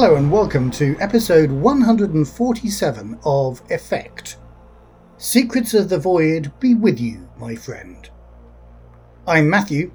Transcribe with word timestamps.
Hello 0.00 0.16
and 0.16 0.32
welcome 0.32 0.70
to 0.70 0.96
episode 0.98 1.50
147 1.50 3.18
of 3.22 3.60
Effect. 3.70 4.38
Secrets 5.18 5.74
of 5.74 5.90
the 5.90 5.98
Void 5.98 6.50
be 6.58 6.74
with 6.74 6.98
you, 6.98 7.28
my 7.36 7.54
friend. 7.54 8.08
I'm 9.26 9.50
Matthew. 9.50 9.92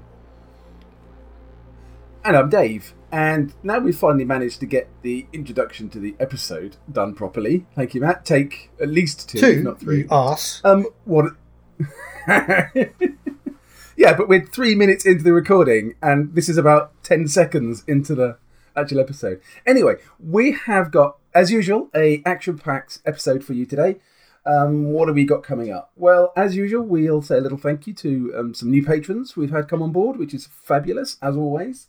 And 2.24 2.36
I'm 2.36 2.48
Dave. 2.48 2.94
And 3.10 3.52
now 3.64 3.80
we've 3.80 3.98
finally 3.98 4.24
managed 4.24 4.60
to 4.60 4.66
get 4.66 4.88
the 5.02 5.26
introduction 5.32 5.90
to 5.90 5.98
the 5.98 6.14
episode 6.20 6.76
done 6.92 7.12
properly. 7.12 7.66
Thank 7.74 7.96
you, 7.96 8.00
Matt. 8.00 8.24
Take 8.24 8.70
at 8.80 8.88
least 8.88 9.28
two, 9.28 9.40
Two, 9.40 9.46
if 9.46 9.64
not 9.64 9.80
three. 9.80 10.02
you 10.02 10.08
arse. 10.08 10.60
Um, 10.62 10.86
what? 11.04 11.32
yeah, 12.28 14.14
but 14.16 14.28
we're 14.28 14.46
three 14.46 14.76
minutes 14.76 15.04
into 15.04 15.24
the 15.24 15.32
recording, 15.32 15.96
and 16.00 16.32
this 16.32 16.48
is 16.48 16.58
about 16.58 16.92
ten 17.02 17.26
seconds 17.26 17.82
into 17.88 18.14
the 18.14 18.38
actual 18.76 19.00
episode. 19.00 19.40
Anyway, 19.66 19.94
we 20.18 20.52
have 20.52 20.90
got, 20.90 21.18
as 21.34 21.50
usual, 21.50 21.90
a 21.94 22.22
action-packed 22.24 23.00
episode 23.06 23.44
for 23.44 23.52
you 23.52 23.66
today. 23.66 23.96
Um, 24.44 24.92
what 24.92 25.08
have 25.08 25.16
we 25.16 25.24
got 25.24 25.42
coming 25.42 25.72
up? 25.72 25.90
Well, 25.96 26.32
as 26.36 26.54
usual, 26.54 26.82
we'll 26.82 27.22
say 27.22 27.38
a 27.38 27.40
little 27.40 27.58
thank 27.58 27.86
you 27.88 27.94
to 27.94 28.32
um, 28.36 28.54
some 28.54 28.70
new 28.70 28.84
patrons 28.84 29.36
we've 29.36 29.50
had 29.50 29.68
come 29.68 29.82
on 29.82 29.90
board, 29.90 30.18
which 30.18 30.32
is 30.32 30.46
fabulous 30.46 31.16
as 31.20 31.36
always. 31.36 31.88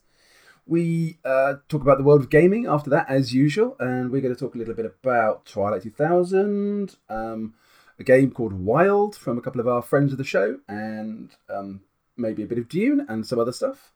We 0.65 1.19
uh, 1.23 1.55
talk 1.69 1.81
about 1.81 1.97
the 1.97 2.03
world 2.03 2.21
of 2.21 2.29
gaming 2.29 2.65
after 2.65 2.89
that, 2.89 3.09
as 3.09 3.33
usual, 3.33 3.77
and 3.79 4.11
we're 4.11 4.21
going 4.21 4.33
to 4.33 4.39
talk 4.39 4.55
a 4.55 4.57
little 4.57 4.73
bit 4.73 4.85
about 4.85 5.45
Twilight 5.45 5.83
2000, 5.83 6.95
um, 7.09 7.53
a 7.99 8.03
game 8.03 8.31
called 8.31 8.53
Wild 8.53 9.15
from 9.15 9.37
a 9.37 9.41
couple 9.41 9.61
of 9.61 9.67
our 9.67 9.81
friends 9.81 10.11
of 10.11 10.17
the 10.17 10.23
show, 10.23 10.59
and 10.67 11.29
um, 11.49 11.81
maybe 12.17 12.43
a 12.43 12.47
bit 12.47 12.57
of 12.57 12.67
Dune 12.67 13.05
and 13.07 13.25
some 13.25 13.39
other 13.39 13.53
stuff. 13.53 13.93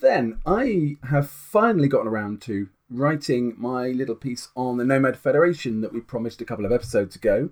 Then 0.00 0.40
I 0.44 0.96
have 1.08 1.30
finally 1.30 1.88
gotten 1.88 2.08
around 2.08 2.42
to 2.42 2.68
writing 2.90 3.54
my 3.56 3.88
little 3.88 4.14
piece 4.14 4.48
on 4.56 4.76
the 4.76 4.84
Nomad 4.84 5.16
Federation 5.16 5.80
that 5.82 5.92
we 5.92 6.00
promised 6.00 6.40
a 6.40 6.44
couple 6.44 6.64
of 6.64 6.72
episodes 6.72 7.14
ago, 7.14 7.50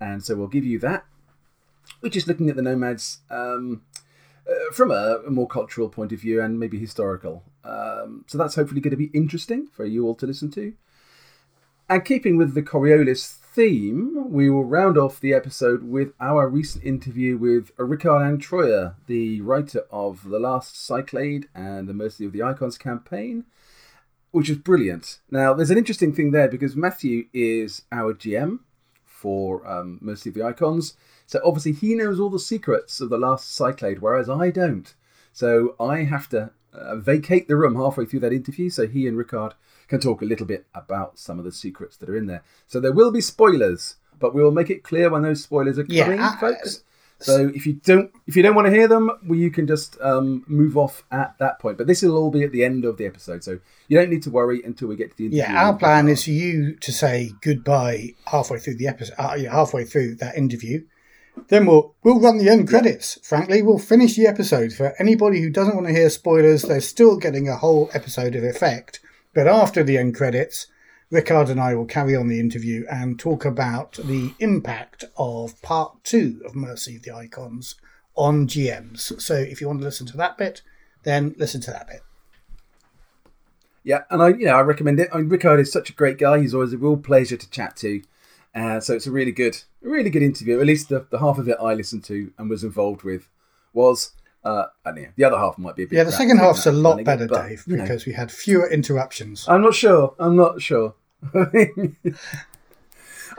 and 0.00 0.24
so 0.24 0.34
we'll 0.34 0.48
give 0.48 0.64
you 0.64 0.78
that. 0.80 1.04
We're 2.02 2.08
just 2.08 2.26
looking 2.26 2.50
at 2.50 2.56
the 2.56 2.62
Nomads 2.62 3.18
um, 3.30 3.82
uh, 4.48 4.72
from 4.72 4.90
a, 4.90 5.20
a 5.26 5.30
more 5.30 5.46
cultural 5.46 5.88
point 5.88 6.12
of 6.12 6.20
view 6.20 6.42
and 6.42 6.58
maybe 6.58 6.78
historical. 6.78 7.44
Um, 7.62 8.24
so 8.26 8.38
that's 8.38 8.56
hopefully 8.56 8.80
going 8.80 8.90
to 8.90 8.96
be 8.96 9.10
interesting 9.14 9.68
for 9.68 9.84
you 9.84 10.04
all 10.06 10.14
to 10.16 10.26
listen 10.26 10.50
to. 10.52 10.74
And 11.88 12.04
keeping 12.04 12.36
with 12.36 12.54
the 12.54 12.62
Coriolis 12.62 13.36
theme, 13.54 14.32
we 14.32 14.50
will 14.50 14.64
round 14.64 14.98
off 14.98 15.20
the 15.20 15.32
episode 15.32 15.84
with 15.84 16.12
our 16.20 16.48
recent 16.48 16.82
interview 16.82 17.36
with 17.36 17.70
Rickard 17.78 18.20
Antroia, 18.20 18.96
the 19.06 19.40
writer 19.42 19.84
of 19.92 20.28
The 20.28 20.40
Last 20.40 20.76
Cyclade 20.76 21.46
and 21.54 21.88
the 21.88 21.94
Mercy 21.94 22.26
of 22.26 22.32
the 22.32 22.42
Icons 22.42 22.76
campaign, 22.76 23.44
which 24.32 24.50
is 24.50 24.58
brilliant. 24.58 25.20
Now, 25.30 25.54
there's 25.54 25.70
an 25.70 25.78
interesting 25.78 26.12
thing 26.12 26.32
there 26.32 26.48
because 26.48 26.74
Matthew 26.74 27.26
is 27.32 27.82
our 27.92 28.12
GM 28.12 28.58
for 29.04 29.64
um, 29.68 30.00
Mercy 30.02 30.30
of 30.30 30.34
the 30.34 30.44
Icons, 30.44 30.94
so 31.24 31.40
obviously 31.44 31.74
he 31.74 31.94
knows 31.94 32.18
all 32.18 32.30
the 32.30 32.40
secrets 32.40 33.00
of 33.00 33.08
The 33.08 33.18
Last 33.18 33.54
Cyclade, 33.54 34.00
whereas 34.00 34.28
I 34.28 34.50
don't. 34.50 34.92
So 35.32 35.76
I 35.78 35.98
have 36.02 36.28
to 36.30 36.50
uh, 36.72 36.96
vacate 36.96 37.46
the 37.46 37.54
room 37.54 37.76
halfway 37.76 38.04
through 38.04 38.20
that 38.20 38.32
interview 38.32 38.68
so 38.68 38.88
he 38.88 39.06
and 39.06 39.16
Rickard 39.16 39.54
can 39.94 40.00
talk 40.00 40.22
a 40.22 40.24
little 40.26 40.46
bit 40.46 40.66
about 40.74 41.18
some 41.18 41.38
of 41.38 41.44
the 41.44 41.52
secrets 41.52 41.96
that 41.98 42.08
are 42.08 42.16
in 42.16 42.26
there. 42.26 42.42
So 42.66 42.80
there 42.80 42.92
will 42.92 43.10
be 43.12 43.20
spoilers, 43.20 43.96
but 44.18 44.34
we 44.34 44.42
will 44.42 44.52
make 44.52 44.70
it 44.70 44.82
clear 44.82 45.10
when 45.10 45.22
those 45.22 45.42
spoilers 45.42 45.78
are 45.78 45.86
Yeah, 45.88 46.04
coming, 46.04 46.20
I- 46.20 46.36
folks. 46.40 46.82
So 47.20 47.50
if 47.54 47.64
you 47.64 47.74
don't 47.74 48.10
if 48.26 48.36
you 48.36 48.42
don't 48.42 48.56
want 48.56 48.66
to 48.66 48.72
hear 48.72 48.88
them, 48.88 49.10
well, 49.26 49.38
you 49.38 49.50
can 49.50 49.66
just 49.66 49.96
um, 50.02 50.44
move 50.46 50.76
off 50.76 51.04
at 51.10 51.36
that 51.38 51.58
point. 51.58 51.78
But 51.78 51.86
this 51.86 52.02
will 52.02 52.16
all 52.16 52.30
be 52.30 52.42
at 52.42 52.52
the 52.52 52.64
end 52.64 52.84
of 52.84 52.98
the 52.98 53.06
episode, 53.06 53.42
so 53.44 53.60
you 53.88 53.96
don't 53.98 54.10
need 54.10 54.22
to 54.24 54.30
worry 54.30 54.60
until 54.62 54.88
we 54.88 54.96
get 54.96 55.12
to 55.12 55.16
the 55.16 55.26
interview. 55.26 55.42
Yeah, 55.44 55.64
our 55.66 55.76
plan 55.76 56.08
is 56.08 56.24
for 56.24 56.32
you 56.32 56.74
to 56.74 56.92
say 56.92 57.30
goodbye 57.40 58.14
halfway 58.26 58.58
through 58.58 58.76
the 58.76 58.88
episode, 58.88 59.14
uh, 59.16 59.38
halfway 59.50 59.84
through 59.84 60.16
that 60.16 60.36
interview. 60.36 60.84
Then 61.48 61.66
we'll 61.66 61.94
we'll 62.02 62.20
run 62.20 62.36
the 62.38 62.48
end 62.48 62.68
credits. 62.68 63.18
Frankly, 63.22 63.62
we'll 63.62 63.78
finish 63.78 64.16
the 64.16 64.26
episode. 64.26 64.72
For 64.72 64.94
anybody 65.00 65.40
who 65.40 65.50
doesn't 65.50 65.74
want 65.76 65.86
to 65.86 65.94
hear 65.94 66.10
spoilers, 66.10 66.62
they're 66.62 66.80
still 66.80 67.16
getting 67.16 67.48
a 67.48 67.56
whole 67.56 67.90
episode 67.94 68.34
of 68.34 68.44
effect. 68.44 69.00
But 69.34 69.48
after 69.48 69.82
the 69.82 69.98
end 69.98 70.14
credits, 70.14 70.68
Rickard 71.10 71.48
and 71.48 71.60
I 71.60 71.74
will 71.74 71.86
carry 71.86 72.16
on 72.16 72.28
the 72.28 72.40
interview 72.40 72.86
and 72.90 73.18
talk 73.18 73.44
about 73.44 73.94
the 73.94 74.32
impact 74.38 75.04
of 75.16 75.60
part 75.62 76.02
two 76.04 76.40
of 76.46 76.54
Mercy 76.54 76.96
of 76.96 77.02
the 77.02 77.14
Icons 77.14 77.74
on 78.16 78.46
GMs. 78.46 79.20
So 79.20 79.34
if 79.34 79.60
you 79.60 79.66
want 79.66 79.80
to 79.80 79.84
listen 79.84 80.06
to 80.08 80.16
that 80.16 80.38
bit, 80.38 80.62
then 81.02 81.34
listen 81.36 81.60
to 81.62 81.70
that 81.72 81.88
bit. 81.88 82.00
Yeah, 83.82 84.04
and 84.08 84.22
I 84.22 84.28
you 84.28 84.46
know 84.46 84.54
I 84.54 84.62
recommend 84.62 84.98
it. 84.98 85.10
I 85.12 85.18
mean, 85.18 85.28
Rickard 85.28 85.60
is 85.60 85.70
such 85.70 85.90
a 85.90 85.92
great 85.92 86.16
guy. 86.16 86.40
He's 86.40 86.54
always 86.54 86.72
a 86.72 86.78
real 86.78 86.96
pleasure 86.96 87.36
to 87.36 87.50
chat 87.50 87.76
to. 87.76 88.02
Uh, 88.54 88.80
so 88.80 88.94
it's 88.94 89.06
a 89.06 89.10
really 89.10 89.32
good, 89.32 89.62
really 89.82 90.10
good 90.10 90.22
interview. 90.22 90.58
At 90.60 90.66
least 90.66 90.88
the, 90.88 91.06
the 91.10 91.18
half 91.18 91.38
of 91.38 91.48
it 91.48 91.58
I 91.60 91.74
listened 91.74 92.04
to 92.04 92.32
and 92.38 92.48
was 92.48 92.64
involved 92.64 93.02
with 93.02 93.28
was. 93.72 94.12
Uh, 94.44 94.66
and 94.84 94.98
yeah, 94.98 95.06
the 95.16 95.24
other 95.24 95.38
half 95.38 95.56
might 95.58 95.74
be 95.74 95.84
a 95.84 95.86
bit. 95.86 95.96
Yeah, 95.96 96.04
the 96.04 96.12
second 96.12 96.38
half's 96.38 96.66
a 96.66 96.72
lot 96.72 96.90
running 96.90 97.04
better, 97.04 97.26
but, 97.26 97.48
Dave, 97.48 97.64
because 97.66 98.04
we 98.04 98.12
had 98.12 98.30
fewer 98.30 98.70
interruptions. 98.70 99.46
I'm 99.48 99.62
not 99.62 99.74
sure. 99.74 100.14
I'm 100.18 100.36
not 100.36 100.60
sure. 100.60 100.94
I 101.34 101.56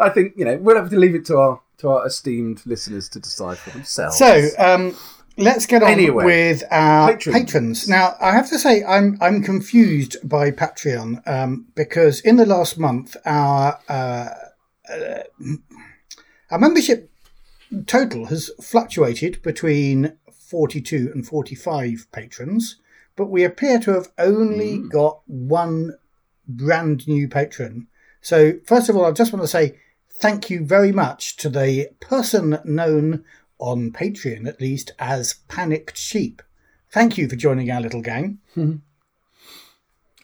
think 0.09 0.33
you 0.35 0.45
know 0.45 0.57
we'll 0.57 0.75
have 0.75 0.89
to 0.89 0.97
leave 0.97 1.15
it 1.15 1.25
to 1.27 1.37
our 1.37 1.61
to 1.77 1.89
our 1.89 2.07
esteemed 2.07 2.65
listeners 2.65 3.09
to 3.09 3.19
decide 3.19 3.57
for 3.57 3.69
themselves. 3.71 4.17
So 4.17 4.47
um, 4.57 4.95
let's 5.37 5.65
get 5.65 5.83
on 5.83 5.91
Anyway, 5.91 6.25
with 6.25 6.63
our 6.71 7.13
patrons. 7.13 7.37
patrons. 7.37 7.87
Now, 7.87 8.15
I 8.19 8.31
have 8.31 8.49
to 8.49 8.57
say, 8.57 8.83
I'm 8.83 9.17
I'm 9.21 9.43
confused 9.43 10.17
by 10.27 10.51
Patreon 10.51 11.21
um, 11.27 11.67
because 11.75 12.21
in 12.21 12.37
the 12.37 12.45
last 12.45 12.79
month, 12.79 13.15
our 13.25 13.79
uh, 13.87 14.29
uh, 14.91 15.23
our 16.49 16.59
membership 16.59 17.11
total 17.85 18.25
has 18.27 18.49
fluctuated 18.61 19.41
between 19.41 20.17
42 20.55 21.11
and 21.13 21.27
45 21.27 22.07
patrons, 22.13 22.77
but 23.17 23.25
we 23.25 23.43
appear 23.43 23.77
to 23.77 23.91
have 23.91 24.07
only 24.17 24.77
hmm. 24.77 24.87
got 24.87 25.19
one 25.27 25.95
brand 26.47 27.05
new 27.09 27.27
patron. 27.27 27.87
So, 28.21 28.53
first 28.65 28.87
of 28.87 28.95
all, 28.95 29.03
I 29.03 29.11
just 29.11 29.33
want 29.33 29.43
to 29.43 29.49
say 29.49 29.77
thank 30.09 30.49
you 30.49 30.63
very 30.63 30.93
much 30.93 31.35
to 31.37 31.49
the 31.49 31.89
person 31.99 32.57
known 32.63 33.25
on 33.59 33.91
Patreon, 33.91 34.47
at 34.47 34.61
least, 34.61 34.91
as 34.97 35.35
Panicked 35.49 35.97
Sheep. 35.97 36.41
Thank 36.89 37.17
you 37.17 37.27
for 37.27 37.35
joining 37.35 37.69
our 37.69 37.81
little 37.81 38.01
gang. 38.01 38.39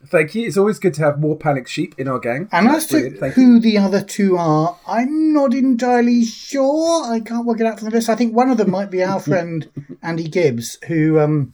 thank 0.07 0.35
you. 0.35 0.47
It's 0.47 0.57
always 0.57 0.79
good 0.79 0.93
to 0.95 1.01
have 1.03 1.19
more 1.19 1.35
panic 1.37 1.67
sheep 1.67 1.95
in 1.97 2.07
our 2.07 2.19
gang. 2.19 2.47
And 2.51 2.67
as 2.67 2.87
to. 2.87 3.11
Thank 3.17 3.35
you. 3.37 3.43
who 3.43 3.59
the 3.59 3.77
other 3.77 4.01
two 4.01 4.37
are, 4.37 4.77
I'm 4.87 5.33
not 5.33 5.53
entirely 5.53 6.25
sure. 6.25 7.03
I 7.05 7.19
can't 7.19 7.45
work 7.45 7.59
it 7.59 7.65
out 7.65 7.79
from 7.79 7.89
the 7.89 7.95
list. 7.95 8.09
I 8.09 8.15
think 8.15 8.35
one 8.35 8.49
of 8.49 8.57
them 8.57 8.71
might 8.71 8.91
be 8.91 9.03
our 9.03 9.19
friend 9.29 9.69
Andy 10.01 10.27
Gibbs, 10.27 10.77
who 10.87 11.19
um, 11.19 11.53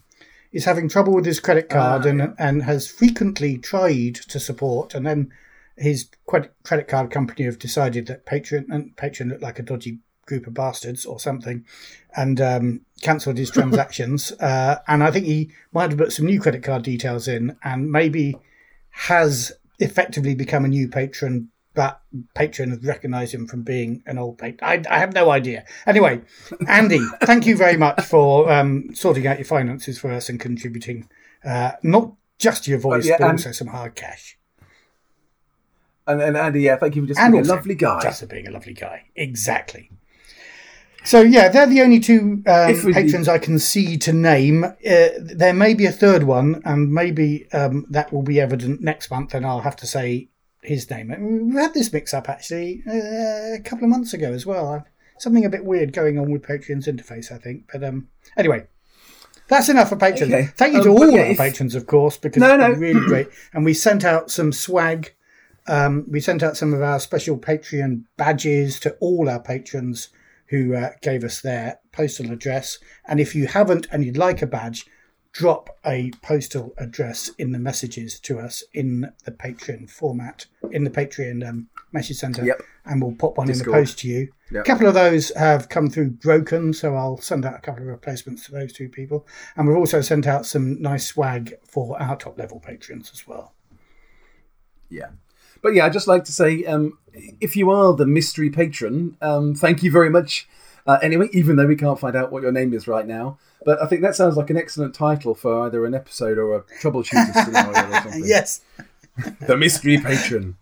is 0.51 0.66
having 0.66 0.89
trouble 0.89 1.13
with 1.13 1.25
his 1.25 1.39
credit 1.39 1.69
card 1.69 2.06
Ah, 2.06 2.10
and 2.10 2.19
yeah. 2.19 2.33
and 2.39 2.63
has 2.63 2.88
frequently 2.88 3.57
tried 3.57 4.16
to 4.16 4.39
support, 4.39 4.95
and 4.95 5.06
then 5.06 5.31
his 5.75 6.07
credit 6.25 6.54
credit 6.63 6.88
card 6.88 7.12
company 7.12 7.45
have 7.45 7.60
decided 7.60 8.07
that 8.07 8.25
Patreon 8.25 8.66
and 8.69 8.95
Patreon 8.95 9.30
looked 9.30 9.44
like 9.44 9.60
a 9.60 9.63
dodgy 9.63 10.00
group 10.25 10.45
of 10.48 10.54
bastards 10.54 11.06
or 11.06 11.19
something, 11.19 11.63
and 12.16 12.42
um, 12.42 12.81
cancelled 13.01 13.38
his 13.38 13.51
transactions. 13.57 14.31
uh, 14.42 14.77
and 14.88 15.04
I 15.04 15.12
think 15.12 15.25
he 15.25 15.51
might 15.71 15.89
have 15.92 15.98
put 16.00 16.12
some 16.12 16.25
new 16.25 16.39
credit 16.42 16.63
card 16.63 16.83
details 16.83 17.27
in, 17.27 17.56
and 17.63 17.92
maybe 17.92 18.36
has 18.97 19.51
effectively 19.79 20.33
become 20.33 20.65
a 20.65 20.67
new 20.67 20.88
patron, 20.88 21.49
but 21.75 22.01
patron 22.33 22.71
has 22.71 22.83
recognised 22.83 23.33
him 23.33 23.47
from 23.47 23.61
being 23.61 24.01
an 24.07 24.17
old 24.17 24.38
patron. 24.39 24.59
I, 24.61 24.83
I 24.89 24.97
have 24.99 25.13
no 25.13 25.29
idea. 25.29 25.65
Anyway, 25.85 26.21
Andy, 26.67 26.99
thank 27.21 27.45
you 27.45 27.55
very 27.55 27.77
much 27.77 28.01
for 28.05 28.51
um, 28.51 28.89
sorting 28.95 29.27
out 29.27 29.38
your 29.38 29.45
finances 29.45 29.99
for 29.99 30.11
us 30.11 30.29
and 30.29 30.39
contributing 30.39 31.07
uh, 31.45 31.73
not 31.83 32.13
just 32.39 32.67
your 32.67 32.79
voice, 32.79 33.05
yeah, 33.05 33.17
but 33.19 33.25
and- 33.25 33.31
also 33.33 33.51
some 33.51 33.67
hard 33.67 33.95
cash. 33.95 34.38
And, 36.07 36.21
and 36.21 36.38
Andy, 36.38 36.61
yeah, 36.61 36.77
thank 36.77 36.95
you 36.95 37.01
for 37.03 37.07
just 37.09 37.19
And 37.19 37.33
being 37.33 37.44
a 37.44 37.47
lovely 37.47 37.75
guy. 37.75 37.99
Just 38.01 38.21
for 38.21 38.27
being 38.27 38.47
a 38.47 38.51
lovely 38.51 38.73
guy. 38.73 39.03
Exactly. 39.15 39.91
So 41.07 41.21
yeah, 41.21 41.48
they're 41.48 41.68
the 41.68 41.81
only 41.81 42.01
two 42.01 42.44
um, 42.48 42.83
we- 42.83 42.92
patrons 42.92 43.30
I 43.30 43.38
can 43.38 43.59
see 43.59 43.95
to 44.00 44.12
name. 44.12 44.65
Uh, 44.65 45.07
there 45.21 45.54
may 45.54 45.74
be 45.74 45.86
a 45.86 45.92
third 45.92 46.24
one, 46.24 46.62
and 46.65 46.92
maybe 46.94 47.48
um, 47.54 47.86
that 47.92 48.12
will 48.12 48.24
be 48.24 48.42
evident 48.42 48.81
next 48.81 49.09
month, 49.09 49.33
and 49.33 49.45
I'll 49.45 49.62
have 49.62 49.77
to 49.77 49.88
say 49.88 50.27
his 50.62 50.89
name. 50.89 51.07
We 51.54 51.62
had 51.62 51.74
this 51.74 51.94
mix-up 51.94 52.27
actually 52.27 52.83
uh, 52.86 53.56
a 53.56 53.62
couple 53.63 53.86
of 53.86 53.89
months 53.89 54.13
ago 54.13 54.33
as 54.33 54.45
well. 54.45 54.86
Something 55.18 55.45
a 55.45 55.50
bit 55.50 55.63
weird 55.63 55.94
going 55.94 56.19
on 56.19 56.30
with 56.30 56.42
Patreon's 56.42 56.88
interface, 56.88 57.31
I 57.31 57.38
think. 57.38 57.69
But 57.71 57.86
um, 57.86 58.09
anyway, 58.36 58.68
that's 59.48 59.69
enough 59.69 59.88
for 59.88 59.95
patrons. 59.95 60.33
Okay. 60.33 60.48
Thank 60.57 60.74
you 60.74 60.80
Um, 60.80 60.86
to 60.88 60.92
all 60.92 61.09
yeah, 61.09 61.19
our 61.21 61.25
if- 61.27 61.38
patrons, 61.38 61.74
of 61.74 61.88
course, 61.88 62.18
because 62.18 62.42
No, 62.42 62.54
it's 62.54 62.59
no. 62.59 62.69
really 62.74 63.00
great. 63.07 63.27
And 63.54 63.63
we 63.63 63.74
sent 63.74 64.04
out 64.04 64.30
some 64.30 64.51
swag 64.51 65.13
um, 65.69 66.06
we 66.09 66.21
sent 66.21 66.44
out 66.44 66.56
some 66.56 66.74
of 66.74 66.81
our 66.81 66.98
special 66.98 67.38
Patreon 67.38 68.04
badges 68.15 68.80
to 68.80 68.92
all 69.01 69.27
our 69.30 69.42
patrons 69.42 70.07
who 70.49 70.75
uh, 70.75 70.91
gave 71.01 71.23
us 71.23 71.41
their 71.41 71.79
postal 71.91 72.31
address. 72.31 72.77
And 73.05 73.19
if 73.19 73.35
you 73.35 73.47
haven't 73.47 73.88
and 73.91 74.03
you'd 74.05 74.17
like 74.17 74.41
a 74.41 74.47
badge, 74.47 74.85
drop 75.33 75.69
a 75.85 76.11
postal 76.23 76.73
address 76.77 77.29
in 77.38 77.51
the 77.51 77.59
messages 77.59 78.19
to 78.21 78.39
us 78.39 78.63
in 78.73 79.11
the 79.25 79.31
Patreon 79.31 79.89
format, 79.89 80.45
in 80.71 80.83
the 80.83 80.89
Patreon 80.89 81.47
um, 81.47 81.67
message 81.91 82.17
center, 82.17 82.44
Yep. 82.44 82.61
and 82.85 83.01
we'll 83.01 83.13
pop 83.13 83.38
one 83.38 83.49
in 83.49 83.57
the 83.57 83.63
post 83.65 83.99
to 83.99 84.07
you. 84.07 84.29
Yep. 84.51 84.65
A 84.65 84.67
couple 84.67 84.88
of 84.88 84.94
those 84.94 85.31
have 85.35 85.69
come 85.69 85.89
through 85.89 86.11
broken, 86.11 86.73
so 86.73 86.95
I'll 86.95 87.17
send 87.17 87.45
out 87.45 87.55
a 87.57 87.61
couple 87.61 87.83
of 87.83 87.88
replacements 87.89 88.45
to 88.45 88.51
those 88.51 88.71
two 88.73 88.89
people. 88.89 89.27
And 89.55 89.67
we've 89.67 89.77
also 89.77 90.01
sent 90.01 90.25
out 90.25 90.45
some 90.45 90.81
nice 90.81 91.05
swag 91.05 91.53
for 91.67 92.01
our 92.01 92.15
top 92.15 92.39
level 92.39 92.59
patrons 92.59 93.11
as 93.13 93.27
well. 93.27 93.53
Yeah. 94.89 95.09
But 95.61 95.73
yeah, 95.73 95.85
I'd 95.85 95.94
just 95.94 96.07
like 96.07 96.23
to 96.25 96.31
say 96.31 96.63
um, 96.65 96.97
if 97.42 97.56
you 97.56 97.69
are 97.72 97.94
the 97.94 98.06
mystery 98.06 98.50
patron, 98.50 99.18
um, 99.22 99.56
thank 99.56 99.84
you 99.84 99.92
very 99.92 100.10
much. 100.10 100.48
Uh, 100.86 100.98
anyway, 101.02 101.28
even 101.34 101.56
though 101.58 101.68
we 101.68 101.75
can't 101.75 102.00
find 102.00 102.16
out 102.16 102.31
what 102.31 102.44
your 102.44 102.52
name 102.52 102.74
is 102.74 102.88
right 102.88 103.06
now. 103.06 103.38
But 103.66 103.81
I 103.81 103.88
think 103.88 104.02
that 104.04 104.16
sounds 104.16 104.38
like 104.38 104.50
an 104.50 104.56
excellent 104.58 104.96
title 104.96 105.36
for 105.36 105.66
either 105.66 105.86
an 105.86 105.94
episode 105.94 106.38
or 106.38 106.56
a 106.56 106.62
troubleshooter 106.81 107.34
scenario 107.46 107.90
or 107.90 107.92
something. 108.02 108.24
Yes. 108.25 108.62
The 109.42 109.58
mystery 109.58 109.98
patron. 109.98 110.56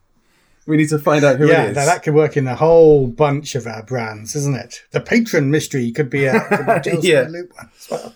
We 0.66 0.78
need 0.78 0.90
to 0.90 0.98
find 0.98 1.24
out 1.24 1.38
who 1.38 1.48
Yeah, 1.48 1.66
it 1.66 1.70
is. 1.72 1.76
now 1.76 1.86
that 1.86 2.02
could 2.02 2.16
work 2.16 2.36
in 2.38 2.48
a 2.48 2.56
whole 2.56 3.06
bunch 3.06 3.54
of 3.54 3.68
our 3.68 3.84
brands, 3.84 4.36
isn't 4.36 4.56
it? 4.56 4.82
The 4.92 5.00
patron 5.02 5.52
mystery 5.52 5.92
could 5.92 6.10
be 6.10 6.26
a, 6.26 6.40
could 6.40 6.66
be 6.84 6.98
Yeah. 7.08 7.28
Loop 7.30 7.52
one 7.56 7.70
as 7.78 7.88
well. 7.92 8.16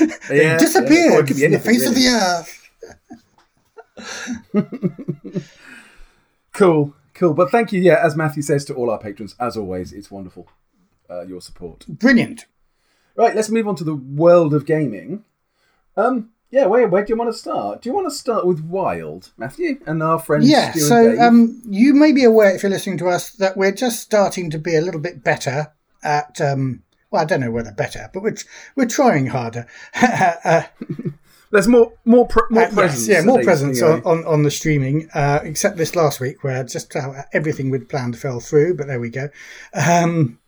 yeah, 0.30 0.54
it 0.54 0.60
disappeared 0.60 1.10
yeah. 1.10 1.16
Or 1.16 1.20
it 1.20 1.26
could 1.26 1.36
be 1.36 1.42
from 1.42 1.50
the 1.52 1.56
anything, 1.58 1.74
face 1.74 1.86
of 1.86 1.94
the 1.94 2.06
earth. 2.08 2.62
Cool, 6.52 6.94
cool. 7.16 7.34
But 7.34 7.50
thank 7.50 7.72
you, 7.72 7.80
yeah, 7.80 7.98
as 8.02 8.16
Matthew 8.16 8.42
says 8.42 8.64
to 8.66 8.74
all 8.74 8.90
our 8.90 8.98
patrons, 8.98 9.34
as 9.40 9.56
always, 9.56 9.92
it's 9.92 10.10
wonderful, 10.10 10.48
uh, 11.10 11.22
your 11.22 11.40
support. 11.40 11.84
Brilliant. 11.88 12.46
Right, 13.16 13.34
let's 13.34 13.48
move 13.48 13.66
on 13.66 13.76
to 13.76 13.84
the 13.84 13.94
world 13.94 14.54
of 14.54 14.66
gaming. 14.66 15.24
Um, 15.96 16.30
yeah, 16.50 16.66
where, 16.66 16.86
where 16.86 17.04
do 17.04 17.12
you 17.12 17.16
want 17.16 17.32
to 17.32 17.38
start? 17.38 17.82
Do 17.82 17.88
you 17.88 17.94
want 17.94 18.06
to 18.06 18.14
start 18.14 18.46
with 18.46 18.60
Wild, 18.60 19.32
Matthew, 19.36 19.80
and 19.86 20.02
our 20.02 20.18
friends 20.18 20.48
Yeah, 20.48 20.70
Stu 20.70 20.80
so 20.80 21.20
um, 21.20 21.60
you 21.68 21.94
may 21.94 22.12
be 22.12 22.24
aware, 22.24 22.54
if 22.54 22.62
you're 22.62 22.70
listening 22.70 22.98
to 22.98 23.08
us, 23.08 23.30
that 23.32 23.56
we're 23.56 23.72
just 23.72 24.00
starting 24.00 24.50
to 24.50 24.58
be 24.58 24.76
a 24.76 24.80
little 24.80 25.00
bit 25.00 25.24
better 25.24 25.72
at. 26.04 26.40
Um, 26.40 26.82
well, 27.10 27.22
I 27.22 27.24
don't 27.24 27.40
know 27.40 27.50
whether 27.50 27.72
better, 27.72 28.10
but 28.12 28.22
we're 28.22 28.36
we're 28.74 28.86
trying 28.86 29.26
harder. 29.26 29.66
uh, 29.94 30.64
There's 31.52 31.68
more, 31.68 31.92
more, 32.04 32.26
pr- 32.26 32.40
more 32.50 32.64
Uh, 32.64 32.66
yes, 32.66 32.74
presence. 32.74 33.08
yeah, 33.08 33.20
more 33.22 33.42
presence 33.42 33.80
on, 33.82 34.02
on, 34.04 34.24
on 34.24 34.42
the 34.42 34.50
streaming, 34.50 35.08
uh, 35.14 35.40
except 35.44 35.76
this 35.76 35.94
last 35.94 36.20
week 36.20 36.42
where 36.42 36.64
just 36.64 36.94
everything 37.32 37.70
we'd 37.70 37.88
planned 37.88 38.18
fell 38.18 38.40
through, 38.40 38.76
but 38.76 38.86
there 38.88 39.00
we 39.00 39.10
go. 39.10 39.28
Um, 39.74 40.38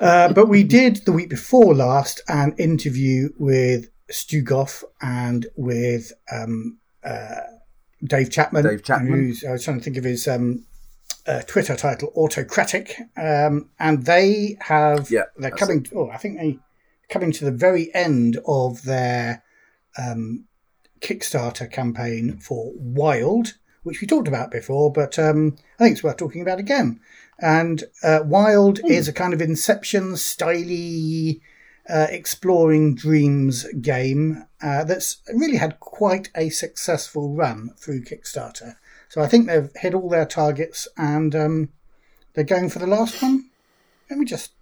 uh, 0.00 0.32
but 0.32 0.48
we 0.48 0.62
did 0.64 0.96
the 1.06 1.12
week 1.12 1.30
before 1.30 1.74
last 1.74 2.20
an 2.28 2.54
interview 2.58 3.30
with 3.38 3.88
Stu 4.10 4.42
Goff 4.42 4.84
and 5.00 5.46
with 5.56 6.12
um, 6.30 6.78
uh, 7.04 7.36
Dave 8.04 8.30
Chapman. 8.30 8.64
Dave 8.64 8.82
Chapman. 8.82 9.12
Who's, 9.12 9.44
I 9.44 9.52
was 9.52 9.64
trying 9.64 9.78
to 9.78 9.84
think 9.84 9.96
of 9.96 10.04
his 10.04 10.28
um, 10.28 10.64
uh, 11.26 11.42
Twitter 11.42 11.76
title, 11.76 12.12
Autocratic. 12.16 12.94
Um, 13.16 13.70
and 13.78 14.04
they 14.04 14.58
have, 14.60 15.10
Yeah, 15.10 15.24
they're 15.38 15.50
coming, 15.50 15.86
oh, 15.94 16.10
I 16.10 16.18
think 16.18 16.38
they 16.38 16.58
coming 17.08 17.30
to 17.30 17.44
the 17.44 17.52
very 17.52 17.94
end 17.94 18.36
of 18.46 18.82
their 18.82 19.42
um, 19.98 20.44
Kickstarter 21.00 21.70
campaign 21.70 22.38
for 22.38 22.72
Wild, 22.76 23.54
which 23.82 24.00
we 24.00 24.06
talked 24.06 24.28
about 24.28 24.50
before, 24.50 24.92
but 24.92 25.18
um, 25.18 25.56
I 25.78 25.84
think 25.84 25.92
it's 25.92 26.02
worth 26.02 26.16
talking 26.16 26.42
about 26.42 26.58
again. 26.58 27.00
And 27.38 27.84
uh, 28.02 28.20
Wild 28.24 28.80
is 28.86 29.08
a 29.08 29.12
kind 29.12 29.34
of 29.34 29.40
Inception 29.42 30.12
styly 30.14 31.40
uh, 31.88 32.06
exploring 32.10 32.94
dreams 32.94 33.64
game 33.80 34.44
uh, 34.62 34.84
that's 34.84 35.18
really 35.34 35.58
had 35.58 35.78
quite 35.80 36.30
a 36.34 36.48
successful 36.48 37.34
run 37.34 37.70
through 37.76 38.04
Kickstarter. 38.04 38.76
So 39.08 39.20
I 39.20 39.28
think 39.28 39.46
they've 39.46 39.70
hit 39.76 39.94
all 39.94 40.08
their 40.08 40.24
targets 40.26 40.88
and 40.96 41.34
um, 41.36 41.68
they're 42.34 42.42
going 42.44 42.70
for 42.70 42.78
the 42.80 42.86
last 42.86 43.22
one. 43.22 43.50
Let 44.10 44.18
me 44.18 44.24
just 44.24 44.52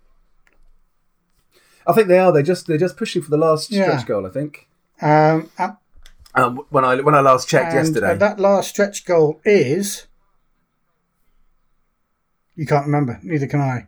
I 1.87 1.93
think 1.93 2.09
they 2.09 2.19
are. 2.19 2.33
They 2.33 2.43
just 2.43 2.67
they're 2.67 2.79
just 2.79 2.97
pushing 2.97 3.23
for 3.23 3.31
the 3.31 3.37
last 3.37 3.71
Yeah. 3.71 3.85
stretch 3.85 4.07
goal. 4.07 4.27
I 4.27 4.31
think. 4.31 4.69
Um, 5.05 5.51
and- 5.59 5.77
Um, 6.37 6.61
when 6.71 6.85
I 6.85 6.97
when 7.01 7.15
I 7.15 7.21
last 7.21 7.49
checked 7.49 7.73
yesterday, 7.75 8.13
uh, 8.13 8.15
that 8.17 8.41
last 8.41 8.71
stretch 8.71 9.05
goal 9.05 9.41
is. 9.45 10.07
You 12.57 12.67
can't 12.67 12.87
remember. 12.87 13.21
Neither 13.23 13.47
can 13.47 13.61
I. 13.61 13.87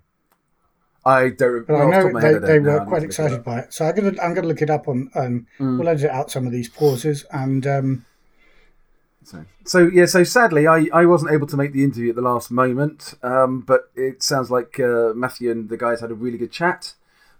I 1.05 1.29
don't. 1.31 1.67
But 1.67 1.73
well, 1.75 1.83
I 1.83 1.85
off 1.85 1.91
the 1.91 2.03
top 2.03 2.13
know 2.13 2.21
they, 2.21 2.27
head, 2.27 2.37
I 2.37 2.39
don't 2.39 2.47
they 2.47 2.59
were 2.59 2.79
quite 2.79 2.85
to 2.87 2.91
look 2.95 3.03
it 3.03 3.07
excited 3.07 3.45
by 3.45 3.59
it. 3.61 3.73
So 3.73 3.85
I'm 3.87 3.95
gonna 3.95 4.23
I'm 4.23 4.35
gonna 4.35 4.49
look 4.49 4.63
it 4.63 4.71
up 4.71 4.89
on. 4.89 5.11
Um, 5.15 5.47
Mm. 5.61 5.79
We'll 5.79 5.89
edit 5.89 6.11
out 6.11 6.31
some 6.31 6.47
of 6.47 6.53
these 6.53 6.69
pauses 6.69 7.25
and 7.33 7.67
um, 7.67 8.05
So, 9.25 9.45
so 9.65 9.79
yeah, 9.93 10.07
so 10.07 10.23
sadly, 10.25 10.67
I, 10.69 10.89
I 10.93 11.05
wasn't 11.07 11.33
able 11.33 11.47
to 11.49 11.57
make 11.57 11.73
the 11.73 11.83
interview 11.85 12.11
at 12.11 12.17
the 12.17 12.23
last 12.23 12.51
moment, 12.51 13.15
um, 13.25 13.61
but 13.61 13.91
it 13.97 14.23
sounds 14.23 14.51
like 14.53 14.79
uh, 14.81 15.13
Matthew 15.15 15.51
and 15.51 15.69
the 15.69 15.77
guys 15.77 16.01
had 16.01 16.11
a 16.13 16.15
really 16.15 16.39
good 16.39 16.53
chat. 16.53 16.95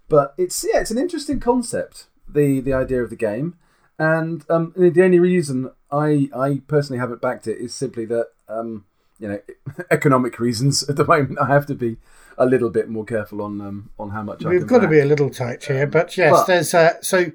But 0.09 0.33
it's 0.37 0.65
yeah, 0.69 0.79
it's 0.81 0.91
an 0.91 0.97
interesting 0.97 1.39
concept, 1.39 2.07
the 2.27 2.59
the 2.61 2.73
idea 2.73 3.03
of 3.03 3.09
the 3.09 3.15
game, 3.17 3.55
and 3.99 4.43
um, 4.49 4.73
the 4.75 5.03
only 5.03 5.19
reason 5.19 5.71
I 5.91 6.29
I 6.35 6.61
personally 6.67 6.99
haven't 6.99 7.21
backed 7.21 7.47
it 7.47 7.57
is 7.57 7.73
simply 7.73 8.05
that 8.05 8.27
um, 8.47 8.85
you 9.19 9.27
know 9.27 9.39
economic 9.91 10.39
reasons 10.39 10.87
at 10.89 10.95
the 10.95 11.05
moment. 11.05 11.39
I 11.39 11.47
have 11.47 11.65
to 11.67 11.75
be 11.75 11.97
a 12.37 12.45
little 12.45 12.69
bit 12.69 12.89
more 12.89 13.05
careful 13.05 13.41
on 13.41 13.61
um, 13.61 13.89
on 13.97 14.11
how 14.11 14.21
much 14.23 14.45
I 14.45 14.49
we've 14.49 14.67
got 14.67 14.79
to 14.79 14.87
be 14.87 14.99
a 14.99 15.05
little 15.05 15.29
tight 15.29 15.63
here. 15.63 15.87
But 15.87 16.17
yes, 16.17 16.31
but- 16.31 16.47
there's 16.47 16.73
uh, 16.73 17.01
so 17.01 17.31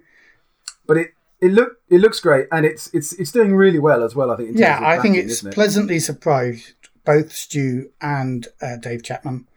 But 0.86 0.96
it 0.98 1.14
it 1.40 1.52
look 1.52 1.80
it 1.88 1.98
looks 1.98 2.20
great, 2.20 2.46
and 2.52 2.64
it's 2.64 2.92
it's 2.94 3.12
it's 3.14 3.32
doing 3.32 3.54
really 3.56 3.80
well 3.80 4.04
as 4.04 4.14
well. 4.14 4.30
I 4.30 4.36
think. 4.36 4.50
In 4.50 4.58
yeah, 4.58 4.78
I 4.80 4.98
think 4.98 5.16
it's 5.16 5.42
it? 5.44 5.52
pleasantly 5.54 5.98
surprised 5.98 6.74
both 7.04 7.32
Stu 7.32 7.90
and 8.00 8.46
uh, 8.60 8.76
Dave 8.76 9.02
Chapman, 9.02 9.48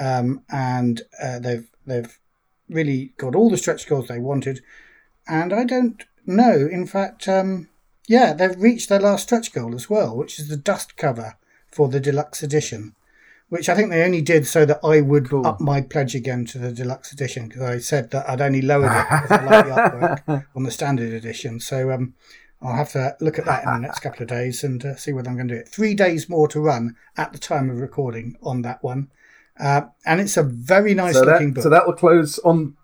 um, 0.00 0.42
and 0.48 1.02
uh, 1.22 1.38
they've 1.38 1.68
they've 1.86 2.18
really 2.70 3.12
got 3.18 3.34
all 3.34 3.50
the 3.50 3.58
stretch 3.58 3.86
goals 3.86 4.08
they 4.08 4.18
wanted, 4.18 4.60
and 5.28 5.52
I 5.52 5.64
don't 5.64 6.02
know. 6.26 6.68
In 6.70 6.86
fact, 6.86 7.28
um, 7.28 7.68
yeah, 8.06 8.32
they've 8.32 8.60
reached 8.60 8.88
their 8.88 9.00
last 9.00 9.24
stretch 9.24 9.52
goal 9.52 9.74
as 9.74 9.88
well, 9.90 10.16
which 10.16 10.38
is 10.38 10.48
the 10.48 10.56
dust 10.56 10.96
cover 10.96 11.36
for 11.70 11.88
the 11.88 12.00
deluxe 12.00 12.42
edition. 12.42 12.94
Which 13.50 13.68
I 13.68 13.74
think 13.74 13.90
they 13.90 14.02
only 14.02 14.22
did 14.22 14.46
so 14.46 14.64
that 14.64 14.80
I 14.82 15.00
would 15.00 15.28
Cool. 15.30 15.46
up 15.46 15.60
my 15.60 15.80
pledge 15.82 16.14
again 16.14 16.44
to 16.46 16.58
the 16.58 16.72
deluxe 16.72 17.12
edition 17.12 17.46
because 17.48 17.62
I 17.62 17.78
said 17.78 18.10
that 18.10 18.28
I'd 18.28 18.40
only 18.40 18.62
lowered 18.62 18.90
it 18.90 19.06
because 19.10 19.30
I 19.30 19.44
like 19.44 19.66
the 19.66 20.22
artwork 20.26 20.46
on 20.56 20.62
the 20.64 20.70
standard 20.70 21.12
edition. 21.12 21.60
So 21.60 21.92
um, 21.92 22.14
I'll 22.62 22.74
have 22.74 22.90
to 22.92 23.16
look 23.20 23.38
at 23.38 23.44
that 23.44 23.64
in 23.64 23.70
the 23.74 23.78
next 23.80 24.00
couple 24.00 24.22
of 24.22 24.28
days 24.28 24.64
and 24.64 24.84
uh, 24.84 24.96
see 24.96 25.12
whether 25.12 25.28
I'm 25.28 25.36
going 25.36 25.48
to 25.48 25.54
do 25.54 25.60
it. 25.60 25.68
Three 25.68 25.94
days 25.94 26.28
more 26.28 26.48
to 26.48 26.60
run 26.60 26.96
at 27.16 27.32
the 27.32 27.38
time 27.38 27.68
of 27.70 27.78
recording 27.80 28.36
on 28.42 28.62
that 28.62 28.82
one, 28.82 29.10
uh, 29.60 29.82
and 30.06 30.20
it's 30.20 30.36
a 30.38 30.42
very 30.42 30.94
nice 30.94 31.14
so 31.14 31.20
looking 31.22 31.48
that 31.48 31.54
book. 31.56 31.62
so 31.64 31.68
that 31.70 31.86
will 31.86 31.92
close 31.92 32.38
on 32.40 32.76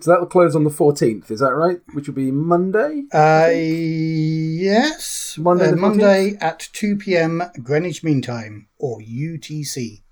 so 0.00 0.10
that 0.10 0.20
will 0.20 0.26
close 0.26 0.54
on 0.54 0.64
the 0.64 0.70
14th 0.70 1.30
is 1.30 1.40
that 1.40 1.54
right 1.54 1.80
which 1.92 2.06
will 2.06 2.14
be 2.14 2.30
monday 2.30 3.02
uh, 3.12 3.48
yes, 3.52 5.36
Monday 5.38 5.68
uh, 5.68 5.70
the 5.70 5.76
Monday 5.76 6.36
at 6.40 6.68
two 6.72 6.96
p.m. 6.96 7.42
Greenwich 7.62 8.02
Mean 8.02 8.20
Time 8.22 8.68
or 8.78 9.00
UTC. 9.00 10.02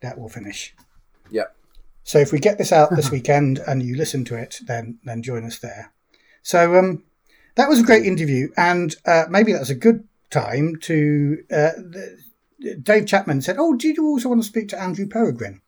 That 0.00 0.18
will 0.18 0.28
finish. 0.28 0.74
yeah 1.30 1.44
So 2.04 2.18
if 2.18 2.32
we 2.32 2.38
get 2.38 2.58
this 2.58 2.72
out 2.72 2.94
this 2.96 3.10
weekend 3.10 3.58
and 3.66 3.82
you 3.82 3.96
listen 3.96 4.24
to 4.26 4.36
it, 4.36 4.60
then 4.66 4.98
then 5.04 5.22
join 5.22 5.44
us 5.44 5.58
there. 5.58 5.92
So 6.42 6.76
um, 6.78 7.02
that 7.56 7.68
was 7.68 7.80
a 7.80 7.84
great 7.84 8.04
interview, 8.06 8.48
and 8.56 8.94
uh, 9.06 9.24
maybe 9.30 9.52
that's 9.52 9.70
a 9.70 9.74
good 9.74 10.06
time 10.30 10.76
to. 10.82 11.38
Uh, 11.50 11.72
the, 11.76 12.18
Dave 12.80 13.06
Chapman 13.06 13.42
said, 13.42 13.56
"Oh, 13.58 13.74
did 13.74 13.96
you 13.96 14.06
also 14.06 14.28
want 14.28 14.40
to 14.42 14.46
speak 14.46 14.68
to 14.68 14.80
Andrew 14.80 15.06
Peregrine?" 15.06 15.60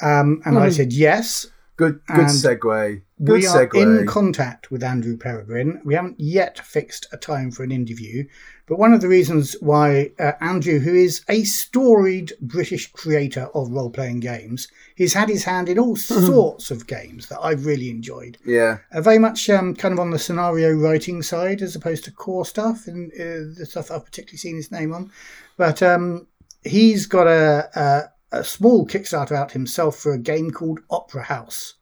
Um, 0.00 0.42
and 0.44 0.58
I 0.58 0.68
Hmm. 0.68 0.72
said 0.72 0.92
yes. 0.92 1.46
Good 1.76 2.00
good 2.06 2.18
And 2.18 2.28
segue 2.28 3.02
good 3.22 3.40
we 3.40 3.46
are 3.46 3.64
in 3.74 4.06
contact 4.06 4.70
with 4.70 4.82
Andrew 4.82 5.16
Peregrine. 5.16 5.80
We 5.84 5.94
haven't 5.94 6.18
yet 6.18 6.58
fixed 6.58 7.06
a 7.12 7.16
time 7.16 7.50
for 7.50 7.62
an 7.62 7.72
interview, 7.72 8.24
but 8.66 8.78
one 8.78 8.92
of 8.92 9.00
the 9.00 9.08
reasons 9.08 9.56
why 9.60 10.10
uh, 10.18 10.32
Andrew, 10.40 10.78
who 10.78 10.94
is 10.94 11.22
a 11.28 11.44
storied 11.44 12.32
British 12.40 12.90
creator 12.92 13.48
of 13.54 13.70
role 13.70 13.90
playing 13.90 14.20
games, 14.20 14.68
he's 14.94 15.14
had 15.14 15.28
his 15.28 15.44
hand 15.44 15.68
in 15.68 15.78
all 15.78 15.96
sorts 15.96 16.70
of 16.70 16.86
games 16.86 17.28
that 17.28 17.40
I've 17.40 17.66
really 17.66 17.90
enjoyed. 17.90 18.38
yeah 18.44 18.78
Uh, 18.92 19.00
very 19.00 19.18
much 19.18 19.48
um, 19.50 19.74
kind 19.74 19.92
of 19.92 20.00
on 20.00 20.10
the 20.10 20.18
scenario 20.18 20.72
writing 20.72 21.22
side 21.22 21.62
as 21.62 21.76
opposed 21.76 22.04
to 22.04 22.10
core 22.10 22.46
stuff 22.46 22.86
and 22.86 23.12
uh, 23.12 23.54
the 23.58 23.66
stuff 23.66 23.90
I've 23.90 24.04
particularly 24.04 24.38
seen 24.38 24.56
his 24.56 24.72
name 24.72 24.92
on. 24.92 25.10
But 25.56 25.82
um, 25.82 26.26
he's 26.64 27.06
got 27.06 27.26
a, 27.26 27.70
a, 27.74 28.10
a 28.32 28.42
small 28.44 28.86
Kickstarter 28.86 29.32
out 29.32 29.52
himself 29.52 29.96
for 29.96 30.12
a 30.12 30.18
game 30.18 30.50
called 30.50 30.80
Opera 30.90 31.24
House, 31.24 31.74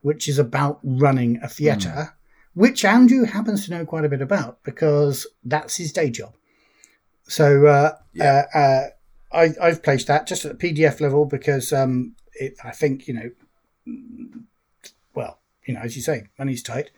which 0.00 0.28
is 0.28 0.38
about 0.38 0.78
running 0.82 1.38
a 1.42 1.48
theatre, 1.48 2.14
which 2.54 2.84
Andrew 2.84 3.24
happens 3.24 3.64
to 3.64 3.70
know 3.72 3.84
quite 3.84 4.04
a 4.04 4.08
bit 4.08 4.22
about 4.22 4.62
because 4.62 5.26
that's 5.44 5.76
his 5.76 5.92
day 5.92 6.10
job. 6.10 6.34
So 7.24 7.66
uh, 7.66 7.92
Yeah. 8.14 8.44
uh, 8.54 8.58
uh, 8.58 8.86
I, 9.30 9.48
I've 9.60 9.82
placed 9.82 10.06
that 10.06 10.26
just 10.26 10.44
at 10.44 10.58
the 10.58 10.72
PDF 10.72 11.00
level 11.00 11.26
because 11.26 11.72
um, 11.72 12.14
it, 12.34 12.54
I 12.64 12.70
think, 12.70 13.06
you 13.06 13.14
know, 13.14 13.30
well, 15.14 15.40
you 15.66 15.74
know, 15.74 15.80
as 15.80 15.96
you 15.96 16.02
say, 16.02 16.24
money's 16.38 16.62
tight. 16.62 16.90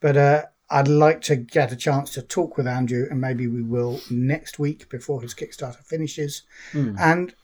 But 0.00 0.16
uh, 0.16 0.42
I'd 0.70 0.88
like 0.88 1.22
to 1.22 1.36
get 1.36 1.72
a 1.72 1.76
chance 1.76 2.12
to 2.14 2.22
talk 2.22 2.56
with 2.56 2.66
Andrew, 2.66 3.06
and 3.10 3.20
maybe 3.20 3.46
we 3.46 3.62
will 3.62 4.00
next 4.10 4.58
week 4.58 4.88
before 4.90 5.22
his 5.22 5.34
Kickstarter 5.34 5.82
finishes. 5.84 6.42
Hmm. 6.72 6.94
And 6.98 7.34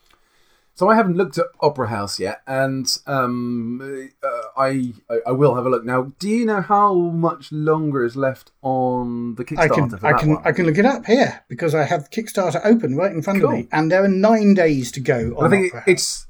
So 0.76 0.88
I 0.88 0.96
haven't 0.96 1.16
looked 1.16 1.38
at 1.38 1.46
Opera 1.60 1.88
House 1.88 2.18
yet, 2.18 2.42
and 2.48 2.86
um, 3.06 4.10
uh, 4.24 4.28
I 4.56 4.92
I 5.24 5.30
will 5.30 5.54
have 5.54 5.66
a 5.66 5.70
look 5.70 5.84
now. 5.84 6.12
Do 6.18 6.28
you 6.28 6.44
know 6.44 6.60
how 6.62 6.94
much 6.94 7.52
longer 7.52 8.04
is 8.04 8.16
left 8.16 8.50
on 8.60 9.36
the 9.36 9.44
Kickstarter 9.44 10.02
I 10.02 10.12
can 10.12 10.14
I 10.14 10.18
can 10.18 10.28
one? 10.34 10.42
I 10.44 10.50
can 10.52 10.66
look 10.66 10.76
it 10.78 10.84
up 10.84 11.06
here 11.06 11.44
because 11.48 11.76
I 11.76 11.84
have 11.84 12.10
Kickstarter 12.10 12.60
open 12.64 12.96
right 12.96 13.12
in 13.12 13.22
front 13.22 13.40
Cool. 13.40 13.50
of 13.50 13.56
me, 13.56 13.68
and 13.70 13.92
there 13.92 14.02
are 14.02 14.08
nine 14.08 14.54
days 14.54 14.90
to 14.92 15.00
go. 15.00 15.34
On 15.38 15.46
I 15.46 15.48
think 15.48 15.66
Opera 15.68 15.80
House. 15.80 15.88
it's 15.88 16.26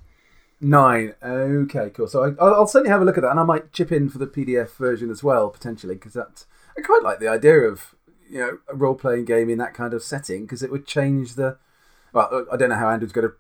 nine. 0.61 1.15
Okay, 1.23 1.89
cool. 1.95 2.07
So 2.07 2.25
I, 2.25 2.29
I'll, 2.45 2.55
I'll 2.55 2.67
certainly 2.67 2.91
have 2.91 3.01
a 3.01 3.05
look 3.07 3.17
at 3.17 3.23
that, 3.23 3.31
and 3.31 3.41
I 3.41 3.45
might 3.45 3.73
chip 3.73 3.91
in 3.93 4.11
for 4.11 4.19
the 4.19 4.27
PDF 4.27 4.77
version 4.77 5.11
as 5.11 5.25
well 5.25 5.49
potentially 5.49 5.95
because 5.95 6.13
that 6.13 6.45
I 6.77 6.83
quite 6.83 7.03
like 7.03 7.19
the 7.19 7.29
idea 7.29 7.61
of 7.61 7.95
you 8.29 8.41
know 8.41 8.59
a 8.69 8.75
role 8.75 8.95
playing 8.95 9.25
game 9.25 9.49
in 9.49 9.57
that 9.57 9.73
kind 9.73 9.95
of 9.95 10.03
setting 10.03 10.43
because 10.43 10.63
it 10.63 10.71
would 10.71 10.87
change 10.87 11.37
the. 11.37 11.57
Well, 12.13 12.47
I 12.53 12.57
don't 12.59 12.69
know 12.69 12.77
how 12.77 12.91
Andrew's 12.91 13.11
going 13.11 13.27
to 13.29 13.35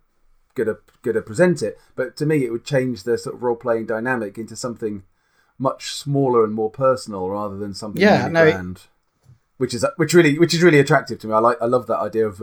going 0.55 1.15
to 1.15 1.23
present 1.23 1.63
it, 1.63 1.79
but 1.97 2.17
to 2.17 2.27
me 2.27 2.45
it 2.45 2.51
would 2.53 2.65
change 2.65 3.03
the 3.03 3.19
sort 3.19 3.35
of 3.37 3.43
role 3.43 3.57
playing 3.57 3.87
dynamic 3.87 4.39
into 4.39 4.55
something 4.57 5.03
much 5.59 5.93
smaller 5.95 6.45
and 6.45 6.55
more 6.55 6.71
personal 6.71 7.29
rather 7.29 7.57
than 7.57 7.75
something 7.75 8.01
Yeah, 8.03 8.21
really 8.23 8.33
no, 8.33 8.45
it- 8.47 8.53
grand. 8.53 8.81
Which 9.57 9.73
is 9.73 9.87
which 9.97 10.13
really 10.15 10.37
which 10.39 10.53
is 10.53 10.63
really 10.65 10.81
attractive 10.81 11.21
to 11.21 11.29
me. 11.29 11.33
I 11.33 11.39
like 11.39 11.59
I 11.63 11.67
love 11.67 11.87
that 11.87 11.99
idea 12.01 12.27
of 12.27 12.43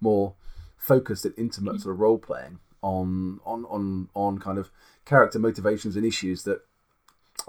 more 0.00 0.34
focused 0.76 1.24
and 1.24 1.34
intimate 1.36 1.80
sort 1.80 1.94
of 1.94 2.00
role 2.00 2.18
playing 2.18 2.60
on 2.82 3.40
on 3.44 3.64
on 3.64 4.08
on 4.14 4.38
kind 4.38 4.58
of 4.58 4.70
character 5.04 5.40
motivations 5.40 5.96
and 5.96 6.06
issues 6.06 6.44
that 6.44 6.60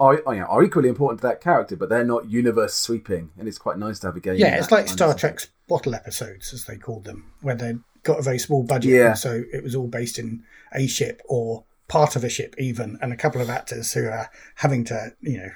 are 0.00 0.20
are, 0.26 0.34
you 0.34 0.40
know, 0.40 0.46
are 0.46 0.64
equally 0.64 0.88
important 0.88 1.20
to 1.20 1.26
that 1.28 1.40
character, 1.40 1.76
but 1.76 1.88
they're 1.88 2.04
not 2.04 2.28
universe 2.28 2.74
sweeping. 2.74 3.30
And 3.38 3.46
it's 3.46 3.58
quite 3.58 3.78
nice 3.78 4.00
to 4.00 4.08
have 4.08 4.16
a 4.16 4.20
game. 4.20 4.36
yeah, 4.36 4.56
it's 4.56 4.72
like 4.72 4.88
Star. 4.88 5.14
Trek's 5.14 5.46
bottle 5.68 5.94
episodes, 5.94 6.52
as 6.52 6.64
they 6.64 6.76
called 6.76 7.04
them, 7.04 7.30
where 7.40 7.54
they 7.54 7.74
got 8.04 8.18
a 8.18 8.22
very 8.22 8.38
small 8.38 8.62
budget, 8.62 8.92
Yeah. 8.92 9.14
so 9.14 9.42
it 9.52 9.62
was 9.62 9.74
all 9.74 9.88
based 9.88 10.18
in 10.18 10.44
a 10.72 10.86
ship 10.86 11.20
or 11.26 11.64
part 11.88 12.16
of 12.16 12.24
a 12.24 12.28
ship, 12.28 12.54
even, 12.58 12.98
and 13.02 13.12
a 13.12 13.16
couple 13.16 13.40
of 13.40 13.50
actors 13.50 13.92
who 13.92 14.06
are 14.06 14.30
having 14.56 14.84
to, 14.84 15.12
you 15.20 15.38
know, 15.38 15.50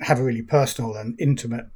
have 0.00 0.18
a 0.18 0.24
really 0.24 0.42
personal 0.42 0.94
and 0.96 1.14
intimate 1.20 1.66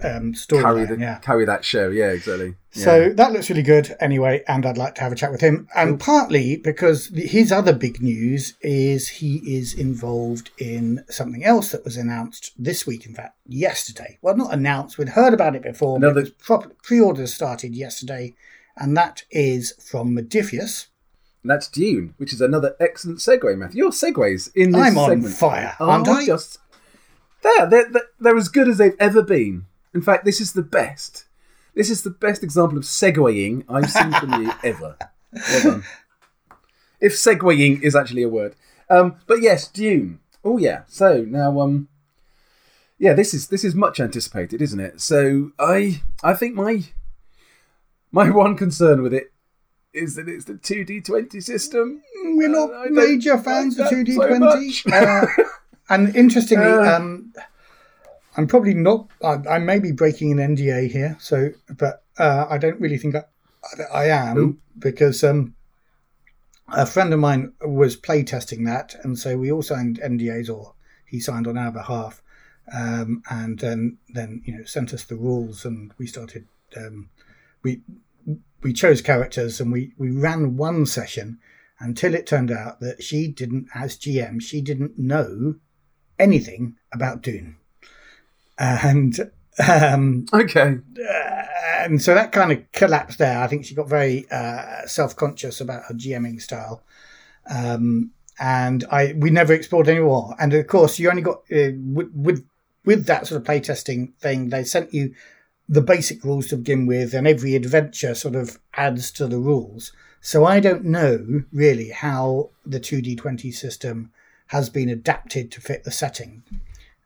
um, 0.00 0.32
carry 0.32 0.84
storyline. 0.84 0.88
the, 0.88 0.96
Yeah. 1.00 1.18
carry 1.18 1.44
that 1.44 1.64
show. 1.64 1.88
Yeah, 1.90 2.10
exactly. 2.10 2.54
Yeah. 2.74 2.84
So 2.84 3.08
that 3.14 3.32
looks 3.32 3.50
really 3.50 3.64
good 3.64 3.96
anyway, 3.98 4.44
and 4.46 4.64
I'd 4.64 4.78
like 4.78 4.94
to 4.96 5.00
have 5.00 5.10
a 5.10 5.16
chat 5.16 5.32
with 5.32 5.40
him. 5.40 5.66
And 5.74 5.98
partly 5.98 6.56
because 6.56 7.08
his 7.14 7.50
other 7.50 7.72
big 7.72 8.00
news 8.00 8.54
is 8.60 9.08
he 9.08 9.38
is 9.44 9.74
involved 9.74 10.50
in 10.58 11.04
something 11.08 11.44
else 11.44 11.70
that 11.72 11.84
was 11.84 11.96
announced 11.96 12.52
this 12.56 12.86
week, 12.86 13.06
in 13.06 13.14
fact, 13.14 13.36
yesterday. 13.48 14.18
Well, 14.22 14.36
not 14.36 14.52
announced, 14.54 14.98
we'd 14.98 15.08
heard 15.10 15.34
about 15.34 15.56
it 15.56 15.62
before, 15.62 15.96
Another- 15.96 16.20
it 16.20 16.38
pre-orders 16.82 17.34
started 17.34 17.74
yesterday, 17.74 18.34
and 18.78 18.96
that 18.96 19.24
is 19.30 19.72
from 19.78 20.16
Modiphius. 20.16 20.86
And 21.42 21.50
that's 21.50 21.68
Dune, 21.68 22.14
which 22.16 22.32
is 22.32 22.40
another 22.40 22.74
excellent 22.80 23.18
segue, 23.18 23.56
Matthew. 23.56 23.78
Your 23.84 23.90
segues 23.90 24.50
in 24.54 24.72
this 24.72 24.82
I'm 24.82 24.98
on 24.98 25.22
fire, 25.22 25.76
are 25.78 25.90
aren't 25.90 26.08
I? 26.08 26.26
just 26.26 26.58
they're, 27.42 27.66
they're, 27.66 27.90
they're 28.18 28.36
as 28.36 28.48
good 28.48 28.68
as 28.68 28.78
they've 28.78 28.96
ever 28.98 29.22
been. 29.22 29.66
In 29.94 30.02
fact, 30.02 30.24
this 30.24 30.40
is 30.40 30.52
the 30.52 30.62
best. 30.62 31.24
This 31.74 31.90
is 31.90 32.02
the 32.02 32.10
best 32.10 32.42
example 32.42 32.78
of 32.78 32.84
segueing 32.84 33.64
I've 33.68 33.90
seen 33.90 34.12
from 34.12 34.42
you 34.42 34.52
ever. 34.64 34.96
Well. 35.32 35.82
If 37.00 37.12
segueing 37.12 37.80
is 37.82 37.94
actually 37.94 38.24
a 38.24 38.28
word. 38.28 38.56
Um, 38.90 39.16
but 39.26 39.40
yes, 39.40 39.68
Dune. 39.68 40.18
Oh 40.44 40.58
yeah. 40.58 40.82
So 40.88 41.22
now, 41.22 41.60
um, 41.60 41.88
yeah, 42.98 43.12
this 43.12 43.32
is 43.32 43.48
this 43.48 43.64
is 43.64 43.74
much 43.74 44.00
anticipated, 44.00 44.60
isn't 44.60 44.80
it? 44.80 45.00
So 45.00 45.52
I 45.58 46.02
I 46.22 46.34
think 46.34 46.54
my 46.54 46.84
my 48.12 48.30
one 48.30 48.56
concern 48.56 49.02
with 49.02 49.12
it 49.14 49.32
is 49.92 50.14
that 50.16 50.28
it's 50.28 50.44
the 50.44 50.56
two 50.56 50.84
D 50.84 51.00
twenty 51.00 51.40
system. 51.40 52.02
We're 52.24 52.48
not 52.48 52.72
I 52.72 52.84
don't 52.84 52.94
major 52.94 53.38
fans 53.38 53.78
like 53.78 53.90
of 53.92 53.98
2D20. 53.98 54.38
much. 54.40 54.84
uh, 54.92 55.26
and 55.88 56.14
interestingly, 56.14 56.64
Uh. 56.66 56.96
um, 56.96 57.32
I'm 58.36 58.46
probably 58.46 58.74
not. 58.74 59.08
I, 59.24 59.38
I 59.48 59.58
may 59.58 59.78
be 59.80 59.90
breaking 59.92 60.38
an 60.38 60.56
NDA 60.56 60.90
here, 60.90 61.16
so 61.20 61.50
but 61.76 62.04
uh, 62.18 62.46
I 62.48 62.58
don't 62.58 62.80
really 62.80 62.98
think 62.98 63.16
I, 63.16 63.24
I 63.92 64.04
am 64.06 64.38
Ooh. 64.38 64.58
because 64.78 65.24
um, 65.24 65.54
a 66.68 66.86
friend 66.86 67.12
of 67.12 67.18
mine 67.20 67.52
was 67.62 67.96
playtesting 67.96 68.64
that, 68.66 68.94
and 69.02 69.18
so 69.18 69.36
we 69.38 69.50
all 69.50 69.62
signed 69.62 69.98
NDAs, 70.00 70.48
or 70.54 70.74
he 71.06 71.18
signed 71.18 71.46
on 71.48 71.58
our 71.58 71.72
behalf, 71.72 72.22
um, 72.72 73.22
and 73.30 73.58
then 73.58 73.98
then 74.10 74.42
you 74.44 74.56
know 74.56 74.64
sent 74.64 74.92
us 74.94 75.04
the 75.04 75.16
rules, 75.16 75.64
and 75.64 75.92
we 75.98 76.06
started. 76.06 76.46
Um, 76.76 77.08
we 77.62 77.82
we 78.62 78.72
chose 78.72 79.00
characters, 79.00 79.60
and 79.60 79.72
we 79.72 79.92
we 79.98 80.10
ran 80.10 80.56
one 80.56 80.86
session 80.86 81.38
until 81.80 82.14
it 82.14 82.26
turned 82.26 82.50
out 82.50 82.80
that 82.80 83.02
she 83.02 83.28
didn't, 83.28 83.68
as 83.74 83.96
GM, 83.96 84.42
she 84.42 84.60
didn't 84.60 84.98
know 84.98 85.54
anything 86.18 86.74
about 86.92 87.22
Dune, 87.22 87.56
and 88.58 89.30
um, 89.68 90.26
Okay. 90.32 90.78
and 91.78 92.02
so 92.02 92.14
that 92.14 92.32
kind 92.32 92.52
of 92.52 92.72
collapsed 92.72 93.18
there. 93.18 93.38
I 93.40 93.46
think 93.46 93.64
she 93.64 93.74
got 93.74 93.88
very 93.88 94.26
uh, 94.30 94.86
self 94.86 95.14
conscious 95.16 95.60
about 95.60 95.84
her 95.84 95.94
GMing 95.94 96.40
style, 96.42 96.82
um, 97.48 98.10
and 98.40 98.84
I 98.90 99.14
we 99.16 99.30
never 99.30 99.52
explored 99.52 99.88
any 99.88 100.00
more. 100.00 100.34
And 100.38 100.52
of 100.54 100.66
course, 100.66 100.98
you 100.98 101.10
only 101.10 101.22
got 101.22 101.38
uh, 101.52 101.74
with, 101.76 102.10
with 102.14 102.44
with 102.84 103.06
that 103.06 103.26
sort 103.26 103.40
of 103.40 103.46
playtesting 103.46 104.14
thing. 104.18 104.48
They 104.48 104.64
sent 104.64 104.92
you 104.94 105.14
the 105.68 105.82
basic 105.82 106.24
rules 106.24 106.46
to 106.48 106.56
begin 106.56 106.86
with, 106.86 107.12
and 107.14 107.26
every 107.26 107.54
adventure 107.54 108.14
sort 108.14 108.34
of 108.34 108.58
adds 108.74 109.10
to 109.12 109.26
the 109.26 109.38
rules. 109.38 109.92
So 110.20 110.44
I 110.44 110.60
don't 110.60 110.84
know 110.84 111.42
really 111.52 111.90
how 111.90 112.50
the 112.66 112.80
two 112.80 113.00
D 113.02 113.14
twenty 113.16 113.52
system 113.52 114.10
has 114.48 114.70
been 114.70 114.88
adapted 114.88 115.50
to 115.52 115.60
fit 115.60 115.84
the 115.84 115.90
setting, 115.90 116.42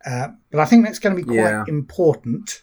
uh, 0.07 0.28
but 0.50 0.61
I 0.61 0.64
think 0.64 0.85
that's 0.85 0.99
going 1.00 1.16
to 1.16 1.21
be 1.23 1.26
quite 1.26 1.37
Yeah. 1.37 1.64
important 1.69 2.62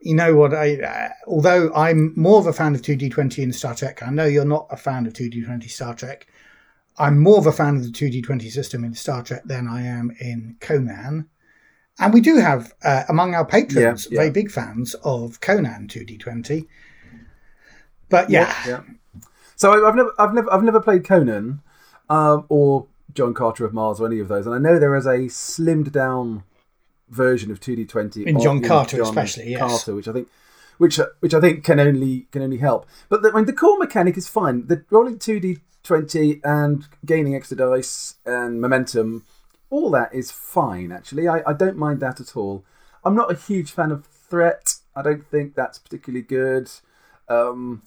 you 0.00 0.14
know 0.14 0.34
what 0.34 0.52
I 0.52 0.82
uh, 0.82 1.08
although 1.26 1.72
I'm 1.72 2.12
more 2.14 2.38
of 2.38 2.46
a 2.46 2.52
fan 2.52 2.74
of 2.74 2.82
2D20 2.82 3.38
in 3.42 3.52
Star 3.54 3.74
Trek 3.74 4.02
I 4.02 4.10
know 4.10 4.26
you're 4.26 4.44
not 4.44 4.66
a 4.70 4.76
fan 4.76 5.06
of 5.06 5.14
2D20 5.14 5.70
Star 5.70 5.94
Trek 5.94 6.26
I'm 6.98 7.18
more 7.18 7.38
of 7.38 7.46
a 7.46 7.52
fan 7.52 7.76
of 7.76 7.84
the 7.84 7.88
2D20 7.88 8.50
system 8.50 8.84
in 8.84 8.92
Star 8.94 9.22
Trek 9.22 9.44
than 9.46 9.66
I 9.66 9.80
am 9.82 10.14
in 10.20 10.56
Conan 10.60 11.26
and 11.98 12.12
we 12.12 12.20
do 12.20 12.36
have 12.36 12.72
uh, 12.82 13.04
among 13.08 13.34
our 13.34 13.44
patrons 13.44 14.08
Yeah, 14.10 14.18
very 14.18 14.30
big 14.30 14.50
fans 14.50 14.94
of 15.04 15.40
Conan 15.40 15.88
2D20 15.88 16.66
but 18.08 18.30
yeah. 18.30 18.82
So 19.56 19.72
I- 19.72 19.88
I've 19.88 19.94
never, 19.94 20.12
I've 20.18 20.34
never, 20.34 20.52
I've 20.52 20.62
never 20.62 20.80
played 20.80 21.04
Conan, 21.04 21.60
um, 22.10 22.44
or 22.48 22.86
John 23.12 23.32
Carter 23.34 23.64
of 23.64 23.72
Mars, 23.72 24.00
or 24.00 24.06
any 24.06 24.18
of 24.20 24.28
those, 24.28 24.46
and 24.46 24.54
I 24.54 24.58
know 24.58 24.78
there 24.78 24.94
is 24.94 25.06
a 25.06 25.28
slimmed 25.28 25.90
down 25.92 26.42
version 27.08 27.50
of 27.50 27.60
two 27.60 27.76
D 27.76 27.84
twenty 27.84 28.26
In 28.26 28.40
John 28.40 28.60
Carter 28.62 29.00
especially, 29.02 29.50
yes. 29.50 29.60
Carter, 29.60 29.94
which 29.94 30.08
I 30.08 30.12
think, 30.12 30.28
which 30.78 30.98
which 31.20 31.32
I 31.34 31.40
think 31.40 31.64
can 31.64 31.78
only 31.80 32.26
can 32.32 32.42
only 32.42 32.58
help. 32.58 32.86
But 33.08 33.22
the, 33.22 33.30
I 33.30 33.36
mean, 33.36 33.44
the 33.46 33.52
core 33.52 33.78
mechanic 33.78 34.16
is 34.16 34.28
fine. 34.28 34.66
The 34.66 34.84
rolling 34.90 35.18
two 35.18 35.38
D 35.40 35.58
twenty 35.82 36.40
and 36.44 36.86
gaining 37.04 37.34
extra 37.34 37.56
dice 37.56 38.16
and 38.26 38.60
momentum, 38.60 39.24
all 39.74 39.90
that 39.90 40.14
is 40.14 40.30
fine. 40.30 40.92
Actually, 40.92 41.26
I, 41.26 41.42
I 41.44 41.52
don't 41.52 41.76
mind 41.76 41.98
that 41.98 42.20
at 42.20 42.36
all. 42.36 42.64
I'm 43.04 43.16
not 43.16 43.30
a 43.32 43.34
huge 43.34 43.72
fan 43.72 43.90
of 43.90 44.06
threat. 44.06 44.76
I 44.94 45.02
don't 45.02 45.26
think 45.26 45.56
that's 45.56 45.78
particularly 45.78 46.22
good. 46.22 46.70
Um, 47.28 47.82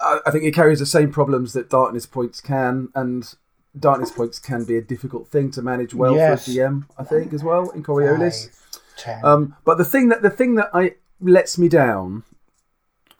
I, 0.00 0.18
I 0.26 0.30
think 0.32 0.42
it 0.44 0.52
carries 0.52 0.80
the 0.80 0.86
same 0.86 1.12
problems 1.12 1.52
that 1.52 1.70
darkness 1.70 2.06
points 2.06 2.40
can, 2.40 2.88
and 2.96 3.32
darkness 3.78 4.10
points 4.10 4.40
can 4.40 4.64
be 4.64 4.76
a 4.76 4.82
difficult 4.82 5.28
thing 5.28 5.52
to 5.52 5.62
manage 5.62 5.94
well 5.94 6.16
Yes. 6.16 6.44
for 6.46 6.50
a 6.50 6.54
GM. 6.54 6.86
I 6.98 7.04
think 7.04 7.32
as 7.32 7.44
well 7.44 7.70
in 7.70 7.84
Coriolis. 7.84 8.50
Five. 9.04 9.24
Um, 9.24 9.56
but 9.64 9.78
the 9.78 9.84
thing 9.84 10.08
that 10.08 10.22
the 10.22 10.30
thing 10.30 10.56
that 10.56 10.70
I 10.74 10.94
lets 11.20 11.56
me 11.56 11.68
down 11.68 12.24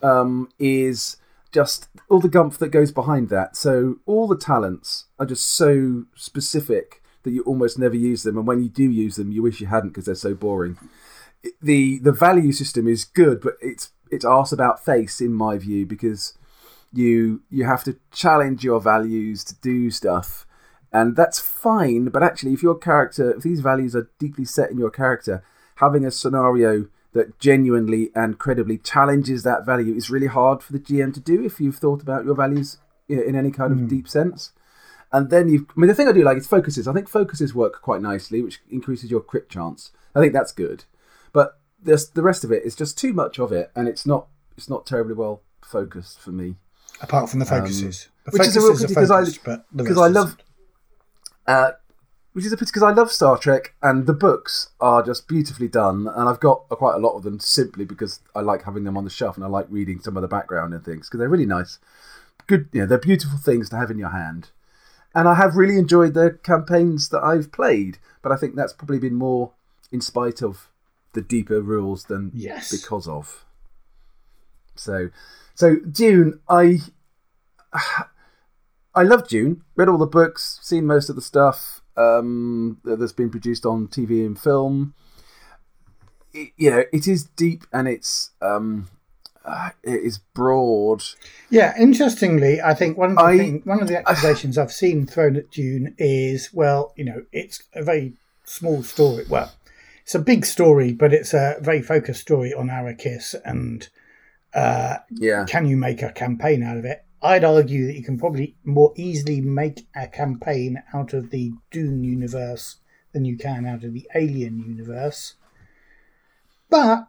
um, 0.02 0.48
is 0.58 1.16
just 1.52 1.88
all 2.08 2.18
the 2.20 2.28
gumph 2.28 2.58
that 2.58 2.70
goes 2.70 2.90
behind 2.90 3.28
that. 3.28 3.56
So 3.56 3.96
all 4.06 4.26
the 4.26 4.36
talents 4.36 5.04
are 5.20 5.26
just 5.26 5.44
so 5.44 6.04
specific 6.16 7.00
that 7.24 7.32
you 7.32 7.42
almost 7.42 7.78
never 7.78 7.96
use 7.96 8.22
them, 8.22 8.38
and 8.38 8.46
when 8.46 8.62
you 8.62 8.68
do 8.68 8.84
use 8.84 9.16
them, 9.16 9.32
you 9.32 9.42
wish 9.42 9.60
you 9.60 9.66
hadn't 9.66 9.90
because 9.90 10.06
they're 10.06 10.14
so 10.14 10.34
boring. 10.34 10.78
The 11.60 11.98
The 11.98 12.12
value 12.12 12.52
system 12.52 12.86
is 12.86 13.04
good, 13.04 13.40
but 13.40 13.54
it's 13.60 13.90
it's 14.10 14.24
arse 14.24 14.52
about 14.52 14.84
face 14.84 15.20
in 15.20 15.32
my 15.32 15.58
view 15.58 15.84
because 15.84 16.34
you 16.92 17.42
you 17.50 17.64
have 17.64 17.84
to 17.84 17.96
challenge 18.12 18.64
your 18.64 18.80
values 18.80 19.44
to 19.44 19.54
do 19.56 19.90
stuff 19.90 20.46
and 20.92 21.16
that's 21.16 21.40
fine 21.40 22.06
but 22.06 22.22
actually 22.22 22.52
if 22.52 22.62
your 22.62 22.76
character 22.76 23.32
if 23.36 23.42
these 23.42 23.60
values 23.60 23.96
are 23.96 24.08
deeply 24.18 24.44
set 24.44 24.70
in 24.70 24.78
your 24.78 24.90
character 24.90 25.42
having 25.76 26.04
a 26.04 26.10
scenario 26.10 26.86
that 27.12 27.38
genuinely 27.38 28.10
and 28.14 28.38
credibly 28.38 28.78
challenges 28.78 29.42
that 29.42 29.66
value 29.66 29.94
is 29.94 30.10
really 30.10 30.28
hard 30.28 30.62
for 30.62 30.72
the 30.72 30.78
gm 30.78 31.12
to 31.12 31.20
do 31.20 31.44
if 31.44 31.60
you've 31.60 31.78
thought 31.78 32.02
about 32.02 32.24
your 32.24 32.34
values 32.34 32.78
in 33.08 33.34
any 33.34 33.50
kind 33.50 33.72
of 33.72 33.78
hmm. 33.80 33.88
deep 33.88 34.08
sense 34.08 34.52
and 35.14 35.30
then 35.30 35.48
you. 35.48 35.66
I 35.74 35.80
mean, 35.80 35.88
the 35.88 35.94
thing 35.94 36.08
I 36.08 36.12
do 36.12 36.22
like 36.22 36.36
is 36.36 36.46
focuses. 36.46 36.86
I 36.86 36.92
think 36.92 37.08
focuses 37.08 37.54
work 37.54 37.80
quite 37.80 38.02
nicely, 38.02 38.42
which 38.42 38.60
increases 38.70 39.10
your 39.10 39.20
crit 39.20 39.48
chance. 39.48 39.92
I 40.14 40.20
think 40.20 40.32
that's 40.32 40.52
good, 40.52 40.84
but 41.32 41.58
the 41.82 42.22
rest 42.22 42.44
of 42.44 42.52
it 42.52 42.64
is 42.64 42.74
just 42.76 42.98
too 42.98 43.12
much 43.12 43.38
of 43.38 43.52
it, 43.52 43.70
and 43.74 43.88
it's 43.88 44.04
not 44.04 44.26
it's 44.56 44.68
not 44.68 44.84
terribly 44.86 45.14
well 45.14 45.42
focused 45.64 46.20
for 46.20 46.32
me. 46.32 46.56
Apart 47.00 47.30
from 47.30 47.40
the 47.40 47.46
focuses, 47.46 48.08
the 48.24 48.32
which 48.32 48.46
is 48.46 48.56
a 48.56 48.60
real 48.60 48.68
focuses 48.76 48.86
pity 48.86 48.94
'cause 48.94 49.10
I- 49.10 49.20
focused, 49.20 49.44
but 49.44 49.66
the 49.72 49.82
because 49.82 49.98
I 49.98 50.06
love, 50.08 50.36
uh, 51.46 51.72
which 52.32 52.44
is 52.44 52.52
a 52.52 52.56
pity 52.56 52.70
because 52.70 52.82
I 52.82 52.92
love 52.92 53.10
Star 53.12 53.36
Trek 53.38 53.74
and 53.82 54.06
the 54.06 54.12
books 54.12 54.70
are 54.80 55.02
just 55.02 55.28
beautifully 55.28 55.68
done, 55.68 56.06
and 56.08 56.28
I've 56.28 56.40
got 56.40 56.68
quite 56.68 56.94
a 56.94 56.98
lot 56.98 57.16
of 57.16 57.22
them 57.22 57.38
simply 57.40 57.84
because 57.84 58.20
I 58.34 58.40
like 58.40 58.62
having 58.64 58.84
them 58.84 58.96
on 58.96 59.04
the 59.04 59.10
shelf 59.10 59.36
and 59.36 59.44
I 59.44 59.48
like 59.48 59.66
reading 59.70 60.00
some 60.00 60.16
of 60.16 60.22
the 60.22 60.28
background 60.28 60.74
and 60.74 60.84
things 60.84 61.08
because 61.08 61.18
they're 61.18 61.28
really 61.28 61.46
nice. 61.46 61.78
Good, 62.46 62.68
you 62.72 62.80
know, 62.80 62.86
they're 62.86 62.98
beautiful 62.98 63.38
things 63.38 63.68
to 63.70 63.76
have 63.76 63.90
in 63.90 63.98
your 63.98 64.10
hand, 64.10 64.50
and 65.14 65.28
I 65.28 65.34
have 65.34 65.56
really 65.56 65.78
enjoyed 65.78 66.14
the 66.14 66.38
campaigns 66.42 67.08
that 67.10 67.22
I've 67.22 67.52
played. 67.52 67.98
But 68.22 68.32
I 68.32 68.36
think 68.36 68.54
that's 68.56 68.72
probably 68.72 68.98
been 68.98 69.14
more 69.14 69.52
in 69.92 70.00
spite 70.00 70.42
of 70.42 70.68
the 71.12 71.22
deeper 71.22 71.60
rules 71.60 72.04
than 72.04 72.32
Yes. 72.34 72.70
because 72.70 73.06
of. 73.06 73.44
So, 74.74 75.10
so 75.54 75.76
Dune, 75.76 76.40
I 76.48 76.78
I 78.94 79.02
love 79.02 79.28
Dune. 79.28 79.62
Read 79.76 79.88
all 79.88 79.98
the 79.98 80.06
books, 80.06 80.58
seen 80.62 80.86
most 80.86 81.08
of 81.08 81.16
the 81.16 81.22
stuff 81.22 81.80
um, 81.96 82.78
that- 82.84 82.98
that's 82.98 83.12
been 83.12 83.30
produced 83.30 83.66
on 83.66 83.88
TV 83.88 84.24
and 84.24 84.38
film. 84.38 84.94
It, 86.32 86.52
you 86.56 86.70
know, 86.70 86.84
it 86.92 87.06
is 87.06 87.24
deep 87.24 87.64
and 87.72 87.86
it's 87.88 88.30
um, 88.42 88.88
uh, 89.44 89.70
it 89.82 90.02
is 90.02 90.18
broad. 90.34 91.02
Yeah, 91.50 91.74
interestingly, 91.78 92.60
I 92.62 92.74
think 92.74 92.96
one 92.96 93.10
of 93.10 93.16
the 93.16 93.22
I- 93.22 93.38
thing, 93.38 93.62
one 93.64 93.80
of 93.82 93.88
the 93.88 93.98
accusations 94.08 94.56
I've 94.58 94.72
seen 94.72 95.06
thrown 95.06 95.36
at 95.36 95.50
Dune 95.50 95.94
is, 95.98 96.50
well, 96.52 96.92
you 96.96 97.04
know, 97.04 97.24
it's 97.32 97.62
a 97.74 97.82
very 97.82 98.14
small 98.44 98.82
story. 98.82 99.24
Well, 99.28 99.52
it's 100.02 100.14
a 100.14 100.18
big 100.18 100.44
story, 100.46 100.92
but 100.92 101.12
it's 101.12 101.32
a 101.34 101.56
very 101.60 101.82
focused 101.82 102.20
story 102.20 102.52
on 102.52 102.68
Arrakis, 102.68 103.34
and 103.44 103.88
uh, 104.54 104.98
Yeah, 105.10 105.44
can 105.46 105.66
you 105.66 105.76
make 105.76 106.02
a 106.02 106.12
campaign 106.12 106.62
out 106.62 106.76
of 106.76 106.84
it? 106.84 107.04
I'd 107.22 107.42
argue 107.44 107.86
that 107.86 107.94
you 107.94 108.02
can 108.04 108.18
probably 108.18 108.54
more 108.64 108.92
easily 108.96 109.40
make 109.40 109.86
a 109.96 110.06
campaign 110.06 110.82
out 110.92 111.14
of 111.14 111.30
the 111.30 111.52
Dune 111.70 112.04
universe 112.04 112.76
than 113.12 113.24
you 113.24 113.38
can 113.38 113.64
out 113.64 113.82
of 113.82 113.94
the 113.94 114.06
Alien 114.14 114.58
universe. 114.58 115.34
But 116.68 117.08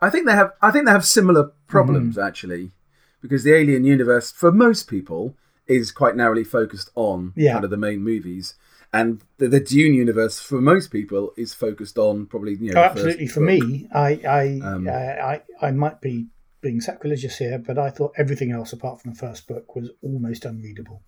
I 0.00 0.10
think 0.10 0.26
they 0.26 0.32
have. 0.34 0.52
I 0.62 0.70
think 0.70 0.86
they 0.86 0.92
have 0.92 1.04
similar 1.04 1.52
problems 1.66 2.16
Mm-hmm. 2.16 2.26
actually, 2.26 2.70
because 3.20 3.44
the 3.44 3.54
Alien 3.54 3.84
universe, 3.84 4.30
for 4.30 4.50
most 4.50 4.88
people, 4.88 5.36
is 5.66 5.92
quite 5.92 6.16
narrowly 6.16 6.44
focused 6.44 6.90
on 6.94 7.32
Yeah. 7.36 7.52
kind 7.52 7.64
of 7.64 7.70
the 7.70 7.76
main 7.76 8.00
movies, 8.02 8.54
and 8.92 9.22
the, 9.38 9.46
the 9.48 9.60
Dune 9.60 9.94
universe, 9.94 10.40
for 10.40 10.60
most 10.60 10.90
people, 10.90 11.32
is 11.36 11.54
focused 11.54 11.98
on 11.98 12.26
probably 12.26 12.54
you 12.56 12.72
know. 12.72 12.80
Oh, 12.80 12.84
absolutely. 12.84 13.26
For 13.26 13.40
book. 13.40 13.48
me, 13.50 13.88
I 13.94 14.10
I, 14.26 14.60
Um, 14.64 14.88
I 14.88 15.20
I 15.32 15.42
I 15.68 15.70
might 15.70 16.00
be 16.00 16.28
being 16.62 16.80
sacrilegious 16.80 17.38
here, 17.38 17.58
but 17.58 17.78
I 17.78 17.88
thought 17.90 18.12
everything 18.18 18.50
else 18.52 18.72
apart 18.72 19.00
from 19.00 19.12
the 19.12 19.16
first 19.18 19.46
book 19.48 19.74
was 19.76 19.90
almost 20.02 20.44
unreadable. 20.44 21.02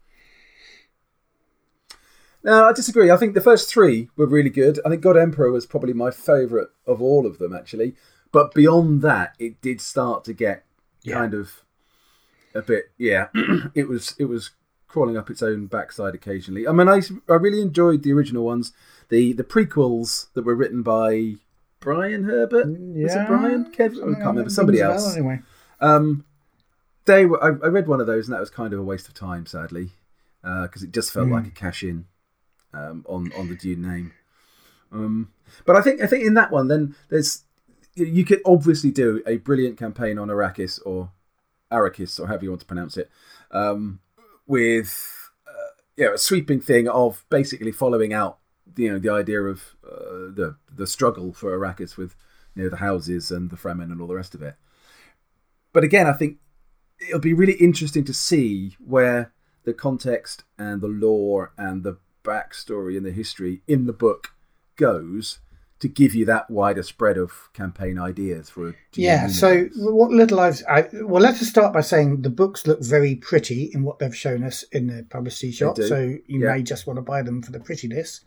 No, 2.44 2.64
I 2.64 2.72
disagree. 2.72 3.10
I 3.10 3.16
think 3.16 3.34
the 3.34 3.40
first 3.40 3.68
three 3.68 4.08
were 4.16 4.26
really 4.26 4.50
good. 4.50 4.80
I 4.84 4.88
think 4.88 5.00
God 5.02 5.16
Emperor 5.16 5.50
was 5.52 5.64
probably 5.66 5.92
my 5.92 6.10
favourite 6.10 6.68
of 6.86 7.00
all 7.00 7.24
of 7.26 7.38
them, 7.38 7.54
actually. 7.54 7.94
But 8.32 8.54
beyond 8.54 9.02
that, 9.02 9.34
it 9.38 9.60
did 9.60 9.80
start 9.80 10.24
to 10.24 10.32
get 10.32 10.64
Yeah. 11.02 11.14
kind 11.16 11.34
of 11.34 11.62
a 12.54 12.62
bit. 12.62 12.90
Yeah, 12.98 13.28
it 13.74 13.88
was 13.88 14.14
it 14.18 14.24
was 14.26 14.50
crawling 14.88 15.16
up 15.16 15.30
its 15.30 15.42
own 15.42 15.66
backside 15.66 16.14
occasionally. 16.14 16.66
I 16.68 16.72
mean, 16.72 16.88
I, 16.88 17.00
I 17.28 17.34
really 17.34 17.60
enjoyed 17.62 18.02
the 18.02 18.12
original 18.12 18.44
ones. 18.44 18.72
The 19.08 19.32
the 19.32 19.44
prequels 19.44 20.26
that 20.34 20.44
were 20.44 20.54
written 20.54 20.82
by 20.82 21.34
Brian 21.80 22.24
Herbert. 22.24 22.66
Was 22.68 23.14
it 23.14 23.26
Brian? 23.26 23.66
Kev? 23.72 23.92
I 23.96 24.14
can't 24.14 24.26
remember. 24.26 24.50
Somebody 24.50 24.80
else. 24.80 25.14
Anyway, 25.16 25.40
Um, 25.80 26.24
they 27.04 27.26
were. 27.26 27.42
I, 27.42 27.48
I 27.48 27.68
read 27.68 27.88
one 27.88 28.00
of 28.00 28.06
those, 28.06 28.26
and 28.28 28.34
that 28.34 28.40
was 28.40 28.50
kind 28.50 28.72
of 28.72 28.78
a 28.78 28.82
waste 28.84 29.08
of 29.08 29.14
time, 29.14 29.44
sadly, 29.46 29.90
because 30.42 30.82
it 30.82 30.92
just 30.92 31.10
felt 31.12 31.28
like 31.28 31.46
a 31.46 31.50
cash 31.50 31.82
in 31.82 32.06
um, 32.72 33.04
on 33.08 33.30
on 33.36 33.48
the 33.48 33.56
Dune 33.56 33.82
name. 33.82 34.12
Um, 34.92 35.32
but 35.66 35.74
I 35.76 35.82
think 35.82 36.00
I 36.00 36.06
think 36.06 36.24
in 36.24 36.34
that 36.34 36.50
one, 36.52 36.68
then 36.68 36.94
there's 37.08 37.42
you- 37.94 38.24
could 38.24 38.40
obviously 38.44 38.90
do 38.90 39.22
a 39.26 39.36
brilliant 39.38 39.78
campaign 39.78 40.18
on 40.18 40.28
Arrakis 40.28 40.80
or 40.84 41.10
Arrakis 41.70 42.18
or 42.20 42.26
however 42.26 42.44
you 42.44 42.50
want 42.50 42.60
to 42.60 42.66
pronounce 42.66 42.96
it, 42.96 43.10
um, 43.50 44.00
with 44.46 45.30
uh, 45.46 45.52
you 45.96 46.04
know, 46.06 46.14
a 46.14 46.18
sweeping 46.18 46.60
thing 46.60 46.88
of 46.88 47.24
basically 47.30 47.72
following 47.72 48.12
out 48.12 48.38
you 48.76 48.90
know 48.90 48.98
the 48.98 49.10
idea 49.10 49.40
of 49.42 49.76
uh, 49.86 50.32
the 50.34 50.56
the 50.74 50.86
struggle 50.86 51.32
for 51.32 51.56
Arrakis 51.56 51.96
with 51.96 52.14
you 52.54 52.64
know 52.64 52.68
the 52.70 52.76
houses 52.76 53.30
and 53.30 53.50
the 53.50 53.56
Fremen 53.56 53.90
and 53.92 54.00
all 54.00 54.06
the 54.08 54.14
rest 54.14 54.34
of 54.34 54.42
it. 54.42 54.54
But 55.72 55.84
again, 55.84 56.06
I 56.06 56.12
think 56.12 56.38
it'll 57.00 57.20
be 57.20 57.34
really 57.34 57.54
interesting 57.54 58.04
to 58.04 58.12
see 58.14 58.76
where 58.84 59.32
the 59.64 59.72
context 59.74 60.44
and 60.58 60.80
the 60.80 60.88
lore 60.88 61.52
and 61.56 61.82
the 61.82 61.98
backstory 62.24 62.96
and 62.96 63.04
the 63.06 63.10
history 63.12 63.62
in 63.66 63.86
the 63.86 63.92
book 63.92 64.34
goes 64.76 65.38
to 65.82 65.88
give 65.88 66.14
you 66.14 66.24
that 66.24 66.48
wider 66.48 66.82
spread 66.82 67.18
of 67.18 67.50
campaign 67.52 67.98
ideas 67.98 68.48
for 68.48 68.68
a 68.70 68.74
yeah. 68.94 69.26
So 69.26 69.64
what 69.76 70.10
little 70.10 70.38
I've 70.40 70.62
I, 70.68 70.86
well, 71.02 71.20
let's 71.22 71.46
start 71.46 71.72
by 71.74 71.80
saying 71.80 72.22
the 72.22 72.30
books 72.30 72.66
look 72.66 72.80
very 72.82 73.16
pretty 73.16 73.64
in 73.74 73.82
what 73.82 73.98
they've 73.98 74.16
shown 74.16 74.44
us 74.44 74.62
in 74.72 74.86
the 74.86 75.02
publicity 75.10 75.50
shop. 75.52 75.76
So 75.78 75.98
you 76.26 76.40
Yeah. 76.40 76.52
may 76.54 76.62
just 76.62 76.86
want 76.86 76.98
to 76.98 77.02
buy 77.02 77.22
them 77.22 77.42
for 77.42 77.50
the 77.52 77.58
prettiness 77.60 78.20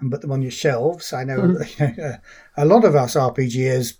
and 0.00 0.10
put 0.10 0.22
them 0.22 0.32
on 0.32 0.42
your 0.42 0.50
shelves. 0.50 1.12
I 1.12 1.24
know 1.24 1.38
Mm-hmm. 1.38 1.82
you 2.00 2.02
know, 2.02 2.16
a 2.56 2.64
lot 2.64 2.84
of 2.84 2.96
us 2.96 3.14
RPGers 3.14 3.98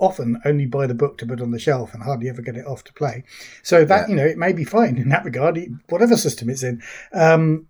often 0.00 0.40
only 0.46 0.66
buy 0.66 0.86
the 0.86 0.94
book 0.94 1.18
to 1.18 1.26
put 1.26 1.40
on 1.42 1.50
the 1.50 1.58
shelf 1.58 1.92
and 1.94 2.02
hardly 2.02 2.28
ever 2.30 2.42
get 2.42 2.56
it 2.56 2.66
off 2.66 2.84
to 2.84 2.92
play. 2.94 3.22
So 3.62 3.84
that 3.84 4.08
Yeah. 4.08 4.08
you 4.08 4.16
know 4.16 4.26
it 4.26 4.38
may 4.38 4.52
be 4.52 4.64
fine 4.64 4.96
in 4.96 5.10
that 5.10 5.24
regard, 5.26 5.58
whatever 5.90 6.16
system 6.16 6.48
it's 6.48 6.62
in. 6.62 6.82
Um, 7.12 7.66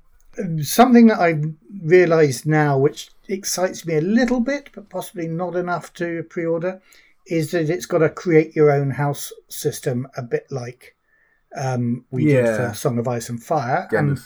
something 0.62 1.08
that 1.08 1.18
I've 1.20 1.44
realised 1.82 2.46
now, 2.46 2.78
which 2.78 3.10
excites 3.28 3.86
me 3.86 3.94
a 3.94 4.00
little 4.00 4.40
bit, 4.40 4.70
but 4.74 4.88
possibly 4.88 5.26
not 5.28 5.56
enough 5.56 5.92
to 5.94 6.22
pre-order, 6.24 6.80
is 7.26 7.50
that 7.52 7.70
it's 7.70 7.86
got 7.86 8.02
a 8.02 8.08
create 8.08 8.54
your 8.54 8.70
own 8.70 8.90
house 8.90 9.32
system, 9.48 10.06
a 10.16 10.22
bit 10.22 10.46
like 10.50 10.94
um, 11.56 12.04
we 12.10 12.24
did 12.26 12.44
Yeah. 12.44 12.68
for 12.70 12.74
Song 12.74 12.98
of 12.98 13.06
Ice 13.08 13.28
and 13.28 13.42
Fire. 13.42 13.88
And 13.92 14.18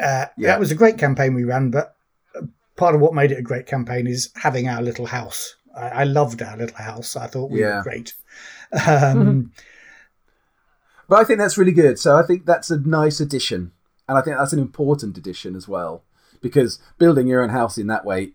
uh, 0.00 0.26
Yeah. 0.36 0.48
That 0.48 0.60
was 0.60 0.70
a 0.70 0.74
great 0.76 0.98
campaign 0.98 1.34
we 1.34 1.44
ran, 1.44 1.70
but 1.70 1.94
uh, 2.34 2.42
part 2.76 2.94
of 2.94 3.00
what 3.00 3.14
made 3.14 3.30
it 3.32 3.38
a 3.38 3.42
great 3.42 3.66
campaign 3.66 4.06
is 4.06 4.30
having 4.36 4.66
our 4.68 4.80
little 4.82 5.06
house. 5.06 5.56
I, 5.76 5.88
I 5.88 6.04
loved 6.04 6.42
our 6.42 6.56
little 6.56 6.76
house. 6.78 7.14
I 7.16 7.26
thought 7.26 7.50
we 7.50 7.60
Yeah. 7.60 7.76
were 7.78 7.82
great. 7.82 8.14
Um, 8.86 9.52
But 11.08 11.18
I 11.18 11.24
think 11.24 11.40
that's 11.40 11.58
really 11.58 11.72
good. 11.72 11.98
So 11.98 12.16
I 12.16 12.22
think 12.22 12.46
that's 12.46 12.70
a 12.70 12.78
nice 12.78 13.18
addition, 13.18 13.72
and 14.08 14.16
I 14.16 14.20
think 14.20 14.36
that's 14.36 14.52
an 14.52 14.60
important 14.60 15.18
addition 15.18 15.56
as 15.56 15.66
well, 15.66 16.04
because 16.40 16.78
building 16.98 17.26
your 17.26 17.42
own 17.42 17.50
house 17.50 17.78
in 17.78 17.86
that 17.88 18.04
way, 18.04 18.32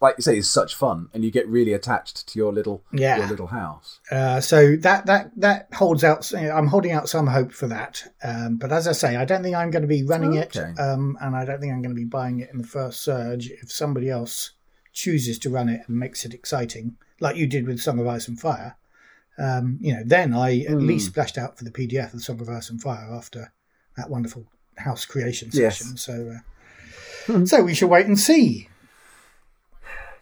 like 0.00 0.14
you 0.16 0.22
say, 0.22 0.38
is 0.38 0.50
such 0.50 0.74
fun, 0.74 1.08
and 1.12 1.24
you 1.24 1.30
get 1.30 1.46
really 1.46 1.72
attached 1.74 2.26
to 2.28 2.38
your 2.38 2.52
little 2.52 2.82
Yeah. 2.92 3.18
your 3.18 3.26
little 3.28 3.48
house. 3.48 4.00
Uh, 4.10 4.40
so 4.40 4.76
that 4.76 5.04
that 5.06 5.30
that 5.36 5.68
holds 5.74 6.02
out. 6.02 6.32
I'm 6.34 6.68
holding 6.68 6.92
out 6.92 7.08
some 7.08 7.26
hope 7.26 7.52
for 7.52 7.66
that. 7.68 8.02
Um, 8.22 8.56
but 8.56 8.72
as 8.72 8.88
I 8.88 8.92
say, 8.92 9.16
I 9.16 9.24
don't 9.26 9.42
think 9.42 9.54
I'm 9.56 9.70
going 9.70 9.82
to 9.82 9.88
be 9.88 10.02
running 10.04 10.38
Okay. 10.38 10.60
it, 10.76 10.80
um, 10.80 11.18
and 11.20 11.36
I 11.36 11.44
don't 11.44 11.60
think 11.60 11.72
I'm 11.72 11.82
going 11.82 11.94
to 11.94 12.00
be 12.00 12.06
buying 12.06 12.40
it 12.40 12.48
in 12.50 12.58
the 12.58 12.66
first 12.66 13.02
surge. 13.02 13.48
If 13.50 13.70
somebody 13.70 14.08
else 14.08 14.52
chooses 14.92 15.38
to 15.40 15.50
run 15.50 15.68
it 15.68 15.82
and 15.86 15.98
makes 15.98 16.24
it 16.24 16.32
exciting, 16.34 16.96
like 17.20 17.36
you 17.36 17.46
did 17.46 17.66
with 17.66 17.78
Song 17.80 17.98
of 18.00 18.06
Ice 18.06 18.26
and 18.26 18.40
Fire, 18.40 18.76
um, 19.38 19.78
you 19.82 19.92
know, 19.94 20.02
then 20.04 20.32
I 20.34 20.60
at 20.60 20.72
Hmm. 20.78 20.86
least 20.86 21.06
splashed 21.08 21.36
out 21.38 21.58
for 21.58 21.64
the 21.64 21.70
PDF 21.70 22.14
of 22.14 22.22
Song 22.22 22.40
of 22.40 22.48
Ice 22.48 22.70
and 22.70 22.80
Fire 22.80 23.08
after 23.12 23.52
that 23.96 24.08
wonderful 24.10 24.46
house 24.78 25.04
creation 25.04 25.50
Yes. 25.52 25.78
session. 25.78 25.96
So, 25.98 26.32
uh, 26.36 26.40
so 27.44 27.62
we 27.62 27.74
shall 27.74 27.88
wait 27.88 28.06
and 28.06 28.18
see. 28.18 28.68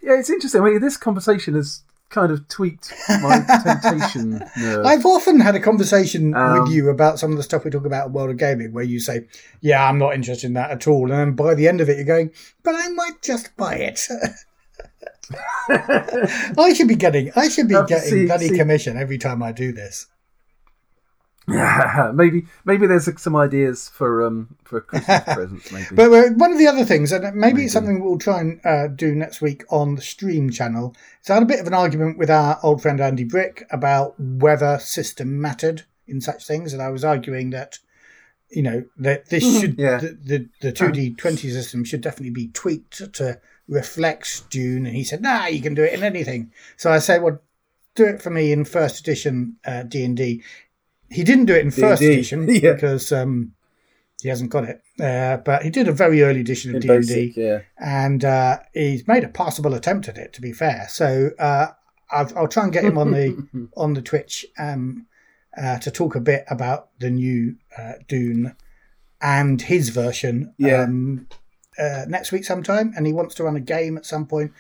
Yeah, 0.02 0.18
it's 0.18 0.30
interesting. 0.30 0.60
I 0.62 0.64
mean, 0.64 0.80
this 0.80 0.96
conversation 0.96 1.54
has 1.54 1.82
kind 2.10 2.32
of 2.32 2.48
tweaked 2.48 2.94
my 3.08 3.40
temptation 3.64 4.42
nerve. 4.56 4.86
I've 4.86 5.04
often 5.04 5.40
had 5.40 5.54
a 5.54 5.60
conversation 5.60 6.34
Um, 6.34 6.62
with 6.62 6.72
you 6.72 6.88
about 6.88 7.18
some 7.18 7.30
of 7.32 7.36
the 7.36 7.42
stuff 7.42 7.64
we 7.64 7.70
talk 7.70 7.84
about 7.84 8.06
in 8.06 8.12
World 8.14 8.30
of 8.30 8.36
Gaming 8.38 8.72
where 8.72 8.84
you 8.84 8.98
say, 9.00 9.26
Yeah, 9.60 9.86
I'm 9.86 9.98
not 9.98 10.14
interested 10.14 10.46
in 10.46 10.54
that 10.54 10.70
at 10.70 10.86
all. 10.88 11.10
And 11.10 11.12
then 11.12 11.32
by 11.34 11.54
the 11.54 11.68
end 11.68 11.80
of 11.82 11.88
it, 11.90 11.96
you're 11.96 12.06
going, 12.06 12.30
But 12.62 12.76
I 12.76 12.88
might 12.88 13.20
just 13.22 13.54
buy 13.56 13.74
it. 13.74 14.00
I 15.68 16.72
should 16.74 16.88
be 16.88 16.94
getting 16.96 17.30
I 17.36 17.48
should 17.48 17.68
be 17.68 17.74
Have 17.74 17.88
getting 17.88 18.08
see- 18.10 18.26
bloody 18.26 18.48
see- 18.48 18.56
commission 18.56 18.96
every 18.96 19.18
time 19.18 19.42
I 19.42 19.52
do 19.52 19.72
this. 19.72 20.06
maybe 22.14 22.46
maybe 22.64 22.86
there's 22.86 23.08
some 23.20 23.34
ideas 23.36 23.88
for 23.88 24.24
um 24.24 24.56
for 24.64 24.80
Christmas 24.80 25.22
presents. 25.34 25.72
Maybe. 25.72 25.86
But 25.94 26.10
one 26.36 26.52
of 26.52 26.58
the 26.58 26.66
other 26.66 26.84
things, 26.84 27.10
and 27.12 27.34
maybe 27.34 27.64
it's 27.64 27.72
something 27.72 28.04
we'll 28.04 28.18
try 28.18 28.40
and 28.40 28.60
uh, 28.64 28.88
do 28.88 29.14
next 29.14 29.40
week 29.40 29.64
on 29.70 29.94
the 29.94 30.02
stream 30.02 30.50
channel, 30.50 30.94
is 31.22 31.30
I 31.30 31.34
had 31.34 31.42
a 31.42 31.46
bit 31.46 31.60
of 31.60 31.66
an 31.66 31.74
argument 31.74 32.18
with 32.18 32.30
our 32.30 32.58
old 32.62 32.82
friend 32.82 33.00
Andy 33.00 33.24
Brick 33.24 33.66
about 33.70 34.14
whether 34.18 34.78
system 34.78 35.40
mattered 35.40 35.84
in 36.06 36.20
such 36.20 36.46
things, 36.46 36.72
and 36.72 36.82
I 36.82 36.90
was 36.90 37.04
arguing 37.04 37.50
that 37.50 37.78
you 38.50 38.62
know 38.62 38.84
that 38.98 39.28
this 39.30 39.44
Mm-hmm. 39.44 39.60
should 39.60 39.78
Yeah. 39.78 39.98
the, 39.98 40.18
the 40.24 40.48
the 40.60 40.72
2d20 40.72 41.38
system 41.38 41.84
should 41.84 42.00
definitely 42.00 42.30
be 42.30 42.48
tweaked 42.48 43.12
to 43.14 43.40
reflect 43.68 44.48
Dune 44.50 44.86
and 44.86 44.96
he 44.96 45.04
said 45.04 45.20
nah 45.20 45.46
you 45.46 45.60
can 45.60 45.74
do 45.74 45.84
it 45.84 45.92
in 45.92 46.02
anything 46.02 46.50
so 46.78 46.90
I 46.90 46.98
said 46.98 47.22
well 47.22 47.42
do 47.94 48.06
it 48.06 48.22
for 48.22 48.30
me 48.30 48.50
in 48.52 48.64
first 48.64 49.00
edition 49.00 49.56
uh, 49.66 49.82
D&D 49.82 50.42
he 51.10 51.24
didn't 51.24 51.46
do 51.46 51.54
it 51.54 51.64
in 51.64 51.70
first 51.70 52.00
D&D, 52.00 52.12
edition 52.12 52.48
yeah. 52.48 52.72
because 52.72 53.12
um, 53.12 53.52
he 54.20 54.28
hasn't 54.28 54.50
got 54.50 54.64
it 54.64 54.82
uh, 55.00 55.36
but 55.38 55.62
he 55.62 55.70
did 55.70 55.86
a 55.86 55.92
very 55.92 56.22
early 56.22 56.40
edition 56.40 56.74
of 56.74 56.82
D&D 56.82 57.60
and 57.78 58.24
uh, 58.24 58.58
he's 58.74 59.06
made 59.06 59.22
a 59.22 59.28
passable 59.28 59.74
attempt 59.74 60.08
at 60.08 60.18
it. 60.18 60.32
To 60.32 60.40
be 60.40 60.52
fair, 60.52 60.86
so 60.88 61.30
uh, 61.38 61.68
I'll, 62.10 62.32
I'll 62.36 62.48
try 62.48 62.64
and 62.64 62.72
get 62.72 62.84
him 62.84 62.98
on 62.98 63.12
the 63.12 63.68
on 63.76 63.94
the 63.94 64.02
Twitch 64.02 64.44
um, 64.58 65.06
uh, 65.56 65.78
to 65.78 65.90
talk 65.90 66.16
a 66.16 66.20
bit 66.20 66.44
about 66.50 66.88
the 66.98 67.10
new 67.10 67.56
uh, 67.76 67.94
Dune 68.08 68.56
and 69.20 69.62
his 69.62 69.90
version. 69.90 70.54
Yeah. 70.58 70.82
Um, 70.82 71.28
uh, 71.78 72.04
next 72.08 72.32
week 72.32 72.44
sometime, 72.44 72.92
and 72.96 73.06
he 73.06 73.12
wants 73.12 73.36
to 73.36 73.44
run 73.44 73.54
a 73.54 73.60
game 73.60 73.96
at 73.96 74.04
some 74.04 74.26
point. 74.26 74.50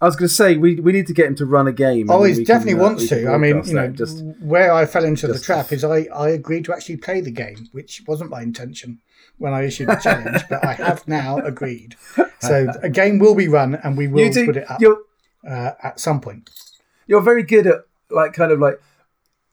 I 0.00 0.06
was 0.06 0.14
going 0.14 0.28
to 0.28 0.34
say 0.34 0.56
we 0.56 0.76
we 0.76 0.92
need 0.92 1.06
to 1.08 1.12
get 1.12 1.26
him 1.26 1.34
to 1.36 1.46
run 1.46 1.66
a 1.66 1.72
game. 1.72 2.08
Oh, 2.10 2.22
he 2.22 2.30
we 2.32 2.36
can, 2.36 2.44
definitely 2.44 2.80
uh, 2.80 2.84
wants 2.84 3.08
to. 3.08 3.28
I 3.28 3.36
mean, 3.36 3.62
you 3.64 3.74
know, 3.74 3.88
just 3.88 4.22
where 4.40 4.72
I 4.72 4.86
fell 4.86 5.04
into 5.04 5.26
the 5.26 5.38
trap 5.38 5.72
is 5.72 5.82
I, 5.84 6.06
I 6.14 6.28
agreed 6.30 6.64
to 6.66 6.72
actually 6.72 6.98
play 6.98 7.20
the 7.20 7.32
game, 7.32 7.68
which 7.72 8.02
wasn't 8.06 8.30
my 8.30 8.42
intention 8.42 9.00
when 9.38 9.52
I 9.52 9.64
issued 9.64 9.88
the 9.88 9.96
challenge, 10.02 10.42
but 10.48 10.64
I 10.64 10.74
have 10.74 11.06
now 11.08 11.38
agreed. 11.38 11.96
So 12.40 12.68
a 12.82 12.88
game 12.88 13.18
will 13.18 13.34
be 13.34 13.48
run, 13.48 13.74
and 13.74 13.96
we 13.98 14.06
will 14.06 14.30
do. 14.30 14.46
put 14.46 14.56
it 14.56 14.70
up 14.70 14.80
uh, 15.48 15.72
at 15.82 15.98
some 15.98 16.20
point. 16.20 16.48
you're 17.08 17.20
very 17.20 17.42
good 17.42 17.66
at 17.66 17.80
like 18.10 18.32
kind 18.34 18.52
of 18.52 18.60
like 18.60 18.80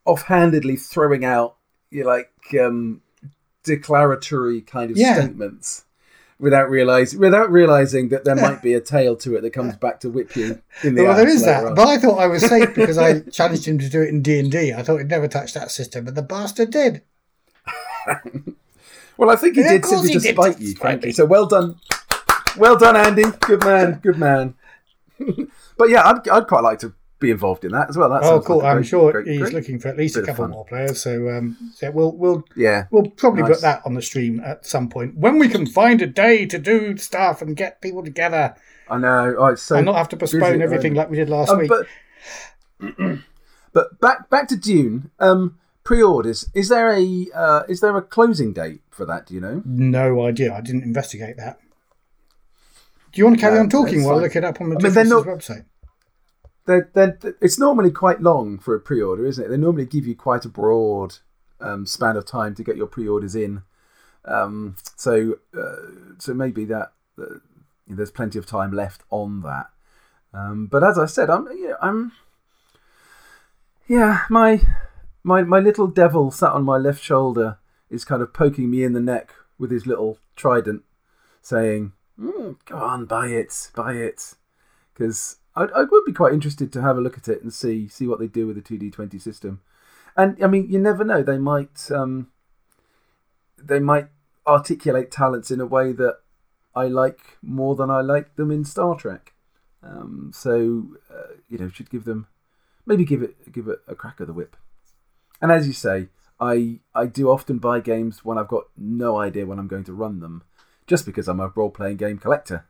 offhandedly 0.05 0.75
throwing 0.75 1.25
out 1.25 1.55
you 1.89 2.03
like 2.05 2.31
um 2.61 3.01
declaratory 3.63 4.61
kind 4.61 4.91
of 4.91 4.97
Yeah. 4.97 5.15
statements 5.21 5.85
without 6.39 6.69
realizing 6.69 7.19
without 7.19 7.49
realizing 7.51 8.09
that 8.09 8.25
there 8.25 8.35
might 8.35 8.61
be 8.61 8.73
a 8.73 8.81
tail 8.81 9.15
to 9.15 9.35
it 9.35 9.41
that 9.41 9.51
comes 9.51 9.75
back 9.77 9.99
to 10.01 10.09
whip 10.09 10.35
you 10.35 10.61
in 10.83 10.95
the 10.95 11.03
Well, 11.03 11.15
there 11.15 11.27
is 11.27 11.45
that, 11.45 11.65
on. 11.65 11.75
but 11.75 11.87
I 11.87 11.97
thought 11.97 12.19
I 12.19 12.27
was 12.27 12.45
safe 12.45 12.75
because 12.75 12.97
I 12.97 13.19
challenged 13.31 13.65
him 13.67 13.79
to 13.79 13.89
do 13.89 14.01
it 14.01 14.09
in 14.09 14.21
D 14.21 14.39
and 14.39 14.51
D. 14.51 14.73
I 14.73 14.83
thought 14.83 14.97
he'd 14.97 15.07
never 15.09 15.27
touch 15.29 15.53
that 15.53 15.71
system, 15.71 16.03
but 16.05 16.15
the 16.15 16.21
bastard 16.21 16.71
did. 16.71 17.01
Well, 19.17 19.29
I 19.29 19.37
think 19.37 19.55
he 19.55 19.61
Yeah, 19.61 19.69
did 19.73 19.85
simply 19.85 20.09
he 20.09 20.13
to 20.15 20.19
did, 20.19 20.35
spite 20.35 20.59
you, 20.59 20.75
frankly. 20.75 21.13
So 21.13 21.23
well 21.25 21.45
done, 21.45 21.79
well 22.57 22.75
done, 22.77 22.97
Andy. 22.97 23.23
Good 23.39 23.63
man, 23.63 23.99
good 24.03 24.17
man. 24.17 24.55
but 25.77 25.87
yeah, 25.87 26.03
I'd, 26.05 26.27
I'd 26.27 26.47
quite 26.47 26.63
like 26.63 26.79
to 26.79 26.93
be 27.19 27.31
involved 27.31 27.63
in 27.63 27.71
that 27.71 27.89
as 27.89 27.97
well. 27.97 28.09
That 28.09 28.23
Oh, 28.23 28.41
cool! 28.41 28.57
like 28.57 28.65
I'm 28.65 28.77
great- 28.77 28.85
sure 28.87 29.11
great- 29.11 29.27
he's 29.27 29.39
great- 29.39 29.53
looking 29.53 29.79
for 29.79 29.87
at 29.87 29.97
least 29.97 30.17
a 30.17 30.21
couple 30.21 30.47
more 30.49 30.65
players. 30.65 31.01
So, 31.01 31.29
um, 31.29 31.57
so 31.73 31.89
we'll 31.91 32.11
we'll 32.15 32.43
Yeah, 32.55 32.85
we'll 32.91 33.09
probably 33.11 33.43
Nice. 33.43 33.51
put 33.53 33.61
that 33.61 33.81
on 33.85 33.93
the 33.93 34.01
stream 34.01 34.41
at 34.45 34.65
some 34.65 34.89
point 34.89 35.17
when 35.17 35.39
we 35.39 35.47
can 35.47 35.65
find 35.65 36.01
a 36.01 36.07
day 36.07 36.45
to 36.45 36.57
do 36.59 36.97
stuff 36.97 37.41
and 37.41 37.55
get 37.55 37.81
people 37.81 38.03
together 38.03 38.55
I 38.89 38.97
know. 38.99 39.35
Oh, 39.39 39.55
so 39.55 39.77
and 39.77 39.85
not 39.85 39.95
have 39.95 40.09
to 40.09 40.17
postpone 40.17 40.41
busy 40.41 40.53
at 40.53 40.57
the 40.57 40.63
everything 40.65 40.93
like 40.93 41.09
we 41.09 41.15
did 41.17 41.29
last 41.29 41.49
Um, 41.51 41.59
week. 41.59 41.69
but 41.69 41.87
but 43.73 43.99
back 43.99 44.29
back 44.29 44.47
to 44.49 44.55
Dune. 44.57 45.09
Um, 45.19 45.57
pre-orders. 45.83 46.49
Is 46.53 46.69
there 46.69 46.91
a 46.91 47.27
uh, 47.33 47.63
is 47.69 47.79
there 47.79 47.95
a 47.95 48.01
closing 48.01 48.53
date 48.53 48.81
for 48.89 49.05
that? 49.05 49.27
Do 49.27 49.33
you 49.35 49.39
know? 49.41 49.61
no 49.65 50.25
idea. 50.25 50.53
I 50.53 50.61
didn't 50.61 50.83
investigate 50.83 51.37
that. 51.37 51.59
Do 53.13 53.19
you 53.19 53.25
want 53.25 53.37
to 53.37 53.41
carry 53.41 53.55
No, 53.55 53.61
on 53.61 53.69
talking 53.69 53.99
that's 53.99 54.07
while 54.07 54.17
I 54.19 54.21
look 54.23 54.35
it 54.35 54.43
up 54.43 54.59
on 54.59 54.69
the 54.69 54.75
I 54.77 54.89
mean, 54.89 55.09
not- 55.09 55.25
website? 55.25 55.65
They're, 56.65 56.89
they're, 56.93 57.17
it's 57.41 57.59
normally 57.59 57.91
quite 57.91 58.21
long 58.21 58.57
for 58.57 58.75
a 58.75 58.79
pre-order, 58.79 59.25
isn't 59.25 59.43
it? 59.43 59.49
They 59.49 59.57
normally 59.57 59.85
give 59.85 60.07
you 60.07 60.15
quite 60.15 60.45
a 60.45 60.49
broad 60.49 61.17
um, 61.59 61.85
span 61.85 62.17
of 62.17 62.25
time 62.25 62.55
to 62.55 62.63
get 62.63 62.77
your 62.77 62.87
pre-orders 62.87 63.35
in. 63.35 63.63
Um, 64.25 64.75
so 64.95 65.35
uh, 65.55 65.75
so 66.17 66.33
maybe 66.33 66.65
that 66.65 66.93
uh, 67.19 67.39
there's 67.87 68.11
plenty 68.11 68.39
of 68.39 68.45
time 68.45 68.71
left 68.71 69.01
on 69.09 69.41
that. 69.41 69.67
Um, 70.33 70.67
but 70.67 70.83
as 70.83 70.97
I 70.97 71.05
said, 71.05 71.29
I'm 71.29 71.47
yeah, 71.55 71.75
I'm 71.81 72.11
yeah 73.87 74.21
my 74.29 74.61
my 75.23 75.43
my 75.43 75.59
little 75.59 75.87
devil 75.87 76.31
sat 76.31 76.51
on 76.51 76.63
my 76.63 76.77
left 76.77 77.03
shoulder 77.03 77.59
is 77.89 78.03
kind 78.03 78.21
of 78.21 78.33
poking 78.33 78.71
me 78.71 78.83
in 78.83 78.93
the 78.93 78.99
neck 78.99 79.31
with 79.59 79.71
his 79.71 79.85
little 79.85 80.17
trident, 80.35 80.83
saying, 81.41 81.93
mm, 82.19 82.57
"Go 82.65 82.77
on, 82.77 83.05
buy 83.05 83.27
it, 83.27 83.69
buy 83.75 83.93
it," 83.93 84.33
because 84.93 85.37
I, 85.55 85.63
I 85.63 85.83
would 85.83 86.05
be 86.05 86.13
quite 86.13 86.33
interested 86.33 86.71
to 86.73 86.81
have 86.81 86.97
a 86.97 87.01
look 87.01 87.17
at 87.17 87.27
it 87.27 87.41
and 87.41 87.53
see 87.53 87.87
see 87.87 88.07
what 88.07 88.19
they 88.19 88.27
do 88.27 88.47
with 88.47 88.55
the 88.55 88.61
two 88.61 88.77
D 88.77 88.91
twenty 88.91 89.19
system. 89.19 89.61
And 90.17 90.41
I 90.43 90.47
mean, 90.47 90.69
you 90.69 90.79
never 90.79 91.03
know; 91.03 91.23
they 91.23 91.37
might 91.37 91.89
um, 91.91 92.31
they 93.57 93.79
might 93.79 94.07
articulate 94.47 95.11
talents 95.11 95.51
in 95.51 95.59
a 95.59 95.65
way 95.65 95.91
that 95.93 96.19
I 96.75 96.87
like 96.87 97.37
more 97.41 97.75
than 97.75 97.89
I 97.89 98.01
like 98.01 98.35
them 98.35 98.51
in 98.51 98.65
Star 98.65 98.95
Trek. 98.95 99.33
Um, 99.83 100.31
so 100.33 100.97
uh, 101.11 101.35
you 101.49 101.57
know, 101.57 101.69
should 101.69 101.89
give 101.89 102.05
them 102.05 102.27
maybe 102.85 103.05
give 103.05 103.21
it 103.21 103.51
give 103.51 103.67
it 103.67 103.79
a 103.87 103.95
crack 103.95 104.19
of 104.19 104.27
the 104.27 104.33
whip. 104.33 104.55
And 105.41 105.51
as 105.51 105.67
you 105.67 105.73
say, 105.73 106.07
I 106.39 106.79
I 106.93 107.05
do 107.05 107.29
often 107.29 107.59
buy 107.59 107.79
games 107.79 108.23
when 108.23 108.37
I've 108.37 108.47
got 108.47 108.65
no 108.77 109.17
idea 109.17 109.45
when 109.45 109.59
I'm 109.59 109.67
going 109.67 109.83
to 109.85 109.93
run 109.93 110.19
them, 110.19 110.43
just 110.87 111.05
because 111.05 111.27
I'm 111.27 111.39
a 111.39 111.51
role 111.55 111.69
playing 111.69 111.97
game 111.97 112.17
collector, 112.17 112.65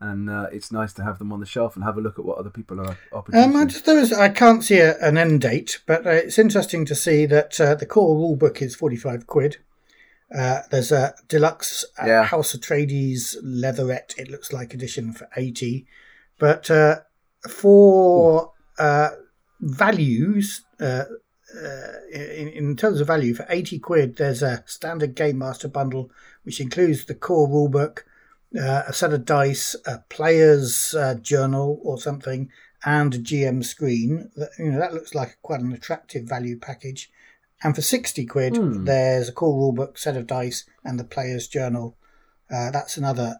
and 0.00 0.30
uh, 0.30 0.46
it's 0.50 0.72
nice 0.72 0.92
to 0.94 1.04
have 1.04 1.18
them 1.18 1.32
on 1.32 1.40
the 1.40 1.46
shelf 1.46 1.76
and 1.76 1.84
have 1.84 1.98
a 1.98 2.00
look 2.00 2.18
at 2.18 2.24
what 2.24 2.38
other 2.38 2.50
people 2.50 2.80
are, 2.80 2.96
are 3.12 3.22
producing. 3.22 3.50
Um, 3.50 3.56
I, 3.56 3.64
just, 3.66 3.84
there 3.84 3.98
is, 3.98 4.12
I 4.12 4.30
can't 4.30 4.64
see 4.64 4.78
a, 4.78 4.98
an 4.98 5.18
end 5.18 5.42
date, 5.42 5.80
but 5.86 6.06
uh, 6.06 6.10
it's 6.10 6.38
interesting 6.38 6.84
to 6.86 6.94
see 6.94 7.26
that 7.26 7.60
uh, 7.60 7.74
the 7.74 7.86
core 7.86 8.16
rule 8.16 8.36
book 8.36 8.62
is 8.62 8.74
45 8.74 9.26
quid. 9.26 9.58
Uh, 10.34 10.60
there's 10.70 10.92
a 10.92 11.14
deluxe 11.28 11.84
uh, 12.00 12.06
Yeah. 12.06 12.24
House 12.24 12.56
Atreides 12.56 13.36
leatherette, 13.42 14.14
it 14.16 14.30
looks 14.30 14.52
like, 14.52 14.72
edition 14.72 15.12
for 15.12 15.28
80. 15.36 15.86
But 16.38 16.70
uh, 16.70 17.00
for 17.48 18.52
uh, 18.78 19.10
values, 19.60 20.62
uh, 20.80 21.04
uh, 21.54 21.92
in, 22.12 22.48
in 22.48 22.76
terms 22.76 23.00
of 23.00 23.06
value, 23.06 23.34
for 23.34 23.44
80 23.48 23.78
quid, 23.80 24.16
there's 24.16 24.42
a 24.42 24.62
standard 24.66 25.14
Game 25.14 25.38
Master 25.38 25.68
bundle, 25.68 26.10
which 26.44 26.60
includes 26.60 27.04
the 27.04 27.14
core 27.14 27.48
rulebook, 27.48 28.00
uh, 28.58 28.82
a 28.88 28.92
set 28.92 29.12
of 29.12 29.24
dice, 29.24 29.76
a 29.86 29.98
player's 30.08 30.94
uh, 30.94 31.14
journal 31.14 31.80
or 31.82 31.98
something, 31.98 32.50
and 32.84 33.14
a 33.14 33.18
GM 33.18 33.64
screen. 33.64 34.30
That, 34.36 34.50
you 34.58 34.72
know, 34.72 34.78
that 34.78 34.94
looks 34.94 35.14
like 35.14 35.38
quite 35.42 35.60
an 35.60 35.72
attractive 35.72 36.24
value 36.24 36.58
package. 36.58 37.10
And 37.62 37.74
for 37.74 37.82
60 37.82 38.24
quid, 38.26 38.56
Hmm. 38.56 38.84
there's 38.84 39.28
a 39.28 39.32
core 39.32 39.54
rulebook, 39.72 39.98
set 39.98 40.16
of 40.16 40.26
dice, 40.26 40.64
and 40.84 40.98
the 40.98 41.04
player's 41.04 41.46
journal. 41.46 41.96
Uh, 42.50 42.70
that's 42.70 42.96
another 42.96 43.36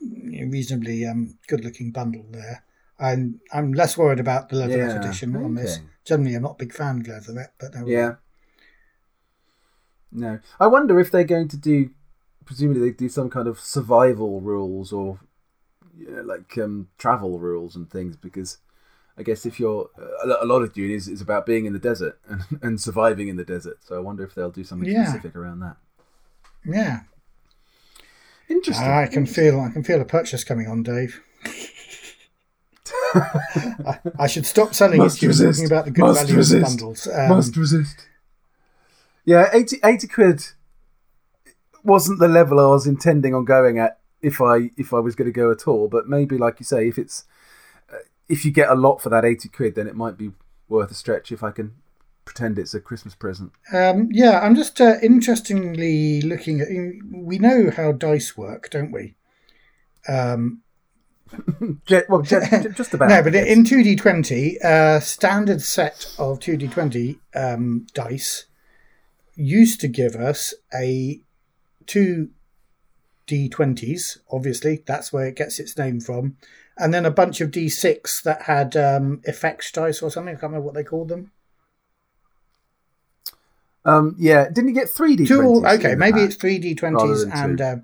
reasonably 0.00 1.04
um, 1.04 1.36
good 1.48 1.64
looking 1.64 1.90
bundle 1.90 2.24
there. 2.30 2.64
I'm 3.00 3.40
I'm 3.52 3.72
less 3.72 3.96
worried 3.98 4.20
about 4.20 4.48
the 4.48 4.56
leatherette 4.56 4.90
Yeah, 4.90 5.00
edition 5.00 5.36
on 5.36 5.54
this. 5.54 5.80
Generally, 6.04 6.34
I'm 6.36 6.42
not 6.42 6.52
a 6.52 6.64
big 6.64 6.72
fan 6.72 7.00
of 7.00 7.06
leatherette, 7.08 7.52
but 7.58 7.72
Yeah. 7.86 8.14
No, 10.10 10.38
I 10.58 10.66
wonder 10.68 10.98
if 10.98 11.10
they're 11.10 11.24
going 11.24 11.48
to 11.48 11.56
do. 11.56 11.90
Presumably, 12.48 12.80
they 12.80 12.96
do 12.96 13.10
some 13.10 13.28
kind 13.28 13.46
of 13.46 13.60
survival 13.60 14.40
rules 14.40 14.90
or 14.90 15.20
you 15.94 16.10
know, 16.10 16.22
like 16.22 16.56
um, 16.56 16.88
travel 16.96 17.38
rules 17.38 17.76
and 17.76 17.90
things. 17.90 18.16
Because 18.16 18.56
I 19.18 19.22
guess 19.22 19.44
if 19.44 19.60
you're 19.60 19.90
a 20.24 20.46
lot 20.46 20.62
of 20.62 20.72
Dune 20.72 20.90
is, 20.92 21.08
is 21.08 21.20
about 21.20 21.44
being 21.44 21.66
in 21.66 21.74
the 21.74 21.78
desert 21.78 22.18
and, 22.26 22.42
and 22.62 22.80
surviving 22.80 23.28
in 23.28 23.36
the 23.36 23.44
desert. 23.44 23.80
So 23.84 23.96
I 23.96 23.98
wonder 23.98 24.24
if 24.24 24.34
they'll 24.34 24.50
do 24.50 24.64
something 24.64 24.88
Yeah. 24.90 25.04
specific 25.04 25.36
around 25.36 25.60
that. 25.60 25.76
Yeah, 26.64 27.00
Interesting. 28.48 28.88
I 28.90 29.06
can 29.06 29.26
feel 29.26 29.60
I 29.60 29.68
can 29.70 29.84
feel 29.84 30.00
a 30.00 30.06
purchase 30.06 30.42
coming 30.42 30.66
on, 30.68 30.82
Dave. 30.82 31.20
I, 33.14 33.98
I 34.18 34.26
should 34.26 34.46
stop 34.46 34.74
selling 34.74 35.00
it 35.00 35.04
Must 35.04 35.18
to 35.20 35.26
you 35.26 35.28
resist. 35.28 35.58
talking 35.60 35.70
about 35.70 35.84
the 35.84 35.90
good 35.90 36.02
Must 36.02 36.20
value 36.20 36.32
of 36.32 36.38
resist. 36.38 36.62
bundles. 36.78 37.06
Um, 37.12 37.28
Must 37.28 37.56
resist. 37.56 38.06
Yeah, 39.26 39.50
80, 39.52 39.80
80 39.84 40.06
quid 40.08 40.44
wasn't 41.84 42.18
the 42.18 42.28
level 42.28 42.60
I 42.60 42.66
was 42.66 42.86
intending 42.86 43.34
on 43.34 43.44
going 43.44 43.78
at 43.78 43.98
if 44.20 44.40
I 44.40 44.70
if 44.76 44.92
I 44.92 44.98
was 44.98 45.14
going 45.14 45.28
to 45.28 45.32
go 45.32 45.50
at 45.50 45.66
all. 45.66 45.88
But 45.88 46.08
maybe, 46.08 46.38
like 46.38 46.60
you 46.60 46.64
say, 46.64 46.88
if 46.88 46.98
it's 46.98 47.24
uh, 47.92 47.98
if 48.28 48.44
you 48.44 48.50
get 48.50 48.70
a 48.70 48.74
lot 48.74 49.00
for 49.00 49.08
that 49.10 49.24
eighty 49.24 49.48
quid, 49.48 49.74
then 49.74 49.86
it 49.86 49.96
might 49.96 50.16
be 50.16 50.32
worth 50.68 50.90
a 50.90 50.94
stretch 50.94 51.32
if 51.32 51.42
I 51.42 51.50
can 51.50 51.74
pretend 52.24 52.58
it's 52.58 52.74
a 52.74 52.80
Christmas 52.80 53.14
present. 53.14 53.52
Um, 53.72 54.08
yeah, 54.12 54.40
I'm 54.40 54.54
just 54.54 54.80
uh, 54.80 54.96
interestingly 55.02 56.20
looking 56.20 56.60
at. 56.60 56.68
We 57.10 57.38
know 57.38 57.70
how 57.74 57.92
dice 57.92 58.36
work, 58.36 58.70
don't 58.70 58.92
we? 58.92 59.16
Um, 60.06 60.62
well, 62.08 62.22
just 62.22 62.94
about. 62.94 63.08
no, 63.08 63.22
but 63.22 63.34
in 63.34 63.64
2d20, 63.64 64.56
a 64.62 65.00
standard 65.00 65.62
set 65.62 66.14
of 66.18 66.38
2d20 66.40 67.18
um, 67.34 67.86
dice 67.94 68.46
used 69.34 69.80
to 69.80 69.88
give 69.88 70.16
us 70.16 70.52
a 70.74 71.20
two 71.88 72.30
d20s. 73.26 74.18
Obviously, 74.30 74.84
that's 74.86 75.12
where 75.12 75.26
it 75.26 75.34
gets 75.34 75.58
its 75.58 75.76
name 75.76 76.00
from, 76.00 76.36
and 76.76 76.94
then 76.94 77.04
a 77.04 77.10
bunch 77.10 77.40
of 77.40 77.50
d6 77.50 78.22
that 78.22 78.42
had 78.42 78.76
um, 78.76 79.20
effects 79.24 79.72
dice 79.72 80.00
or 80.00 80.10
something. 80.10 80.36
I 80.36 80.38
can't 80.38 80.52
remember 80.52 80.66
what 80.66 80.74
they 80.74 80.84
called 80.84 81.08
them. 81.08 81.32
Um, 83.84 84.16
yeah, 84.18 84.48
didn't 84.48 84.68
you 84.68 84.74
get 84.74 84.90
three 84.90 85.16
D? 85.16 85.26
Two, 85.26 85.64
okay, 85.66 85.94
maybe 85.94 86.20
it's 86.20 86.36
three 86.36 86.58
D 86.58 86.74
twenties 86.74 87.22
and 87.22 87.60
uh, 87.60 87.76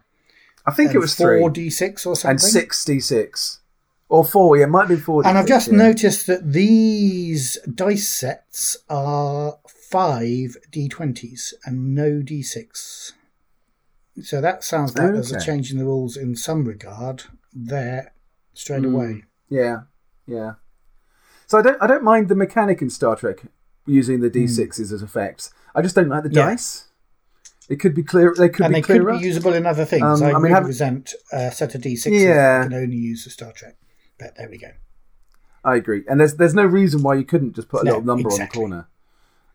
I 0.67 0.71
think 0.71 0.91
and 0.91 0.97
it 0.97 0.99
was 0.99 1.15
four 1.15 1.51
D 1.51 1.71
six 1.71 2.05
or 2.05 2.15
something. 2.15 2.33
and 2.33 2.41
six 2.41 2.85
D 2.85 3.01
six 3.01 3.61
or 4.09 4.25
four. 4.25 4.57
Yeah, 4.57 4.65
it 4.65 4.69
might 4.69 4.89
be 4.89 4.97
four. 4.97 5.27
And 5.27 5.39
I've 5.39 5.47
just 5.47 5.69
yeah. 5.69 5.79
noticed 5.79 6.27
that 6.27 6.53
these 6.53 7.59
dice 7.73 8.09
sets 8.09 8.77
are 8.89 9.59
five 9.67 10.57
d20s 10.71 11.55
and 11.65 11.95
no 11.95 12.21
d6. 12.21 13.13
So 14.23 14.41
that 14.41 14.63
sounds 14.63 14.97
like 14.97 15.13
there's 15.13 15.33
a 15.33 15.37
Okay. 15.37 15.45
change 15.47 15.73
in 15.73 15.79
the 15.79 15.85
rules 15.85 16.17
in 16.17 16.37
some 16.37 16.65
regard 16.65 17.25
there 17.53 18.13
straight 18.53 18.85
Hmm. 18.85 18.95
away. 18.95 19.25
Yeah, 19.49 19.83
yeah. 20.27 20.53
So 21.47 21.59
I 21.59 21.63
don't, 21.63 21.83
I 21.83 21.87
don't 21.87 22.05
mind 22.05 22.29
the 22.29 22.35
mechanic 22.35 22.81
in 22.81 22.91
Star 22.91 23.17
Trek 23.17 23.43
using 23.87 24.21
the 24.21 24.31
D6s 24.31 24.93
as 24.93 25.03
effects. 25.03 25.53
I 25.75 25.83
just 25.83 25.95
don't 25.95 26.09
like 26.09 26.23
the 26.23 26.29
Hmm. 26.29 26.37
Yeah. 26.37 26.47
dice. 26.51 26.85
It 27.69 27.77
could 27.81 27.95
be 27.95 28.03
clear. 28.03 28.35
They 28.37 28.49
could 28.51 28.67
and 28.67 28.75
be 28.75 28.81
they 28.81 28.87
could 28.87 29.07
be 29.07 29.19
usable 29.27 29.53
in 29.55 29.67
other 29.67 29.85
things. 29.85 30.03
Um, 30.03 30.23
I, 30.23 30.31
I 30.31 30.33
mean, 30.35 30.43
really 30.43 30.55
have- 30.55 30.67
resent 30.67 31.15
a 31.33 31.51
set 31.51 31.75
of 31.75 31.81
d6s 31.83 32.21
Yeah. 32.21 32.59
that 32.61 32.71
can 32.71 32.75
only 32.75 32.97
use 32.97 33.25
the 33.25 33.31
Star 33.31 33.53
Trek. 33.53 33.77
But 34.19 34.37
there 34.37 34.49
we 34.51 34.59
go. 34.59 34.69
I 35.65 35.77
agree, 35.77 36.05
and 36.07 36.21
there's 36.21 36.35
there's 36.35 36.55
no 36.55 36.67
reason 36.67 37.03
why 37.03 37.15
you 37.15 37.25
couldn't 37.25 37.55
just 37.57 37.69
put 37.69 37.83
a 37.83 37.85
No, 37.87 37.91
little 37.93 38.05
number 38.07 38.29
exactly. 38.29 38.63
on 38.65 38.71
the 38.71 38.77
corner, 38.77 38.89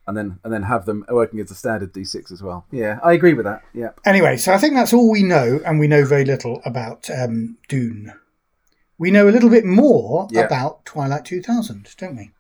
and 0.10 0.18
then 0.18 0.40
and 0.44 0.52
then 0.52 0.64
have 0.64 0.86
them 0.86 1.06
working 1.10 1.40
as 1.40 1.52
a 1.52 1.56
standard 1.56 1.94
D6 1.94 2.32
as 2.32 2.42
well. 2.44 2.66
Yeah, 2.72 3.00
I 3.04 3.14
agree 3.14 3.34
with 3.34 3.46
that. 3.46 3.62
Yeah. 3.74 3.92
Anyway, 4.06 4.36
so 4.38 4.52
I 4.54 4.58
think 4.58 4.74
that's 4.74 4.92
all 4.94 5.10
we 5.10 5.24
know, 5.24 5.62
and 5.66 5.80
we 5.80 5.88
know 5.88 6.04
very 6.04 6.26
little 6.26 6.62
about 6.66 7.10
um, 7.10 7.58
Dune. 7.70 8.12
We 8.98 9.12
know 9.12 9.30
a 9.30 9.32
little 9.36 9.50
bit 9.50 9.64
more 9.66 10.28
Yeah. 10.32 10.42
about 10.42 10.84
Twilight 10.84 11.24
2000, 11.24 11.88
don't 11.98 12.18
we? 12.18 12.32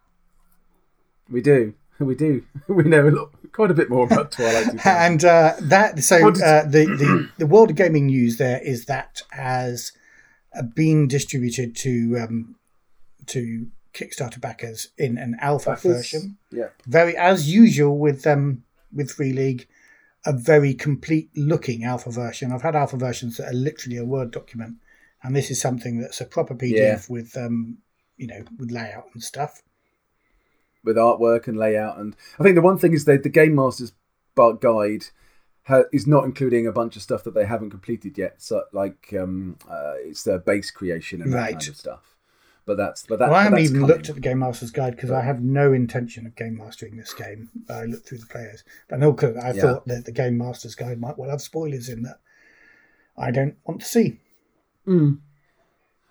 We 1.30 1.42
do. 1.42 1.74
We 2.00 2.16
do. 2.16 2.44
We 2.70 2.84
know 2.84 3.08
a 3.08 3.12
lot, 3.12 3.30
quite 3.52 3.72
a 3.72 3.74
bit 3.74 3.90
more 3.90 4.06
about 4.06 4.32
Twilight. 4.32 4.66
2000. 4.72 4.82
And 5.06 5.26
uh, 5.26 5.54
that 5.60 6.00
so 6.00 6.30
uh, 6.30 6.64
the, 6.64 6.86
the 6.86 7.30
the 7.38 7.46
world 7.46 7.70
of 7.72 7.76
gaming 7.76 8.06
news 8.08 8.38
there 8.38 8.60
is 8.64 8.86
that 8.86 9.22
has 9.32 9.92
uh, 10.58 10.62
been 10.64 11.08
distributed 11.10 11.76
to 11.78 11.92
um, 12.24 12.56
to 13.28 13.68
Kickstarter 14.00 14.40
backers 14.40 14.88
in 14.98 15.18
an 15.18 15.36
alpha 15.42 15.72
Backers? 15.72 15.96
version. 15.98 16.38
yeah. 16.52 16.70
Very 16.88 17.16
as 17.18 17.54
usual 17.54 17.98
with 17.98 18.26
um, 18.28 18.64
with 18.94 19.12
Free 19.12 19.34
League, 19.34 19.68
a 20.26 20.34
very 20.34 20.74
complete 20.74 21.30
looking 21.36 21.84
alpha 21.84 22.12
version. 22.12 22.52
I've 22.52 22.62
had 22.62 22.76
alpha 22.76 22.98
versions 22.98 23.38
that 23.38 23.50
are 23.50 23.54
literally 23.54 23.98
a 23.98 24.06
Word 24.06 24.32
document, 24.32 24.78
and 25.24 25.36
this 25.36 25.52
is 25.52 25.60
something 25.62 26.00
that's 26.00 26.22
a 26.22 26.26
proper 26.26 26.56
PDF 26.56 26.78
Yeah. 26.78 27.00
with 27.10 27.36
um, 27.38 27.78
you 28.18 28.28
know 28.28 28.44
with 28.58 28.72
layout 28.72 29.10
and 29.14 29.22
stuff. 29.24 29.62
with 30.84 30.96
artwork 30.96 31.48
and 31.48 31.58
layout. 31.58 31.98
And 31.98 32.16
I 32.40 32.44
think 32.44 32.56
the 32.56 32.62
one 32.62 32.78
thing 32.78 32.94
is 32.94 33.04
that 33.06 33.24
the 33.24 33.30
Game 33.30 33.54
Master's 33.56 33.92
bar- 34.34 34.54
guide 34.54 35.06
ha- 35.64 35.84
is 35.92 36.08
not 36.08 36.24
including 36.24 36.66
a 36.68 36.72
bunch 36.72 36.96
of 36.96 37.02
stuff 37.02 37.24
that 37.26 37.34
they 37.34 37.46
haven't 37.46 37.72
completed 37.72 38.18
yet. 38.18 38.42
So 38.42 38.64
like 38.72 39.14
um, 39.20 39.58
uh, 39.70 39.96
it's 40.06 40.24
their 40.24 40.40
base 40.40 40.72
creation 40.72 41.22
and 41.22 41.34
that 41.34 41.38
Right. 41.38 41.52
kind 41.60 41.68
of 41.68 41.76
stuff. 41.76 42.16
But 42.70 42.78
that's 42.78 43.04
but 43.08 43.18
that. 43.18 43.30
Well, 43.30 43.40
I 43.40 43.44
haven't 43.46 43.60
even 43.62 43.74
coming. 43.82 43.88
looked 43.88 44.10
at 44.10 44.16
the 44.16 44.22
Game 44.22 44.38
Master's 44.38 44.70
Guide 44.70 44.96
because 44.96 45.10
I 45.10 45.22
have 45.22 45.42
no 45.42 45.74
intention 45.74 46.28
of 46.28 46.36
game 46.36 46.56
mastering 46.56 46.98
this 46.98 47.16
game. 47.16 47.50
I 47.68 47.86
looked 47.86 48.08
through 48.08 48.20
the 48.20 48.28
players, 48.28 48.64
but 48.88 49.00
no, 49.00 49.12
because 49.12 49.36
I 49.38 49.54
Yeah. 49.54 49.62
thought 49.62 49.88
that 49.88 50.06
the 50.06 50.12
Game 50.12 50.38
Master's 50.38 50.76
Guide 50.76 51.00
might 51.02 51.18
well 51.18 51.32
have 51.32 51.42
spoilers 51.42 51.90
in 51.90 52.04
that 52.04 52.20
I 53.18 53.32
don't 53.32 53.56
want 53.66 53.80
to 53.82 53.88
see. 53.88 54.20
Hmm. 54.86 55.14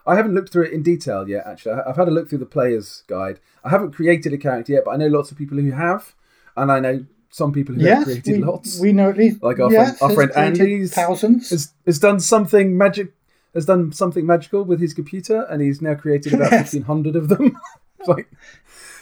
I 0.04 0.16
haven't 0.16 0.34
looked 0.34 0.52
through 0.52 0.64
it 0.64 0.72
in 0.72 0.82
detail 0.82 1.28
yet. 1.28 1.46
Actually, 1.46 1.74
I- 1.76 1.90
I've 1.90 1.96
had 1.96 2.08
a 2.08 2.10
look 2.10 2.28
through 2.28 2.38
the 2.38 2.46
player's 2.46 3.04
guide. 3.06 3.38
I 3.62 3.68
haven't 3.70 3.92
created 3.92 4.32
a 4.32 4.38
character 4.38 4.72
yet, 4.72 4.82
but 4.84 4.90
I 4.92 4.96
know 4.96 5.06
lots 5.06 5.30
of 5.30 5.38
people 5.38 5.58
who 5.58 5.70
have, 5.70 6.14
and 6.56 6.72
I 6.72 6.80
know 6.80 7.06
some 7.30 7.52
people 7.52 7.76
who 7.76 7.84
have 7.86 8.02
created 8.04 8.38
we, 8.38 8.42
lots. 8.44 8.80
we 8.80 8.92
know 8.92 9.10
at 9.10 9.16
least 9.16 9.42
Like 9.44 9.60
our 9.60 9.70
yes, 9.70 9.98
friend- 9.98 10.10
our 10.10 10.14
friend 10.16 10.32
Andy's- 10.34 10.92
thousands. 10.92 11.50
has, 11.50 11.72
has 11.86 12.00
done 12.00 12.18
something 12.18 12.76
magic 12.76 13.12
has 13.54 13.64
done 13.66 13.92
something 13.92 14.26
magical 14.26 14.62
with 14.64 14.80
his 14.80 14.94
computer 14.94 15.42
and 15.50 15.62
he's 15.62 15.80
now 15.82 15.94
created 15.94 16.34
about 16.34 16.52
Yes. 16.52 16.74
1500 16.74 17.16
of 17.16 17.28
them 17.28 17.56
like 18.06 18.30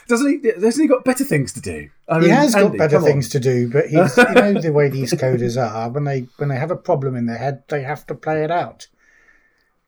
doesn't 0.09 0.43
he 0.45 0.49
hasn't 0.49 0.83
he 0.85 0.89
got 0.89 1.05
better 1.05 1.25
things 1.25 1.53
to 1.53 1.61
do 1.61 1.89
I 2.09 2.17
he 2.21 2.27
mean, 2.27 2.31
has 2.31 2.55
got 2.55 2.77
better 2.77 3.01
things 3.01 3.29
to 3.31 3.41
do, 3.41 3.69
but 3.69 3.87
he's 3.89 4.17
you 4.17 4.25
know 4.35 4.61
the 4.61 4.73
way 4.73 4.89
these 4.89 5.13
coders 5.13 5.61
are. 5.61 5.91
When 5.91 6.05
they 6.05 6.29
when 6.37 6.49
they 6.49 6.57
have 6.57 6.71
a 6.71 6.77
problem 6.77 7.17
in 7.17 7.27
their 7.27 7.39
head, 7.39 7.65
they 7.69 7.83
have 7.83 8.07
to 8.07 8.15
play 8.15 8.45
it 8.45 8.51
out. 8.53 8.87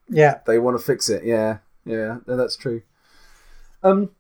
Yeah, 0.09 0.41
they 0.45 0.59
want 0.59 0.77
to 0.79 0.85
fix 0.85 1.09
it 1.09 1.23
yeah 1.25 1.59
yeah 1.85 2.19
no, 2.27 2.37
that's 2.37 2.57
true 2.57 2.83
um 3.83 4.11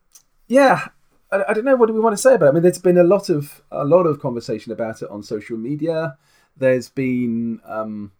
yeah 0.46 0.88
I, 1.33 1.44
I 1.48 1.53
don't 1.53 1.64
know 1.64 1.77
what 1.77 1.87
do 1.87 1.92
we 1.92 2.01
want 2.01 2.14
to 2.16 2.22
say 2.22 2.35
about 2.35 2.46
it 2.46 2.48
I 2.51 2.53
mean 2.53 2.62
there's 2.62 2.79
been 2.79 2.96
a 2.96 3.03
lot 3.05 3.29
of 3.29 3.62
a 3.70 3.85
lot 3.85 4.05
of 4.05 4.20
conversation 4.20 4.72
about 4.72 5.03
it 5.03 5.11
on 5.11 5.22
social 5.22 5.59
media 5.59 6.16
there's 6.57 6.88
been 6.88 7.61
um 7.66 8.12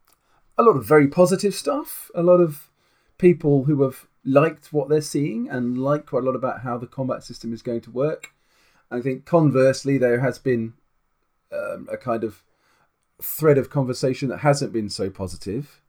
a 0.59 0.63
lot 0.63 0.77
of 0.77 0.85
very 0.85 1.09
positive 1.09 1.55
stuff 1.55 2.11
a 2.15 2.23
lot 2.23 2.41
of 2.41 2.71
people 3.17 3.65
who 3.65 3.83
have 3.83 4.07
liked 4.25 4.73
what 4.73 4.89
they're 4.89 5.01
seeing 5.01 5.49
and 5.49 5.79
like 5.79 6.07
quite 6.07 6.23
a 6.23 6.27
lot 6.27 6.37
about 6.37 6.61
how 6.61 6.77
the 6.77 6.87
combat 6.87 7.23
system 7.25 7.53
is 7.53 7.63
going 7.63 7.81
to 7.81 7.91
work. 7.91 8.33
I 8.91 9.01
think 9.01 9.25
conversely, 9.25 9.99
there 9.99 10.21
has 10.21 10.39
been 10.39 10.75
um, 11.53 11.89
a 11.91 11.97
kind 11.97 12.25
of 12.25 12.43
thread 13.23 13.59
of 13.59 13.71
conversation 13.71 14.29
that 14.29 14.39
hasn't 14.39 14.73
been 14.73 14.89
so 14.91 15.09
positive, 15.11 15.81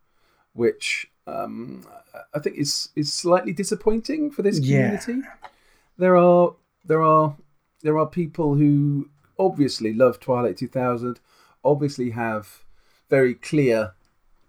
which 0.54 1.12
um, 1.28 1.86
I 2.34 2.40
think 2.40 2.58
is 2.58 2.90
is 2.96 3.14
slightly 3.14 3.54
disappointing 3.54 4.32
for 4.32 4.42
this 4.42 4.60
Yeah. 4.60 4.98
community. 4.98 5.28
There 5.98 6.16
are 6.16 6.56
there 6.86 7.02
are 7.02 7.36
there 7.82 7.98
are 7.98 8.08
people 8.08 8.56
who 8.56 9.10
obviously 9.38 9.94
love 9.94 10.20
Twilight 10.20 10.58
2000, 10.58 11.20
obviously 11.64 12.12
have 12.12 12.64
very 13.10 13.34
clear 13.34 13.94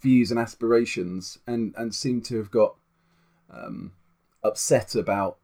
views 0.01 0.31
and 0.31 0.41
aspirations, 0.41 1.39
and 1.47 1.75
and 1.77 1.95
seem 1.95 2.21
to 2.23 2.37
have 2.39 2.51
got 2.51 2.77
um, 3.51 3.93
upset 4.43 4.95
about 4.95 5.39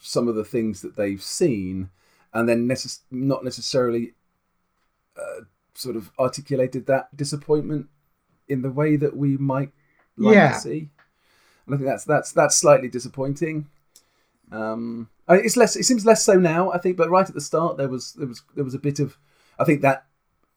some 0.00 0.28
of 0.28 0.34
the 0.34 0.44
things 0.44 0.82
that 0.82 0.96
they've 0.96 1.22
seen, 1.22 1.90
and 2.32 2.48
then 2.48 2.66
necess- 2.68 3.00
not 3.10 3.44
necessarily 3.44 4.14
uh, 5.16 5.42
sort 5.74 5.96
of 5.96 6.10
articulated 6.18 6.86
that 6.86 7.14
disappointment 7.16 7.86
in 8.48 8.62
the 8.62 8.70
way 8.70 8.96
that 8.96 9.16
we 9.16 9.36
might 9.36 9.70
like 10.16 10.34
Yeah. 10.34 10.52
to 10.54 10.58
see. 10.60 10.90
And 11.66 11.74
I 11.74 11.78
think 11.78 11.88
that's 11.88 12.04
that's 12.04 12.32
that's 12.32 12.56
slightly 12.56 12.88
disappointing. 12.88 13.68
Um, 14.50 15.08
I- 15.28 15.36
it's 15.38 15.56
less. 15.56 15.76
It 15.76 15.84
seems 15.84 16.04
less 16.04 16.24
so 16.24 16.34
now. 16.34 16.70
I 16.72 16.78
think, 16.78 16.96
but 16.96 17.08
right 17.10 17.26
at 17.28 17.34
the 17.34 17.40
start, 17.40 17.76
there 17.76 17.88
was 17.88 18.12
there 18.14 18.26
was 18.26 18.42
there 18.54 18.64
was 18.64 18.74
a 18.74 18.78
bit 18.78 18.98
of. 19.00 19.16
I 19.58 19.64
think 19.64 19.82
that 19.82 20.06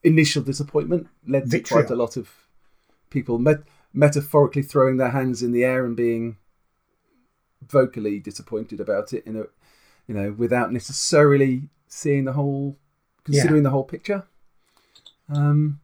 initial 0.04 0.42
disappointment 0.44 1.08
led 1.28 1.44
to 1.44 1.50
Vitriol. 1.50 1.84
quite 1.84 1.92
a 1.92 1.96
lot 1.96 2.18
of 2.18 2.30
people 3.10 3.40
met, 3.40 3.60
metaphorically 3.94 4.62
throwing 4.62 4.98
their 4.98 5.10
hands 5.10 5.42
in 5.42 5.52
the 5.52 5.64
air 5.64 5.86
and 5.86 5.96
being 5.96 6.38
vocally 7.68 8.20
disappointed 8.20 8.80
about 8.80 9.14
it 9.14 9.26
in 9.26 9.36
a 9.36 9.46
you 10.08 10.14
know 10.14 10.32
without 10.38 10.72
necessarily 10.72 11.70
seeing 11.88 12.26
the 12.26 12.34
whole 12.34 12.78
considering 13.24 13.64
the 13.64 13.72
whole 13.72 13.84
picture. 13.84 14.24
Um 15.34 15.80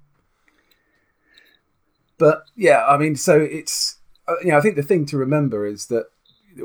but 2.22 2.44
yeah 2.56 2.86
i 2.86 2.98
mean 2.98 3.16
so 3.16 3.42
it's 3.42 3.98
uh, 4.28 4.36
you 4.44 4.52
know 4.52 4.58
i 4.58 4.62
think 4.62 4.76
the 4.76 4.84
thing 4.84 5.06
to 5.08 5.18
remember 5.18 5.66
is 5.66 5.88
that 5.88 6.06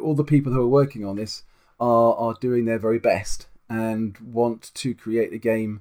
all 0.03 0.15
the 0.15 0.23
people 0.23 0.53
who 0.53 0.61
are 0.61 0.69
working 0.69 1.03
on 1.05 1.17
this 1.17 1.45
are 1.81 2.15
are 2.15 2.35
doing 2.41 2.67
their 2.67 2.79
very 2.79 2.99
best 2.99 3.47
and 3.69 4.19
want 4.19 4.71
to 4.75 4.95
create 4.95 5.33
a 5.33 5.39
game 5.39 5.81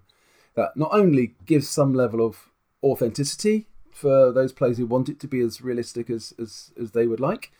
that 0.55 0.77
not 0.77 0.89
only 0.93 1.35
gives 1.45 1.67
some 1.67 1.93
level 1.93 2.25
of 2.25 2.49
authenticity 2.81 3.67
for 3.95 4.31
those 4.31 4.51
players 4.51 4.77
who 4.77 4.85
want 4.85 5.09
it 5.09 5.19
to 5.19 5.27
be 5.27 5.39
as 5.39 5.61
realistic 5.61 6.09
as 6.09 6.33
as, 6.39 6.71
as 6.79 6.91
they 6.91 7.07
would 7.07 7.19
like 7.19 7.51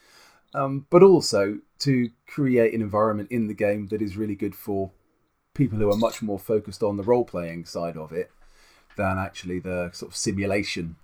um, 0.54 0.86
but 0.90 1.02
also 1.02 1.58
to 1.80 2.10
create 2.26 2.72
an 2.72 2.80
environment 2.80 3.30
in 3.30 3.46
the 3.46 3.54
game 3.54 3.88
that 3.88 4.00
is 4.00 4.16
really 4.16 4.34
good 4.34 4.54
for 4.54 4.90
people 5.54 5.78
who 5.78 5.90
are 5.90 5.96
much 5.96 6.22
more 6.22 6.38
focused 6.38 6.82
on 6.82 6.96
the 6.96 7.02
role 7.02 7.24
playing 7.24 7.64
side 7.64 7.96
of 7.96 8.12
it 8.12 8.30
than 8.96 9.18
actually 9.18 9.58
the 9.58 9.90
sort 9.92 10.12
of 10.12 10.16
simulation 10.16 10.96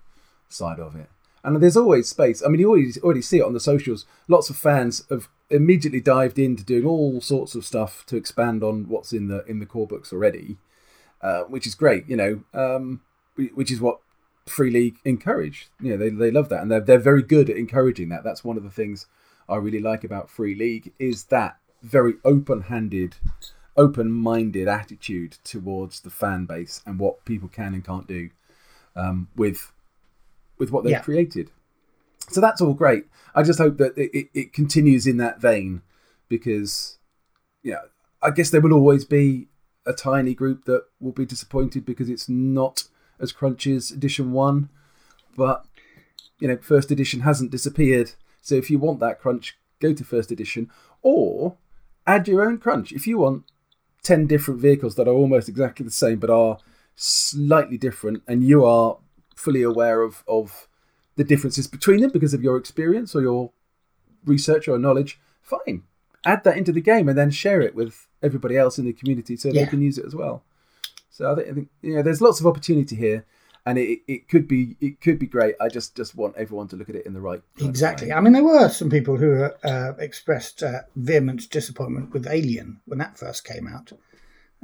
side 0.49 0.79
of 0.79 0.95
it. 0.97 1.09
And 1.45 1.61
there's 1.61 1.77
always 1.77 2.09
space. 2.09 2.43
I 2.43 2.49
mean, 2.49 2.61
you 2.61 2.69
always 2.69 2.99
already 2.99 3.23
see 3.23 3.39
it 3.39 3.45
on 3.45 3.53
the 3.53 3.61
socials. 3.61 4.07
Lots 4.29 4.49
of 4.49 4.57
fans 4.57 5.05
have 5.11 5.29
immediately 5.51 6.01
dived 6.01 6.39
into 6.39 6.65
doing 6.65 6.87
all 6.87 7.21
sorts 7.21 7.55
of 7.55 7.65
stuff 7.65 8.07
to 8.07 8.17
expand 8.17 8.63
on 8.63 8.89
what's 8.89 9.13
in 9.13 9.29
the 9.29 9.45
in 9.47 9.59
the 9.59 9.67
core 9.67 9.87
books 9.87 10.13
already, 10.13 10.57
uh, 11.21 11.43
which 11.43 11.67
is 11.67 11.75
great. 11.75 12.09
You 12.09 12.17
know, 12.17 12.45
um, 12.55 13.01
which 13.55 13.73
is 13.73 13.81
what 13.81 13.99
Free 14.47 14.71
League 14.71 14.99
encourage. 15.05 15.69
You 15.81 15.93
know, 15.93 15.97
they 15.97 16.11
they 16.11 16.31
love 16.31 16.49
that, 16.49 16.63
and 16.63 16.71
they're 16.71 16.81
they're 16.81 16.99
very 16.99 17.23
good 17.23 17.49
at 17.51 17.57
encouraging 17.57 18.09
that. 18.11 18.25
That's 18.25 18.45
one 18.45 18.57
of 18.57 18.63
the 18.63 18.71
things 18.71 19.07
I 19.49 19.57
really 19.57 19.81
like 19.81 20.05
about 20.05 20.31
Free 20.31 20.55
League 20.55 20.93
is 20.99 21.25
that 21.25 21.59
very 21.83 22.15
open-handed, 22.25 23.17
open-minded 23.77 24.69
attitude 24.69 25.39
towards 25.45 26.01
the 26.01 26.11
fan 26.11 26.45
base 26.47 26.81
and 26.87 26.99
what 26.99 27.25
people 27.25 27.49
can 27.49 27.75
and 27.75 27.85
can't 27.85 28.07
do 28.07 28.31
um, 28.95 29.29
with 29.37 29.73
with 30.59 30.71
what 30.71 30.85
they've 30.85 30.93
Yeah. 30.93 31.01
created. 31.01 31.51
So 32.31 32.41
that's 32.41 32.61
all 32.61 32.75
great. 32.75 33.07
I 33.35 33.43
just 33.43 33.59
hope 33.59 33.79
that 33.79 33.97
it, 33.99 34.11
it, 34.17 34.29
it 34.33 34.53
continues 34.53 35.07
in 35.07 35.17
that 35.17 35.41
vein 35.41 35.83
because, 36.29 36.99
yeah, 37.63 37.81
I 38.23 38.31
guess 38.31 38.51
there 38.51 38.61
will 38.61 38.73
always 38.73 39.05
be 39.05 39.49
a 39.85 39.93
tiny 39.93 40.35
group 40.35 40.65
that 40.67 40.85
will 41.01 41.13
be 41.13 41.27
disappointed 41.27 41.85
because 41.85 42.09
it's 42.09 42.29
not 42.29 42.85
as 43.23 43.33
crunchy 43.33 43.75
as 43.77 43.91
edition 43.91 44.33
one. 44.33 44.69
But 45.37 45.65
you 46.39 46.49
know, 46.49 46.59
first 46.59 46.91
edition 46.91 47.21
hasn't 47.21 47.53
disappeared. 47.53 48.13
So 48.43 48.57
if 48.57 48.69
you 48.71 48.79
want 48.79 49.01
that 49.01 49.21
crunch, 49.21 49.57
go 49.81 49.93
to 49.95 50.05
first 50.05 50.31
edition 50.33 50.69
or 51.03 51.57
add 52.07 52.27
your 52.29 52.43
own 52.47 52.59
crunch. 52.59 52.93
If 52.93 53.07
you 53.07 53.19
want 53.19 53.45
10 54.03 54.27
different 54.27 54.61
vehicles 54.61 54.97
that 54.97 55.07
are 55.07 55.13
almost 55.15 55.49
exactly 55.49 55.85
the 55.85 55.93
same 55.93 56.19
but 56.19 56.31
are 56.31 56.59
slightly 56.97 57.79
different 57.79 58.23
and 58.27 58.43
you 58.43 58.65
are 58.65 58.99
fully 59.37 59.63
aware 59.63 60.03
of, 60.03 60.25
of 60.27 60.67
the 61.17 61.25
differences 61.25 61.67
between 61.69 62.01
them 62.01 62.11
because 62.11 62.35
of 62.35 62.43
your 62.43 62.57
experience 62.57 63.15
or 63.15 63.23
your 63.23 63.53
research 64.25 64.67
or 64.69 64.79
knowledge, 64.79 65.21
fine. 65.41 65.85
Add 66.25 66.43
that 66.45 66.57
into 66.57 66.73
the 66.73 66.81
game 66.81 67.09
and 67.09 67.17
then 67.17 67.31
share 67.31 67.61
it 67.61 67.75
with 67.75 68.09
everybody 68.23 68.57
else 68.57 68.79
in 68.79 68.85
the 68.85 68.93
community 68.93 69.37
so 69.37 69.49
Yeah. 69.49 69.65
they 69.65 69.71
can 69.71 69.83
use 69.83 69.99
it 69.99 70.05
as 70.07 70.15
well. 70.15 70.43
So 71.23 71.31
I 71.31 71.35
think, 71.37 71.49
I 71.49 71.53
think 71.53 71.69
you 71.83 71.95
know, 71.95 72.03
there's 72.03 72.21
lots 72.21 72.41
of 72.41 72.47
opportunity 72.47 72.97
here, 72.97 73.25
and 73.65 73.79
it, 73.79 74.01
it 74.09 74.29
could 74.29 74.49
be 74.49 74.77
it 74.81 75.01
could 75.01 75.21
be 75.21 75.27
great. 75.27 75.55
I 75.61 75.69
just 75.69 75.97
just 75.97 76.17
want 76.17 76.37
everyone 76.37 76.67
to 76.69 76.77
look 76.77 76.89
at 76.89 76.97
it 76.97 77.07
in 77.07 77.13
the 77.15 77.21
right 77.21 77.41
kind 77.57 77.71
Exactly. 77.71 78.09
way. 78.09 78.15
I 78.15 78.21
mean, 78.21 78.33
there 78.33 78.43
were 78.43 78.69
some 78.69 78.91
people 78.91 79.17
who 79.17 79.45
uh, 79.45 79.93
expressed 79.99 80.63
uh, 80.65 80.81
vehement 80.97 81.49
disappointment 81.49 82.13
with 82.13 82.27
Alien 82.27 82.81
when 82.87 82.99
that 82.99 83.17
first 83.19 83.45
came 83.45 83.69
out. 83.69 83.93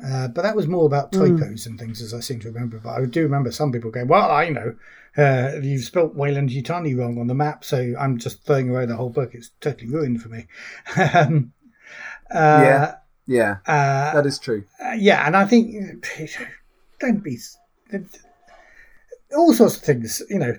Uh, 0.04 0.28
but 0.28 0.42
that 0.42 0.56
was 0.56 0.66
more 0.68 0.86
about 0.86 1.12
typos 1.12 1.66
and 1.66 1.78
things, 1.78 2.00
as 2.00 2.14
I 2.14 2.20
seem 2.20 2.38
to 2.40 2.48
remember. 2.48 2.78
But 2.78 2.90
I 2.90 3.04
do 3.04 3.22
remember 3.22 3.50
some 3.52 3.72
people 3.72 3.90
going, 3.90 4.08
"Well, 4.08 4.30
I 4.30 4.48
know 4.48 4.74
uh, 5.16 5.58
you've 5.62 5.84
spelt 5.84 6.14
Weyland 6.14 6.50
Yutani 6.50 6.96
wrong 6.96 7.18
on 7.18 7.28
the 7.28 7.34
map, 7.34 7.64
so 7.64 7.94
I'm 7.98 8.18
just 8.18 8.44
throwing 8.44 8.70
away 8.70 8.86
the 8.86 8.96
whole 8.96 9.10
book. 9.10 9.30
It's 9.34 9.50
totally 9.60 9.90
ruined 9.90 10.22
for 10.22 10.28
me." 10.28 10.46
um, 11.14 11.52
uh, 12.30 12.62
Yeah. 12.62 12.94
Yeah, 13.28 13.58
uh, 13.66 14.14
that 14.14 14.24
is 14.26 14.38
true. 14.38 14.64
uh, 14.84 14.92
yeah, 14.92 15.24
and 15.26 15.36
I 15.36 15.44
think 15.44 15.76
don't 17.00 17.22
be 17.22 17.38
all 19.36 19.52
sorts 19.52 19.76
of 19.76 19.82
things. 19.82 20.22
You 20.30 20.38
know, 20.38 20.56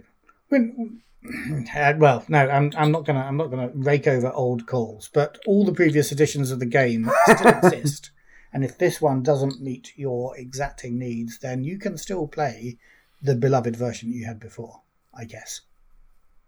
when 0.50 1.02
uh, 1.76 1.94
well, 1.98 2.24
no, 2.30 2.48
I'm 2.48 2.72
I'm 2.78 2.92
not 2.92 3.06
gonna 3.06 3.22
I'm 3.22 3.38
not 3.38 3.48
gonna 3.50 3.72
rake 3.74 4.08
over 4.08 4.32
old 4.32 4.68
calls, 4.68 5.10
but 5.14 5.40
all 5.48 5.66
the 5.66 5.74
previous 5.74 6.12
editions 6.12 6.52
of 6.52 6.60
the 6.60 6.66
game 6.66 7.10
still 7.26 7.48
exist. 7.64 8.12
And 8.54 8.64
if 8.64 8.78
this 8.78 9.00
one 9.02 9.22
doesn't 9.24 9.62
meet 9.62 9.94
your 9.96 10.38
exacting 10.38 10.98
needs, 10.98 11.40
then 11.40 11.64
you 11.64 11.78
can 11.78 11.98
still 11.98 12.28
play 12.28 12.78
the 13.22 13.36
beloved 13.36 13.76
version 13.76 14.12
you 14.12 14.26
had 14.26 14.40
before. 14.40 14.82
I 15.14 15.26
guess. 15.26 15.62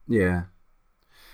Yeah, 0.08 0.44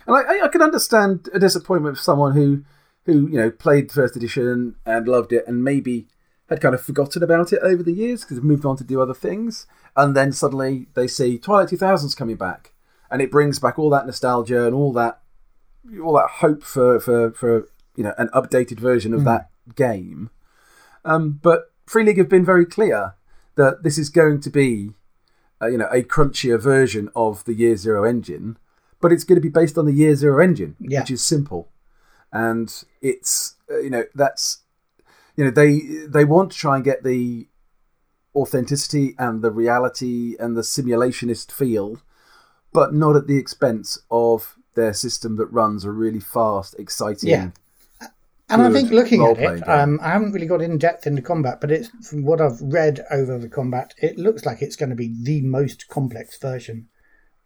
and 0.08 0.16
I, 0.16 0.22
I- 0.22 0.46
I 0.46 0.48
can 0.48 0.62
understand 0.62 1.28
a 1.34 1.40
disappointment 1.40 1.98
for 1.98 2.04
someone 2.04 2.34
who, 2.34 2.64
who 3.08 3.28
you 3.28 3.38
know 3.40 3.50
played 3.50 3.90
the 3.90 3.94
first 3.96 4.16
edition 4.16 4.76
and 4.86 5.08
loved 5.08 5.34
it, 5.34 5.44
and 5.48 5.64
maybe 5.64 6.08
had 6.50 6.62
kind 6.62 6.76
of 6.76 6.82
forgotten 6.82 7.24
about 7.24 7.52
it 7.52 7.60
over 7.64 7.82
the 7.84 7.92
years 7.92 8.22
because 8.22 8.38
they've 8.38 8.44
moved 8.44 8.64
on 8.66 8.78
to 8.78 8.84
do 8.84 9.02
other 9.02 9.14
things, 9.16 9.66
and 9.96 10.16
then 10.16 10.32
suddenly 10.32 10.86
they 10.94 11.08
see 11.08 11.38
Twilight 11.40 11.70
2000's 11.70 12.14
coming 12.16 12.36
back, 12.36 12.74
and 13.10 13.22
it 13.22 13.32
brings 13.32 13.58
back 13.60 13.80
all 13.80 13.90
that 13.90 14.06
nostalgia 14.06 14.66
and 14.66 14.76
all 14.76 14.94
that, 14.94 15.20
all 16.04 16.14
that 16.14 16.30
hope 16.44 16.62
for 16.64 17.00
for 17.00 17.32
for 17.32 17.68
you 17.96 18.04
know 18.04 18.14
an 18.20 18.30
updated 18.34 18.80
version 18.80 19.14
of 19.14 19.24
that 19.26 19.50
game. 19.76 20.30
Um, 21.04 21.40
but 21.42 21.72
Free 21.86 22.04
League 22.04 22.18
have 22.18 22.30
been 22.30 22.46
very 22.46 22.66
clear 22.66 23.16
that 23.56 23.84
this 23.84 23.98
is 23.98 24.10
going 24.10 24.40
to 24.42 24.50
be 24.50 24.92
uh, 25.62 25.68
you 25.68 25.78
know 25.78 25.88
a 25.92 26.04
crunchier 26.04 26.60
version 26.60 27.10
of 27.16 27.44
the 27.46 27.54
Year 27.54 27.76
Zero 27.78 28.04
engine, 28.04 28.58
but 29.02 29.12
it's 29.12 29.24
going 29.24 29.38
to 29.38 29.42
be 29.42 29.50
based 29.50 29.78
on 29.78 29.86
the 29.86 29.94
Year 29.94 30.16
Zero 30.16 30.42
engine, 30.44 30.76
Yeah. 30.80 31.02
which 31.02 31.12
is 31.12 31.26
simple, 31.26 31.70
and 32.32 32.84
it's 33.02 33.56
uh, 33.72 33.80
you 33.80 33.90
know 33.90 34.04
that's 34.16 34.60
you 35.36 35.46
know 35.46 35.52
they 35.52 35.80
they 36.08 36.26
want 36.26 36.52
to 36.52 36.58
try 36.58 36.76
and 36.76 36.86
get 36.86 37.04
the 37.04 37.48
authenticity 38.36 39.16
and 39.18 39.42
the 39.42 39.52
reality 39.52 40.36
and 40.40 40.56
the 40.56 40.62
simulationist 40.62 41.52
feel, 41.52 42.02
but 42.72 42.94
not 42.94 43.16
at 43.16 43.28
the 43.28 43.38
expense 43.38 44.00
of 44.12 44.58
their 44.76 44.94
system 44.94 45.36
that 45.38 45.48
runs 45.48 45.84
a 45.84 45.92
really 45.92 46.20
fast, 46.20 46.76
exciting. 46.78 47.30
Yeah. 47.30 47.50
And 48.50 48.62
I 48.62 48.72
think 48.72 48.92
looking 48.92 49.26
at 49.26 49.38
it, 49.40 49.68
um, 49.68 50.00
I 50.02 50.10
haven't 50.10 50.32
really 50.32 50.46
got 50.48 50.62
in 50.62 50.78
depth 50.78 51.06
into 51.06 51.22
combat, 51.22 51.60
but 51.60 51.70
it's 51.70 51.90
from 52.08 52.24
what 52.24 52.40
I've 52.40 52.62
read 52.62 53.06
over 53.12 53.38
the 53.38 53.50
combat, 53.50 53.94
it 53.98 54.18
looks 54.18 54.46
like 54.46 54.62
it's 54.62 54.78
going 54.78 54.90
to 54.90 54.96
be 54.96 55.14
the 55.22 55.42
most 55.42 55.90
complex 55.90 56.38
version 56.38 56.88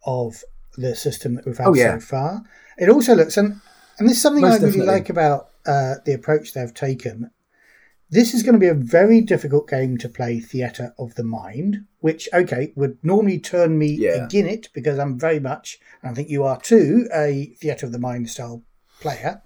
of 0.06 0.44
the 0.76 0.94
system 0.94 1.34
that 1.34 1.44
we've 1.44 1.58
had 1.58 1.66
Oh, 1.68 1.74
yeah. 1.74 1.98
so 1.98 2.06
far. 2.06 2.42
It 2.78 2.88
also 2.88 3.16
looks, 3.16 3.36
and 3.36 3.60
and 3.98 4.08
this 4.08 4.16
is 4.16 4.22
something 4.22 4.42
Most 4.42 4.62
I 4.62 4.66
really 4.66 4.80
like 4.86 5.08
about 5.08 5.50
uh, 5.66 5.94
the 6.04 6.12
approach 6.12 6.52
they've 6.54 6.72
taken. 6.74 7.30
This 8.10 8.34
is 8.34 8.42
going 8.42 8.52
to 8.54 8.58
be 8.58 8.68
a 8.68 8.74
very 8.74 9.22
difficult 9.22 9.68
game 9.68 9.96
to 9.98 10.08
play 10.08 10.38
Theatre 10.38 10.92
of 10.98 11.14
the 11.14 11.24
Mind, 11.24 11.86
which, 12.00 12.28
okay, 12.34 12.72
would 12.76 12.98
normally 13.02 13.38
turn 13.38 13.78
me 13.78 13.86
Yeah. 13.92 14.26
against 14.26 14.52
it 14.52 14.68
because 14.74 14.98
I'm 14.98 15.18
very 15.18 15.40
much, 15.40 15.78
and 16.02 16.10
I 16.10 16.14
think 16.14 16.28
you 16.28 16.44
are 16.44 16.60
too, 16.60 17.08
a 17.14 17.54
Theatre 17.60 17.86
of 17.86 17.92
the 17.92 17.98
Mind 17.98 18.28
style 18.28 18.64
player. 19.00 19.40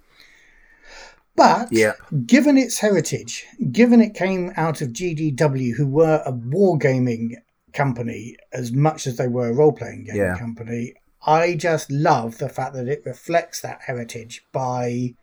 But 1.35 1.71
Yeah. 1.71 1.93
given 2.25 2.57
its 2.57 2.79
heritage, 2.79 3.45
given 3.71 4.01
it 4.01 4.13
came 4.15 4.51
out 4.57 4.81
of 4.81 4.91
GDW, 4.91 5.75
who 5.75 5.87
were 5.87 6.21
a 6.25 6.33
wargaming 6.33 7.35
company 7.73 8.35
as 8.51 8.71
much 8.73 9.07
as 9.07 9.17
they 9.17 9.27
were 9.27 9.49
a 9.49 9.53
role 9.53 9.71
playing 9.71 10.05
game 10.05 10.15
Yeah. 10.15 10.37
company, 10.37 10.95
I 11.27 11.55
just 11.55 11.91
love 11.91 12.37
the 12.37 12.49
fact 12.49 12.73
that 12.73 12.87
it 12.87 13.03
reflects 13.05 13.59
that 13.61 13.81
heritage 13.85 14.45
by, 14.53 15.13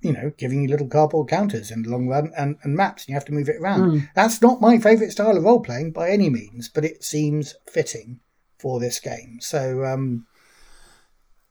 you 0.00 0.12
know, 0.12 0.32
giving 0.38 0.62
you 0.62 0.68
little 0.68 0.88
cardboard 0.88 1.28
counters 1.28 1.70
in 1.70 1.82
the 1.82 1.90
long 1.90 2.08
run 2.08 2.32
and, 2.36 2.56
and 2.62 2.74
maps, 2.74 3.02
and 3.04 3.10
you 3.10 3.14
have 3.14 3.26
to 3.26 3.32
move 3.32 3.48
it 3.50 3.60
around. 3.60 4.08
That's 4.14 4.40
not 4.40 4.60
my 4.60 4.78
favourite 4.78 5.12
style 5.12 5.36
of 5.36 5.44
role 5.44 5.60
playing 5.60 5.92
by 5.92 6.08
any 6.10 6.30
means, 6.30 6.68
but 6.68 6.84
it 6.84 7.04
seems 7.04 7.54
fitting 7.70 8.20
for 8.58 8.80
this 8.80 8.98
game. 8.98 9.38
So, 9.40 9.84
um, 9.84 10.26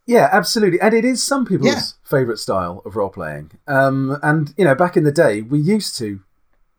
Yeah, 0.06 0.27
absolutely, 0.32 0.82
and 0.82 0.93
it 0.93 1.06
is 1.06 1.23
some 1.23 1.45
people's 1.45 1.71
Yeah. 1.71 1.82
favourite 2.03 2.39
style 2.39 2.82
of 2.86 2.95
role 2.95 3.10
playing. 3.10 3.51
Um, 3.67 4.17
and 4.21 4.53
you 4.58 4.65
know, 4.65 4.75
back 4.75 4.97
in 4.97 5.03
the 5.06 5.12
day, 5.12 5.41
we 5.41 5.60
used 5.60 5.95
to 5.99 6.19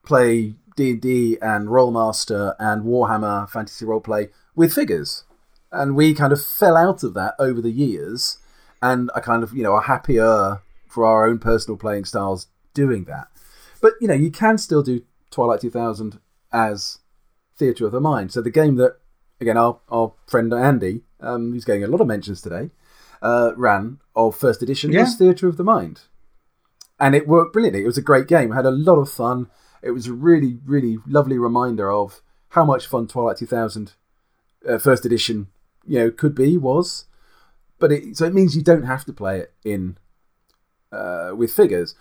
play 0.04 0.56
D 0.76 0.90
and 0.90 1.00
D 1.00 1.38
and 1.40 1.68
Rolemaster 1.68 2.54
and 2.58 2.84
Warhammer 2.84 3.48
Fantasy 3.48 3.86
Roleplay 3.86 4.30
with 4.54 4.74
figures, 4.74 5.24
and 5.74 5.94
we 5.96 6.14
kind 6.14 6.32
of 6.32 6.44
fell 6.44 6.76
out 6.76 7.02
of 7.02 7.14
that 7.14 7.34
over 7.38 7.60
the 7.60 7.70
years, 7.70 8.38
and 8.80 9.10
I 9.14 9.20
kind 9.20 9.42
of 9.42 9.52
you 9.52 9.62
know 9.62 9.72
are 9.74 9.82
happier 9.82 10.62
for 10.88 11.04
our 11.04 11.26
own 11.28 11.38
personal 11.38 11.76
playing 11.76 12.04
styles 12.04 12.46
doing 12.72 13.04
that. 13.04 13.28
But 13.80 13.94
you 14.00 14.08
know, 14.08 14.14
you 14.14 14.30
can 14.30 14.58
still 14.58 14.82
do 14.82 15.02
Twilight 15.30 15.60
2000 15.60 16.20
as 16.52 16.98
Theatre 17.56 17.86
of 17.86 17.92
the 17.92 18.00
Mind. 18.00 18.32
So 18.32 18.40
the 18.40 18.50
game 18.50 18.76
that 18.76 18.98
again 19.40 19.56
our 19.56 19.80
our 19.90 20.12
friend 20.26 20.52
Andy, 20.54 21.02
um, 21.20 21.52
who's 21.52 21.64
getting 21.64 21.84
a 21.84 21.88
lot 21.88 22.00
of 22.00 22.06
mentions 22.06 22.40
today 22.40 22.70
uh, 23.22 23.52
ran 23.56 23.98
of 24.14 24.36
first 24.36 24.62
edition 24.62 24.92
Yeah. 24.92 25.00
was 25.02 25.16
Theatre 25.16 25.48
of 25.48 25.56
the 25.56 25.64
Mind. 25.64 26.02
And 27.00 27.14
it 27.14 27.26
worked 27.26 27.52
brilliantly. 27.52 27.82
It 27.82 27.86
was 27.86 27.98
a 27.98 28.02
great 28.02 28.28
game. 28.28 28.52
I 28.52 28.56
had 28.56 28.66
a 28.66 28.70
lot 28.70 28.96
of 29.00 29.10
fun. 29.10 29.48
It 29.82 29.90
was 29.90 30.06
a 30.06 30.12
really, 30.12 30.58
really 30.64 30.98
lovely 31.06 31.38
reminder 31.38 31.90
of 31.90 32.20
how 32.50 32.64
much 32.64 32.86
fun 32.86 33.08
Twilight 33.08 33.36
2000 33.38 33.94
uh, 34.68 34.78
first 34.78 35.04
edition, 35.04 35.48
you 35.86 35.98
know, 35.98 36.10
could 36.10 36.34
be, 36.34 36.56
was. 36.56 37.06
But 37.78 37.92
it, 37.92 38.16
so 38.16 38.24
it 38.24 38.34
means 38.34 38.56
you 38.56 38.62
don't 38.62 38.84
have 38.84 39.04
to 39.06 39.12
play 39.12 39.40
it 39.40 39.52
in 39.64 39.98
uh, 40.92 41.32
with 41.36 41.52
figures 41.52 41.94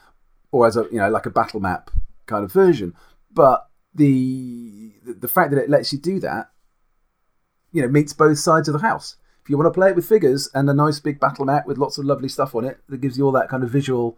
or 0.52 0.68
as 0.68 0.78
a, 0.78 0.88
you 0.92 1.00
know, 1.00 1.10
like 1.10 1.26
a 1.26 1.32
battle 1.32 1.60
map 1.60 1.90
kind 2.26 2.46
of 2.46 2.52
version. 2.52 2.94
But 3.32 3.68
the 3.94 4.92
the 5.06 5.28
fact 5.28 5.52
that 5.52 5.62
it 5.62 5.70
lets 5.70 5.92
you 5.92 6.00
do 6.00 6.20
that, 6.20 6.52
you 7.72 7.82
know, 7.82 7.88
meets 7.88 8.14
both 8.14 8.40
sides 8.40 8.68
of 8.68 8.74
the 8.74 8.88
house 8.88 9.18
if 9.44 9.50
you 9.50 9.58
want 9.58 9.68
to 9.68 9.78
play 9.78 9.90
it 9.90 9.96
with 9.96 10.08
figures 10.08 10.50
and 10.54 10.70
a 10.70 10.74
nice 10.74 11.00
big 11.00 11.20
battle 11.20 11.46
map 11.46 11.68
with 11.68 11.78
lots 11.78 11.98
of 11.98 12.06
lovely 12.06 12.30
stuff 12.30 12.56
on 12.56 12.64
it 12.64 12.80
that 12.88 13.02
gives 13.02 13.18
you 13.18 13.26
all 13.26 13.32
that 13.32 13.50
kind 13.50 13.64
of 13.64 13.70
visual 13.70 14.18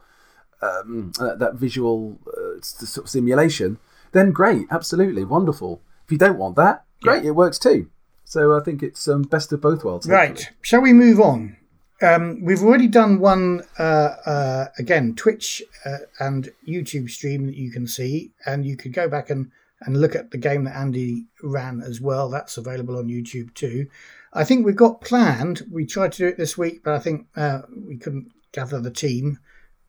um, 0.62 1.12
uh, 1.20 1.36
that 1.36 1.56
visual 1.56 2.20
uh, 2.28 2.62
sort 2.62 3.06
of 3.06 3.10
simulation 3.10 3.80
then 4.12 4.32
great 4.32 4.68
absolutely 4.70 5.26
wonderful 5.26 5.82
if 6.06 6.12
you 6.12 6.18
don't 6.18 6.38
want 6.38 6.56
that 6.56 6.86
great 7.02 7.26
it 7.26 7.32
works 7.32 7.58
too 7.58 7.90
so 8.26 8.56
i 8.56 8.60
think 8.60 8.84
it's 8.84 9.08
um, 9.08 9.22
best 9.24 9.54
of 9.54 9.62
both 9.62 9.84
worlds 9.84 10.08
Right. 10.08 10.50
Shall 10.62 10.82
we 10.82 10.94
move 10.94 11.20
on? 11.20 11.56
Um, 12.02 12.44
we've 12.44 12.62
already 12.62 12.88
done 12.88 13.20
one, 13.20 13.62
uh, 13.80 14.10
uh, 14.26 14.66
again, 14.78 15.16
Twitch 15.16 15.64
uh, 15.86 16.00
and 16.20 16.50
YouTube 16.68 17.10
stream 17.10 17.46
that 17.48 17.56
you 17.56 17.72
can 17.72 17.88
see, 17.88 18.32
and 18.46 18.66
you 18.66 18.76
could 18.76 18.92
go 18.92 19.08
back 19.08 19.30
and, 19.30 19.50
and 19.82 19.96
look 20.02 20.14
at 20.14 20.30
the 20.32 20.38
game 20.38 20.66
that 20.66 20.76
Andy 20.76 21.26
ran 21.42 21.82
as 21.82 22.02
well. 22.02 22.30
That's 22.30 22.58
available 22.58 22.98
on 22.98 23.08
YouTube 23.08 23.54
too. 23.54 23.88
I 24.34 24.44
think 24.44 24.66
we've 24.66 24.76
got 24.76 25.00
planned, 25.02 25.62
we 25.72 25.86
tried 25.86 26.12
to 26.14 26.18
do 26.18 26.28
it 26.28 26.38
this 26.38 26.58
week, 26.58 26.84
but 26.84 26.94
I 26.96 27.00
think 27.00 27.28
uh, 27.38 27.62
we 27.88 27.96
couldn't 27.98 28.30
gather 28.52 28.82
the 28.82 28.92
team, 28.92 29.40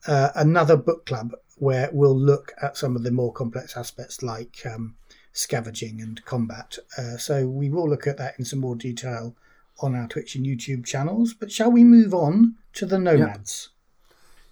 uh, 0.06 0.30
another 0.36 0.76
book 0.76 1.06
club 1.06 1.32
where 1.56 1.90
we'll 1.92 2.16
look 2.16 2.52
at 2.62 2.76
some 2.76 2.94
of 2.94 3.02
the 3.02 3.10
more 3.10 3.32
complex 3.32 3.76
aspects 3.76 4.22
like 4.22 4.64
um, 4.64 4.94
scavenging 5.36 6.00
and 6.00 6.24
combat. 6.24 6.78
Uh, 6.98 7.16
so 7.16 7.46
we 7.46 7.70
will 7.70 7.88
look 7.88 8.06
at 8.06 8.18
that 8.18 8.38
in 8.38 8.44
some 8.44 8.60
more 8.60 8.76
detail 8.76 9.34
on 9.80 9.94
our 9.94 10.08
Twitch 10.08 10.34
and 10.34 10.46
YouTube 10.46 10.84
channels. 10.84 11.34
But 11.34 11.52
shall 11.52 11.70
we 11.70 11.84
move 11.84 12.14
on 12.14 12.56
to 12.74 12.86
the 12.86 12.98
Nomads? 12.98 13.70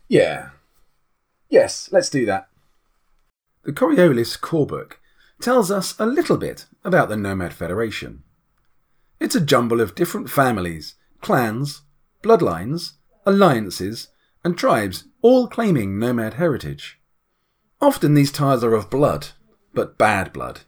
yeah 0.08 0.50
yes 1.48 1.88
let's 1.92 2.10
do 2.10 2.26
that 2.26 2.48
the 3.64 3.72
coriolis 3.72 4.38
core 4.38 4.66
book 4.66 5.00
tells 5.40 5.70
us 5.70 5.98
a 5.98 6.06
little 6.06 6.36
bit 6.36 6.66
about 6.84 7.08
the 7.08 7.16
Nomad 7.16 7.52
Federation. 7.52 8.22
It's 9.18 9.34
a 9.34 9.40
jumble 9.40 9.80
of 9.80 9.94
different 9.94 10.28
families, 10.28 10.96
clans, 11.22 11.82
bloodlines, 12.22 12.92
alliances, 13.24 14.08
and 14.44 14.56
tribes, 14.56 15.04
all 15.22 15.48
claiming 15.48 15.98
nomad 15.98 16.34
heritage. 16.34 17.00
Often 17.80 18.14
these 18.14 18.30
ties 18.30 18.62
are 18.62 18.74
of 18.74 18.90
blood, 18.90 19.28
but 19.72 19.96
bad 19.96 20.32
blood, 20.32 20.60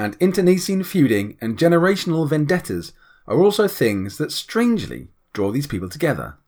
and 0.00 0.16
internecine 0.18 0.82
feuding 0.82 1.36
and 1.42 1.58
generational 1.58 2.26
vendettas 2.26 2.94
are 3.28 3.38
also 3.38 3.68
things 3.68 4.16
that 4.16 4.32
strangely 4.32 5.08
draw 5.34 5.52
these 5.52 5.66
people 5.66 5.90
together. 5.90 6.38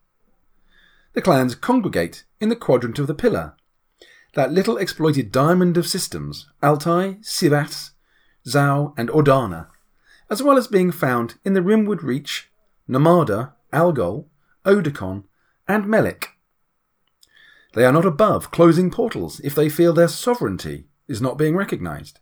The 1.12 1.20
clans 1.20 1.54
congregate 1.54 2.24
in 2.40 2.48
the 2.48 2.56
quadrant 2.56 2.98
of 2.98 3.08
the 3.08 3.14
pillar, 3.14 3.54
that 4.34 4.50
little 4.50 4.78
exploited 4.78 5.30
diamond 5.30 5.76
of 5.76 5.86
systems, 5.86 6.48
Altai, 6.62 7.18
Sivas, 7.20 7.90
Zau, 8.46 8.94
and 8.96 9.10
Ordana, 9.10 9.66
as 10.30 10.42
well 10.42 10.56
as 10.56 10.66
being 10.66 10.90
found 10.90 11.34
in 11.44 11.52
the 11.52 11.60
Rimward 11.60 12.02
Reach, 12.02 12.50
Namada, 12.88 13.52
Algol, 13.70 14.30
Odacon, 14.64 15.24
and 15.68 15.84
Melik. 15.84 16.28
They 17.74 17.84
are 17.84 17.92
not 17.92 18.06
above 18.06 18.50
closing 18.50 18.90
portals 18.90 19.40
if 19.40 19.54
they 19.54 19.68
feel 19.68 19.92
their 19.92 20.08
sovereignty 20.08 20.86
is 21.06 21.20
not 21.20 21.36
being 21.36 21.54
recognised. 21.54 22.18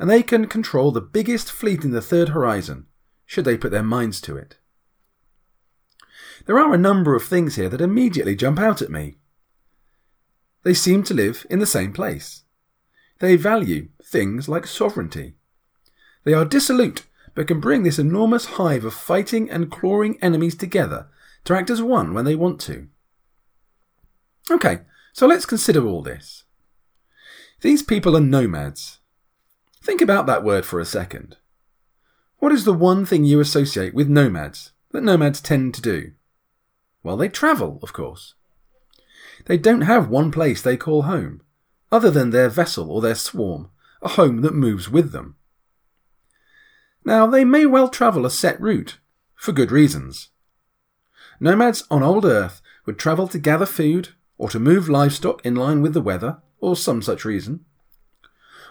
And 0.00 0.10
they 0.10 0.22
can 0.24 0.48
control 0.48 0.90
the 0.90 1.00
biggest 1.00 1.52
fleet 1.52 1.84
in 1.84 1.92
the 1.92 2.00
Third 2.00 2.30
Horizon, 2.30 2.86
should 3.26 3.44
they 3.44 3.58
put 3.58 3.70
their 3.70 3.82
minds 3.82 4.20
to 4.22 4.36
it. 4.36 4.56
There 6.46 6.58
are 6.58 6.72
a 6.72 6.78
number 6.78 7.14
of 7.14 7.22
things 7.22 7.56
here 7.56 7.68
that 7.68 7.82
immediately 7.82 8.34
jump 8.34 8.58
out 8.58 8.80
at 8.80 8.90
me. 8.90 9.18
They 10.64 10.72
seem 10.72 11.02
to 11.04 11.14
live 11.14 11.46
in 11.50 11.58
the 11.58 11.66
same 11.66 11.92
place. 11.92 12.44
They 13.18 13.36
value 13.36 13.88
things 14.02 14.48
like 14.48 14.66
sovereignty. 14.66 15.34
They 16.24 16.32
are 16.32 16.46
dissolute, 16.46 17.06
but 17.34 17.46
can 17.46 17.60
bring 17.60 17.82
this 17.82 17.98
enormous 17.98 18.46
hive 18.46 18.86
of 18.86 18.94
fighting 18.94 19.50
and 19.50 19.70
clawing 19.70 20.18
enemies 20.22 20.56
together 20.56 21.08
to 21.44 21.54
act 21.54 21.68
as 21.68 21.82
one 21.82 22.14
when 22.14 22.24
they 22.24 22.34
want 22.34 22.58
to. 22.62 22.88
Okay, 24.50 24.80
so 25.12 25.26
let's 25.26 25.44
consider 25.44 25.86
all 25.86 26.00
this. 26.00 26.44
These 27.60 27.82
people 27.82 28.16
are 28.16 28.20
nomads. 28.20 28.99
Think 29.82 30.00
about 30.00 30.26
that 30.26 30.44
word 30.44 30.66
for 30.66 30.78
a 30.78 30.84
second. 30.84 31.36
What 32.38 32.52
is 32.52 32.64
the 32.64 32.74
one 32.74 33.06
thing 33.06 33.24
you 33.24 33.40
associate 33.40 33.94
with 33.94 34.08
nomads 34.08 34.72
that 34.92 35.02
nomads 35.02 35.40
tend 35.40 35.74
to 35.74 35.82
do? 35.82 36.12
Well, 37.02 37.16
they 37.16 37.28
travel, 37.28 37.78
of 37.82 37.92
course. 37.92 38.34
They 39.46 39.56
don't 39.56 39.82
have 39.82 40.08
one 40.08 40.30
place 40.30 40.60
they 40.60 40.76
call 40.76 41.02
home, 41.02 41.42
other 41.90 42.10
than 42.10 42.30
their 42.30 42.48
vessel 42.48 42.90
or 42.90 43.00
their 43.00 43.14
swarm, 43.14 43.70
a 44.02 44.08
home 44.08 44.42
that 44.42 44.54
moves 44.54 44.90
with 44.90 45.12
them. 45.12 45.36
Now, 47.04 47.26
they 47.26 47.44
may 47.44 47.64
well 47.64 47.88
travel 47.88 48.26
a 48.26 48.30
set 48.30 48.60
route, 48.60 48.98
for 49.34 49.52
good 49.52 49.72
reasons. 49.72 50.28
Nomads 51.40 51.84
on 51.90 52.02
old 52.02 52.26
Earth 52.26 52.60
would 52.84 52.98
travel 52.98 53.26
to 53.28 53.38
gather 53.38 53.66
food, 53.66 54.10
or 54.36 54.50
to 54.50 54.58
move 54.58 54.88
livestock 54.88 55.44
in 55.44 55.54
line 55.54 55.80
with 55.80 55.94
the 55.94 56.02
weather, 56.02 56.42
or 56.58 56.76
some 56.76 57.00
such 57.00 57.24
reason. 57.24 57.64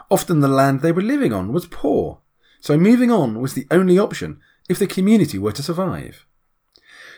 Often 0.09 0.39
the 0.39 0.47
land 0.47 0.81
they 0.81 0.91
were 0.91 1.01
living 1.01 1.33
on 1.33 1.53
was 1.53 1.67
poor, 1.67 2.19
so 2.59 2.77
moving 2.77 3.11
on 3.11 3.39
was 3.39 3.53
the 3.53 3.67
only 3.69 3.97
option 3.97 4.39
if 4.67 4.79
the 4.79 4.87
community 4.87 5.37
were 5.37 5.51
to 5.51 5.63
survive. 5.63 6.25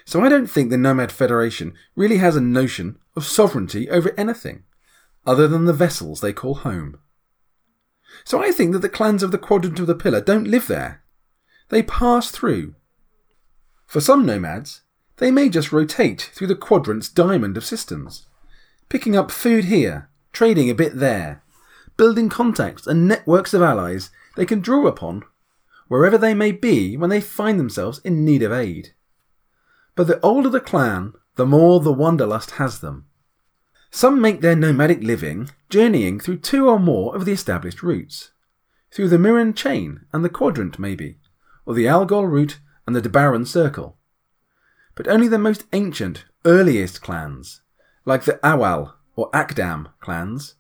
So 0.05 0.21
I 0.21 0.29
don't 0.29 0.47
think 0.47 0.69
the 0.69 0.77
Nomad 0.77 1.11
Federation 1.11 1.73
really 1.95 2.17
has 2.17 2.35
a 2.35 2.41
notion 2.41 2.97
of 3.15 3.25
sovereignty 3.25 3.89
over 3.89 4.13
anything, 4.17 4.63
other 5.25 5.47
than 5.47 5.65
the 5.65 5.73
vessels 5.73 6.21
they 6.21 6.33
call 6.33 6.55
home. 6.55 6.99
So 8.23 8.43
I 8.43 8.51
think 8.51 8.73
that 8.73 8.79
the 8.79 8.89
clans 8.89 9.23
of 9.23 9.31
the 9.31 9.37
Quadrant 9.37 9.79
of 9.79 9.87
the 9.87 9.95
Pillar 9.95 10.21
don't 10.21 10.47
live 10.47 10.67
there. 10.67 11.03
They 11.69 11.83
pass 11.83 12.29
through. 12.29 12.75
For 13.85 14.01
some 14.01 14.25
nomads, 14.25 14.81
they 15.17 15.31
may 15.31 15.49
just 15.49 15.71
rotate 15.71 16.31
through 16.33 16.47
the 16.47 16.55
quadrant's 16.55 17.07
diamond 17.07 17.55
of 17.55 17.65
systems, 17.65 18.27
picking 18.89 19.15
up 19.15 19.31
food 19.31 19.65
here, 19.65 20.09
trading 20.33 20.69
a 20.69 20.75
bit 20.75 20.97
there, 20.97 21.40
building 22.01 22.29
contacts 22.29 22.87
and 22.87 23.07
networks 23.07 23.53
of 23.53 23.61
allies 23.61 24.09
they 24.35 24.43
can 24.43 24.59
draw 24.59 24.87
upon 24.87 25.21
wherever 25.87 26.17
they 26.17 26.33
may 26.33 26.51
be 26.51 26.97
when 26.97 27.11
they 27.11 27.21
find 27.21 27.59
themselves 27.59 27.99
in 27.99 28.25
need 28.25 28.41
of 28.41 28.51
aid. 28.51 28.95
But 29.93 30.07
the 30.07 30.19
older 30.21 30.49
the 30.49 30.59
clan, 30.59 31.13
the 31.35 31.45
more 31.45 31.79
the 31.79 31.93
wanderlust 31.93 32.51
has 32.51 32.79
them. 32.79 33.05
Some 33.91 34.19
make 34.19 34.41
their 34.41 34.55
nomadic 34.55 35.03
living 35.03 35.51
journeying 35.69 36.19
through 36.19 36.39
two 36.39 36.67
or 36.67 36.79
more 36.79 37.15
of 37.15 37.25
the 37.25 37.33
established 37.33 37.83
routes. 37.83 38.31
Through 38.91 39.09
the 39.09 39.19
Mirren 39.19 39.53
chain 39.53 39.99
and 40.11 40.25
the 40.25 40.29
quadrant, 40.29 40.79
maybe, 40.79 41.19
or 41.67 41.75
the 41.75 41.87
Algol 41.87 42.25
route 42.25 42.57
and 42.87 42.95
the 42.95 43.01
Dabaran 43.03 43.45
circle. 43.45 43.99
But 44.95 45.07
only 45.07 45.27
the 45.27 45.37
most 45.37 45.65
ancient, 45.71 46.25
earliest 46.45 47.03
clans, 47.03 47.61
like 48.05 48.23
the 48.23 48.39
Awal 48.43 48.95
or 49.15 49.29
Akdam 49.35 49.91
clans, 49.99 50.55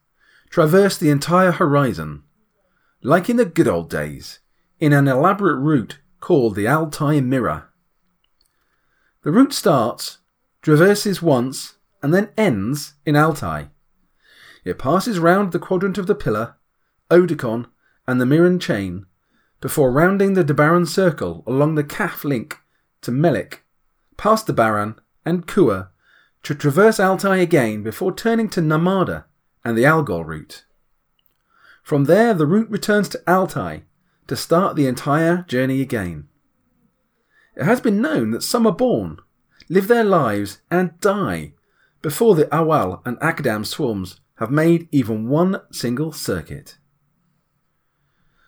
traverse 0.51 0.97
the 0.97 1.09
entire 1.09 1.53
horizon, 1.53 2.23
like 3.01 3.29
in 3.29 3.37
the 3.37 3.45
good 3.45 3.69
old 3.69 3.89
days, 3.89 4.39
in 4.81 4.91
an 4.91 5.07
elaborate 5.07 5.55
route 5.55 5.99
called 6.19 6.55
the 6.55 6.67
Altai 6.67 7.21
Mirror. 7.21 7.69
The 9.23 9.31
route 9.31 9.53
starts, 9.53 10.17
traverses 10.61 11.21
once, 11.21 11.77
and 12.03 12.13
then 12.13 12.31
ends 12.37 12.95
in 13.05 13.15
Altai. 13.15 13.69
It 14.65 14.77
passes 14.77 15.19
round 15.19 15.53
the 15.53 15.59
quadrant 15.59 15.97
of 15.97 16.07
the 16.07 16.15
pillar, 16.15 16.55
Odacon, 17.09 17.67
and 18.05 18.19
the 18.19 18.25
Mirren 18.25 18.59
chain, 18.59 19.05
before 19.61 19.89
rounding 19.89 20.33
the 20.33 20.43
Dabaran 20.43 20.85
circle 20.85 21.45
along 21.47 21.75
the 21.75 21.83
Kaf 21.83 22.25
link 22.25 22.57
to 23.03 23.11
Melik, 23.11 23.59
past 24.17 24.47
the 24.47 24.53
Baran 24.53 24.99
and 25.25 25.47
Kua, 25.47 25.91
to 26.43 26.53
traverse 26.53 26.99
Altai 26.99 27.37
again 27.37 27.83
before 27.83 28.13
turning 28.13 28.49
to 28.49 28.59
Namada 28.59 29.23
and 29.63 29.77
the 29.77 29.85
Algol 29.85 30.23
route. 30.23 30.65
From 31.83 32.05
there, 32.05 32.33
the 32.33 32.45
route 32.45 32.69
returns 32.69 33.09
to 33.09 33.21
Altai 33.27 33.83
to 34.27 34.35
start 34.35 34.75
the 34.75 34.87
entire 34.87 35.43
journey 35.47 35.81
again. 35.81 36.27
It 37.55 37.63
has 37.63 37.81
been 37.81 38.01
known 38.01 38.31
that 38.31 38.43
some 38.43 38.65
are 38.65 38.71
born, 38.71 39.17
live 39.69 39.87
their 39.87 40.03
lives, 40.03 40.61
and 40.69 40.99
die 41.01 41.53
before 42.01 42.35
the 42.35 42.47
Awal 42.55 43.01
and 43.05 43.17
Akdam 43.19 43.65
swarms 43.65 44.19
have 44.35 44.49
made 44.51 44.87
even 44.91 45.27
one 45.27 45.61
single 45.71 46.11
circuit. 46.11 46.77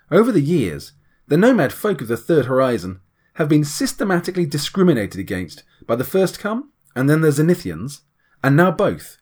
Over 0.09 0.31
the 0.31 0.41
years, 0.41 0.93
the 1.27 1.37
nomad 1.37 1.73
folk 1.73 2.01
of 2.01 2.07
the 2.07 2.17
Third 2.17 2.45
Horizon 2.45 3.01
have 3.35 3.49
been 3.49 3.63
systematically 3.63 4.45
discriminated 4.45 5.19
against 5.19 5.63
by 5.85 5.95
the 5.95 6.03
First 6.03 6.39
Come 6.39 6.71
and 6.95 7.09
then 7.09 7.21
the 7.21 7.29
Zenithians, 7.29 8.01
and 8.43 8.55
now 8.55 8.71
both. 8.71 9.17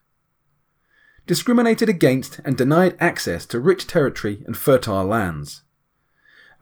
Discriminated 1.27 1.87
against 1.87 2.39
and 2.43 2.57
denied 2.57 2.97
access 2.99 3.45
to 3.47 3.59
rich 3.59 3.87
territory 3.87 4.43
and 4.45 4.57
fertile 4.57 5.05
lands. 5.05 5.63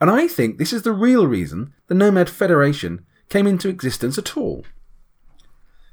And 0.00 0.10
I 0.10 0.28
think 0.28 0.58
this 0.58 0.72
is 0.72 0.82
the 0.82 0.92
real 0.92 1.26
reason 1.26 1.74
the 1.88 1.94
Nomad 1.94 2.30
Federation 2.30 3.04
came 3.28 3.46
into 3.46 3.68
existence 3.68 4.18
at 4.18 4.36
all. 4.36 4.64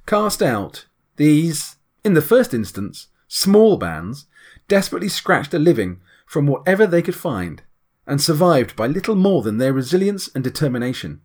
Cast 0.05 0.41
out, 0.41 0.85
these, 1.17 1.75
in 2.03 2.13
the 2.13 2.21
first 2.21 2.53
instance, 2.53 3.07
small 3.27 3.77
bands 3.77 4.25
desperately 4.67 5.09
scratched 5.09 5.53
a 5.53 5.59
living 5.59 5.99
from 6.25 6.47
whatever 6.47 6.87
they 6.87 7.01
could 7.01 7.15
find 7.15 7.63
and 8.05 8.21
survived 8.21 8.75
by 8.75 8.87
little 8.87 9.15
more 9.15 9.41
than 9.41 9.57
their 9.57 9.73
resilience 9.73 10.29
and 10.33 10.43
determination. 10.43 11.21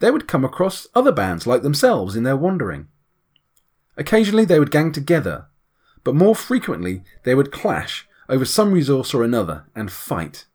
They 0.00 0.10
would 0.10 0.28
come 0.28 0.44
across 0.44 0.88
other 0.94 1.12
bands 1.12 1.46
like 1.46 1.62
themselves 1.62 2.16
in 2.16 2.24
their 2.24 2.36
wandering. 2.36 2.88
Occasionally 3.96 4.44
they 4.44 4.58
would 4.58 4.70
gang 4.70 4.92
together, 4.92 5.46
but 6.08 6.14
more 6.14 6.34
frequently 6.34 7.02
they 7.24 7.34
would 7.34 7.52
clash 7.52 8.08
over 8.30 8.46
some 8.46 8.72
resource 8.72 9.12
or 9.12 9.22
another 9.22 9.66
and 9.74 9.92
fight. 9.92 10.46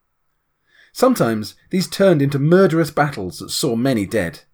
Sometimes 0.91 1.54
these 1.70 1.88
turned 1.88 2.24
into 2.24 2.39
murderous 2.39 2.89
battles 2.89 3.38
that 3.38 3.51
saw 3.51 3.76
many 3.76 4.08
dead. 4.08 4.45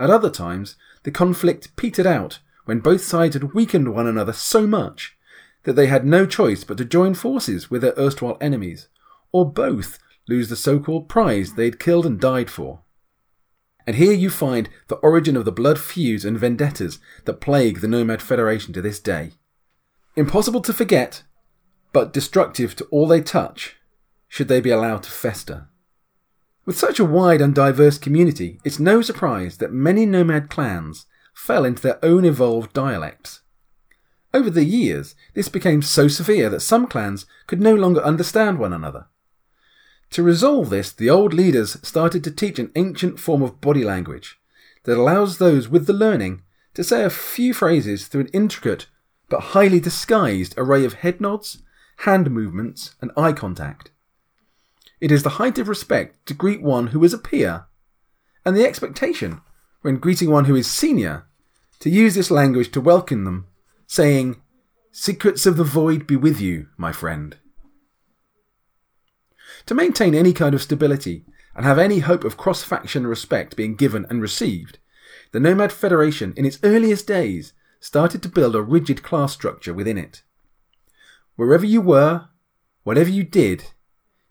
At 0.00 0.08
other 0.08 0.30
times, 0.30 0.76
the 1.02 1.10
conflict 1.10 1.76
petered 1.76 2.06
out 2.06 2.38
when 2.64 2.80
both 2.80 3.02
sides 3.04 3.34
had 3.34 3.52
weakened 3.52 3.92
one 3.92 4.06
another 4.06 4.32
so 4.32 4.66
much 4.66 5.18
that 5.64 5.74
they 5.74 5.86
had 5.86 6.06
no 6.06 6.24
choice 6.24 6.64
but 6.64 6.78
to 6.78 6.86
join 6.86 7.12
forces 7.12 7.70
with 7.70 7.82
their 7.82 7.92
erstwhile 7.98 8.38
enemies, 8.40 8.88
or 9.32 9.44
both 9.44 9.98
lose 10.26 10.48
the 10.48 10.56
so 10.56 10.80
called 10.80 11.10
prize 11.10 11.56
they 11.56 11.66
had 11.66 11.78
killed 11.78 12.06
and 12.06 12.18
died 12.18 12.48
for. 12.48 12.80
And 13.86 13.96
here 13.96 14.14
you 14.14 14.30
find 14.30 14.70
the 14.88 14.96
origin 14.96 15.36
of 15.36 15.44
the 15.44 15.52
blood 15.52 15.78
feuds 15.78 16.24
and 16.24 16.38
vendettas 16.38 17.00
that 17.26 17.42
plague 17.42 17.82
the 17.82 17.88
Nomad 17.88 18.22
Federation 18.22 18.72
to 18.72 18.80
this 18.80 18.98
day. 18.98 19.32
Impossible 20.16 20.62
to 20.62 20.72
forget, 20.72 21.24
but 21.92 22.12
destructive 22.12 22.74
to 22.76 22.84
all 22.86 23.06
they 23.06 23.20
touch 23.20 23.76
should 24.28 24.48
they 24.48 24.62
be 24.62 24.70
allowed 24.70 25.02
to 25.02 25.10
fester. 25.10 25.68
With 26.64 26.78
such 26.78 26.98
a 26.98 27.04
wide 27.04 27.42
and 27.42 27.54
diverse 27.54 27.98
community, 27.98 28.58
it's 28.64 28.78
no 28.78 29.02
surprise 29.02 29.58
that 29.58 29.72
many 29.72 30.06
nomad 30.06 30.48
clans 30.48 31.04
fell 31.34 31.66
into 31.66 31.82
their 31.82 32.02
own 32.02 32.24
evolved 32.24 32.72
dialects. 32.72 33.42
Over 34.32 34.48
the 34.48 34.64
years, 34.64 35.14
this 35.34 35.50
became 35.50 35.82
so 35.82 36.08
severe 36.08 36.48
that 36.48 36.60
some 36.60 36.86
clans 36.86 37.26
could 37.46 37.60
no 37.60 37.74
longer 37.74 38.02
understand 38.02 38.58
one 38.58 38.72
another. 38.72 39.06
To 40.10 40.22
resolve 40.22 40.70
this, 40.70 40.92
the 40.92 41.10
old 41.10 41.34
leaders 41.34 41.76
started 41.86 42.24
to 42.24 42.30
teach 42.30 42.58
an 42.58 42.72
ancient 42.74 43.20
form 43.20 43.42
of 43.42 43.60
body 43.60 43.84
language 43.84 44.40
that 44.84 44.96
allows 44.96 45.36
those 45.36 45.68
with 45.68 45.86
the 45.86 45.92
learning 45.92 46.42
to 46.72 46.82
say 46.82 47.04
a 47.04 47.10
few 47.10 47.52
phrases 47.52 48.06
through 48.06 48.22
an 48.22 48.30
intricate 48.32 48.86
but 49.28 49.40
highly 49.40 49.80
disguised 49.80 50.54
array 50.56 50.84
of 50.84 50.94
head 50.94 51.20
nods, 51.20 51.62
hand 51.98 52.30
movements, 52.30 52.94
and 53.00 53.10
eye 53.16 53.32
contact. 53.32 53.90
It 55.00 55.10
is 55.10 55.22
the 55.22 55.30
height 55.30 55.58
of 55.58 55.68
respect 55.68 56.24
to 56.26 56.34
greet 56.34 56.62
one 56.62 56.88
who 56.88 57.02
is 57.04 57.12
a 57.12 57.18
peer, 57.18 57.66
and 58.44 58.56
the 58.56 58.66
expectation, 58.66 59.40
when 59.82 59.96
greeting 59.96 60.30
one 60.30 60.46
who 60.46 60.56
is 60.56 60.70
senior, 60.70 61.26
to 61.80 61.90
use 61.90 62.14
this 62.14 62.30
language 62.30 62.70
to 62.72 62.80
welcome 62.80 63.24
them, 63.24 63.46
saying, 63.86 64.40
Secrets 64.92 65.44
of 65.44 65.58
the 65.58 65.64
void 65.64 66.06
be 66.06 66.16
with 66.16 66.40
you, 66.40 66.68
my 66.78 66.90
friend. 66.90 67.36
To 69.66 69.74
maintain 69.74 70.14
any 70.14 70.32
kind 70.32 70.54
of 70.54 70.62
stability 70.62 71.24
and 71.54 71.66
have 71.66 71.78
any 71.78 71.98
hope 71.98 72.24
of 72.24 72.36
cross 72.36 72.62
faction 72.62 73.06
respect 73.06 73.56
being 73.56 73.74
given 73.74 74.06
and 74.08 74.22
received, 74.22 74.78
the 75.32 75.40
Nomad 75.40 75.72
Federation 75.72 76.32
in 76.36 76.46
its 76.46 76.58
earliest 76.62 77.06
days 77.06 77.52
started 77.80 78.22
to 78.22 78.28
build 78.28 78.54
a 78.54 78.62
rigid 78.62 79.02
class 79.02 79.32
structure 79.32 79.74
within 79.74 79.98
it. 79.98 80.22
Wherever 81.36 81.66
you 81.66 81.80
were, 81.80 82.28
whatever 82.82 83.10
you 83.10 83.24
did, 83.24 83.64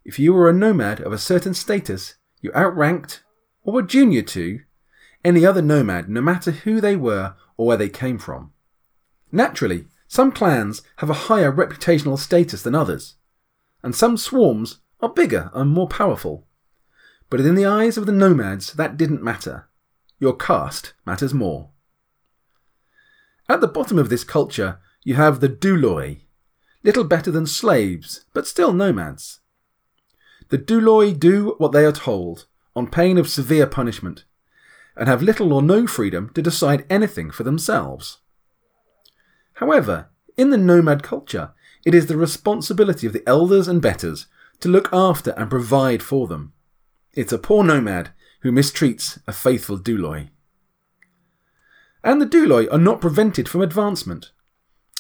if 0.04 0.20
you 0.20 0.34
were 0.34 0.50
a 0.50 0.54
nomad 0.54 1.00
of 1.02 1.14
a 1.14 1.18
certain 1.18 1.54
status, 1.54 2.16
you 2.42 2.52
outranked, 2.54 3.24
or 3.64 3.74
were 3.74 3.82
junior 3.82 4.22
to, 4.22 4.60
any 5.24 5.46
other 5.46 5.62
nomad, 5.62 6.08
no 6.08 6.22
matter 6.22 6.52
who 6.52 6.80
they 6.80 6.96
were 6.96 7.36
or 7.58 7.68
where 7.68 7.78
they 7.78 7.90
came 7.90 8.18
from. 8.18 8.52
Naturally, 9.32 9.88
some 10.08 10.32
clans 10.32 10.82
have 10.98 11.10
a 11.10 11.26
higher 11.28 11.52
reputational 11.52 12.20
status 12.20 12.62
than 12.62 12.76
others, 12.76 13.16
and 13.84 13.96
some 13.96 14.18
swarms 14.18 14.80
are 15.02 15.10
bigger 15.10 15.50
and 15.54 15.72
more 15.72 15.88
powerful. 15.88 16.48
But 17.30 17.42
in 17.42 17.56
the 17.56 17.66
eyes 17.66 17.98
of 17.98 18.06
the 18.06 18.12
nomads, 18.12 18.74
that 18.74 18.98
didn't 18.98 19.24
matter. 19.24 19.68
Your 20.20 20.36
caste 20.36 20.94
matters 21.06 21.34
more. 21.34 21.70
At 23.48 23.62
the 23.62 23.68
bottom 23.68 24.00
of 24.00 24.10
this 24.10 24.24
culture, 24.24 24.80
you 25.04 25.16
have 25.16 25.40
the 25.40 25.50
Douloi, 25.50 26.22
little 26.84 27.04
better 27.04 27.30
than 27.30 27.46
slaves, 27.46 28.26
but 28.34 28.48
still 28.48 28.74
nomads. 28.74 29.40
The 30.50 30.58
Douloi 30.58 31.18
do 31.18 31.56
what 31.58 31.72
they 31.72 31.86
are 31.86 31.92
told, 31.92 32.46
on 32.76 32.88
pain 32.90 33.18
of 33.18 33.30
severe 33.30 33.68
punishment, 33.68 34.26
and 34.96 35.08
have 35.08 35.22
little 35.22 35.54
or 35.54 35.62
no 35.62 35.86
freedom 35.86 36.30
to 36.34 36.42
decide 36.42 36.86
anything 36.90 37.30
for 37.30 37.44
themselves. 37.44 38.20
However, 39.56 40.10
in 40.38 40.50
the 40.50 40.58
nomad 40.58 41.04
culture, 41.04 41.54
it 41.86 41.94
is 41.94 42.08
the 42.08 42.18
responsibility 42.18 43.06
of 43.06 43.14
the 43.14 43.28
elders 43.28 43.68
and 43.68 43.82
betters 43.82 44.28
to 44.60 44.70
look 44.70 44.90
after 44.92 45.32
and 45.32 45.50
provide 45.50 46.02
for 46.02 46.28
them. 46.28 46.54
It's 47.14 47.32
a 47.32 47.38
poor 47.38 47.64
nomad 47.64 48.10
who 48.42 48.52
mistreats 48.52 49.20
a 49.28 49.34
faithful 49.34 49.78
Douloi. 49.78 50.30
And 52.06 52.22
the 52.22 52.28
Douloi 52.28 52.72
are 52.72 52.78
not 52.78 53.02
prevented 53.02 53.50
from 53.50 53.62
advancement. 53.62 54.32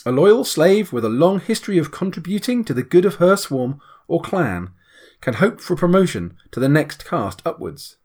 A 0.07 0.11
loyal 0.11 0.43
slave 0.43 0.91
with 0.91 1.05
a 1.05 1.09
long 1.09 1.39
history 1.39 1.77
of 1.77 1.91
contributing 1.91 2.65
to 2.65 2.73
the 2.73 2.81
good 2.81 3.05
of 3.05 3.15
her 3.15 3.37
swarm 3.37 3.79
or 4.07 4.21
clan 4.21 4.71
can 5.21 5.35
hope 5.35 5.61
for 5.61 5.75
promotion 5.75 6.35
to 6.49 6.59
the 6.59 6.67
next 6.67 7.05
caste 7.05 7.43
upwards. 7.45 7.97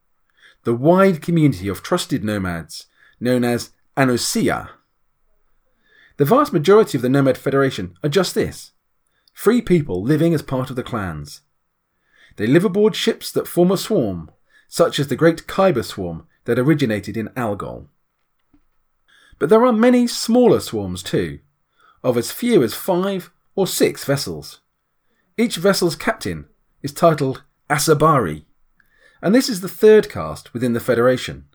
The 0.64 0.74
wide 0.74 1.22
community 1.22 1.66
of 1.66 1.82
trusted 1.82 2.22
nomads, 2.22 2.88
known 3.18 3.42
as 3.42 3.70
Anusia. 3.96 4.68
The 6.18 6.26
vast 6.26 6.52
majority 6.52 6.98
of 6.98 7.02
the 7.02 7.08
Nomad 7.08 7.38
Federation 7.38 7.94
are 8.04 8.10
just 8.10 8.34
this 8.34 8.72
free 9.32 9.62
people 9.62 10.02
living 10.02 10.34
as 10.34 10.42
part 10.42 10.68
of 10.68 10.76
the 10.76 10.82
clans. 10.82 11.40
They 12.36 12.46
live 12.46 12.66
aboard 12.66 12.94
ships 12.94 13.32
that 13.32 13.48
form 13.48 13.70
a 13.70 13.78
swarm, 13.78 14.30
such 14.68 14.98
as 14.98 15.08
the 15.08 15.16
great 15.16 15.46
Kyber 15.46 15.84
swarm 15.84 16.26
that 16.44 16.58
originated 16.58 17.16
in 17.16 17.30
Algol. 17.34 17.88
But 19.40 19.48
there 19.48 19.64
are 19.64 19.72
many 19.72 20.06
smaller 20.06 20.60
swarms 20.60 21.02
too, 21.02 21.40
of 22.04 22.16
as 22.16 22.30
few 22.30 22.62
as 22.62 22.74
five 22.74 23.32
or 23.56 23.66
six 23.66 24.04
vessels. 24.04 24.60
Each 25.36 25.56
vessel's 25.56 25.96
captain 25.96 26.44
is 26.82 26.92
titled 26.92 27.42
Asabari, 27.68 28.44
and 29.22 29.34
this 29.34 29.48
is 29.48 29.62
the 29.62 29.68
third 29.68 30.10
caste 30.10 30.52
within 30.52 30.74
the 30.74 30.78
Federation. 30.78 31.46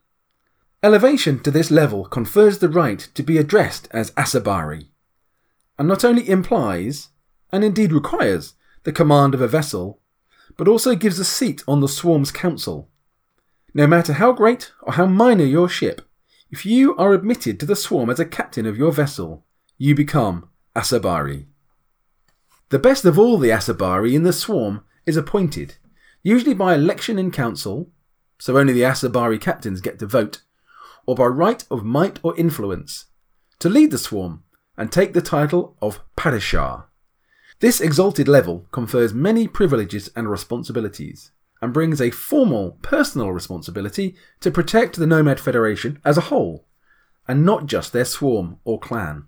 Elevation 0.81 1.39
to 1.43 1.51
this 1.51 1.69
level 1.69 2.05
confers 2.05 2.57
the 2.57 2.69
right 2.69 3.07
to 3.13 3.21
be 3.21 3.37
addressed 3.37 3.87
as 3.91 4.11
Asabari, 4.11 4.87
and 5.77 5.87
not 5.87 6.03
only 6.03 6.27
implies, 6.27 7.09
and 7.51 7.63
indeed 7.63 7.93
requires, 7.93 8.55
the 8.83 8.91
command 8.91 9.33
of 9.33 9.41
a 9.41 9.47
vessel, 9.47 9.99
but 10.57 10.67
also 10.67 10.95
gives 10.95 11.19
a 11.19 11.25
seat 11.25 11.63
on 11.67 11.81
the 11.81 11.87
Swarm's 11.87 12.31
council. 12.31 12.89
No 13.73 13.85
matter 13.85 14.13
how 14.13 14.31
great 14.31 14.71
or 14.81 14.93
how 14.93 15.05
minor 15.05 15.43
your 15.43 15.69
ship, 15.69 16.01
if 16.51 16.65
you 16.65 16.95
are 16.97 17.13
admitted 17.13 17.59
to 17.59 17.65
the 17.65 17.75
Swarm 17.75 18.09
as 18.09 18.19
a 18.19 18.25
captain 18.25 18.65
of 18.65 18.77
your 18.77 18.91
vessel, 18.91 19.45
you 19.77 19.95
become 19.95 20.49
Asabari. 20.75 21.45
The 22.69 22.79
best 22.79 23.05
of 23.05 23.19
all 23.19 23.37
the 23.37 23.49
Asabari 23.49 24.13
in 24.13 24.23
the 24.23 24.33
Swarm 24.33 24.83
is 25.05 25.17
appointed, 25.17 25.75
usually 26.23 26.53
by 26.53 26.73
election 26.73 27.19
in 27.19 27.31
council, 27.31 27.91
so 28.37 28.57
only 28.57 28.73
the 28.73 28.81
Asabari 28.81 29.39
captains 29.39 29.81
get 29.81 29.99
to 29.99 30.05
vote, 30.05 30.41
or 31.05 31.15
by 31.15 31.25
right 31.25 31.63
of 31.69 31.83
might 31.83 32.19
or 32.23 32.37
influence, 32.37 33.05
to 33.59 33.69
lead 33.69 33.91
the 33.91 33.97
swarm 33.97 34.43
and 34.77 34.91
take 34.91 35.13
the 35.13 35.21
title 35.21 35.77
of 35.81 36.01
Padishah. 36.17 36.85
This 37.59 37.79
exalted 37.79 38.27
level 38.27 38.67
confers 38.71 39.13
many 39.13 39.47
privileges 39.47 40.09
and 40.15 40.29
responsibilities, 40.29 41.31
and 41.65 41.73
brings 41.73 41.99
a 41.99 42.11
formal 42.11 42.77
personal 42.83 43.31
responsibility 43.31 44.15
to 44.39 44.51
protect 44.51 44.97
the 44.97 45.07
Nomad 45.07 45.39
Federation 45.39 45.99
as 46.05 46.15
a 46.15 46.27
whole, 46.29 46.67
and 47.27 47.43
not 47.43 47.65
just 47.65 47.91
their 47.91 48.05
swarm 48.05 48.59
or 48.65 48.79
clan. 48.79 49.25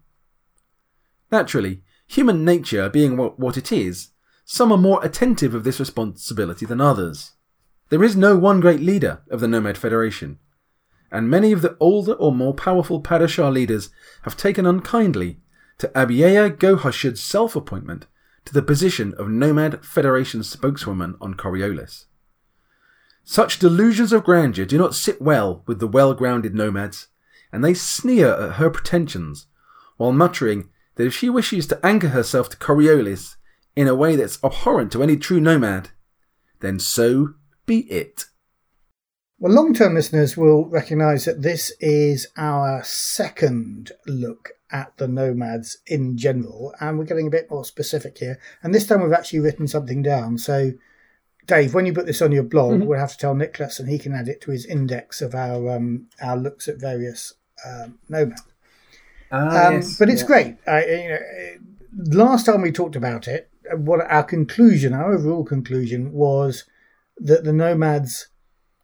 Naturally, 1.32 1.82
human 2.06 2.46
nature 2.46 2.90
being 2.90 3.18
what 3.18 3.58
it 3.58 3.72
is, 3.72 4.10
some 4.46 4.72
are 4.72 4.78
more 4.78 5.04
attentive 5.04 5.56
of 5.56 5.64
this 5.64 5.80
responsibility 5.80 6.64
than 6.64 6.80
others. 6.80 7.32
There 7.90 8.04
is 8.04 8.16
no 8.16 8.38
one 8.38 8.60
great 8.60 8.82
leader 8.82 9.24
of 9.32 9.40
the 9.40 9.48
Nomad 9.48 9.76
Federation, 9.76 10.38
and 11.12 11.32
many 11.32 11.52
of 11.52 11.64
the 11.64 11.76
older 11.80 12.14
or 12.14 12.32
more 12.32 12.54
powerful 12.54 13.02
Padishah 13.02 13.52
leaders 13.52 13.90
have 14.22 14.38
taken 14.38 14.68
unkindly 14.68 15.40
to 15.80 15.88
Abieya 15.96 16.56
Gohushud's 16.56 17.20
self 17.20 17.56
appointment 17.56 18.06
to 18.46 18.54
the 18.54 18.62
position 18.62 19.16
of 19.16 19.28
Nomad 19.28 19.84
Federation 19.84 20.44
spokeswoman 20.44 21.16
on 21.20 21.34
Coriolis. 21.34 22.06
Such 23.30 23.60
delusions 23.60 24.14
of 24.14 24.24
grandeur 24.24 24.64
do 24.64 24.78
not 24.78 24.96
sit 24.96 25.22
well 25.22 25.62
with 25.68 25.80
the 25.80 25.88
well 25.88 26.14
grounded 26.14 26.56
nomads, 26.56 27.08
and 27.52 27.62
they 27.62 27.74
sneer 27.74 28.34
at 28.34 28.54
her 28.54 28.70
pretensions, 28.70 29.48
while 29.98 30.14
muttering 30.14 30.70
that 30.96 31.08
if 31.08 31.14
she 31.14 31.30
wishes 31.30 31.68
to 31.68 31.86
anchor 31.86 32.08
herself 32.08 32.48
to 32.48 32.58
Coriolis 32.58 33.36
in 33.76 33.90
a 33.90 33.96
way 33.96 34.16
that's 34.16 34.42
abhorrent 34.46 34.94
to 34.94 35.04
any 35.04 35.18
true 35.18 35.42
nomad, 35.42 35.90
then 36.62 36.80
so 36.80 37.34
be 37.66 37.80
it. 37.92 38.28
Well, 39.40 39.52
long 39.52 39.74
term 39.74 39.96
listeners 39.96 40.38
will 40.38 40.64
recognise 40.64 41.26
that 41.26 41.42
this 41.42 41.74
is 41.82 42.28
our 42.38 42.82
second 42.86 43.92
look 44.06 44.52
at 44.72 44.96
the 44.96 45.08
nomads 45.10 45.80
in 45.86 46.16
general, 46.16 46.74
and 46.80 46.98
we're 46.98 47.04
getting 47.04 47.28
a 47.28 47.32
bit 47.32 47.52
more 47.52 47.66
specific 47.66 48.20
here. 48.20 48.40
And 48.64 48.74
this 48.74 48.88
time 48.88 49.04
we've 49.04 49.12
actually 49.12 49.42
written 49.42 49.68
something 49.68 50.02
down. 50.02 50.38
So, 50.38 50.72
Dave, 51.48 51.74
when 51.74 51.86
you 51.86 51.94
put 51.94 52.06
this 52.06 52.22
on 52.22 52.32
your 52.32 52.44
blog, 52.44 52.74
mm-hmm. 52.74 52.86
we'll 52.86 53.00
have 53.00 53.14
to 53.14 53.18
tell 53.18 53.34
Nicholas, 53.34 53.80
and 53.80 53.90
he 53.90 53.98
can 53.98 54.14
add 54.14 54.28
it 54.28 54.42
to 54.42 54.52
his 54.52 54.66
index 54.66 55.22
of 55.22 55.34
our 55.34 55.76
um, 55.76 56.08
our 56.22 56.38
looks 56.38 56.68
at 56.68 56.80
various 56.80 57.34
um, 57.66 57.98
nomads. 58.10 58.44
Ah, 59.32 59.68
um, 59.68 59.74
yes. 59.76 59.98
But 59.98 60.10
it's 60.10 60.22
yeah. 60.22 60.28
great. 60.28 60.58
Uh, 60.68 60.82
you 60.86 61.10
know, 61.10 62.26
last 62.26 62.46
time 62.46 62.62
we 62.62 62.72
talked 62.72 62.96
about 62.96 63.28
it, 63.28 63.50
what 63.76 64.02
our 64.10 64.24
conclusion, 64.24 64.94
our 64.94 65.14
overall 65.14 65.44
conclusion 65.44 66.12
was 66.12 66.66
that 67.18 67.44
the 67.44 67.54
nomads 67.54 68.28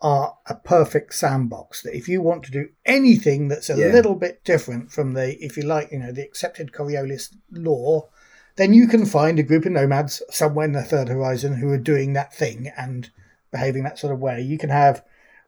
are 0.02 0.38
a 0.48 0.56
perfect 0.56 1.14
sandbox. 1.14 1.82
That 1.82 1.96
if 1.96 2.08
you 2.08 2.22
want 2.22 2.44
to 2.46 2.52
do 2.52 2.70
anything 2.86 3.48
that's 3.48 3.70
a 3.70 3.78
yeah. 3.78 3.88
little 3.88 4.16
bit 4.16 4.44
different 4.44 4.92
from 4.92 5.14
the, 5.14 5.38
if 5.44 5.56
you 5.56 5.64
like, 5.64 5.92
you 5.92 6.00
know, 6.00 6.12
the 6.12 6.24
accepted 6.24 6.72
Coriolis 6.72 7.34
law, 7.52 8.10
then 8.56 8.74
you 8.74 8.88
can 8.88 9.06
find 9.06 9.40
a 9.40 9.44
group 9.44 9.66
of 9.66 9.72
nomads 9.72 10.22
somewhere 10.30 10.66
in 10.66 10.74
the 10.74 10.84
third 10.84 11.10
horizon 11.10 11.56
who 11.56 11.70
are 11.70 11.78
doing 11.78 12.14
that 12.14 12.34
thing 12.34 12.72
and 12.78 13.10
behaving 13.52 13.84
that 13.84 13.98
sort 13.98 14.14
of 14.14 14.20
way. 14.20 14.42
You 14.42 14.58
can 14.58 14.70
have 14.70 15.04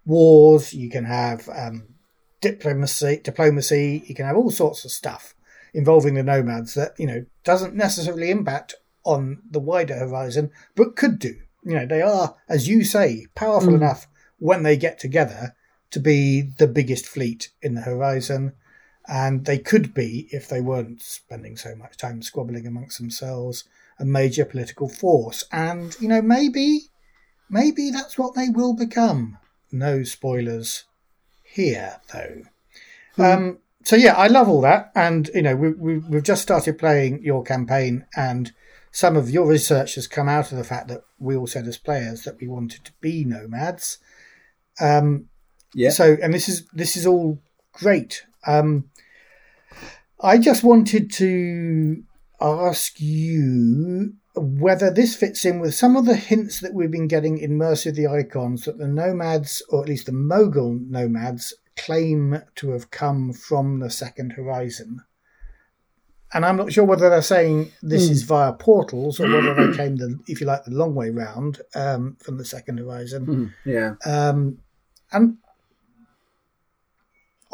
wars, 0.06 0.74
you 0.74 0.90
can 0.90 1.06
have 1.06 1.50
um, 1.50 1.88
diplomacy, 2.42 3.22
diplomacy, 3.24 4.04
you 4.08 4.16
can 4.16 4.26
have 4.26 4.38
all 4.38 4.52
sorts 4.52 4.86
of 4.86 4.92
stuff 4.92 5.36
involving 5.74 6.14
the 6.14 6.24
nomads 6.24 6.74
that 6.76 6.98
you 6.98 7.06
know 7.06 7.26
doesn't 7.44 7.76
necessarily 7.76 8.32
impact 8.32 8.76
on 9.04 9.42
the 9.50 9.60
wider 9.60 9.96
horizon, 9.96 10.52
but 10.76 10.96
could 10.96 11.20
do. 11.20 11.36
You 11.64 11.76
know, 11.76 11.86
they 11.86 12.02
are, 12.02 12.36
as 12.48 12.68
you 12.68 12.84
say, 12.84 13.28
powerful 13.36 13.74
mm. 13.74 13.78
enough 13.78 14.08
when 14.38 14.64
they 14.64 14.78
get 14.78 15.00
together 15.00 15.56
to 15.92 16.00
be 16.00 16.42
the 16.42 16.68
biggest 16.68 17.08
fleet 17.08 17.52
in 17.62 17.76
the 17.76 17.82
horizon. 17.82 18.54
And 19.08 19.46
they 19.46 19.58
could 19.58 19.94
be, 19.94 20.28
if 20.32 20.48
they 20.48 20.62
weren't 20.62 21.02
spending 21.02 21.58
so 21.58 21.76
much 21.76 21.98
time 21.98 22.22
squabbling 22.22 22.68
amongst 22.68 23.00
themselves, 23.00 23.64
a 24.00 24.06
major 24.06 24.46
political 24.46 24.90
force. 24.90 25.44
And, 25.52 25.96
you 26.00 26.08
know, 26.08 26.22
maybe, 26.22 26.90
maybe 27.50 27.92
that's 27.92 28.18
what 28.18 28.36
they 28.36 28.50
will 28.50 28.74
become. 28.74 29.38
No 29.72 30.04
spoilers 30.04 30.86
here, 31.44 32.02
though. 32.12 32.42
Hmm. 33.16 33.22
Um, 33.22 33.58
so 33.86 33.96
yeah, 33.96 34.16
I 34.16 34.28
love 34.28 34.50
all 34.50 34.62
that, 34.62 34.92
and 34.96 35.30
you 35.34 35.44
know, 35.44 35.56
we, 35.56 35.70
we, 35.72 35.98
we've 36.00 36.24
just 36.24 36.42
started 36.42 36.80
playing 36.80 37.24
your 37.24 37.44
campaign, 37.44 38.06
and 38.16 38.52
some 38.92 39.16
of 39.16 39.30
your 39.30 39.48
research 39.48 39.94
has 39.94 40.08
come 40.08 40.28
out 40.28 40.52
of 40.52 40.58
the 40.58 40.64
fact 40.64 40.88
that 40.88 41.02
we 41.20 41.36
all 41.36 41.46
said 41.46 41.68
as 41.68 41.78
players 41.78 42.24
that 42.24 42.42
we 42.42 42.48
wanted 42.48 42.84
to 42.86 42.94
be 43.00 43.24
nomads. 43.24 44.00
Um, 44.82 45.30
yeah. 45.76 45.92
So, 45.92 46.18
and 46.22 46.34
this 46.34 46.50
is 46.50 46.66
this 46.74 46.98
is 46.98 47.06
all 47.06 47.40
great. 47.74 48.26
Um, 48.46 48.90
I 50.22 50.38
just 50.38 50.64
wanted 50.64 51.12
to 51.14 52.04
ask 52.42 53.00
you 53.00 54.14
whether 54.36 54.92
this 54.92 55.16
fits 55.16 55.46
in 55.46 55.60
with 55.60 55.74
some 55.74 55.96
of 55.96 56.06
the 56.06 56.16
hints 56.16 56.60
that 56.60 56.74
we've 56.74 56.92
been 56.92 57.08
getting 57.08 57.38
in 57.38 57.58
Mercy 57.58 57.90
of 57.90 57.96
the 57.96 58.08
Icons 58.08 58.66
that 58.66 58.78
the 58.78 58.88
nomads, 58.88 59.62
or 59.70 59.82
at 59.84 59.90
least 59.90 60.08
the 60.08 60.12
Mogul 60.12 60.80
nomads, 60.90 61.54
claim 61.78 62.42
to 62.56 62.72
have 62.72 62.92
come 62.92 63.34
from 63.34 63.80
the 63.80 63.90
Second 63.90 64.32
Horizon. 64.34 65.02
And 66.34 66.46
I'm 66.46 66.58
not 66.58 66.74
sure 66.74 66.84
whether 66.84 67.10
they're 67.10 67.22
saying 67.22 67.72
this 67.82 68.08
mm. 68.08 68.12
is 68.12 68.24
via 68.24 68.54
portals 68.54 69.20
or 69.20 69.32
whether 69.32 69.54
they 69.54 69.78
came 69.78 69.96
the, 69.96 70.20
if 70.28 70.42
you 70.42 70.48
like, 70.48 70.66
the 70.66 70.72
long 70.72 70.94
way 70.94 71.10
round 71.10 71.62
um, 71.76 72.18
from 72.22 72.38
the 72.38 72.44
Second 72.46 72.80
Horizon. 72.80 73.26
Mm. 73.26 73.54
Yeah. 73.64 73.96
Um, 74.06 74.58
and 75.12 75.38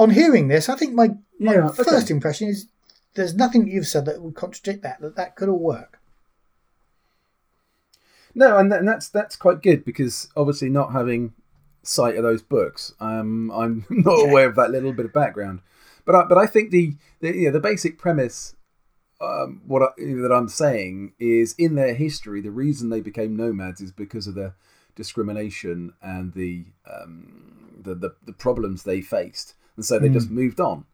on 0.01 0.09
hearing 0.09 0.47
this, 0.47 0.67
I 0.67 0.75
think 0.75 0.93
my 0.93 1.09
my 1.39 1.53
yeah, 1.53 1.67
first 1.69 2.05
okay. 2.05 2.13
impression 2.13 2.47
is 2.47 2.67
there's 3.13 3.35
nothing 3.35 3.67
you've 3.67 3.87
said 3.87 4.05
that 4.05 4.21
would 4.21 4.35
contradict 4.35 4.83
that. 4.83 4.99
That 5.01 5.15
that 5.15 5.35
could 5.35 5.49
all 5.49 5.59
work. 5.59 5.99
No, 8.33 8.57
and, 8.57 8.71
and 8.73 8.87
that's 8.87 9.09
that's 9.09 9.35
quite 9.35 9.61
good 9.61 9.85
because 9.85 10.29
obviously 10.35 10.69
not 10.69 10.91
having 10.91 11.33
sight 11.83 12.15
of 12.15 12.23
those 12.23 12.41
books, 12.41 12.93
um, 12.99 13.51
I'm 13.51 13.85
not 13.89 14.17
yeah. 14.17 14.29
aware 14.29 14.49
of 14.49 14.55
that 14.55 14.71
little 14.71 14.93
bit 14.93 15.05
of 15.05 15.13
background. 15.13 15.61
But 16.03 16.15
I, 16.15 16.23
but 16.23 16.37
I 16.37 16.47
think 16.47 16.71
the 16.71 16.95
the, 17.19 17.35
you 17.35 17.45
know, 17.45 17.51
the 17.51 17.59
basic 17.59 17.99
premise, 17.99 18.55
um, 19.19 19.61
what 19.67 19.83
I, 19.83 19.87
that 19.97 20.31
I'm 20.33 20.49
saying 20.49 21.13
is 21.19 21.53
in 21.57 21.75
their 21.75 21.93
history, 21.93 22.41
the 22.41 22.51
reason 22.51 22.89
they 22.89 23.01
became 23.01 23.35
nomads 23.35 23.81
is 23.81 23.91
because 23.91 24.25
of 24.25 24.33
the 24.35 24.53
discrimination 24.95 25.93
and 26.01 26.33
the 26.33 26.65
um, 26.91 27.51
the, 27.83 27.95
the, 27.95 28.15
the 28.25 28.33
problems 28.33 28.83
they 28.83 29.01
faced, 29.01 29.55
and 29.81 29.85
so 29.85 29.97
they 29.97 30.09
mm. 30.09 30.13
just 30.13 30.29
moved 30.29 30.59
on. 30.59 30.85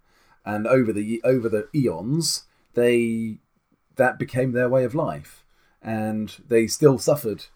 And 0.46 0.66
over 0.66 0.94
the 0.94 1.22
over 1.26 1.50
the 1.50 1.68
eons, 1.76 2.44
they 2.74 3.40
that 3.98 4.18
became 4.18 4.54
their 4.54 4.70
way 4.70 4.86
of 4.86 4.96
life, 4.96 5.44
and 5.82 6.34
they 6.48 6.68
still 6.68 6.98
suffered 6.98 7.48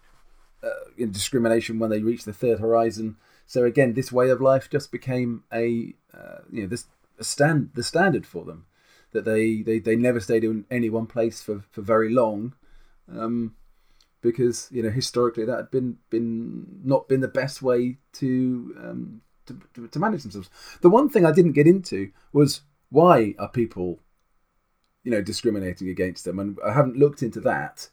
uh, 0.62 0.90
in 0.98 1.10
discrimination 1.10 1.78
when 1.78 1.88
they 1.88 2.02
reached 2.02 2.26
the 2.26 2.34
third 2.34 2.60
horizon. 2.60 3.16
So 3.46 3.64
again, 3.64 3.94
this 3.94 4.12
way 4.12 4.28
of 4.28 4.42
life 4.42 4.68
just 4.68 4.92
became 4.92 5.44
a 5.50 5.94
uh, 6.12 6.40
you 6.50 6.62
know 6.62 6.68
this 6.68 6.84
a 7.18 7.24
stand 7.24 7.70
the 7.72 7.82
standard 7.82 8.26
for 8.26 8.44
them 8.44 8.66
that 9.12 9.24
they, 9.24 9.62
they, 9.62 9.78
they 9.78 9.96
never 9.96 10.20
stayed 10.20 10.44
in 10.44 10.64
any 10.70 10.90
one 10.90 11.06
place 11.06 11.42
for, 11.42 11.62
for 11.70 11.82
very 11.82 12.10
long. 12.10 12.54
Um, 13.10 13.54
because 14.22 14.68
you 14.70 14.82
know 14.82 14.90
historically 14.90 15.44
that 15.44 15.56
had 15.56 15.70
been 15.70 15.98
been 16.08 16.80
not 16.84 17.08
been 17.08 17.20
the 17.20 17.28
best 17.28 17.60
way 17.60 17.98
to, 18.12 18.74
um, 18.78 19.20
to, 19.46 19.58
to, 19.74 19.88
to 19.88 19.98
manage 19.98 20.22
themselves. 20.22 20.50
The 20.80 20.90
one 20.90 21.08
thing 21.08 21.26
I 21.26 21.32
didn't 21.32 21.52
get 21.52 21.66
into 21.66 22.10
was 22.32 22.62
why 22.90 23.34
are 23.38 23.48
people 23.48 24.00
you 25.04 25.10
know 25.10 25.22
discriminating 25.22 25.88
against 25.88 26.24
them, 26.24 26.38
and 26.38 26.58
I 26.64 26.72
haven't 26.72 26.96
looked 26.96 27.22
into 27.22 27.40
that. 27.40 27.88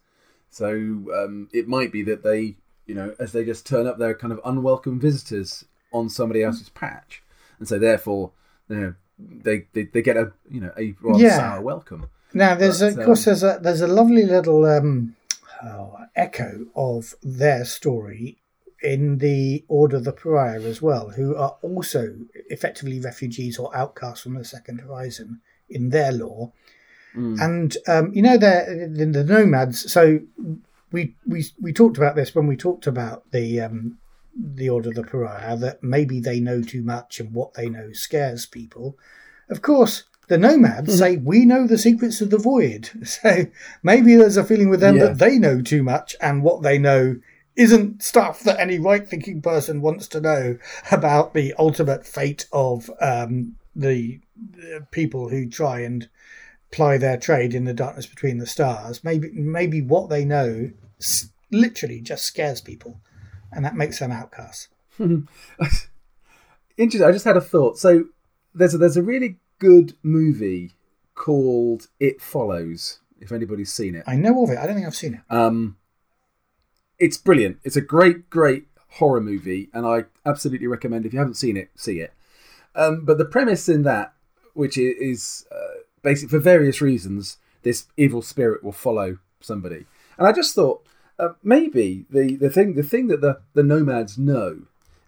So 0.50 0.72
um, 0.72 1.50
it 1.54 1.68
might 1.68 1.92
be 1.92 2.04
that 2.04 2.24
they 2.24 2.58
you 2.86 2.96
know 2.96 3.16
as 3.20 3.32
they 3.32 3.44
just 3.44 3.66
turn 3.66 3.88
up, 3.88 3.98
they're 3.98 4.16
kind 4.16 4.34
of 4.34 4.42
unwelcome 4.46 5.00
visitors 5.00 5.66
on 5.92 6.10
somebody 6.10 6.44
else's 6.44 6.70
patch, 6.70 7.24
and 7.60 7.68
so 7.68 7.80
therefore 7.80 8.32
you 8.70 8.76
know 8.76 8.94
they 9.18 9.66
they, 9.74 9.84
they 9.84 10.02
get 10.02 10.18
a 10.18 10.32
you 10.50 10.62
know 10.62 10.72
a 10.78 10.94
rather 11.02 11.24
yeah. 11.24 11.38
sour 11.38 11.62
welcome. 11.62 12.10
Now 12.34 12.56
there's 12.56 12.80
but, 12.80 12.96
a, 12.96 13.00
of 13.00 13.06
course 13.06 13.28
um, 13.28 13.32
there's 13.32 13.44
a 13.44 13.60
there's 13.62 13.82
a 13.82 13.88
lovely 13.88 14.26
little 14.26 14.66
um, 14.66 15.16
oh, 15.64 15.98
echo 16.16 16.68
of 16.76 17.16
their 17.24 17.66
story 17.66 18.38
in 18.82 19.18
the 19.18 19.66
Order 19.68 19.98
of 19.98 20.04
the 20.06 20.14
Pariah 20.14 20.62
as 20.62 20.82
well, 20.82 21.10
who 21.10 21.36
are 21.36 21.58
also 21.62 22.16
effectively 22.50 23.00
refugees 23.00 23.58
or 23.58 23.76
outcasts 23.76 24.24
from 24.24 24.36
the 24.36 24.46
Second 24.46 24.82
Horizon 24.82 25.42
in 25.70 25.90
their 25.90 26.12
law. 26.12 26.52
Mm. 27.16 27.42
And 27.42 27.78
um, 27.88 28.12
you 28.14 28.22
know 28.22 28.38
they're 28.38 28.88
the, 28.88 29.06
the 29.06 29.24
nomads. 29.24 29.92
So 29.92 30.20
we 30.92 31.16
we 31.26 31.46
we 31.60 31.74
talked 31.74 31.98
about 31.98 32.16
this 32.16 32.36
when 32.36 32.48
we 32.48 32.56
talked 32.56 32.88
about 32.88 33.30
the 33.32 33.62
um, 33.62 33.98
the 34.36 34.70
Order 34.70 34.90
of 34.90 34.96
the 34.96 35.04
Pariah 35.04 35.58
that 35.58 35.84
maybe 35.84 36.20
they 36.20 36.40
know 36.40 36.62
too 36.62 36.84
much 36.84 37.20
and 37.20 37.34
what 37.34 37.56
they 37.56 37.70
know 37.70 37.92
scares 37.94 38.46
people. 38.46 38.98
Of 39.50 39.62
course, 39.62 40.04
the 40.28 40.38
nomads 40.38 40.98
say 40.98 41.18
we 41.18 41.44
know 41.46 41.68
the 41.68 41.78
secrets 41.78 42.22
of 42.22 42.30
the 42.30 42.38
void. 42.38 42.90
So 43.04 43.48
maybe 43.84 44.16
there's 44.16 44.38
a 44.38 44.44
feeling 44.44 44.70
with 44.70 44.80
them 44.80 44.98
yeah. 44.98 45.06
that 45.06 45.18
they 45.18 45.40
know 45.40 45.62
too 45.62 45.84
much 45.84 46.16
and 46.22 46.44
what 46.44 46.62
they 46.62 46.78
know 46.78 47.18
isn't 47.56 48.04
stuff 48.04 48.42
that 48.42 48.60
any 48.60 48.80
right 48.80 49.08
thinking 49.08 49.42
person 49.42 49.82
wants 49.82 50.08
to 50.10 50.22
know 50.22 50.58
about 50.92 51.34
the 51.34 51.54
ultimate 51.58 52.06
fate 52.06 52.46
of 52.54 52.90
um, 53.02 53.56
the, 53.76 54.20
the 54.36 54.86
people 54.92 55.30
who 55.30 55.50
try 55.50 55.82
and 55.82 56.10
ply 56.72 56.98
their 56.98 57.18
trade 57.18 57.54
in 57.54 57.66
the 57.66 57.74
darkness 57.74 58.06
between 58.06 58.38
the 58.38 58.46
stars. 58.46 59.04
Maybe 59.04 59.30
maybe 59.32 59.82
what 59.82 60.10
they 60.10 60.26
know 60.26 60.72
literally 61.52 62.02
just 62.02 62.26
scares 62.26 62.62
people, 62.62 63.00
and 63.52 63.66
that 63.66 63.76
makes 63.76 64.00
them 64.00 64.12
outcasts. 64.12 64.70
Interesting. 65.00 67.08
I 67.08 67.12
just 67.12 67.26
had 67.26 67.38
a 67.38 67.42
thought. 67.42 67.78
So 67.78 68.06
there's 68.54 68.74
a, 68.74 68.78
there's 68.78 68.98
a 68.98 69.04
really 69.04 69.38
good 69.60 69.96
movie 70.04 70.74
called 71.16 71.88
It 72.00 72.22
Follows. 72.22 73.00
If 73.20 73.34
anybody's 73.34 73.74
seen 73.74 73.96
it, 73.96 74.04
I 74.08 74.16
know 74.16 74.44
of 74.44 74.50
it. 74.50 74.58
I 74.58 74.66
don't 74.66 74.76
think 74.76 74.88
I've 74.88 74.96
seen 74.96 75.16
it. 75.16 75.34
Um, 75.34 75.78
it's 77.00 77.18
brilliant. 77.18 77.60
It's 77.64 77.78
a 77.78 77.82
great, 77.82 78.30
great 78.30 78.68
horror 78.94 79.22
movie, 79.22 79.70
and 79.74 79.86
I 79.86 80.06
absolutely 80.26 80.68
recommend 80.68 81.06
if 81.06 81.14
you 81.14 81.20
haven't 81.20 81.36
seen 81.36 81.58
it, 81.58 81.70
see 81.76 82.00
it. 82.00 82.14
Um, 82.76 83.06
but 83.06 83.18
the 83.18 83.26
premise 83.26 83.70
in 83.70 83.84
that, 83.84 84.14
which 84.54 84.78
is 84.78 85.46
uh, 85.52 85.82
basically 86.02 86.38
for 86.38 86.44
various 86.44 86.82
reasons, 86.82 87.38
this 87.64 87.86
evil 87.98 88.22
spirit 88.22 88.64
will 88.64 88.72
follow 88.72 89.18
somebody, 89.40 89.86
and 90.18 90.28
I 90.28 90.32
just 90.32 90.54
thought 90.54 90.86
uh, 91.18 91.30
maybe 91.44 92.06
the, 92.10 92.36
the 92.36 92.50
thing 92.50 92.76
the 92.76 92.84
thing 92.84 93.08
that 93.08 93.22
the, 93.22 93.42
the 93.54 93.64
nomads 93.64 94.18
know 94.18 94.62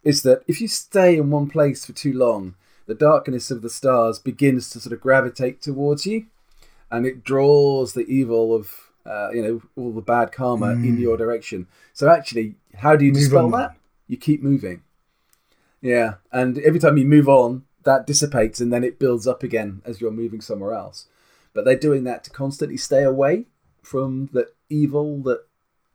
is 0.04 0.24
that 0.24 0.44
if 0.48 0.60
you 0.60 0.68
stay 0.68 1.18
in 1.18 1.30
one 1.30 1.50
place 1.50 1.86
for 1.86 1.94
too 1.94 2.14
long, 2.14 2.56
the 2.88 2.96
darkness 2.96 3.52
of 3.52 3.62
the 3.62 3.70
stars 3.70 4.20
begins 4.20 4.70
to 4.70 4.80
sort 4.80 4.94
of 4.94 5.02
gravitate 5.02 5.62
towards 5.62 6.06
you, 6.06 6.26
and 6.90 7.06
it 7.06 7.24
draws 7.24 7.94
the 7.94 8.06
evil 8.08 8.56
of 8.56 8.91
uh, 9.06 9.30
you 9.32 9.42
know 9.42 9.62
all 9.76 9.92
the 9.92 10.02
bad 10.02 10.32
karma 10.32 10.68
mm. 10.68 10.86
in 10.86 10.98
your 11.00 11.18
direction. 11.18 11.68
So 11.94 12.10
actually, 12.10 12.56
how 12.76 12.96
do 12.96 13.06
you 13.06 13.12
dispel 13.12 13.50
that? 13.52 13.76
You 14.08 14.18
keep 14.18 14.42
moving. 14.42 14.84
Yeah, 15.82 16.16
and 16.32 16.60
every 16.60 16.80
time 16.80 16.98
you 16.98 17.06
move 17.06 17.28
on, 17.28 17.64
that 17.84 18.06
dissipates, 18.06 18.60
and 18.62 18.72
then 18.72 18.84
it 18.84 19.00
builds 19.00 19.28
up 19.28 19.44
again 19.44 19.82
as 19.86 20.00
you're 20.00 20.12
moving 20.12 20.42
somewhere 20.42 20.74
else. 20.74 21.08
But 21.54 21.66
they're 21.66 21.76
doing 21.76 22.04
that 22.06 22.24
to 22.26 22.30
constantly 22.30 22.78
stay 22.78 23.04
away 23.04 23.48
from 23.82 24.30
the 24.32 24.48
evil 24.70 25.22
that 25.24 25.46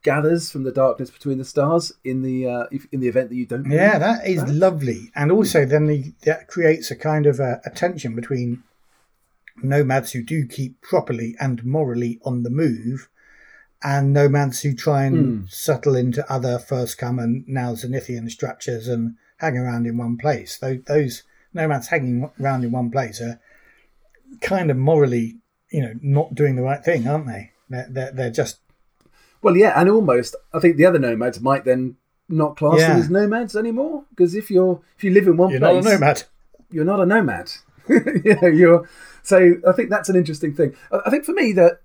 gathers 0.03 0.53
from 0.53 0.63
the 0.63 0.71
darkness 0.71 1.11
between 1.11 1.37
the 1.37 1.45
stars 1.45 1.93
in 2.05 2.23
the 2.23 2.47
uh, 2.47 2.67
in 2.93 3.01
the 3.01 3.09
event 3.09 3.29
that 3.29 3.37
you 3.37 3.45
don't. 3.45 3.71
Yeah, 3.71 3.99
that 3.99 4.27
is 4.27 4.41
right? 4.43 4.51
lovely, 4.51 5.11
and 5.15 5.33
also 5.33 5.65
then 5.65 5.87
the, 5.87 6.13
that 6.23 6.49
creates 6.49 6.91
a 6.91 6.97
kind 6.97 7.27
of 7.27 7.41
a, 7.41 7.61
a, 7.65 7.71
tension 7.71 8.15
between 8.15 8.63
nomads 9.63 10.13
who 10.13 10.23
do 10.23 10.47
keep 10.47 10.81
properly 10.81 11.35
and 11.41 11.65
morally 11.65 12.21
on 12.25 12.43
the 12.43 12.51
move, 12.51 13.09
and 13.83 14.13
nomads 14.13 14.61
who 14.63 14.75
try 14.75 15.05
and 15.05 15.45
mm. 15.45 15.51
settle 15.51 15.95
into 15.95 16.31
other 16.33 16.59
first 16.59 16.99
come 16.99 17.19
and 17.19 17.47
now 17.47 17.73
Zenithian 17.75 18.31
structures 18.31 18.89
and 18.89 19.17
hang 19.39 19.57
around 19.57 19.87
in 19.87 19.97
one 19.97 20.17
place. 20.17 20.59
Those, 20.59 20.83
those 20.87 21.23
nomads 21.53 21.89
hanging 21.89 22.31
around 22.41 22.65
in 22.65 22.73
one 22.73 22.91
place 22.91 23.21
are 23.21 23.41
kind 24.41 24.71
of 24.71 24.77
morally, 24.77 25.39
you 25.71 25.83
know, 25.83 25.95
not 26.01 26.35
doing 26.35 26.57
the 26.57 26.63
right 26.63 26.83
thing, 26.83 27.07
aren't 27.07 27.27
they? 27.27 27.53
They're, 27.69 27.87
they're, 27.91 28.13
they're 28.13 28.31
just 28.31 28.61
well, 29.43 29.57
yeah, 29.57 29.79
and 29.79 29.89
almost 29.89 30.35
I 30.53 30.59
think 30.59 30.77
the 30.77 30.87
other 30.87 30.99
nomads 30.99 31.41
might 31.41 31.65
then 31.65 31.97
not 32.29 32.57
class 32.57 32.81
yeah. 32.81 32.89
them 32.89 32.99
as 32.99 33.11
nomads 33.11 33.55
anymore 33.55 34.05
because 34.11 34.35
if 34.35 34.51
you're 34.51 34.81
if 34.97 35.05
you 35.05 35.13
live 35.13 35.29
in 35.29 35.37
one 35.37 35.51
place 35.51 35.61
you're 35.61 35.71
not 35.71 35.87
a 35.87 35.89
nomad. 35.89 36.23
You're 36.71 36.85
not 36.85 37.01
a 37.01 37.07
nomad. 37.07 37.53
yeah, 38.25 38.47
you're. 38.47 38.89
So 39.27 39.55
I 39.67 39.73
think 39.73 39.91
that's 39.91 40.09
an 40.09 40.15
interesting 40.15 40.55
thing. 40.55 40.77
I 41.05 41.11
think 41.11 41.25
for 41.25 41.33
me 41.33 41.51
that 41.55 41.81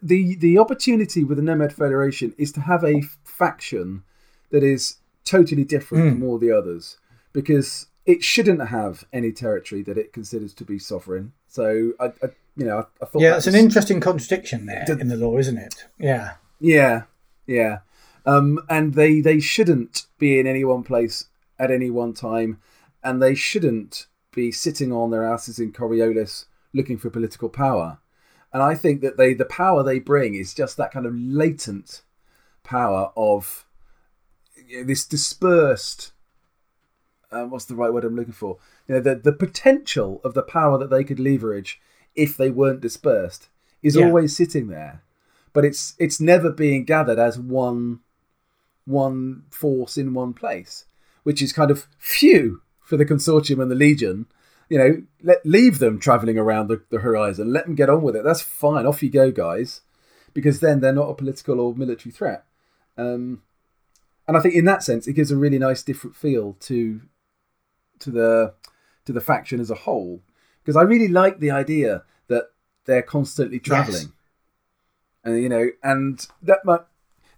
the 0.00 0.36
the 0.36 0.58
opportunity 0.58 1.24
with 1.24 1.38
the 1.38 1.42
Nomad 1.42 1.72
Federation 1.72 2.34
is 2.38 2.52
to 2.52 2.60
have 2.60 2.84
a 2.84 3.02
faction 3.24 4.04
that 4.50 4.62
is 4.62 4.98
totally 5.24 5.64
different 5.64 6.04
mm. 6.04 6.12
from 6.12 6.22
all 6.22 6.38
the 6.38 6.52
others 6.52 6.98
because 7.32 7.86
it 8.06 8.22
shouldn't 8.22 8.68
have 8.68 9.04
any 9.12 9.32
territory 9.32 9.82
that 9.82 9.98
it 9.98 10.12
considers 10.12 10.54
to 10.54 10.64
be 10.64 10.78
sovereign. 10.78 11.32
So 11.48 11.94
I, 11.98 12.06
I 12.06 12.28
you 12.56 12.64
know, 12.64 12.78
I, 12.78 12.84
I 13.02 13.06
thought 13.06 13.22
Yeah, 13.22 13.30
that 13.30 13.38
it's 13.38 13.46
was- 13.46 13.54
an 13.56 13.60
interesting 13.60 13.98
contradiction 13.98 14.66
there 14.66 14.84
in 14.88 15.08
the 15.08 15.16
law, 15.16 15.38
isn't 15.38 15.58
it? 15.58 15.86
Yeah. 15.98 16.34
Yeah, 16.60 17.02
yeah. 17.44 17.78
Um, 18.24 18.60
and 18.68 18.94
they 18.94 19.20
they 19.20 19.40
shouldn't 19.40 20.06
be 20.16 20.38
in 20.38 20.46
any 20.46 20.62
one 20.62 20.84
place 20.84 21.24
at 21.58 21.72
any 21.72 21.90
one 21.90 22.12
time, 22.12 22.60
and 23.02 23.20
they 23.20 23.34
shouldn't 23.34 24.06
be 24.32 24.52
sitting 24.52 24.92
on 24.92 25.10
their 25.10 25.24
asses 25.24 25.58
in 25.58 25.72
Coriolis 25.72 26.44
looking 26.72 26.98
for 26.98 27.10
political 27.10 27.48
power. 27.48 27.98
And 28.52 28.62
I 28.62 28.74
think 28.74 29.00
that 29.00 29.16
they 29.16 29.34
the 29.34 29.44
power 29.44 29.82
they 29.82 29.98
bring 29.98 30.34
is 30.34 30.54
just 30.54 30.76
that 30.76 30.92
kind 30.92 31.06
of 31.06 31.14
latent 31.14 32.02
power 32.62 33.10
of 33.16 33.64
you 34.66 34.78
know, 34.78 34.84
this 34.84 35.04
dispersed. 35.04 36.12
Uh, 37.30 37.46
what's 37.46 37.64
the 37.64 37.74
right 37.74 37.92
word 37.92 38.04
I'm 38.04 38.14
looking 38.14 38.34
for? 38.34 38.58
You 38.86 38.96
know, 38.96 39.00
the 39.00 39.14
the 39.14 39.32
potential 39.32 40.20
of 40.22 40.34
the 40.34 40.42
power 40.42 40.76
that 40.78 40.90
they 40.90 41.04
could 41.04 41.20
leverage 41.20 41.80
if 42.14 42.36
they 42.36 42.50
weren't 42.50 42.80
dispersed 42.82 43.48
is 43.82 43.96
Yeah. 43.96 44.04
always 44.04 44.36
sitting 44.36 44.68
there 44.68 45.02
but 45.52 45.64
it's 45.64 45.94
it's 45.98 46.20
never 46.20 46.50
being 46.50 46.84
gathered 46.84 47.18
as 47.18 47.38
one 47.38 48.00
one 48.84 49.44
force 49.50 49.96
in 49.96 50.14
one 50.14 50.32
place, 50.32 50.86
which 51.22 51.40
is 51.40 51.52
kind 51.52 51.70
of 51.70 51.86
phew 51.98 52.62
for 52.80 52.96
the 52.96 53.06
consortium 53.06 53.62
and 53.62 53.70
the 53.70 53.76
legion. 53.76 54.26
You 54.72 54.78
know, 54.78 55.02
let 55.22 55.44
leave 55.44 55.78
them 55.80 55.98
traveling 55.98 56.38
around 56.38 56.68
the, 56.68 56.82
the 56.90 57.00
horizon. 57.00 57.52
Let 57.52 57.66
them 57.66 57.74
get 57.74 57.90
on 57.90 58.02
with 58.02 58.16
it. 58.16 58.24
That's 58.24 58.40
fine. 58.40 58.86
Off 58.86 59.02
you 59.02 59.10
go, 59.10 59.30
guys, 59.30 59.82
because 60.32 60.60
then 60.60 60.80
they're 60.80 60.92
not 60.92 61.10
a 61.10 61.14
political 61.14 61.60
or 61.60 61.74
military 61.74 62.10
threat. 62.10 62.44
Um, 62.96 63.42
and 64.26 64.36
I 64.36 64.40
think 64.40 64.54
in 64.54 64.64
that 64.64 64.82
sense, 64.82 65.06
it 65.06 65.12
gives 65.12 65.30
a 65.30 65.36
really 65.36 65.58
nice 65.58 65.82
different 65.82 66.16
feel 66.16 66.56
to 66.60 67.02
to 67.98 68.10
the 68.10 68.54
to 69.04 69.12
the 69.12 69.20
faction 69.20 69.60
as 69.60 69.70
a 69.70 69.74
whole. 69.74 70.22
Because 70.62 70.76
I 70.76 70.82
really 70.82 71.08
like 71.08 71.38
the 71.40 71.50
idea 71.50 72.04
that 72.28 72.44
they're 72.86 73.02
constantly 73.02 73.58
traveling 73.58 74.12
and 75.24 75.42
you 75.42 75.48
know, 75.48 75.68
and 75.82 76.26
that 76.42 76.64
might 76.64 76.82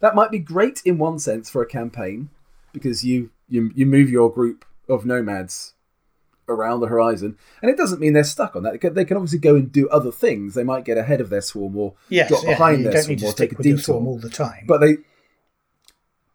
that 0.00 0.14
might 0.14 0.30
be 0.30 0.38
great 0.38 0.82
in 0.84 0.98
one 0.98 1.18
sense 1.18 1.50
for 1.50 1.62
a 1.62 1.66
campaign 1.66 2.30
because 2.72 3.04
you 3.04 3.30
you 3.48 3.70
you 3.74 3.86
move 3.86 4.10
your 4.10 4.32
group 4.32 4.64
of 4.88 5.04
nomads 5.04 5.73
around 6.48 6.80
the 6.80 6.86
horizon, 6.88 7.36
and 7.62 7.70
it 7.70 7.76
doesn't 7.76 8.00
mean 8.00 8.12
they're 8.12 8.24
stuck 8.24 8.54
on 8.56 8.62
that. 8.62 8.72
They 8.72 8.78
can, 8.78 8.94
they 8.94 9.04
can 9.04 9.16
obviously 9.16 9.38
go 9.38 9.54
and 9.54 9.70
do 9.70 9.88
other 9.88 10.12
things. 10.12 10.54
They 10.54 10.64
might 10.64 10.84
get 10.84 10.98
ahead 10.98 11.20
of 11.20 11.30
their 11.30 11.40
swarm 11.40 11.76
or 11.76 11.94
Yes. 12.08 12.28
drop 12.28 12.44
yeah. 12.44 12.50
behind 12.50 12.84
their 12.84 12.92
don't 12.92 13.02
swarm 13.02 13.14
need 13.16 13.20
to 13.20 13.26
or 13.26 13.32
take 13.32 13.52
a 13.52 13.62
detour. 13.62 13.78
swarm 13.78 14.06
all 14.06 14.18
the 14.18 14.30
time. 14.30 14.64
But 14.66 14.80
they 14.80 14.96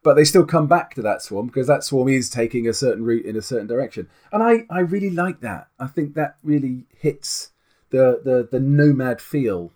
but 0.01 0.13
they 0.15 0.23
still 0.23 0.45
come 0.45 0.67
back 0.67 0.95
to 0.95 1.01
that 1.01 1.21
swarm 1.21 1.47
because 1.47 1.67
that 1.67 1.83
swarm 1.83 2.07
is 2.07 2.29
taking 2.29 2.67
a 2.67 2.73
certain 2.73 3.03
route 3.03 3.25
in 3.25 3.35
a 3.35 3.41
certain 3.41 3.67
direction. 3.67 4.07
And 4.31 4.41
I, 4.41 4.65
I 4.69 4.79
really 4.79 5.09
like 5.09 5.41
that. 5.41 5.67
I 5.77 5.87
think 5.87 6.15
that 6.15 6.37
really 6.41 6.85
hits 6.97 7.51
the, 7.89 8.21
the, 8.23 8.47
the 8.49 8.61
nomad 8.61 9.19
feel 9.21 9.73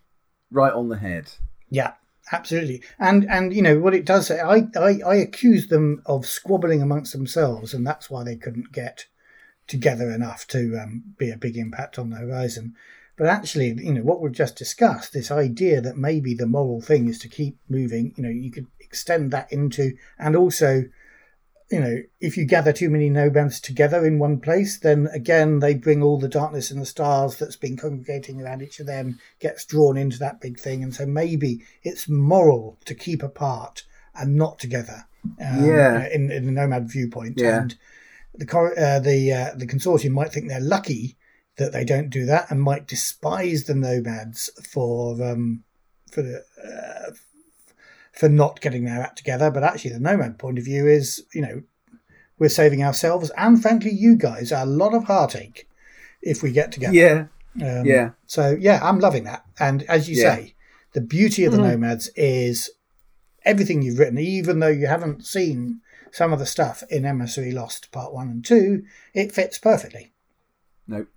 right 0.49 0.71
on 0.71 0.87
the 0.87 0.97
head. 0.97 1.33
Yeah, 1.69 1.93
absolutely. 2.31 2.81
And 2.99 3.29
and 3.29 3.53
you 3.53 3.61
know 3.61 3.79
what 3.79 3.93
it 3.93 4.05
does. 4.05 4.31
I 4.31 4.67
I, 4.77 4.99
I 5.05 5.15
accuse 5.15 5.67
them 5.67 6.01
of 6.05 6.25
squabbling 6.25 6.81
amongst 6.81 7.11
themselves, 7.11 7.73
and 7.73 7.85
that's 7.85 8.09
why 8.09 8.23
they 8.23 8.35
couldn't 8.35 8.71
get 8.71 9.07
together 9.67 10.11
enough 10.11 10.45
to 10.47 10.77
um, 10.81 11.03
be 11.17 11.29
a 11.31 11.37
big 11.37 11.57
impact 11.57 11.97
on 11.97 12.09
the 12.09 12.17
horizon. 12.17 12.75
But 13.15 13.27
actually, 13.27 13.67
you 13.67 13.93
know 13.93 14.01
what 14.01 14.21
we've 14.21 14.31
just 14.31 14.55
discussed, 14.55 15.13
this 15.13 15.29
idea 15.31 15.81
that 15.81 15.97
maybe 15.97 16.33
the 16.33 16.47
moral 16.47 16.81
thing 16.81 17.07
is 17.07 17.19
to 17.19 17.27
keep 17.29 17.57
moving. 17.69 18.13
You 18.17 18.23
know, 18.23 18.29
you 18.29 18.51
could 18.51 18.67
extend 18.79 19.31
that 19.31 19.51
into, 19.51 19.95
and 20.17 20.35
also, 20.35 20.85
you 21.69 21.79
know, 21.79 21.97
if 22.19 22.37
you 22.37 22.45
gather 22.45 22.73
too 22.73 22.89
many 22.89 23.09
nomads 23.09 23.59
together 23.59 24.03
in 24.05 24.17
one 24.19 24.39
place, 24.39 24.79
then 24.79 25.07
again 25.13 25.59
they 25.59 25.75
bring 25.75 26.01
all 26.01 26.19
the 26.19 26.27
darkness 26.27 26.71
and 26.71 26.81
the 26.81 26.85
stars 26.87 27.37
that's 27.37 27.55
been 27.55 27.77
congregating 27.77 28.41
around 28.41 28.61
each 28.63 28.79
of 28.79 28.87
them 28.87 29.19
gets 29.39 29.63
drawn 29.65 29.95
into 29.95 30.17
that 30.19 30.41
big 30.41 30.59
thing, 30.59 30.81
and 30.81 30.93
so 30.95 31.05
maybe 31.05 31.63
it's 31.83 32.09
moral 32.09 32.77
to 32.85 32.95
keep 32.95 33.21
apart 33.21 33.83
and 34.15 34.35
not 34.35 34.57
together. 34.59 35.05
Um, 35.39 35.63
Yeah. 35.65 36.07
in, 36.11 36.31
in 36.31 36.45
the 36.45 36.51
nomad 36.51 36.89
viewpoint, 36.89 37.39
Yeah. 37.39 37.61
and 37.61 37.75
the 38.35 38.45
uh, 38.77 38.99
the 38.99 39.33
uh, 39.33 39.55
the 39.55 39.67
consortium 39.67 40.11
might 40.11 40.31
think 40.31 40.47
they're 40.47 40.59
lucky 40.59 41.17
that 41.57 41.71
they 41.71 41.85
don't 41.85 42.09
do 42.09 42.25
that, 42.25 42.49
and 42.49 42.61
might 42.61 42.87
despise 42.87 43.65
the 43.65 43.75
nomads 43.75 44.49
for 44.67 45.21
um, 45.23 45.63
for 46.11 46.21
the, 46.23 46.43
uh, 46.63 47.11
for 48.11 48.29
not 48.29 48.61
getting 48.61 48.85
their 48.85 49.01
act 49.01 49.17
together. 49.17 49.51
But 49.51 49.63
actually, 49.63 49.91
the 49.93 49.99
nomad 49.99 50.39
point 50.39 50.57
of 50.57 50.65
view 50.65 50.87
is, 50.87 51.23
you 51.33 51.41
know, 51.41 51.63
we're 52.39 52.49
saving 52.49 52.83
ourselves 52.83 53.31
and 53.37 53.61
frankly, 53.61 53.91
you 53.91 54.15
guys 54.15 54.51
a 54.51 54.65
lot 54.65 54.93
of 54.93 55.05
heartache 55.05 55.67
if 56.21 56.41
we 56.41 56.51
get 56.51 56.71
together. 56.71 56.93
Yeah, 56.93 57.25
Um, 57.61 57.85
yeah. 57.85 58.09
So 58.25 58.55
yeah, 58.59 58.79
I'm 58.81 58.99
loving 58.99 59.25
that. 59.25 59.45
And 59.59 59.83
as 59.83 60.09
you 60.09 60.15
Yeah. 60.15 60.35
say, 60.35 60.55
the 60.93 61.01
beauty 61.01 61.45
of 61.45 61.51
the 61.51 61.57
Mhm. 61.57 61.71
nomads 61.73 62.09
is 62.15 62.71
everything 63.45 63.81
you've 63.81 63.99
written, 63.99 64.17
even 64.17 64.59
though 64.59 64.67
you 64.67 64.87
haven't 64.87 65.25
seen 65.25 65.81
some 66.13 66.31
of 66.31 66.37
the 66.37 66.45
stuff 66.45 66.83
in 66.89 67.05
Emissary 67.05 67.51
Lost 67.51 67.91
Part 67.91 68.13
One 68.13 68.29
and 68.29 68.45
Two, 68.45 68.83
it 69.15 69.31
fits 69.31 69.57
perfectly. 69.57 70.13
No. 70.87 71.07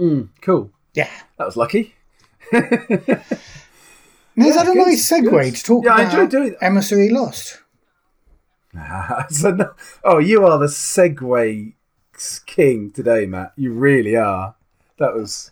Mm, 0.00 0.28
cool. 0.40 0.70
Yeah. 0.94 1.10
That 1.36 1.46
was 1.46 1.56
lucky. 1.56 1.96
Now, 2.52 4.46
is 4.46 4.54
that 4.54 4.68
a 4.68 4.72
good, 4.72 4.86
nice 4.86 5.10
segue 5.10 5.28
good. 5.28 5.56
to 5.56 5.64
talk 5.64 5.84
Yeah, 5.84 5.94
I 5.94 6.02
about 6.02 6.14
enjoy 6.14 6.26
doing 6.28 6.50
that. 6.50 6.64
Emissary 6.64 7.08
Lost? 7.10 7.60
So 9.30 9.74
oh, 10.04 10.18
you 10.18 10.46
are 10.46 10.60
the 10.60 10.66
segue 10.66 11.72
king 12.46 12.92
today, 12.92 13.26
Matt. 13.26 13.52
You 13.56 13.72
really 13.72 14.14
are. 14.14 14.54
That 15.00 15.12
was, 15.12 15.50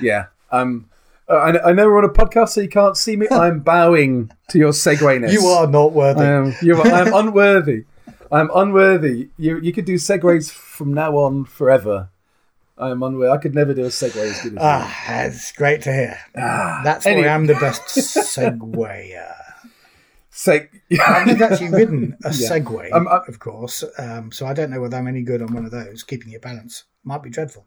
yeah. 0.00 0.26
Um, 0.50 0.90
uh, 1.28 1.34
I, 1.34 1.70
I 1.70 1.72
know 1.72 1.86
we're 1.86 1.98
on 1.98 2.04
a 2.04 2.08
podcast, 2.12 2.50
so 2.50 2.60
you 2.60 2.68
can't 2.68 2.96
see 2.96 3.16
me. 3.16 3.26
I'm 3.30 3.60
bowing 3.60 4.30
to 4.50 4.58
your 4.58 4.72
Segwayness. 4.72 5.32
You 5.32 5.46
are 5.46 5.66
not 5.66 5.92
worthy. 5.92 6.20
I 6.22 6.26
am. 6.32 6.54
You 6.62 6.76
are. 6.80 6.86
I 6.86 7.00
am 7.00 7.14
unworthy. 7.14 7.84
I 8.30 8.40
am 8.40 8.50
unworthy. 8.54 9.28
You 9.36 9.58
you 9.60 9.72
could 9.72 9.84
do 9.84 9.94
segways 9.96 10.50
from 10.50 10.92
now 10.94 11.16
on 11.16 11.44
forever. 11.44 12.10
I 12.78 12.90
am 12.90 13.02
unworthy. 13.02 13.30
I 13.32 13.38
could 13.38 13.54
never 13.54 13.72
do 13.72 13.84
a 13.84 13.88
segue 13.88 14.16
as 14.16 14.42
good 14.42 14.52
as 14.52 14.52
you. 14.52 14.58
Ah, 14.60 15.04
that's 15.08 15.52
great 15.52 15.80
to 15.82 15.92
hear. 15.92 16.18
That's 16.34 17.06
Anyway. 17.06 17.26
why 17.26 17.34
I'm 17.34 17.46
the 17.46 17.54
best 17.54 17.82
segwayer. 17.86 19.32
Seg- 20.30 20.68
I've 21.00 21.40
actually 21.40 21.70
ridden 21.70 22.16
a 22.24 22.28
Yeah. 22.30 22.50
Segway, 22.50 22.92
Um, 22.92 23.08
I- 23.08 23.22
of 23.26 23.38
course, 23.38 23.82
um, 23.98 24.30
so 24.30 24.44
I 24.44 24.52
don't 24.52 24.68
know 24.70 24.80
whether 24.82 24.96
I'm 24.98 25.08
any 25.08 25.22
good 25.22 25.40
on 25.40 25.54
one 25.54 25.64
of 25.64 25.70
those. 25.70 26.02
Keeping 26.02 26.30
your 26.30 26.40
balance 26.40 26.84
might 27.04 27.22
be 27.22 27.30
dreadful. 27.30 27.64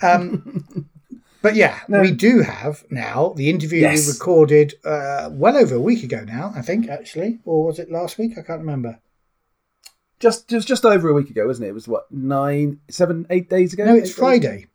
Um, 0.00 0.88
but 1.42 1.54
yeah, 1.54 1.80
No. 1.88 2.00
we 2.00 2.10
do 2.12 2.40
have 2.40 2.84
now 2.90 3.32
the 3.36 3.48
interview 3.50 3.80
Yes. 3.80 4.06
we 4.06 4.12
recorded 4.12 4.74
uh, 4.84 5.30
well 5.32 5.56
over 5.56 5.74
a 5.74 5.80
week 5.80 6.02
ago 6.02 6.24
now, 6.24 6.52
I 6.54 6.62
think, 6.62 6.88
actually. 6.88 7.40
Or 7.44 7.64
was 7.66 7.78
it 7.78 7.90
last 7.90 8.18
week? 8.18 8.32
I 8.38 8.42
can't 8.42 8.60
remember. 8.60 8.98
just 10.18 10.48
just 10.48 10.68
just 10.68 10.84
over 10.84 11.08
a 11.08 11.14
week 11.14 11.30
ago, 11.30 11.46
wasn't 11.46 11.66
it? 11.66 11.70
It 11.70 11.74
was 11.74 11.88
what 11.88 12.10
nine, 12.12 12.80
seven, 12.90 13.26
eight 13.30 13.48
days 13.48 13.72
ago. 13.72 13.84
No, 13.86 13.94
it's 13.94 14.10
days 14.10 14.16
Friday. 14.18 14.66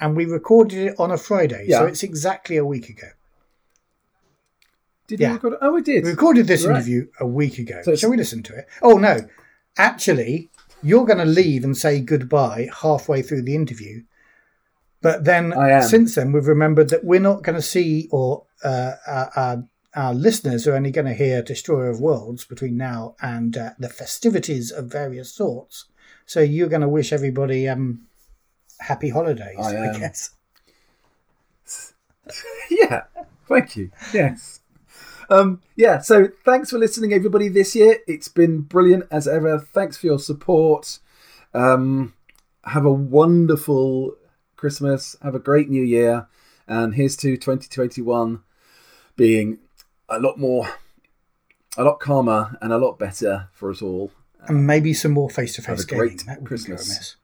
And 0.00 0.16
we 0.16 0.24
recorded 0.26 0.78
it 0.78 0.94
on 1.00 1.10
a 1.10 1.18
Friday, 1.18 1.68
so 1.70 1.84
it's 1.86 2.04
exactly 2.04 2.56
a 2.56 2.64
week 2.64 2.88
ago. 2.88 3.08
Did 5.08 5.18
Yeah. 5.20 5.28
we 5.30 5.34
record 5.34 5.52
it? 5.54 5.58
Oh, 5.62 5.72
we 5.72 5.82
did. 5.82 6.04
We 6.04 6.10
recorded 6.10 6.46
this 6.46 6.64
Right. 6.64 6.76
interview 6.76 7.08
a 7.18 7.26
week 7.26 7.58
ago. 7.58 7.80
So 7.82 7.96
Shall 7.96 8.10
we 8.10 8.16
listen 8.16 8.42
to 8.44 8.54
it? 8.56 8.68
Oh, 8.82 8.98
no. 8.98 9.26
Actually, 9.76 10.50
you're 10.82 11.06
going 11.06 11.18
to 11.18 11.24
leave 11.24 11.64
and 11.64 11.76
say 11.76 12.00
goodbye 12.00 12.68
halfway 12.82 13.22
through 13.22 13.42
the 13.42 13.54
interview. 13.54 14.02
But 15.00 15.24
then, 15.24 15.52
since 15.82 16.16
then, 16.16 16.32
we've 16.32 16.46
remembered 16.46 16.90
that 16.90 17.04
we're 17.04 17.20
not 17.20 17.42
going 17.42 17.54
to 17.54 17.62
see, 17.62 18.08
or 18.10 18.44
uh, 18.64 18.94
our, 19.06 19.30
our, 19.36 19.64
our 19.94 20.14
listeners 20.14 20.66
are 20.66 20.74
only 20.74 20.90
going 20.90 21.06
to 21.06 21.14
hear 21.14 21.40
Destroyer 21.40 21.88
of 21.88 22.00
Worlds 22.00 22.44
between 22.44 22.76
now 22.76 23.14
and 23.22 23.56
uh, 23.56 23.70
the 23.78 23.88
festivities 23.88 24.72
of 24.72 24.86
various 24.86 25.32
sorts. 25.32 25.84
So 26.26 26.40
you're 26.40 26.68
going 26.68 26.82
to 26.82 26.88
wish 26.88 27.12
everybody 27.12 27.68
um, 27.68 28.06
happy 28.80 29.10
holidays, 29.10 29.56
I 29.58 29.90
I, 29.90 29.98
guess. 29.98 30.30
yeah. 32.70 33.04
Thank 33.48 33.76
you. 33.76 33.90
Yes. 34.12 34.60
Um, 35.30 35.60
yeah, 35.76 36.00
so 36.00 36.28
thanks 36.44 36.70
for 36.70 36.78
listening, 36.78 37.12
everybody, 37.12 37.48
this 37.48 37.74
year. 37.74 37.98
It's 38.06 38.28
been 38.28 38.62
brilliant 38.62 39.04
as 39.10 39.28
ever. 39.28 39.58
Thanks 39.58 39.96
for 39.96 40.06
your 40.06 40.18
support. 40.18 40.98
Um, 41.54 42.14
have 42.64 42.84
a 42.84 42.92
wonderful 42.92 44.14
Christmas. 44.58 45.16
Have 45.22 45.34
a 45.34 45.38
great 45.38 45.70
new 45.70 45.82
year. 45.82 46.26
And 46.66 46.94
here's 46.94 47.16
to 47.18 47.36
2021 47.38 48.42
being 49.16 49.58
a 50.10 50.18
lot 50.18 50.38
more, 50.38 50.68
a 51.78 51.84
lot 51.84 51.98
calmer 52.00 52.58
and 52.60 52.72
a 52.72 52.78
lot 52.78 52.98
better 52.98 53.48
for 53.52 53.70
us 53.70 53.80
all. 53.80 54.10
And 54.46 54.66
maybe 54.66 54.92
some 54.92 55.12
more 55.12 55.30
face 55.30 55.54
to 55.54 55.62
face 55.62 55.68
Have 55.68 55.78
a 55.80 55.84
gaming. 55.84 55.98
great 56.08 56.18
That 56.26 56.26
wouldn't 56.26 56.44
go 56.44 56.48
Christmas. 56.48 56.86
amiss. 56.86 57.16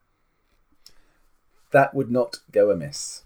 that 1.72 1.94
would 1.94 2.10
not 2.10 2.38
go 2.52 2.70
amiss. 2.70 3.22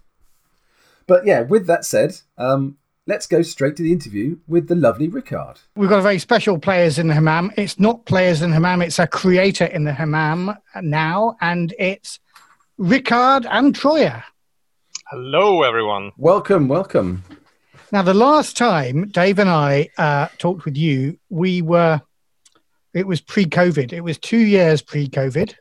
But 1.07 1.25
yeah, 1.25 1.43
with 1.43 1.67
that 1.67 1.85
said, 1.85 2.19
um, 2.37 2.77
let's 3.07 3.27
go 3.27 3.43
straight 3.43 3.77
to 3.77 3.83
the 3.83 3.93
interview 3.93 4.39
with 4.47 4.69
the 4.69 4.75
lovely 4.75 5.09
Rickard. 5.09 5.61
We've 5.75 5.89
got 5.89 6.01
a 6.01 6.03
very 6.03 6.19
special 6.19 6.59
players 6.59 6.99
in 6.99 7.07
the 7.09 7.15
hammam. 7.15 7.51
It's 7.57 7.79
not 7.79 8.05
players 8.05 8.43
in 8.43 8.51
the 8.51 8.55
hammam, 8.57 8.83
it's 8.83 8.99
a 8.99 9.07
creator 9.07 9.65
in 9.65 9.85
the 9.85 9.93
hammam 9.95 10.55
now, 10.83 11.37
and 11.41 11.75
it's 11.79 12.21
Rickard 12.79 13.45
Antroia. 13.45 14.23
Hello, 15.11 15.63
everyone. 15.63 16.13
Welcome, 16.17 16.69
welcome. 16.69 17.25
Now, 17.91 18.03
the 18.03 18.15
last 18.15 18.57
time 18.57 19.09
Dave 19.09 19.39
and 19.39 19.49
I 19.51 19.89
uh, 19.99 20.29
talked 20.39 20.65
with 20.65 20.77
you, 20.77 21.19
we 21.31 21.63
were, 21.63 22.01
it 22.95 23.07
was 23.07 23.21
pre 23.21 23.47
COVID. 23.47 23.93
It 23.93 24.03
was 24.03 24.19
two 24.19 24.39
years 24.39 24.83
pre 24.83 25.09
COVID. 25.09 25.55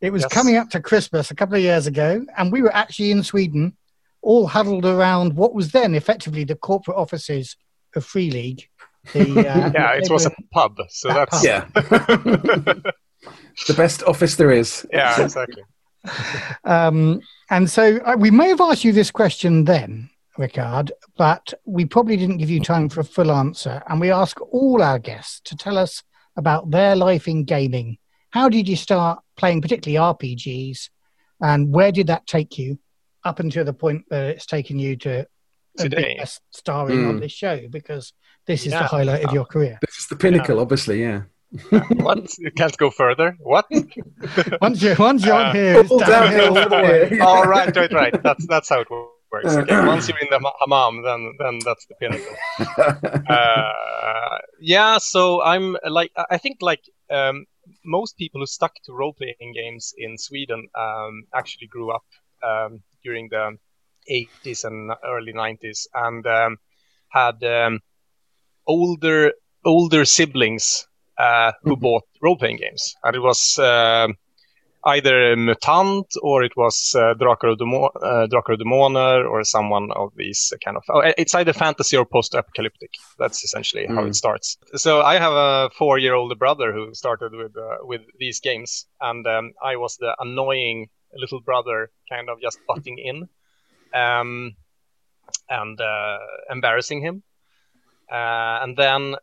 It 0.00 0.10
was 0.12 0.22
Yes. 0.22 0.32
coming 0.32 0.56
up 0.56 0.70
to 0.70 0.80
Christmas 0.80 1.30
a 1.30 1.34
couple 1.34 1.56
of 1.56 1.62
years 1.62 1.86
ago, 1.86 2.24
and 2.36 2.52
we 2.52 2.62
were 2.62 2.74
actually 2.74 3.10
in 3.10 3.22
Sweden, 3.22 3.76
all 4.22 4.46
huddled 4.46 4.86
around 4.86 5.34
what 5.34 5.54
was 5.54 5.72
then 5.72 5.94
effectively 5.94 6.44
the 6.44 6.54
corporate 6.56 6.96
offices 6.96 7.56
of 7.96 8.04
Free 8.04 8.30
League. 8.30 8.68
The, 9.12 9.20
uh, 9.48 9.70
Yeah, 9.74 9.92
it 9.94 10.08
was 10.10 10.26
a 10.26 10.30
pub, 10.52 10.78
so 10.88 11.08
That 11.08 11.28
that's 11.30 11.42
pub. 11.42 12.26
Yeah. 12.26 12.74
the 13.66 13.74
best 13.76 14.02
office 14.04 14.36
there 14.36 14.50
is. 14.52 14.86
yeah, 14.92 15.20
exactly. 15.20 15.62
Um, 16.64 17.20
and 17.50 17.68
so 17.70 17.98
uh, 17.98 18.16
we 18.18 18.30
may 18.30 18.48
have 18.48 18.60
asked 18.60 18.84
you 18.84 18.92
this 18.92 19.10
question 19.10 19.64
then, 19.64 20.10
Rickard, 20.38 20.92
but 21.16 21.52
we 21.64 21.84
probably 21.84 22.16
didn't 22.16 22.38
give 22.38 22.50
you 22.50 22.60
time 22.60 22.88
for 22.88 23.00
a 23.00 23.04
full 23.04 23.30
answer. 23.30 23.82
And 23.88 24.00
we 24.00 24.10
ask 24.10 24.40
all 24.52 24.82
our 24.82 24.98
guests 24.98 25.40
to 25.44 25.56
tell 25.56 25.78
us 25.78 26.02
about 26.36 26.70
their 26.70 26.96
life 26.96 27.28
in 27.28 27.44
gaming. 27.44 27.98
How 28.30 28.48
did 28.48 28.68
you 28.68 28.76
start 28.76 29.20
playing, 29.36 29.62
particularly 29.62 29.98
RPGs, 30.14 30.88
and 31.40 31.72
where 31.72 31.92
did 31.92 32.08
that 32.08 32.26
take 32.26 32.58
you 32.58 32.78
up 33.24 33.40
until 33.40 33.64
the 33.64 33.72
point 33.72 34.04
that 34.10 34.30
it's 34.30 34.46
taken 34.46 34.78
you 34.78 34.96
to 34.96 35.26
be 35.76 35.82
Today. 35.84 36.18
a 36.20 36.26
starring 36.50 37.06
on 37.06 37.16
Mm. 37.16 37.20
this 37.20 37.32
show? 37.32 37.68
Because 37.68 38.12
this 38.46 38.66
is 38.66 38.72
the 38.72 38.82
highlight 38.84 39.24
of 39.24 39.32
your 39.32 39.44
career. 39.44 39.78
This 39.80 39.96
is 39.98 40.06
the 40.08 40.16
pinnacle, 40.16 40.60
obviously, 40.60 41.00
yeah. 41.00 41.22
What? 41.96 42.36
You 42.38 42.50
can't 42.50 42.76
go 42.76 42.90
further? 42.90 43.36
What? 43.40 43.66
Once 44.60 44.82
you're, 44.82 44.96
once 44.96 45.24
you're 45.24 45.34
Uh, 45.34 45.52
here, 45.52 45.80
it's 45.80 45.88
downhill 45.90 46.54
downhill 46.54 46.58
all 46.58 46.68
the 46.68 46.76
way. 46.76 47.08
from 47.08 47.18
oh, 47.22 47.44
right, 47.44 47.74
right, 47.76 47.92
right. 47.92 48.22
That's 48.22 48.46
that's 48.46 48.68
how 48.68 48.80
it 48.80 48.88
works. 48.90 49.54
Okay, 49.56 49.86
once 49.86 50.08
you're 50.08 50.18
in 50.18 50.28
the 50.30 50.40
hammam, 50.60 51.02
then 51.02 51.32
then 51.38 51.58
that's 51.64 51.86
the 51.86 51.94
pinnacle. 52.00 52.36
Uh, 53.28 54.38
yeah, 54.60 54.98
so 54.98 55.42
I'm 55.42 55.76
like 55.88 56.10
I 56.16 56.24
I 56.30 56.38
think 56.38 56.58
like 56.60 56.82
um, 57.10 57.46
most 57.84 58.16
people 58.16 58.40
who 58.40 58.46
stuck 58.46 58.72
to 58.84 58.92
role 58.92 59.14
playing 59.14 59.52
games 59.54 59.94
in 59.96 60.18
Sweden 60.18 60.68
um, 60.74 61.24
actually 61.34 61.68
grew 61.68 61.90
up 61.90 62.04
um, 62.42 62.82
during 63.02 63.28
the 63.30 63.56
80s 64.10 64.64
and 64.64 64.92
early 65.04 65.32
90s 65.32 65.86
and 65.94 66.26
um, 66.26 66.56
had 67.08 67.42
um, 67.44 67.80
older 68.66 69.32
older 69.64 70.04
siblings 70.04 70.86
uh, 71.18 71.52
who 71.62 71.76
Mhm. 71.76 71.80
bought 71.80 72.04
role 72.22 72.36
playing 72.36 72.58
games, 72.58 72.94
and 73.04 73.16
it 73.16 73.20
was. 73.20 73.58
um 73.58 74.14
either 74.86 75.34
Mutant 75.36 76.06
or 76.22 76.44
it 76.44 76.52
was 76.56 76.94
uh, 76.94 77.14
Drakar 77.14 77.48
och, 77.48 78.02
uh, 78.02 78.56
Demoner 78.56 79.24
or 79.26 79.42
someone 79.44 79.90
of 79.92 80.12
these 80.14 80.52
kind 80.64 80.76
of. 80.76 80.82
Oh, 80.90 81.00
it's 81.16 81.34
either 81.34 81.54
fantasy 81.54 81.96
or 81.96 82.04
post-apocalyptic. 82.04 82.90
That's 83.18 83.42
essentially 83.44 83.86
how 83.86 84.02
Mm. 84.02 84.08
it 84.08 84.14
starts. 84.14 84.58
So 84.74 85.00
I 85.00 85.18
have 85.18 85.32
a 85.32 85.70
four-year-old 85.78 86.38
brother 86.38 86.72
who 86.72 86.94
started 86.94 87.32
with 87.32 87.56
uh, 87.56 87.78
with 87.88 88.02
these 88.18 88.40
games, 88.40 88.86
and 89.00 89.26
um, 89.26 89.52
I 89.62 89.76
was 89.76 89.96
the 89.96 90.14
annoying 90.18 90.88
little 91.16 91.40
brother, 91.40 91.90
kind 92.12 92.28
of 92.28 92.38
just 92.42 92.58
butting 92.68 92.98
in, 92.98 93.28
um, 93.94 94.54
and 95.48 95.80
uh, 95.80 96.18
embarrassing 96.50 97.00
him. 97.00 97.22
Uh, 98.12 98.58
and 98.62 98.76
then 98.76 99.14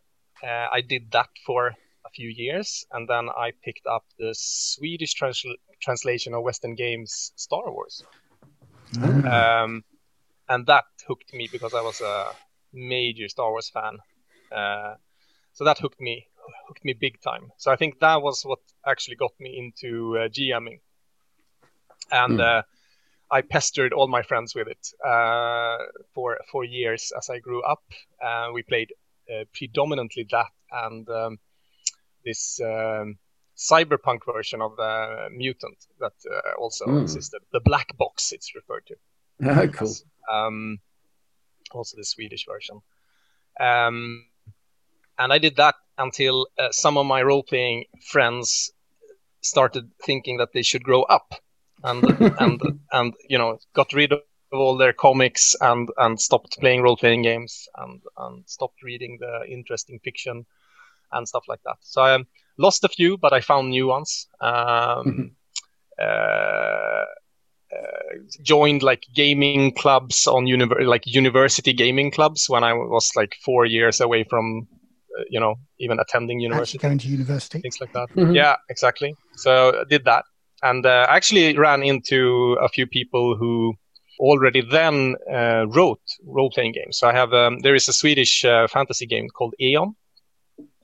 uh, 0.42 0.66
I 0.76 0.80
did 0.80 1.10
that 1.12 1.28
for 1.46 1.74
few 2.14 2.28
years, 2.28 2.84
and 2.92 3.08
then 3.08 3.28
I 3.30 3.52
picked 3.64 3.86
up 3.86 4.04
the 4.18 4.34
Swedish 4.34 5.14
trans- 5.14 5.44
translation 5.82 6.34
of 6.34 6.42
West 6.44 6.64
End 6.64 6.76
Games 6.76 7.32
Star 7.36 7.70
Wars, 7.72 8.04
um, 9.24 9.82
and 10.48 10.66
that 10.66 10.84
hooked 11.06 11.32
me 11.32 11.48
because 11.50 11.74
I 11.74 11.82
was 11.82 12.00
a 12.00 12.32
major 12.72 13.28
Star 13.28 13.50
Wars 13.50 13.70
fan. 13.70 13.98
Uh, 14.50 14.94
so 15.52 15.64
that 15.64 15.78
hooked 15.78 16.00
me 16.00 16.26
hooked 16.68 16.84
me 16.84 16.94
big 16.94 17.20
time. 17.22 17.50
So 17.58 17.70
I 17.72 17.76
think 17.76 18.00
that 18.00 18.22
was 18.22 18.42
what 18.44 18.60
actually 18.86 19.16
got 19.16 19.32
me 19.40 19.56
into 19.58 20.18
uh, 20.18 20.28
GMing, 20.28 20.80
and 22.10 22.40
Hmm. 22.40 22.40
uh, 22.40 22.62
I 23.30 23.42
pestered 23.42 23.92
all 23.92 24.08
my 24.08 24.22
friends 24.22 24.54
with 24.54 24.68
it 24.68 24.88
uh, 25.06 25.78
for 26.14 26.38
for 26.50 26.64
years 26.64 27.12
as 27.16 27.28
I 27.30 27.38
grew 27.38 27.62
up. 27.62 27.82
Uh, 28.22 28.48
we 28.52 28.62
played 28.62 28.92
uh, 29.30 29.44
predominantly 29.54 30.26
that 30.30 30.50
and 30.70 31.08
um, 31.08 31.38
this 32.24 32.60
um, 32.60 33.18
cyberpunk 33.56 34.20
version 34.26 34.60
of 34.62 34.78
uh, 34.78 35.28
Mutant 35.30 35.78
that 36.00 36.12
uh, 36.30 36.60
also 36.60 36.86
Mm. 36.86 37.02
existed. 37.02 37.40
The 37.52 37.60
black 37.60 37.96
box, 37.96 38.32
it's 38.32 38.54
referred 38.54 38.86
to. 38.86 38.96
Ah, 39.44 39.66
cool. 39.66 39.88
as, 39.88 40.04
Um, 40.30 40.78
also 41.72 41.96
the 41.96 42.04
Swedish 42.04 42.46
version. 42.46 42.80
Um, 43.60 44.26
and 45.18 45.32
I 45.32 45.38
did 45.38 45.56
that 45.56 45.74
until 45.98 46.46
uh, 46.58 46.70
some 46.70 46.96
of 46.96 47.06
my 47.06 47.22
role 47.22 47.42
playing 47.42 47.84
friends 48.10 48.72
started 49.40 49.90
thinking 50.06 50.38
that 50.38 50.52
they 50.52 50.62
should 50.62 50.84
grow 50.84 51.02
up 51.02 51.34
and 51.84 52.04
and 52.40 52.60
and 52.92 53.14
you 53.28 53.38
know 53.38 53.58
got 53.74 53.92
rid 53.92 54.12
of 54.12 54.20
all 54.52 54.76
their 54.76 54.92
comics 54.92 55.56
and 55.60 55.88
and 55.98 56.20
stopped 56.20 56.58
playing 56.60 56.82
role 56.82 56.96
playing 56.96 57.22
games 57.22 57.68
and 57.76 58.00
and 58.16 58.48
stopped 58.48 58.82
reading 58.82 59.18
the 59.20 59.44
interesting 59.52 59.98
fiction 60.04 60.46
and 61.12 61.26
stuff 61.28 61.44
like 61.48 61.60
that. 61.64 61.76
So 61.80 62.02
I 62.02 62.14
um, 62.14 62.26
lost 62.58 62.84
a 62.84 62.88
few, 62.88 63.18
but 63.18 63.32
I 63.32 63.40
found 63.40 63.70
new 63.70 63.86
ones. 63.86 64.28
Um, 64.40 65.36
uh, 66.00 66.04
uh, 66.04 67.04
joined 68.42 68.82
like 68.82 69.02
gaming 69.14 69.72
clubs 69.72 70.26
on 70.26 70.44
univer- 70.44 70.86
like 70.86 71.02
university 71.06 71.72
gaming 71.72 72.10
clubs 72.10 72.48
when 72.48 72.64
I 72.64 72.74
was 72.74 73.10
like 73.16 73.34
four 73.44 73.64
years 73.64 74.00
away 74.00 74.24
from, 74.28 74.68
uh, 75.18 75.24
you 75.30 75.40
know, 75.40 75.54
even 75.78 75.98
attending 75.98 76.38
Actually 76.38 76.44
university, 76.44 76.78
going 76.78 76.98
to 76.98 77.08
university. 77.08 77.60
things 77.62 77.78
like 77.80 77.92
that. 77.92 78.08
Mhm. 78.16 78.34
Yeah, 78.34 78.56
exactly. 78.68 79.14
So 79.36 79.80
I 79.80 79.84
did 79.88 80.04
that, 80.04 80.24
and 80.62 80.84
uh, 80.84 81.06
actually 81.08 81.56
ran 81.56 81.82
into 81.82 82.58
a 82.60 82.68
few 82.68 82.86
people 82.86 83.36
who 83.36 83.74
already 84.18 84.60
then 84.60 85.16
uh, 85.32 85.64
wrote 85.68 86.02
role-playing 86.26 86.72
games. 86.72 86.98
So 86.98 87.08
I 87.08 87.14
have 87.14 87.32
um, 87.32 87.60
there 87.60 87.74
is 87.74 87.88
a 87.88 87.92
Swedish 87.92 88.44
uh, 88.44 88.68
fantasy 88.68 89.06
game 89.06 89.28
called 89.30 89.54
Eon, 89.60 89.96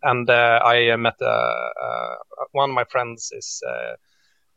and 0.03 0.29
uh, 0.31 0.61
I 0.65 0.91
uh, 0.91 0.97
met 0.97 1.15
uh, 1.21 1.25
uh, 1.27 2.15
one 2.53 2.71
of 2.71 2.75
my 2.75 2.85
friends 2.85 3.31
is. 3.33 3.63
Uh, 3.67 3.95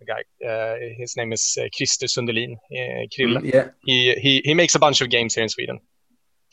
a 0.01 0.03
guy, 0.03 0.23
uh, 0.49 0.77
his 0.97 1.15
name 1.15 1.31
is 1.31 1.55
uh, 1.61 1.65
Krister 1.79 2.07
Sundelin, 2.09 2.53
uh, 2.71 3.05
Krille 3.15 3.37
Mm, 3.37 3.53
yeah. 3.53 3.69
he, 3.83 4.15
he 4.15 4.41
he 4.43 4.55
makes 4.55 4.73
a 4.73 4.79
bunch 4.79 4.99
of 4.99 5.11
games 5.11 5.35
here 5.35 5.43
in 5.43 5.49
Sweden, 5.49 5.79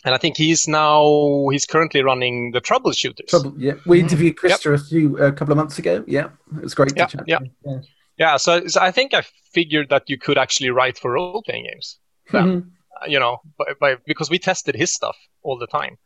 and 0.04 0.14
I 0.14 0.18
think 0.18 0.36
he's 0.36 0.68
now 0.68 1.48
he's 1.50 1.64
currently 1.64 2.02
running 2.02 2.50
the 2.52 2.60
troubleshooters. 2.60 3.26
Trouble. 3.28 3.54
Yeah. 3.56 3.76
We 3.86 4.00
interviewed 4.00 4.36
Krister 4.36 4.74
a 4.74 4.78
few 4.78 5.16
a 5.16 5.32
couple 5.32 5.52
of 5.52 5.56
months 5.56 5.78
ago. 5.78 6.04
Yeah. 6.06 6.28
It 6.58 6.62
was 6.64 6.74
great 6.74 6.92
Yeah, 6.94 7.06
to 7.06 7.16
chat. 7.16 7.24
yeah. 7.26 7.38
yeah. 7.64 7.78
Yeah, 8.18 8.36
so, 8.36 8.66
so 8.66 8.82
I 8.82 8.90
think 8.90 9.14
I 9.14 9.22
figured 9.54 9.88
that 9.88 10.10
you 10.10 10.18
could 10.18 10.36
actually 10.36 10.68
write 10.68 10.98
for 10.98 11.12
role 11.12 11.42
playing 11.42 11.64
games, 11.72 11.98
Yeah. 12.34 12.42
Mhm. 12.42 12.70
uh, 13.00 13.06
you 13.06 13.18
know, 13.18 13.38
by, 13.56 13.64
by, 13.80 13.96
because 14.06 14.28
we 14.28 14.38
tested 14.38 14.74
his 14.74 14.92
stuff 14.92 15.16
all 15.42 15.56
the 15.56 15.68
time. 15.68 15.96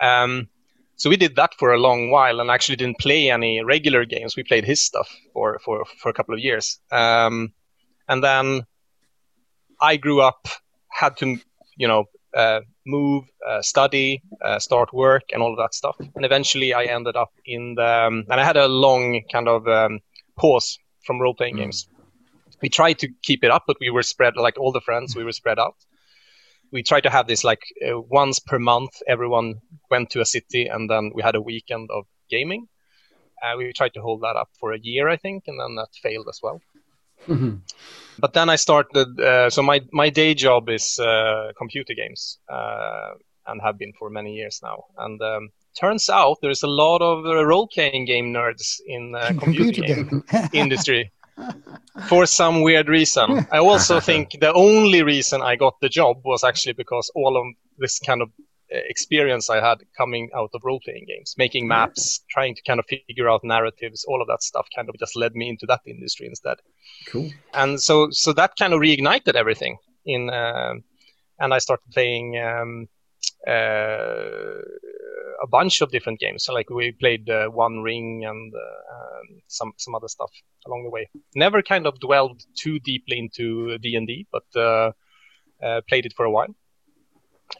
Um, 0.00 0.48
so 0.98 1.08
we 1.10 1.16
did 1.16 1.36
that 1.36 1.54
for 1.58 1.72
a 1.72 1.78
long 1.78 2.10
while 2.10 2.40
and 2.40 2.50
actually 2.50 2.76
didn't 2.76 2.98
play 2.98 3.30
any 3.30 3.62
regular 3.64 4.04
games. 4.04 4.36
We 4.36 4.44
played 4.44 4.64
his 4.66 4.82
stuff 4.82 5.08
for 5.32 5.58
for, 5.64 5.84
for 6.02 6.10
a 6.10 6.12
couple 6.12 6.34
of 6.34 6.40
years, 6.40 6.78
um, 6.92 7.52
and 8.08 8.22
then 8.22 8.66
I 9.80 9.96
grew 9.96 10.20
up, 10.20 10.48
had 10.90 11.16
to 11.18 11.38
you 11.76 11.88
know 11.88 12.04
uh, 12.34 12.60
move, 12.86 13.24
uh, 13.48 13.62
study, 13.62 14.22
uh, 14.44 14.58
start 14.58 14.92
work, 14.92 15.24
and 15.32 15.42
all 15.42 15.52
of 15.52 15.58
that 15.58 15.74
stuff. 15.74 15.96
And 16.14 16.24
eventually, 16.24 16.74
I 16.74 16.84
ended 16.84 17.16
up 17.16 17.32
in 17.46 17.74
the 17.76 18.06
um, 18.06 18.24
and 18.30 18.40
I 18.40 18.44
had 18.44 18.56
a 18.56 18.68
long 18.68 19.22
kind 19.32 19.48
of 19.48 19.66
um, 19.68 20.00
pause 20.36 20.78
from 21.06 21.20
role 21.20 21.34
playing 21.34 21.56
Mm. 21.56 21.58
games. 21.58 21.88
We 22.62 22.68
tried 22.68 22.98
to 22.98 23.08
keep 23.22 23.44
it 23.44 23.50
up, 23.50 23.64
but 23.66 23.76
we 23.80 23.90
were 23.90 24.02
spread 24.02 24.36
like 24.36 24.58
all 24.58 24.72
the 24.72 24.80
friends. 24.80 25.14
We 25.16 25.24
were 25.24 25.32
spread 25.32 25.58
out. 25.58 25.76
We 26.72 26.82
tried 26.82 27.02
to 27.02 27.10
have 27.10 27.26
this 27.26 27.44
like 27.44 27.62
uh, 27.86 28.00
once 28.00 28.38
per 28.38 28.58
month. 28.58 28.90
Everyone 29.06 29.54
went 29.90 30.10
to 30.10 30.20
a 30.20 30.26
city, 30.26 30.66
and 30.66 30.88
then 30.90 31.12
we 31.14 31.22
had 31.22 31.34
a 31.34 31.40
weekend 31.40 31.90
of 31.90 32.04
gaming. 32.30 32.66
Uh, 33.42 33.56
we 33.56 33.72
tried 33.72 33.94
to 33.94 34.02
hold 34.02 34.22
that 34.22 34.36
up 34.36 34.48
for 34.58 34.72
a 34.72 34.78
year, 34.78 35.08
I 35.08 35.16
think, 35.16 35.44
and 35.46 35.58
then 35.60 35.76
that 35.76 35.88
failed 36.02 36.26
as 36.28 36.40
well. 36.42 36.60
Mhm. 37.26 37.60
But 38.18 38.32
then 38.32 38.48
I 38.50 38.56
started. 38.56 39.18
Uh, 39.20 39.50
so 39.50 39.62
my 39.62 39.80
my 39.92 40.10
day 40.10 40.34
job 40.34 40.68
is 40.68 40.98
uh, 40.98 41.52
computer 41.56 41.94
games, 41.94 42.38
uh, 42.48 43.14
and 43.46 43.60
have 43.62 43.78
been 43.78 43.92
for 43.98 44.10
many 44.10 44.34
years 44.34 44.60
now. 44.62 44.84
And 44.96 45.20
um, 45.22 45.50
turns 45.78 46.08
out 46.08 46.38
there's 46.42 46.62
a 46.62 46.68
lot 46.82 47.00
of 47.00 47.24
uh, 47.24 47.44
role 47.44 47.68
playing 47.68 48.06
game 48.06 48.32
nerds 48.32 48.80
in 48.86 49.14
uh, 49.14 49.32
computer, 49.38 49.82
game 49.82 50.08
game. 50.08 50.48
industry 50.52 51.12
for 52.08 52.26
some 52.26 52.62
weird 52.62 52.88
reason. 52.88 53.46
I 53.52 53.58
also 53.58 54.00
think 54.08 54.36
the 54.40 54.52
only 54.52 55.02
reason 55.02 55.42
I 55.42 55.56
got 55.56 55.80
the 55.80 55.88
job 55.88 56.20
was 56.24 56.44
actually 56.44 56.74
because 56.74 57.10
all 57.14 57.36
of 57.36 57.46
this 57.78 57.98
kind 57.98 58.22
of 58.22 58.28
uh, 58.74 58.78
experience 58.88 59.48
I 59.48 59.60
had 59.66 59.78
coming 59.96 60.30
out 60.36 60.50
of 60.54 60.62
role 60.64 60.80
playing 60.84 61.06
games, 61.08 61.34
making 61.38 61.66
maps, 61.66 62.20
trying 62.30 62.54
to 62.54 62.62
kind 62.66 62.78
of 62.78 62.86
figure 62.86 63.28
out 63.28 63.42
narratives, 63.42 64.04
all 64.04 64.20
of 64.20 64.28
that 64.28 64.42
stuff 64.42 64.66
kind 64.74 64.88
of 64.88 64.98
just 64.98 65.16
led 65.16 65.34
me 65.34 65.48
into 65.48 65.66
that 65.66 65.80
industry 65.86 66.26
instead. 66.26 66.58
Cool. 67.06 67.30
And 67.54 67.80
so 67.80 68.08
so 68.10 68.32
that 68.34 68.52
kind 68.58 68.74
of 68.74 68.80
reignited 68.80 69.34
everything 69.34 69.78
in, 70.04 70.30
uh, 70.30 70.74
and 71.38 71.54
I 71.54 71.58
started 71.58 71.90
playing. 71.92 72.38
Um, 72.38 72.88
uh, 73.46 74.62
a 75.42 75.46
bunch 75.46 75.80
of 75.80 75.90
different 75.90 76.20
games. 76.20 76.44
So 76.44 76.52
like 76.52 76.70
we 76.70 76.92
played 76.92 77.28
uh, 77.28 77.48
One 77.48 77.80
Ring 77.80 78.24
and 78.26 78.52
uh, 78.54 79.34
some 79.46 79.72
some 79.76 79.94
other 79.94 80.08
stuff 80.08 80.30
along 80.66 80.84
the 80.84 80.90
way. 80.90 81.08
Never 81.34 81.62
kind 81.62 81.86
of 81.86 81.98
dwelled 82.00 82.42
too 82.56 82.78
deeply 82.80 83.18
into 83.18 83.78
D 83.78 83.94
and 83.96 84.06
D, 84.06 84.26
but 84.32 84.44
uh, 84.56 84.92
uh, 85.62 85.80
played 85.88 86.06
it 86.06 86.14
for 86.16 86.24
a 86.24 86.30
while. 86.30 86.54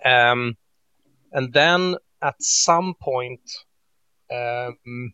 Um, 0.04 0.56
and 1.32 1.52
then 1.52 1.96
at 2.22 2.34
some 2.40 2.94
point, 3.00 3.40
um, 4.32 5.12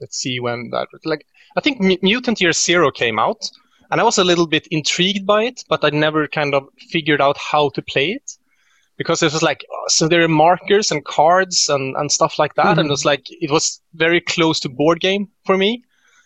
let's 0.00 0.18
see 0.18 0.40
when 0.40 0.70
that 0.70 0.88
like 1.04 1.26
I 1.56 1.60
think 1.60 1.80
Mutant 2.02 2.40
Year 2.40 2.52
Zero 2.52 2.90
came 2.90 3.18
out, 3.18 3.50
and 3.90 4.00
I 4.00 4.04
was 4.04 4.18
a 4.18 4.24
little 4.24 4.46
bit 4.46 4.66
intrigued 4.70 5.26
by 5.26 5.44
it, 5.44 5.64
but 5.68 5.84
I 5.84 5.90
never 5.90 6.26
kind 6.28 6.54
of 6.54 6.68
figured 6.90 7.20
out 7.20 7.36
how 7.38 7.68
to 7.70 7.82
play 7.82 8.12
it 8.12 8.38
because 8.96 9.22
it 9.22 9.32
was 9.32 9.42
like 9.42 9.64
so 9.88 10.08
there 10.08 10.22
are 10.22 10.28
markers 10.28 10.90
and 10.90 11.04
cards 11.04 11.68
and, 11.68 11.96
and 11.96 12.10
stuff 12.10 12.38
like 12.38 12.54
that, 12.54 12.66
mm-hmm. 12.66 12.80
and 12.80 12.88
it 12.88 12.90
was 12.90 13.04
like 13.04 13.26
it 13.28 13.50
was 13.50 13.80
very 13.94 14.20
close 14.20 14.60
to 14.60 14.68
board 14.68 15.00
game 15.00 15.28
for 15.44 15.56
me, 15.56 15.82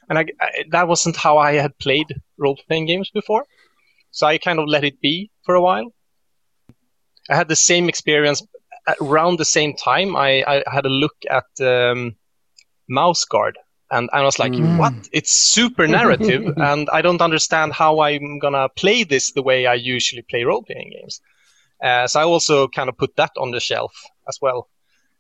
and 0.09 0.19
I, 0.19 0.27
I, 0.41 0.65
that 0.71 0.89
wasn't 0.89 1.17
how 1.17 1.39
I 1.39 1.53
had 1.55 1.79
played 1.79 2.07
role 2.37 2.59
playing 2.67 2.87
games 2.87 3.11
before, 3.11 3.45
so 4.11 4.27
I 4.27 4.39
kind 4.39 4.59
of 4.59 4.69
let 4.69 4.85
it 4.85 5.01
be 5.01 5.31
for 5.45 5.55
a 5.55 5.63
while. 5.63 5.93
I 7.31 7.37
had 7.37 7.49
the 7.49 7.57
same 7.57 7.89
experience 7.89 8.43
around 9.01 9.39
the 9.39 9.45
same 9.45 9.75
time. 9.75 10.17
I, 10.17 10.43
I 10.47 10.63
had 10.73 10.87
a 10.87 10.91
look 10.91 11.15
at 11.31 11.45
um, 11.61 12.17
Mouse 12.89 13.25
Guard, 13.25 13.59
and 13.91 14.09
I 14.13 14.23
was 14.23 14.39
like, 14.39 14.53
mm. 14.53 14.79
"What? 14.79 14.95
It's 15.13 15.33
super 15.33 15.87
narrative, 15.87 16.53
and 16.57 16.89
I 16.91 17.03
don't 17.03 17.23
understand 17.23 17.73
how 17.73 18.01
I'm 18.01 18.39
gonna 18.39 18.69
play 18.69 19.05
this 19.05 19.33
the 19.33 19.43
way 19.43 19.67
I 19.67 19.75
usually 19.75 20.23
play 20.23 20.45
role 20.45 20.63
playing 20.63 20.93
games." 21.01 21.21
Uh, 21.83 22.07
so 22.07 22.21
I 22.21 22.25
also 22.25 22.69
kind 22.69 22.89
of 22.89 22.97
put 22.97 23.15
that 23.17 23.33
on 23.37 23.51
the 23.51 23.61
shelf 23.61 23.93
as 24.29 24.39
well 24.41 24.69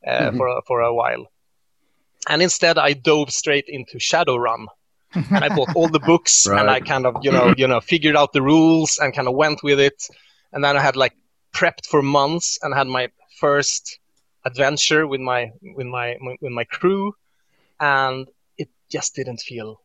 uh, 0.06 0.10
mm-hmm. 0.10 0.36
for 0.36 0.48
a, 0.48 0.62
for 0.66 0.80
a 0.80 0.94
while. 0.94 1.26
And 2.28 2.42
instead, 2.42 2.78
I 2.78 2.92
dove 2.92 3.30
straight 3.30 3.66
into 3.68 3.98
Shadowrun, 3.98 4.66
and 5.14 5.44
I 5.44 5.48
bought 5.48 5.74
all 5.74 5.88
the 5.88 6.00
books, 6.00 6.46
right. 6.46 6.60
and 6.60 6.70
I 6.70 6.80
kind 6.80 7.06
of 7.06 7.16
you 7.22 7.32
know 7.32 7.54
you 7.56 7.66
know 7.66 7.80
figured 7.80 8.16
out 8.16 8.32
the 8.32 8.42
rules 8.42 8.98
and 8.98 9.14
kind 9.14 9.28
of 9.28 9.34
went 9.34 9.62
with 9.62 9.80
it. 9.80 10.02
And 10.52 10.64
then 10.64 10.76
I 10.76 10.80
had 10.80 10.96
like 10.96 11.14
prepped 11.54 11.86
for 11.86 12.02
months 12.02 12.58
and 12.62 12.74
had 12.74 12.86
my 12.86 13.08
first 13.38 13.98
adventure 14.44 15.06
with 15.06 15.20
my 15.20 15.52
with 15.76 15.86
my 15.86 16.16
with 16.40 16.52
my 16.52 16.64
crew, 16.64 17.14
and 17.80 18.28
it 18.58 18.68
just 18.90 19.14
didn't 19.14 19.40
feel 19.40 19.80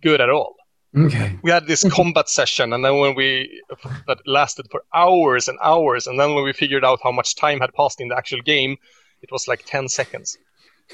good 0.00 0.20
at 0.20 0.30
all. 0.30 0.56
Okay. 0.96 1.38
We 1.42 1.50
had 1.50 1.66
this 1.66 1.88
combat 1.90 2.28
session, 2.28 2.72
and 2.72 2.84
then 2.84 2.98
when 2.98 3.14
we 3.14 3.62
that 4.06 4.18
lasted 4.26 4.66
for 4.70 4.84
hours 4.94 5.48
and 5.48 5.58
hours, 5.62 6.06
and 6.06 6.20
then 6.20 6.34
when 6.34 6.44
we 6.44 6.52
figured 6.52 6.84
out 6.84 7.00
how 7.02 7.12
much 7.12 7.34
time 7.34 7.60
had 7.60 7.72
passed 7.72 8.00
in 8.00 8.08
the 8.08 8.16
actual 8.16 8.42
game, 8.42 8.76
it 9.22 9.32
was 9.32 9.48
like 9.48 9.64
ten 9.64 9.88
seconds 9.88 10.36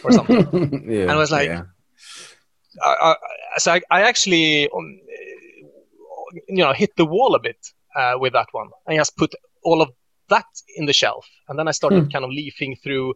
or 0.05 0.13
something. 0.13 0.85
yeah, 0.89 1.03
and 1.03 1.11
I 1.11 1.17
was 1.17 1.33
like, 1.33 1.49
yeah. 1.49 1.63
I, 2.85 2.91
I, 2.91 3.17
so 3.59 3.73
I, 3.73 3.81
I 3.91 4.03
actually, 4.03 4.69
um, 4.71 5.01
you 6.49 6.63
know, 6.63 6.73
hit 6.73 6.95
the 6.97 7.05
wall 7.05 7.35
a 7.35 7.41
bit 7.41 7.59
uh, 7.97 8.15
with 8.21 8.35
that 8.35 8.49
one. 8.53 8.69
I 8.87 8.97
just 8.97 9.17
put 9.17 9.35
all 9.65 9.83
of 9.83 9.91
that 10.29 10.47
in 10.77 10.87
the 10.87 10.93
shelf, 10.93 11.27
and 11.49 11.59
then 11.59 11.67
I 11.67 11.73
started 11.73 12.05
hmm. 12.05 12.11
kind 12.11 12.25
of 12.25 12.31
leafing 12.31 12.77
through 12.77 13.15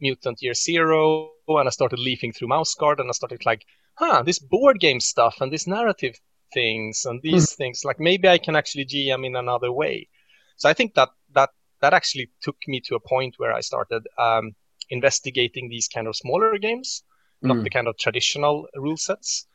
Mutant 0.00 0.40
Year 0.40 0.54
Zero, 0.54 1.30
and 1.46 1.68
I 1.68 1.70
started 1.70 1.98
leafing 1.98 2.32
through 2.32 2.48
Mouse 2.48 2.74
Guard, 2.74 3.00
and 3.00 3.10
I 3.10 3.12
started 3.12 3.44
like 3.44 3.66
huh, 3.96 4.22
this 4.22 4.38
board 4.38 4.80
game 4.80 5.00
stuff 5.00 5.40
and 5.40 5.52
this 5.52 5.66
narrative 5.66 6.14
things 6.52 7.04
and 7.04 7.20
these 7.22 7.50
mm. 7.50 7.56
things, 7.56 7.84
like 7.84 7.98
maybe 7.98 8.28
I 8.28 8.38
can 8.38 8.56
actually 8.56 8.86
GM 8.86 9.26
in 9.26 9.36
another 9.36 9.72
way. 9.72 10.08
So 10.56 10.68
I 10.68 10.72
think 10.72 10.94
that 10.94 11.10
that 11.34 11.50
that 11.80 11.92
actually 11.92 12.30
took 12.40 12.56
me 12.66 12.80
to 12.86 12.94
a 12.94 13.00
point 13.00 13.34
where 13.38 13.52
I 13.52 13.60
started 13.60 14.06
um, 14.18 14.54
investigating 14.88 15.68
these 15.68 15.88
kind 15.88 16.06
of 16.06 16.16
smaller 16.16 16.58
games, 16.58 17.02
mm. 17.42 17.48
not 17.48 17.62
the 17.62 17.70
kind 17.70 17.88
of 17.88 17.98
traditional 17.98 18.68
rule 18.74 18.96
sets. 18.96 19.46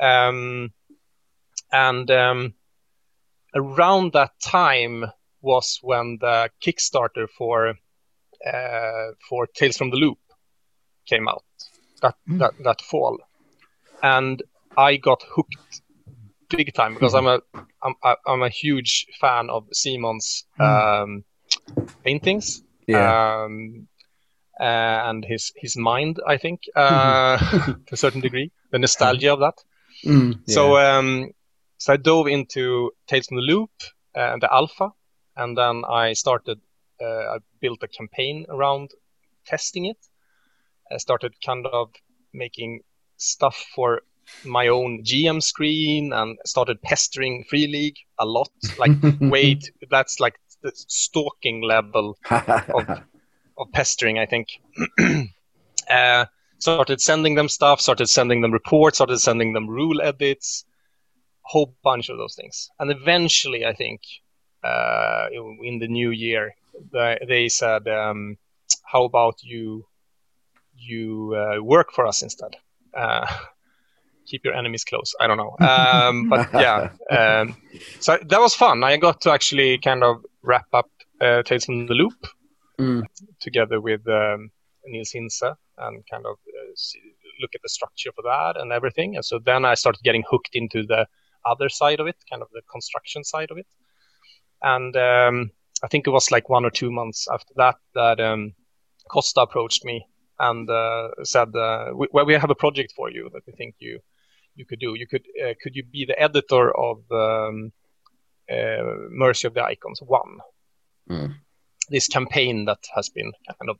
Um, 0.00 0.72
and 1.72 2.10
um, 2.10 2.54
around 3.54 4.12
that 4.12 4.32
time 4.40 5.04
was 5.40 5.78
when 5.82 6.18
the 6.20 6.50
Kickstarter 6.62 7.28
for 7.28 7.74
uh, 8.46 9.06
for 9.28 9.46
Tales 9.46 9.76
from 9.76 9.90
the 9.90 9.96
Loop 9.96 10.18
came 11.06 11.28
out 11.28 11.44
that 12.02 12.14
mm. 12.28 12.38
that, 12.38 12.52
that 12.62 12.80
fall, 12.80 13.18
and 14.02 14.42
I 14.76 14.96
got 14.96 15.22
hooked 15.34 15.82
big 16.48 16.72
time 16.74 16.94
because 16.94 17.14
I'm 17.14 17.26
a 17.26 17.40
I'm 17.82 17.94
I'm 18.26 18.42
a 18.42 18.48
huge 18.48 19.06
fan 19.20 19.50
of 19.50 19.66
Simon's 19.72 20.44
hmm. 20.56 20.62
um, 20.62 21.24
paintings. 22.04 22.62
Yeah. 22.86 23.44
Um, 23.44 23.88
uh, 24.58 24.62
and 25.08 25.24
his 25.24 25.52
his 25.56 25.76
mind, 25.76 26.18
I 26.26 26.38
think, 26.38 26.62
uh, 26.76 27.36
to 27.38 27.92
a 27.92 27.96
certain 27.96 28.20
degree, 28.20 28.52
the 28.70 28.78
nostalgia 28.78 29.32
of 29.32 29.40
that. 29.40 29.54
Mm, 30.04 30.40
yeah. 30.46 30.54
So 30.54 30.76
um, 30.78 31.30
so 31.78 31.92
I 31.92 31.96
dove 31.96 32.26
into 32.26 32.92
Tales 33.06 33.26
from 33.26 33.36
the 33.36 33.42
Loop 33.42 33.70
uh, 34.16 34.32
and 34.32 34.42
the 34.42 34.52
alpha, 34.52 34.90
and 35.36 35.56
then 35.56 35.82
I 35.88 36.14
started. 36.14 36.60
Uh, 36.98 37.34
I 37.34 37.38
built 37.60 37.82
a 37.82 37.88
campaign 37.88 38.46
around 38.48 38.92
testing 39.44 39.84
it. 39.84 39.98
I 40.90 40.96
started 40.96 41.34
kind 41.44 41.66
of 41.66 41.90
making 42.32 42.80
stuff 43.16 43.56
for 43.74 44.02
my 44.44 44.68
own 44.68 45.02
GM 45.02 45.42
screen 45.42 46.12
and 46.12 46.38
started 46.44 46.82
pestering 46.82 47.44
Free 47.48 47.66
League 47.66 47.96
a 48.18 48.26
lot. 48.26 48.50
Like, 48.78 48.92
wait, 49.20 49.70
that's 49.90 50.20
like 50.20 50.34
the 50.62 50.72
stalking 50.74 51.62
level 51.62 52.16
of, 52.30 53.02
of 53.58 53.72
pestering, 53.72 54.18
I 54.18 54.26
think. 54.26 54.48
uh, 55.90 56.26
started 56.58 57.00
sending 57.00 57.34
them 57.34 57.48
stuff, 57.48 57.80
started 57.80 58.08
sending 58.08 58.40
them 58.40 58.52
reports, 58.52 58.98
started 58.98 59.18
sending 59.18 59.52
them 59.52 59.68
rule 59.68 60.00
edits, 60.02 60.64
a 61.44 61.48
whole 61.48 61.74
bunch 61.82 62.08
of 62.08 62.18
those 62.18 62.34
things. 62.34 62.70
And 62.78 62.90
eventually, 62.90 63.64
I 63.64 63.74
think, 63.74 64.00
uh, 64.64 65.28
in 65.62 65.78
the 65.78 65.88
new 65.88 66.10
year, 66.10 66.54
they 66.92 67.48
said, 67.48 67.86
um, 67.88 68.36
"How 68.82 69.04
about 69.04 69.42
you 69.42 69.86
you 70.76 71.34
uh, 71.34 71.62
work 71.62 71.92
for 71.92 72.06
us 72.06 72.22
instead?" 72.22 72.56
Uh, 72.96 73.26
keep 74.26 74.44
your 74.44 74.54
enemies 74.54 74.84
close. 74.84 75.14
I 75.20 75.26
don't 75.26 75.36
know, 75.36 75.56
um, 75.66 76.28
but 76.28 76.52
yeah. 76.52 76.90
Um, 77.10 77.56
so 78.00 78.18
that 78.28 78.40
was 78.40 78.54
fun. 78.54 78.82
I 78.82 78.96
got 78.96 79.20
to 79.22 79.30
actually 79.30 79.78
kind 79.78 80.02
of 80.02 80.24
wrap 80.42 80.66
up 80.72 80.90
uh, 81.20 81.42
Tales 81.44 81.64
from 81.64 81.86
the 81.86 81.94
Loop 81.94 82.26
mm. 82.80 83.02
together 83.40 83.80
with 83.80 84.06
um, 84.08 84.50
Nils 84.86 85.12
Hintze 85.14 85.54
and 85.78 86.04
kind 86.10 86.26
of 86.26 86.34
uh, 86.34 86.72
see, 86.74 87.00
look 87.40 87.54
at 87.54 87.62
the 87.62 87.68
structure 87.68 88.10
for 88.14 88.22
that 88.22 88.60
and 88.60 88.72
everything. 88.72 89.16
And 89.16 89.24
so 89.24 89.38
then 89.38 89.64
I 89.64 89.74
started 89.74 90.02
getting 90.02 90.24
hooked 90.28 90.50
into 90.54 90.82
the 90.82 91.06
other 91.44 91.68
side 91.68 92.00
of 92.00 92.06
it, 92.06 92.16
kind 92.28 92.42
of 92.42 92.48
the 92.52 92.62
construction 92.70 93.24
side 93.24 93.50
of 93.50 93.58
it. 93.58 93.66
And 94.62 94.96
um, 94.96 95.50
I 95.82 95.88
think 95.88 96.06
it 96.06 96.10
was 96.10 96.30
like 96.30 96.48
one 96.48 96.64
or 96.64 96.70
two 96.70 96.90
months 96.90 97.28
after 97.30 97.52
that 97.56 97.76
that 97.94 98.20
um, 98.20 98.54
Kosta 99.10 99.42
approached 99.42 99.84
me 99.84 100.06
and 100.38 100.68
uh, 100.68 101.08
said, 101.22 101.54
uh, 101.54 101.92
we, 101.94 102.08
"Well, 102.12 102.26
we 102.26 102.34
have 102.34 102.50
a 102.50 102.54
project 102.54 102.92
for 102.94 103.10
you 103.10 103.30
that 103.32 103.42
we 103.46 103.52
think 103.52 103.76
you 103.78 104.00
you 104.56 104.64
could 104.64 104.80
do. 104.80 104.94
You 104.94 105.06
could 105.06 105.24
uh, 105.42 105.54
could 105.62 105.76
you 105.76 105.84
be 105.84 106.04
the 106.06 106.18
editor 106.20 106.74
of 106.76 106.98
um, 107.10 107.72
uh, 108.50 108.82
Mercy 109.10 109.46
of 109.46 109.54
the 109.54 109.62
Icons 109.62 110.00
One? 110.02 110.38
Mm. 111.08 111.34
This 111.88 112.08
campaign 112.08 112.64
that 112.64 112.84
has 112.94 113.08
been 113.10 113.32
kind 113.46 113.70
of 113.70 113.78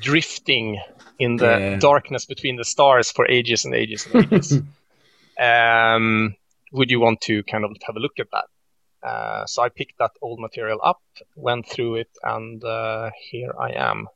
drifting 0.00 0.80
in 1.18 1.36
the 1.36 1.46
yeah. 1.46 1.76
darkness 1.76 2.26
between 2.26 2.56
the 2.56 2.64
stars 2.64 3.12
for 3.12 3.26
ages 3.30 3.64
and 3.64 3.74
ages 3.74 4.06
and 4.06 4.24
ages. 4.24 4.60
um, 5.38 6.34
would 6.72 6.90
you 6.90 6.98
want 6.98 7.20
to 7.20 7.44
kind 7.44 7.64
of 7.64 7.70
have 7.86 7.96
a 7.96 8.00
look 8.00 8.18
at 8.18 8.26
that? 8.32 9.08
Uh, 9.08 9.46
so 9.46 9.62
I 9.62 9.68
picked 9.68 9.98
that 9.98 10.12
old 10.20 10.40
material 10.40 10.80
up, 10.82 11.02
went 11.36 11.68
through 11.68 11.96
it, 11.96 12.10
and 12.22 12.64
uh, 12.64 13.10
here 13.30 13.54
I 13.60 13.72
am 13.72 14.08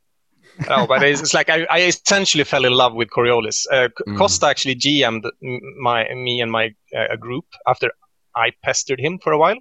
no, 0.68 0.86
but 0.86 1.02
it's, 1.02 1.20
it's 1.20 1.34
like 1.34 1.48
I, 1.48 1.66
I, 1.70 1.80
essentially 1.82 2.44
fell 2.44 2.64
in 2.64 2.72
love 2.72 2.94
with 2.94 3.08
Coriolis. 3.10 3.66
Uh, 3.70 3.88
mm. 4.06 4.16
Kosta 4.16 4.48
actually 4.48 4.74
GM'd 4.74 5.26
my 5.80 6.12
me 6.14 6.40
and 6.40 6.50
my 6.50 6.74
uh, 6.96 7.16
group 7.16 7.44
after 7.66 7.90
I 8.34 8.52
pestered 8.62 9.00
him 9.00 9.18
for 9.18 9.32
a 9.32 9.38
while 9.38 9.58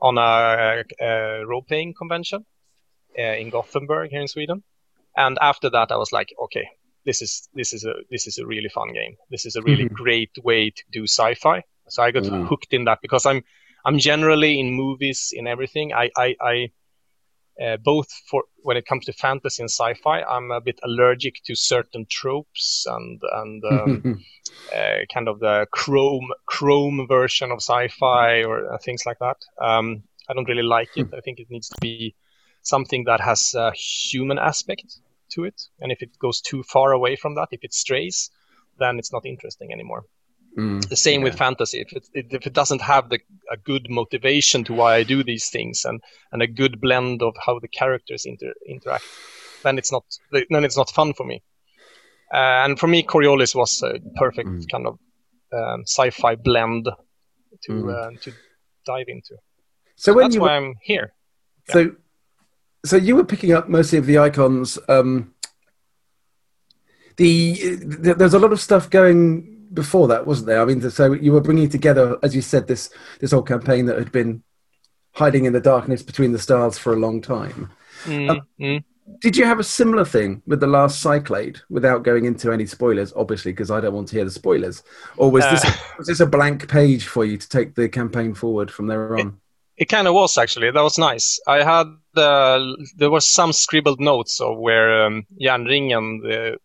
on 0.00 0.18
a, 0.18 0.84
a 1.00 1.46
role 1.46 1.62
playing 1.62 1.94
convention 1.96 2.44
uh, 3.18 3.22
in 3.22 3.50
Gothenburg 3.50 4.10
here 4.10 4.20
in 4.20 4.28
Sweden. 4.28 4.62
And 5.16 5.38
after 5.40 5.70
that, 5.70 5.92
I 5.92 5.96
was 5.96 6.12
like, 6.12 6.34
okay, 6.44 6.68
this 7.04 7.22
is 7.22 7.48
this 7.54 7.72
is 7.72 7.84
a 7.84 7.94
this 8.10 8.26
is 8.26 8.38
a 8.38 8.46
really 8.46 8.68
fun 8.68 8.92
game. 8.92 9.16
This 9.30 9.46
is 9.46 9.56
a 9.56 9.62
really 9.62 9.84
mm-hmm. 9.84 10.02
great 10.02 10.30
way 10.42 10.70
to 10.70 10.82
do 10.92 11.04
sci-fi. 11.04 11.62
So 11.88 12.02
I 12.02 12.10
got 12.10 12.24
mm. 12.24 12.46
hooked 12.46 12.72
in 12.72 12.84
that 12.84 12.98
because 13.02 13.26
I'm 13.26 13.42
I'm 13.84 13.98
generally 13.98 14.58
in 14.58 14.72
movies 14.72 15.32
in 15.32 15.46
everything. 15.46 15.92
I 15.92 16.10
I, 16.16 16.36
I 16.40 16.70
uh, 17.62 17.76
both 17.76 18.10
for 18.28 18.44
when 18.62 18.76
it 18.76 18.86
comes 18.86 19.04
to 19.04 19.12
fantasy 19.12 19.62
and 19.62 19.70
sci-fi, 19.70 20.22
I'm 20.22 20.50
a 20.50 20.60
bit 20.60 20.80
allergic 20.82 21.42
to 21.44 21.54
certain 21.54 22.06
tropes 22.08 22.86
and 22.88 23.20
and 23.32 23.64
um, 23.70 24.24
uh, 24.74 24.98
kind 25.12 25.28
of 25.28 25.40
the 25.40 25.66
chrome 25.72 26.28
chrome 26.46 27.06
version 27.08 27.50
of 27.52 27.58
sci-fi 27.58 28.42
or 28.42 28.72
uh, 28.72 28.78
things 28.78 29.04
like 29.06 29.18
that. 29.20 29.36
Um, 29.60 30.02
I 30.28 30.34
don't 30.34 30.48
really 30.48 30.62
like 30.62 30.96
it. 30.96 31.08
I 31.16 31.20
think 31.20 31.40
it 31.40 31.50
needs 31.50 31.68
to 31.68 31.76
be 31.80 32.14
something 32.62 33.04
that 33.04 33.20
has 33.20 33.54
a 33.54 33.72
human 33.72 34.38
aspect 34.38 34.98
to 35.30 35.44
it, 35.44 35.62
and 35.80 35.92
if 35.92 36.02
it 36.02 36.18
goes 36.18 36.40
too 36.40 36.62
far 36.62 36.92
away 36.92 37.16
from 37.16 37.34
that, 37.34 37.48
if 37.50 37.64
it 37.64 37.74
strays, 37.74 38.30
then 38.78 38.98
it's 38.98 39.12
not 39.12 39.26
interesting 39.26 39.72
anymore. 39.72 40.04
Mm, 40.58 40.86
the 40.88 40.96
same 40.96 41.20
yeah. 41.20 41.24
with 41.24 41.38
fantasy. 41.38 41.80
If 41.80 41.92
it, 41.92 42.26
if 42.32 42.46
it 42.46 42.52
doesn't 42.52 42.82
have 42.82 43.08
the, 43.08 43.18
a 43.50 43.56
good 43.56 43.86
motivation 43.88 44.64
to 44.64 44.74
why 44.74 44.96
I 44.96 45.02
do 45.02 45.24
these 45.24 45.48
things 45.48 45.84
and, 45.86 46.02
and 46.30 46.42
a 46.42 46.46
good 46.46 46.78
blend 46.80 47.22
of 47.22 47.34
how 47.46 47.58
the 47.58 47.68
characters 47.68 48.26
inter, 48.26 48.52
interact, 48.68 49.04
then 49.64 49.78
it's 49.78 49.90
not 49.90 50.04
then 50.30 50.64
it's 50.64 50.76
not 50.76 50.90
fun 50.90 51.14
for 51.14 51.24
me. 51.24 51.42
Uh, 52.34 52.64
and 52.64 52.78
for 52.78 52.86
me, 52.86 53.02
Coriolis 53.02 53.54
was 53.54 53.82
a 53.82 53.98
perfect 54.16 54.48
Mm. 54.48 54.70
kind 54.70 54.86
of 54.86 54.98
um, 55.52 55.82
sci-fi 55.86 56.34
blend 56.34 56.84
to 57.64 57.72
Mm. 57.72 57.94
uh, 57.94 58.10
to 58.22 58.32
dive 58.84 59.06
into. 59.08 59.36
So 59.96 60.12
when 60.12 60.24
That's 60.24 60.34
you 60.34 60.40
why 60.42 60.56
I'm 60.56 60.74
here. 60.82 61.12
so 61.68 61.94
so 62.84 62.96
you 62.96 63.16
were 63.16 63.24
picking 63.24 63.52
up 63.52 63.68
Mercy 63.68 63.96
of 63.96 64.06
the 64.06 64.18
icons. 64.18 64.78
Um, 64.88 65.34
the 67.16 67.54
th- 67.54 68.16
there's 68.16 68.34
a 68.34 68.38
lot 68.38 68.52
of 68.52 68.60
stuff 68.60 68.90
going 68.90 69.51
before 69.72 70.08
that, 70.08 70.26
wasn't 70.26 70.46
there? 70.48 70.60
I 70.60 70.64
mean, 70.64 70.80
so 70.90 71.12
you 71.12 71.32
were 71.32 71.40
bringing 71.40 71.68
together, 71.68 72.18
as 72.22 72.34
you 72.34 72.42
said, 72.42 72.66
this 72.66 72.90
this 73.20 73.32
whole 73.32 73.42
campaign 73.42 73.86
that 73.86 73.98
had 73.98 74.12
been 74.12 74.42
hiding 75.12 75.44
in 75.44 75.52
the 75.52 75.60
darkness 75.60 76.02
between 76.02 76.32
the 76.32 76.38
stars 76.38 76.78
for 76.78 76.92
a 76.92 76.96
long 76.96 77.20
time. 77.20 77.70
Mm, 78.04 78.30
Um, 78.30 78.40
mm. 78.60 78.84
Did 79.20 79.36
you 79.36 79.44
have 79.44 79.58
a 79.58 79.64
similar 79.64 80.04
thing 80.04 80.42
with 80.46 80.60
the 80.60 80.66
last 80.66 81.02
Cyclade, 81.02 81.60
without 81.68 82.02
going 82.04 82.24
into 82.24 82.52
any 82.52 82.66
spoilers, 82.66 83.12
obviously, 83.14 83.52
because 83.52 83.70
I 83.70 83.80
don't 83.80 83.94
want 83.94 84.08
to 84.08 84.16
hear 84.16 84.24
the 84.24 84.30
spoilers? 84.30 84.82
Or 85.16 85.30
was 85.30 85.44
this 85.50 85.64
Uh. 85.64 85.72
was 85.98 86.06
this 86.06 86.20
a 86.20 86.26
blank 86.26 86.68
page 86.68 87.06
for 87.06 87.24
you 87.24 87.36
to 87.36 87.48
take 87.48 87.74
the 87.74 87.88
campaign 87.88 88.32
forward 88.34 88.70
from 88.70 88.86
there 88.86 89.16
on? 89.18 89.38
It 89.76 89.88
kind 89.88 90.06
of 90.06 90.14
was 90.14 90.38
actually. 90.38 90.70
That 90.70 90.82
was 90.82 90.98
nice. 90.98 91.40
I 91.46 91.64
had 91.64 91.88
uh, 92.16 92.60
there 92.96 93.10
was 93.10 93.26
some 93.26 93.52
scribbled 93.52 94.00
notes 94.00 94.40
of 94.40 94.56
where 94.58 95.04
um, 95.04 95.26
Järnringen, 95.40 96.22
the, 96.22 96.58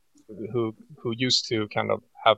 who 0.53 0.75
who 1.01 1.13
used 1.17 1.47
to 1.49 1.67
kind 1.69 1.89
of 1.91 2.01
have, 2.23 2.37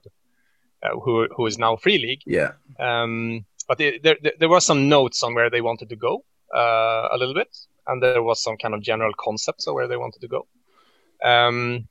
who 1.04 1.28
who 1.36 1.46
is 1.46 1.58
now 1.58 1.76
Free 1.76 1.98
League. 1.98 2.22
Yeah. 2.26 2.52
Um, 2.80 3.46
but 3.68 3.78
there, 3.78 3.94
there 4.04 4.18
there 4.40 4.50
were 4.50 4.62
some 4.62 4.90
notes 4.90 5.24
on 5.24 5.36
where 5.36 5.50
they 5.50 5.62
wanted 5.62 5.90
to 5.90 5.96
go 5.96 6.24
uh, 6.56 7.08
a 7.12 7.18
little 7.18 7.34
bit, 7.36 7.56
and 7.88 8.02
there 8.02 8.24
was 8.24 8.42
some 8.42 8.58
kind 8.58 8.74
of 8.74 8.82
general 8.82 9.14
concepts 9.20 9.68
of 9.68 9.74
where 9.76 9.88
they 9.88 9.98
wanted 9.98 10.22
to 10.22 10.28
go. 10.28 10.48
Um, 11.24 11.88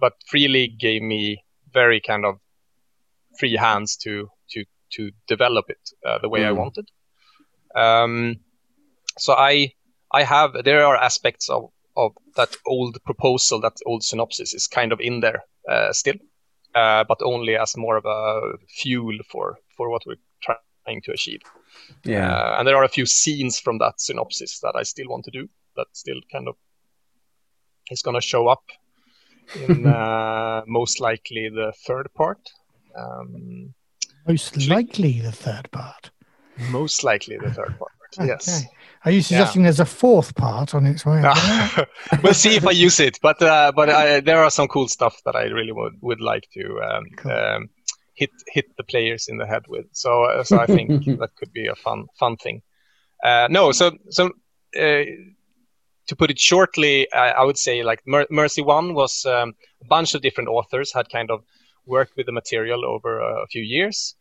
but 0.00 0.14
Free 0.26 0.48
League 0.48 0.78
gave 0.78 1.02
me 1.02 1.42
very 1.72 2.00
kind 2.00 2.24
of 2.24 2.38
free 3.38 3.56
hands 3.56 3.96
to 3.96 4.28
to 4.50 4.64
to 4.90 5.10
develop 5.26 5.70
it 5.70 5.90
uh, 6.06 6.18
the 6.18 6.28
way 6.28 6.44
I 6.44 6.52
Mm. 6.52 6.56
wanted. 6.58 6.90
Um, 7.74 8.40
so 9.18 9.32
I 9.34 9.72
I 10.10 10.24
have 10.24 10.64
there 10.64 10.84
are 10.84 10.96
aspects 10.96 11.48
of 11.48 11.70
of 11.96 12.12
that 12.36 12.56
old 12.66 12.98
proposal, 13.04 13.60
that 13.60 13.76
old 13.86 14.02
synopsis 14.02 14.54
is 14.54 14.66
kind 14.66 14.92
of 14.92 15.00
in 15.00 15.20
there 15.20 15.44
uh, 15.68 15.92
still, 15.92 16.16
uh, 16.74 17.04
but 17.04 17.18
only 17.22 17.56
as 17.56 17.76
more 17.76 17.96
of 17.96 18.04
a 18.06 18.56
fuel 18.68 19.18
for 19.30 19.56
for 19.76 19.90
what 19.90 20.02
we're 20.06 20.20
trying 20.42 21.02
to 21.02 21.12
achieve. 21.12 21.40
Yeah. 22.04 22.32
Uh, 22.32 22.56
and 22.58 22.66
there 22.68 22.76
are 22.76 22.84
a 22.84 22.88
few 22.88 23.06
scenes 23.06 23.58
from 23.60 23.78
that 23.78 24.00
synopsis 24.00 24.60
that 24.60 24.74
I 24.76 24.82
still 24.84 25.08
want 25.08 25.24
to 25.24 25.30
do. 25.30 25.48
That 25.76 25.86
still 25.92 26.20
kind 26.30 26.48
of 26.48 26.56
is 27.90 28.02
going 28.02 28.14
to 28.14 28.20
show 28.26 28.48
up 28.48 28.62
in 29.68 29.86
uh, 30.00 30.62
most 30.66 31.00
likely 31.00 31.48
the 31.48 31.72
third 31.86 32.08
part. 32.14 32.50
Um, 32.96 33.74
Most 34.26 34.68
likely 34.68 35.20
the 35.20 35.32
third 35.32 35.68
part. 35.72 36.10
most 36.70 37.02
likely 37.04 37.38
the 37.38 37.50
third 37.50 37.76
part. 37.78 37.92
Yes. 38.26 38.64
Are 39.04 39.10
you 39.10 39.22
suggesting 39.22 39.64
there's 39.64 39.80
a 39.80 39.84
fourth 39.84 40.34
part 40.34 40.74
on 40.74 40.86
its 40.86 41.04
way? 41.04 41.22
we'll 42.22 42.34
see 42.34 42.54
if 42.56 42.66
I 42.66 42.70
use 42.70 43.00
it, 43.00 43.18
but 43.20 43.42
uh, 43.42 43.72
but 43.74 43.90
I, 43.90 44.20
there 44.20 44.42
are 44.44 44.50
some 44.50 44.68
cool 44.68 44.86
stuff 44.88 45.20
that 45.24 45.34
I 45.34 45.44
really 45.44 45.72
would, 45.72 45.94
would 46.00 46.20
like 46.20 46.44
to 46.52 46.80
um, 46.80 47.04
Cool. 47.16 47.32
um, 47.32 47.70
hit 48.14 48.30
hit 48.46 48.66
the 48.76 48.84
players 48.84 49.26
in 49.28 49.38
the 49.38 49.46
head 49.46 49.64
with. 49.68 49.86
So 49.92 50.24
uh, 50.24 50.44
so 50.44 50.58
I 50.60 50.66
think 50.66 51.04
that 51.20 51.30
could 51.36 51.52
be 51.52 51.66
a 51.66 51.74
fun 51.74 52.06
fun 52.18 52.36
thing. 52.36 52.62
Uh, 53.24 53.48
no, 53.50 53.72
so 53.72 53.90
so 54.10 54.26
uh, 54.76 55.04
to 56.06 56.16
put 56.16 56.30
it 56.30 56.38
shortly, 56.38 57.12
I, 57.12 57.30
I 57.30 57.44
would 57.44 57.58
say 57.58 57.82
like 57.82 58.02
Mer- 58.06 58.26
Mercy 58.30 58.62
One 58.62 58.94
was 58.94 59.24
um, 59.26 59.54
a 59.80 59.86
bunch 59.86 60.14
of 60.14 60.22
different 60.22 60.48
authors 60.48 60.92
had 60.92 61.08
kind 61.10 61.30
of 61.30 61.42
worked 61.86 62.16
with 62.16 62.26
the 62.26 62.32
material 62.32 62.84
over 62.84 63.18
a 63.20 63.46
few 63.48 63.62
years. 63.62 64.14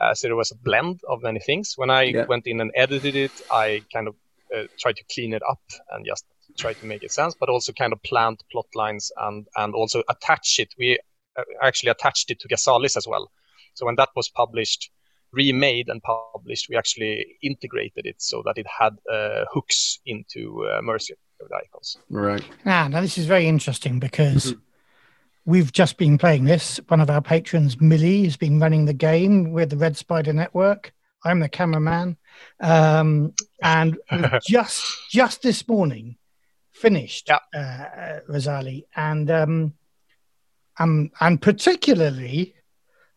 Uh, 0.00 0.14
so 0.14 0.28
there 0.28 0.36
was 0.36 0.50
a 0.52 0.56
blend 0.56 1.00
of 1.08 1.22
many 1.22 1.40
things. 1.40 1.74
When 1.76 1.90
I 1.90 2.02
Yeah. 2.04 2.26
went 2.26 2.46
in 2.46 2.60
and 2.60 2.70
edited 2.74 3.16
it, 3.16 3.32
I 3.50 3.84
kind 3.92 4.08
of 4.08 4.14
uh, 4.54 4.64
tried 4.78 4.96
to 4.96 5.04
clean 5.14 5.32
it 5.34 5.42
up 5.48 5.62
and 5.90 6.06
just 6.06 6.24
try 6.58 6.72
to 6.74 6.86
make 6.86 7.02
it 7.02 7.12
sense, 7.12 7.34
but 7.38 7.48
also 7.48 7.72
kind 7.72 7.92
of 7.92 8.02
plant 8.02 8.42
plot 8.50 8.66
lines 8.74 9.10
and 9.16 9.46
and 9.56 9.74
also 9.74 10.02
attach 10.08 10.58
it. 10.58 10.74
We 10.78 10.98
uh, 11.38 11.42
actually 11.62 11.90
attached 11.90 12.30
it 12.30 12.40
to 12.40 12.48
Ghazalis 12.48 12.96
as 12.96 13.06
well. 13.06 13.30
So 13.74 13.86
when 13.86 13.96
that 13.96 14.10
was 14.16 14.28
published, 14.28 14.90
remade 15.32 15.88
and 15.88 16.00
published, 16.02 16.68
we 16.70 16.76
actually 16.76 17.26
integrated 17.42 18.06
it 18.06 18.22
so 18.22 18.42
that 18.46 18.56
it 18.58 18.66
had 18.66 18.94
uh, 19.12 19.44
hooks 19.52 20.00
into 20.06 20.66
uh, 20.66 20.80
Mercy 20.82 21.14
of 21.40 21.48
the 21.48 21.56
icons. 21.56 21.98
Right. 22.08 22.44
Ah, 22.64 22.88
now 22.88 23.00
this 23.00 23.18
is 23.18 23.26
very 23.26 23.46
interesting 23.46 23.98
because 23.98 24.54
we've 25.46 25.72
just 25.72 25.96
been 25.96 26.18
playing 26.18 26.44
this. 26.44 26.78
One 26.88 27.00
of 27.00 27.08
our 27.08 27.22
patrons, 27.22 27.80
Millie, 27.80 28.24
has 28.24 28.36
been 28.36 28.60
running 28.60 28.84
the 28.84 28.92
game 28.92 29.52
with 29.52 29.70
the 29.70 29.76
Red 29.76 29.96
Spider 29.96 30.32
Network. 30.32 30.92
I'm 31.24 31.40
the 31.40 31.48
cameraman, 31.48 32.18
um, 32.60 33.32
and 33.62 33.96
just 34.46 34.84
just 35.10 35.42
this 35.42 35.66
morning 35.66 36.16
finished 36.72 37.28
Yeah. 37.28 37.38
uh, 37.54 37.58
uh, 37.58 38.20
Ghazali, 38.28 38.84
and 38.94 39.30
um, 39.30 39.74
um, 40.78 41.10
and 41.20 41.40
particularly. 41.40 42.52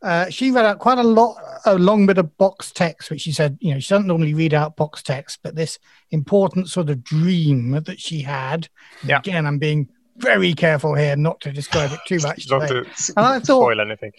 Uh, 0.01 0.29
she 0.29 0.49
read 0.49 0.63
out 0.63 0.79
quite 0.79 0.97
a 0.97 1.03
lot, 1.03 1.35
a 1.65 1.77
long 1.77 2.05
bit 2.05 2.17
of 2.17 2.37
box 2.37 2.71
text, 2.71 3.11
which 3.11 3.19
she 3.19 3.33
said, 3.33 3.57
you 3.59 3.73
know, 3.73 3.81
she 3.81 3.89
doesn't 3.89 4.07
normally 4.07 4.33
read 4.33 4.53
out 4.53 4.77
box 4.77 5.03
text, 5.03 5.39
but 5.43 5.55
this 5.55 5.77
important 6.11 6.69
sort 6.69 6.89
of 6.89 7.03
dream 7.03 7.71
that 7.71 7.99
she 7.99 8.21
had. 8.21 8.69
Yeah. 9.03 9.17
Again, 9.19 9.45
I'm 9.45 9.57
being 9.59 9.89
very 10.19 10.53
careful 10.53 10.95
here 10.95 11.15
not 11.15 11.39
to 11.41 11.51
describe 11.51 11.91
it 11.91 11.99
too 12.07 12.19
much. 12.27 12.47
Not 12.49 12.67
today. 12.67 12.89
to 12.89 13.13
And 13.17 13.25
I 13.25 13.39
thought- 13.39 13.45
spoil 13.63 13.81
anything. 13.81 14.11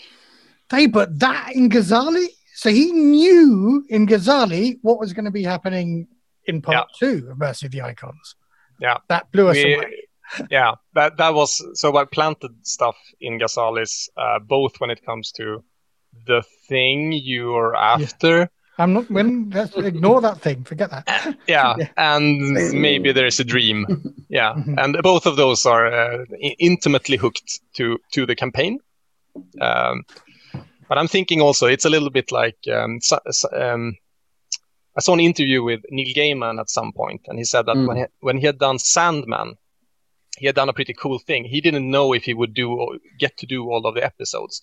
They 0.69 0.87
put 0.89 1.19
that 1.19 1.53
in 1.55 1.69
Ghazali, 1.69 2.27
so 2.55 2.71
he 2.71 2.93
knew 2.93 3.85
in 3.89 4.07
Ghazali 4.07 4.79
what 4.83 5.01
was 5.01 5.13
going 5.13 5.25
to 5.25 5.31
be 5.33 5.43
happening 5.43 6.07
in 6.47 6.63
part 6.63 6.89
two 6.99 7.27
of 7.31 7.39
Mercy 7.39 7.67
of 7.67 7.73
the 7.73 7.83
Icons. 7.83 8.37
Yeah. 8.81 8.99
that 9.09 9.31
blew 9.33 9.49
us 9.49 9.57
We- 9.57 9.75
away. 9.75 9.95
yeah 10.49 10.77
that 10.95 11.17
that 11.17 11.35
was 11.35 11.61
so 11.75 11.97
i 11.97 12.05
planted 12.05 12.53
stuff 12.63 12.95
in 13.21 13.41
Ghazalis 13.41 14.09
uh, 14.17 14.39
both 14.39 14.79
when 14.79 14.89
it 14.89 15.05
comes 15.05 15.33
to 15.33 15.65
the 16.25 16.45
thing 16.69 17.11
you're 17.13 17.75
after 17.75 18.49
I'm 18.81 18.93
not. 18.95 19.11
When 19.11 19.51
let's 19.51 19.77
ignore 19.77 20.21
that 20.23 20.41
thing. 20.41 20.65
Forget 20.65 20.91
that. 20.91 21.05
yeah, 21.49 21.75
Yeah. 21.79 21.89
and 21.97 22.51
maybe 22.73 23.13
there's 23.13 23.41
a 23.41 23.45
dream 23.45 23.79
yeah 24.29 24.53
Mhm. 24.59 24.75
and 24.83 24.97
both 25.03 25.27
of 25.27 25.37
those 25.37 25.67
are 25.67 25.87
uh, 25.87 26.25
intimately 26.59 27.17
hooked 27.17 27.61
to 27.77 27.99
to 28.15 28.27
the 28.27 28.35
campaign 28.37 28.79
um, 29.61 30.05
but 30.89 30.99
i'm 30.99 31.09
thinking 31.09 31.41
also 31.41 31.67
it's 31.67 31.85
a 31.85 31.91
little 31.91 32.11
bit 32.11 32.31
like 32.33 32.59
um, 32.79 33.01
so, 33.01 33.19
so- 33.31 33.53
um, 33.65 33.97
i 34.97 35.01
saw 35.01 35.13
an 35.15 35.21
interview 35.21 35.63
with 35.63 35.81
neil 35.91 36.15
gaiman 36.15 36.61
at 36.61 36.71
some 36.71 36.93
point 36.93 37.21
and 37.29 37.39
he 37.39 37.45
said 37.45 37.67
that 37.67 37.77
Mm. 37.77 37.87
when, 37.89 37.97
he, 37.97 38.05
when 38.27 38.37
he 38.39 38.47
had 38.47 38.59
done 38.59 38.79
sandman 38.79 39.55
he 40.39 40.47
had 40.47 40.55
done 40.57 40.69
a 40.71 40.73
pretty 40.79 40.95
cool 40.95 41.19
thing 41.19 41.45
he 41.45 41.61
didn't 41.61 41.91
know 41.91 42.15
if 42.15 42.25
he 42.25 42.35
would 42.35 42.55
do 42.55 42.69
or 42.81 42.99
get 43.19 43.37
to 43.39 43.47
do 43.47 43.61
all 43.71 43.87
of 43.87 43.95
the 43.95 44.05
episodes 44.05 44.63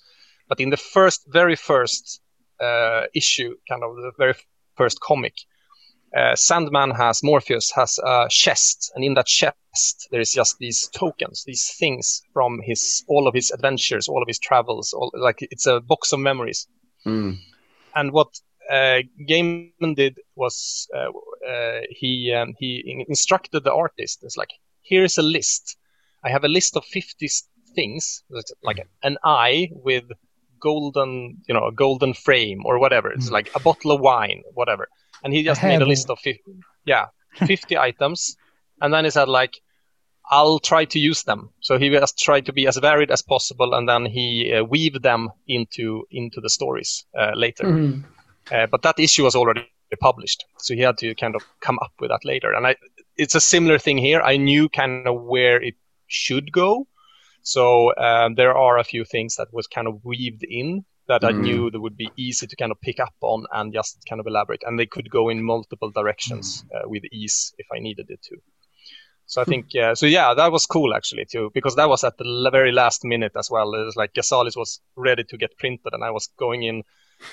but 0.50 0.60
in 0.60 0.70
the 0.70 0.78
first 0.96 1.22
very 1.40 1.56
first 1.56 2.22
issue 3.14 3.56
kind 3.70 3.84
of 3.84 3.96
the 3.96 4.12
very 4.18 4.36
first 4.76 5.00
comic 5.00 5.34
uh, 6.16 6.36
Sandman 6.36 6.92
has 6.92 7.22
Morpheus 7.22 7.72
has 7.72 8.00
a 8.04 8.28
chest, 8.30 8.92
and 8.96 9.04
in 9.04 9.14
that 9.16 9.26
chest 9.26 10.08
there 10.12 10.22
is 10.22 10.32
just 10.32 10.58
these 10.58 10.88
tokens, 10.90 11.44
these 11.46 11.76
things 11.78 12.22
from 12.34 12.62
his 12.64 13.04
all 13.08 13.28
of 13.28 13.34
his 13.34 13.52
adventures, 13.52 14.08
all 14.08 14.22
of 14.22 14.28
his 14.28 14.40
travels, 14.40 14.94
all, 14.94 15.12
like 15.14 15.40
it's 15.42 15.66
a 15.66 15.82
box 15.82 16.14
of 16.14 16.20
memories. 16.20 16.68
Mm. 17.06 17.38
And 17.96 18.12
what 18.12 18.30
uh, 18.72 19.02
Gaiman 19.28 19.96
did 19.96 20.18
was 20.36 20.88
uh, 20.96 21.12
uh, 21.48 21.82
he 21.90 22.34
um, 22.34 22.56
he 22.58 22.84
in- 22.86 23.06
instructed 23.10 23.64
the 23.64 23.74
artist. 23.74 24.20
It's 24.24 24.38
like 24.38 24.52
here's 24.84 25.18
a 25.18 25.24
list. 25.24 25.78
I 26.24 26.30
have 26.30 26.46
a 26.46 26.50
list 26.50 26.78
of 26.78 26.86
fifty 26.86 27.30
things, 27.76 28.24
like 28.64 28.80
an 29.04 29.18
eye 29.24 29.70
with 29.72 30.06
golden, 30.60 31.38
you 31.48 31.54
know, 31.54 31.66
a 31.68 31.72
golden 31.72 32.14
frame 32.14 32.62
or 32.66 32.80
whatever. 32.80 33.12
It's 33.12 33.30
Mm. 33.30 33.34
like 33.38 33.50
a 33.56 33.60
bottle 33.60 33.92
of 33.92 34.02
wine, 34.02 34.44
whatever. 34.54 34.88
And 35.24 35.34
he 35.34 35.44
just 35.44 35.64
made 35.64 35.82
a 35.82 35.86
list 35.86 36.10
of 36.10 36.20
50, 36.20 36.42
yeah, 36.86 37.06
50 37.46 37.78
items. 37.78 38.38
and 38.82 38.94
then 38.94 39.06
he 39.06 39.10
said 39.12 39.28
like, 39.28 39.56
"I'll 40.30 40.60
try 40.60 40.86
to 40.86 41.00
use 41.00 41.24
them." 41.24 41.50
So 41.62 41.78
he 41.80 41.90
just 41.90 42.18
tried 42.20 42.46
to 42.46 42.54
be 42.54 42.68
as 42.68 42.78
varied 42.78 43.12
as 43.12 43.22
possible, 43.24 43.74
and 43.74 43.88
then 43.90 44.06
he 44.06 44.54
uh, 44.54 44.64
weaved 44.64 45.02
them 45.04 45.30
into 45.48 46.06
into 46.12 46.42
the 46.42 46.50
stories 46.50 47.06
uh, 47.20 47.32
later. 47.36 47.64
Mhm. 47.66 48.04
Uh, 48.52 48.68
but 48.68 48.82
that 48.82 49.00
issue 49.00 49.24
was 49.24 49.36
already 49.36 49.66
published, 50.00 50.46
so 50.60 50.74
he 50.76 50.82
had 50.82 50.98
to 50.98 51.16
kind 51.16 51.36
of 51.36 51.42
come 51.60 51.80
up 51.86 51.92
with 52.00 52.10
that 52.12 52.24
later. 52.26 52.54
And 52.54 52.68
I, 52.68 52.76
it's 53.18 53.36
a 53.36 53.42
similar 53.42 53.80
thing 53.80 53.98
here. 53.98 54.22
I 54.22 54.38
knew 54.38 54.70
kind 54.70 55.08
of 55.08 55.16
where 55.34 55.62
it 55.64 55.76
should 56.08 56.52
go, 56.52 56.88
so 57.54 57.96
um, 58.08 58.36
there 58.36 58.56
are 58.66 58.78
a 58.78 58.84
few 58.94 59.04
things 59.06 59.36
that 59.38 59.54
was 59.54 59.68
kind 59.68 59.88
of 59.88 60.04
weaved 60.04 60.44
in 60.62 60.86
that 61.08 61.24
I 61.24 61.32
Mm. 61.32 61.42
knew 61.46 61.72
that 61.72 61.80
would 61.86 61.98
be 61.98 62.12
easy 62.18 62.46
to 62.48 62.56
kind 62.62 62.72
of 62.74 62.82
pick 62.82 63.00
up 63.00 63.16
on 63.22 63.46
and 63.58 63.74
just 63.74 63.98
kind 64.10 64.20
of 64.22 64.28
elaborate, 64.28 64.64
and 64.66 64.78
they 64.78 64.86
could 64.96 65.10
go 65.10 65.30
in 65.30 65.44
multiple 65.44 65.92
directions 65.92 66.66
uh, 66.76 66.90
with 66.94 67.04
ease 67.12 67.54
if 67.58 67.68
I 67.76 67.80
needed 67.80 68.08
it 68.10 68.22
to. 68.24 68.36
So 69.26 69.42
I 69.42 69.46
think, 69.46 69.66
uh, 69.76 69.96
so 69.96 70.06
yeah, 70.06 70.34
that 70.34 70.52
was 70.52 70.66
cool 70.66 70.94
actually 70.94 71.26
too, 71.26 71.50
because 71.54 71.76
that 71.76 71.90
was 71.90 72.04
at 72.04 72.18
the 72.18 72.50
very 72.52 72.72
last 72.72 73.04
minute 73.04 73.34
as 73.38 73.50
well. 73.50 73.74
It 73.74 73.86
was 73.86 73.96
like 73.96 74.14
Ghazalis 74.14 74.58
was 74.58 74.82
ready 74.96 75.24
to 75.24 75.38
get 75.38 75.58
printed, 75.58 75.94
and 75.94 76.04
I 76.04 76.12
was 76.12 76.30
going 76.38 76.64
in 76.64 76.84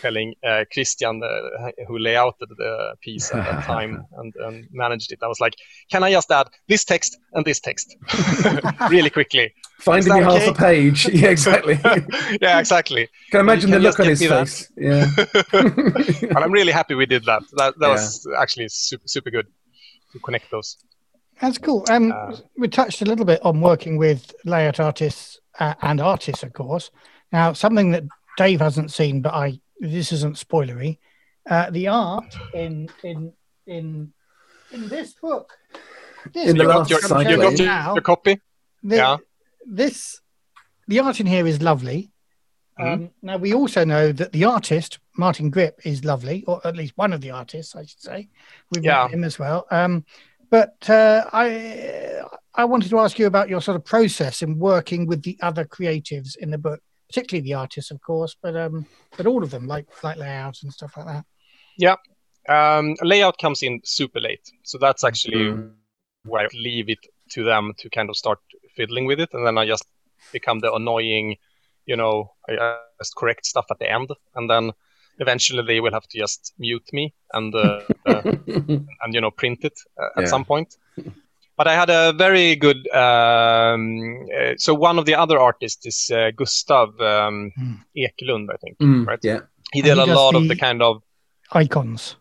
telling 0.00 0.34
uh, 0.46 0.64
Christian, 0.72 1.22
uh, 1.22 1.70
who 1.86 1.98
layouted 1.98 2.48
the 2.56 2.94
piece 3.00 3.30
at 3.34 3.44
that 3.44 3.64
time 3.72 4.04
and, 4.18 4.34
and 4.36 4.66
managed 4.72 5.12
it. 5.12 5.18
I 5.22 5.26
was 5.26 5.40
like, 5.40 5.54
can 5.90 6.02
I 6.02 6.10
just 6.10 6.30
add 6.30 6.48
this 6.68 6.84
text 6.84 7.18
and 7.32 7.44
this 7.44 7.60
text 7.60 7.96
really 8.90 9.10
quickly? 9.10 9.52
Finding 9.80 10.08
that 10.12 10.18
me 10.18 10.24
half 10.24 10.42
okay? 10.42 10.50
a 10.50 10.54
page. 10.54 11.06
Yeah, 11.12 11.28
exactly. 11.28 11.78
Yeah, 12.40 12.58
exactly. 12.58 13.08
Can 13.30 13.38
I 13.38 13.42
imagine 13.42 13.70
Can 13.70 13.82
the 13.82 13.88
look 13.88 14.00
on 14.00 14.06
his 14.06 14.20
just 14.20 14.68
face? 14.68 14.72
Yeah. 14.76 15.06
and 15.52 16.38
I'm 16.38 16.52
really 16.52 16.72
happy 16.72 16.94
we 16.94 17.06
did 17.06 17.24
that. 17.26 17.42
That, 17.56 17.78
that 17.78 17.86
Yeah. 17.86 17.92
was 17.92 18.26
actually 18.38 18.68
super, 18.68 19.06
super 19.06 19.30
good 19.30 19.46
to 20.12 20.18
connect 20.20 20.50
those. 20.50 20.76
That's 21.40 21.58
cool. 21.58 21.84
Um, 21.90 22.12
Uh, 22.12 22.36
we 22.56 22.68
touched 22.68 23.02
a 23.02 23.04
little 23.04 23.24
bit 23.24 23.44
on 23.44 23.60
working 23.60 23.98
with 23.98 24.32
layout 24.44 24.80
artists 24.80 25.40
uh, 25.58 25.74
and 25.82 26.00
artists, 26.00 26.42
of 26.42 26.52
course. 26.52 26.90
Now, 27.32 27.52
something 27.52 27.90
that 27.90 28.04
Dave 28.38 28.60
hasn't 28.60 28.92
seen, 28.92 29.20
but 29.20 29.34
I 29.34 29.60
this 29.80 30.12
isn't 30.12 30.36
spoilery. 30.36 30.98
Uh, 31.48 31.70
the 31.70 31.88
art 31.88 32.34
in 32.54 32.88
in 33.02 33.32
in 33.66 34.12
in 34.72 34.88
this 34.88 35.14
book. 35.14 35.50
This 36.32 36.50
In 36.50 36.56
the 36.56 36.64
book 36.64 36.74
last 36.74 36.90
got 36.90 36.90
your, 36.90 37.00
I'm 37.02 37.08
side 37.24 37.30
you 37.30 37.36
got 37.36 37.48
lane. 37.50 37.56
your, 37.58 37.66
now, 37.66 37.94
your 37.94 38.02
copy? 38.02 38.40
the- 38.82 38.96
Yeah. 38.96 39.16
This 39.66 40.20
the 40.88 41.00
art 41.00 41.20
in 41.20 41.26
here 41.26 41.46
is 41.46 41.60
lovely. 41.62 42.10
Mm-hmm. 42.80 42.92
Um, 43.04 43.10
now 43.22 43.36
we 43.36 43.54
also 43.54 43.84
know 43.84 44.10
that 44.12 44.32
the 44.32 44.44
artist 44.44 44.98
Martin 45.16 45.48
Grip 45.50 45.80
is 45.84 46.04
lovely, 46.04 46.44
or 46.46 46.60
at 46.66 46.76
least 46.76 46.92
one 46.96 47.12
of 47.12 47.20
the 47.20 47.30
artists, 47.30 47.76
I 47.76 47.84
should 47.84 48.00
say. 48.00 48.28
We've 48.72 48.82
Yeah. 48.84 49.04
met 49.04 49.14
him 49.14 49.24
as 49.24 49.38
well. 49.38 49.66
Um, 49.70 50.04
but 50.50 50.88
uh, 50.90 51.24
I 51.32 52.20
I 52.54 52.64
wanted 52.64 52.90
to 52.90 52.98
ask 53.00 53.18
you 53.18 53.26
about 53.26 53.48
your 53.48 53.60
sort 53.60 53.76
of 53.76 53.84
process 53.84 54.42
in 54.42 54.58
working 54.58 55.06
with 55.06 55.22
the 55.22 55.36
other 55.42 55.64
creatives 55.64 56.36
in 56.36 56.50
the 56.50 56.58
book, 56.58 56.80
particularly 57.14 57.44
the 57.44 57.54
artists, 57.54 57.90
of 57.92 58.00
course, 58.00 58.36
but 58.42 58.56
um, 58.56 58.86
but 59.16 59.26
all 59.26 59.42
of 59.44 59.50
them, 59.50 59.66
like 59.66 59.86
like 60.02 60.16
layout 60.16 60.56
and 60.62 60.72
stuff 60.72 60.96
like 60.96 61.06
that. 61.06 61.24
Yeah, 61.78 61.96
um, 62.48 62.96
layout 63.02 63.38
comes 63.38 63.62
in 63.62 63.80
super 63.84 64.20
late. 64.20 64.50
So 64.64 64.78
that's 64.78 65.04
actually 65.04 65.44
Mm. 65.44 65.70
where 66.24 66.46
I 66.46 66.48
leave 66.54 66.88
it 66.90 66.98
to 67.30 67.44
them 67.44 67.72
to 67.78 67.90
kind 67.90 68.10
of 68.10 68.16
start 68.16 68.38
fiddling 68.76 69.06
with 69.06 69.20
it. 69.20 69.30
And 69.32 69.46
then 69.46 69.58
I 69.58 69.66
just 69.66 69.84
become 70.32 70.60
the 70.60 70.72
annoying, 70.72 71.36
you 71.86 71.96
know, 71.96 72.32
I 72.48 72.54
I 72.54 72.78
just 73.00 73.16
correct 73.16 73.46
stuff 73.46 73.66
at 73.70 73.78
the 73.78 73.90
end. 73.90 74.10
And 74.34 74.50
then 74.50 74.72
eventually 75.18 75.62
they 75.66 75.80
will 75.80 75.92
have 75.92 76.08
to 76.08 76.18
just 76.18 76.52
mute 76.58 76.88
me 76.92 77.14
and, 77.32 77.54
uh, 77.54 77.82
uh, 78.06 78.22
and 79.02 79.14
you 79.14 79.20
know, 79.20 79.30
print 79.30 79.64
it 79.64 79.78
uh, 80.00 80.18
at 80.18 80.24
Yeah. 80.24 80.28
some 80.28 80.44
point. 80.44 80.76
But 81.56 81.68
I 81.68 81.74
had 81.74 81.88
a 81.90 82.12
very 82.12 82.56
good. 82.56 82.88
Um, 82.92 84.26
uh, 84.36 84.54
so 84.56 84.74
one 84.74 84.98
of 84.98 85.04
the 85.06 85.14
other 85.14 85.38
artists 85.38 85.86
is 85.86 86.10
uh, 86.10 86.30
Gustav 86.36 86.88
um, 87.00 87.52
Hmm. 87.56 87.74
Ekelund, 87.96 88.48
I 88.52 88.56
think. 88.56 88.78
Mm, 88.78 89.06
Right. 89.06 89.20
Yeah. 89.22 89.40
He 89.72 89.82
did 89.82 89.96
he 89.96 90.02
a 90.02 90.06
does 90.06 90.16
lot 90.16 90.34
of 90.34 90.42
the- 90.42 90.48
the 90.54 90.56
kind 90.56 90.82
of 90.82 91.02
Icons. 91.52 92.16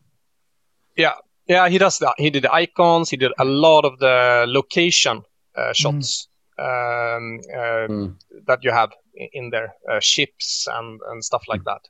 Yeah, 0.96 1.14
yeah. 1.48 1.70
he 1.70 1.78
does 1.80 1.98
that. 2.00 2.14
He 2.18 2.30
did 2.30 2.44
the 2.44 2.54
icons. 2.54 3.10
He 3.10 3.18
did 3.18 3.32
a 3.40 3.46
lot 3.46 3.86
of 3.86 3.98
the 4.00 4.46
location 4.48 5.24
uh, 5.56 5.74
shots 5.74 6.28
um, 6.60 7.40
uh, 7.54 7.88
Mm. 7.90 8.16
that 8.48 8.64
you 8.64 8.72
have 8.72 8.92
in 9.34 9.50
there, 9.50 9.74
uh, 9.92 10.00
ships 10.00 10.68
and, 10.72 11.00
and 11.10 11.24
stuff 11.24 11.44
like 11.48 11.64
that. 11.66 11.82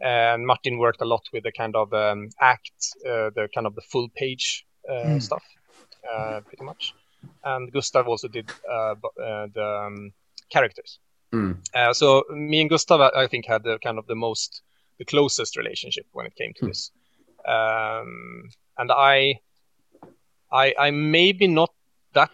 And 0.00 0.46
Martin 0.46 0.78
worked 0.78 1.00
a 1.00 1.04
lot 1.04 1.22
with 1.32 1.42
the 1.42 1.52
kind 1.52 1.74
of 1.74 1.92
um, 1.92 2.28
act, 2.40 2.72
uh, 3.04 3.30
the 3.34 3.48
kind 3.54 3.66
of 3.66 3.74
the 3.74 3.82
full 3.82 4.08
page 4.16 4.64
uh, 4.88 4.92
Mm. 5.16 5.22
stuff, 5.22 5.42
pretty 6.46 6.64
much. 6.64 6.94
And 7.44 7.72
Gustav 7.72 8.08
also 8.08 8.28
did 8.28 8.48
uh, 8.70 8.94
uh, 8.94 9.46
the 9.54 9.82
um, 9.86 10.12
characters. 10.50 10.98
Mm. 11.32 11.58
Uh, 11.74 11.92
so 11.92 12.24
me 12.30 12.60
and 12.60 12.70
Gustav, 12.70 13.00
I 13.00 13.26
think, 13.26 13.46
had 13.46 13.62
the 13.62 13.78
kind 13.78 13.98
of 13.98 14.06
the 14.06 14.14
most, 14.14 14.62
the 14.98 15.04
closest 15.04 15.56
relationship 15.56 16.06
when 16.12 16.26
it 16.26 16.34
came 16.36 16.52
to 16.54 16.60
Hmm. 16.60 16.68
this. 16.68 16.90
Um, 17.46 18.50
and 18.76 18.92
I, 18.92 19.40
I, 20.52 20.74
I 20.78 20.90
maybe 20.90 21.46
not 21.46 21.70
that 22.14 22.30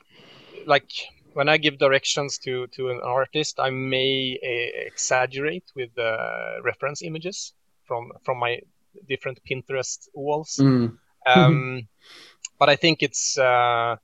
like 0.66 0.90
when 1.34 1.48
I 1.48 1.56
give 1.58 1.78
directions 1.78 2.38
to 2.38 2.66
to 2.68 2.90
an 2.90 3.00
artist, 3.02 3.58
I 3.58 3.70
may 3.70 4.38
uh, 4.42 4.86
exaggerate 4.86 5.64
with 5.74 5.94
the 5.94 6.60
reference 6.62 7.02
images 7.02 7.52
from 7.84 8.12
from 8.24 8.38
my 8.38 8.60
different 9.08 9.40
Pinterest 9.44 10.08
walls. 10.14 10.56
Mm. 10.60 10.96
Um, 11.26 11.88
but 12.64 12.72
I 12.72 12.76
think 12.76 13.02
it's. 13.02 13.36
Uh, 13.36 13.96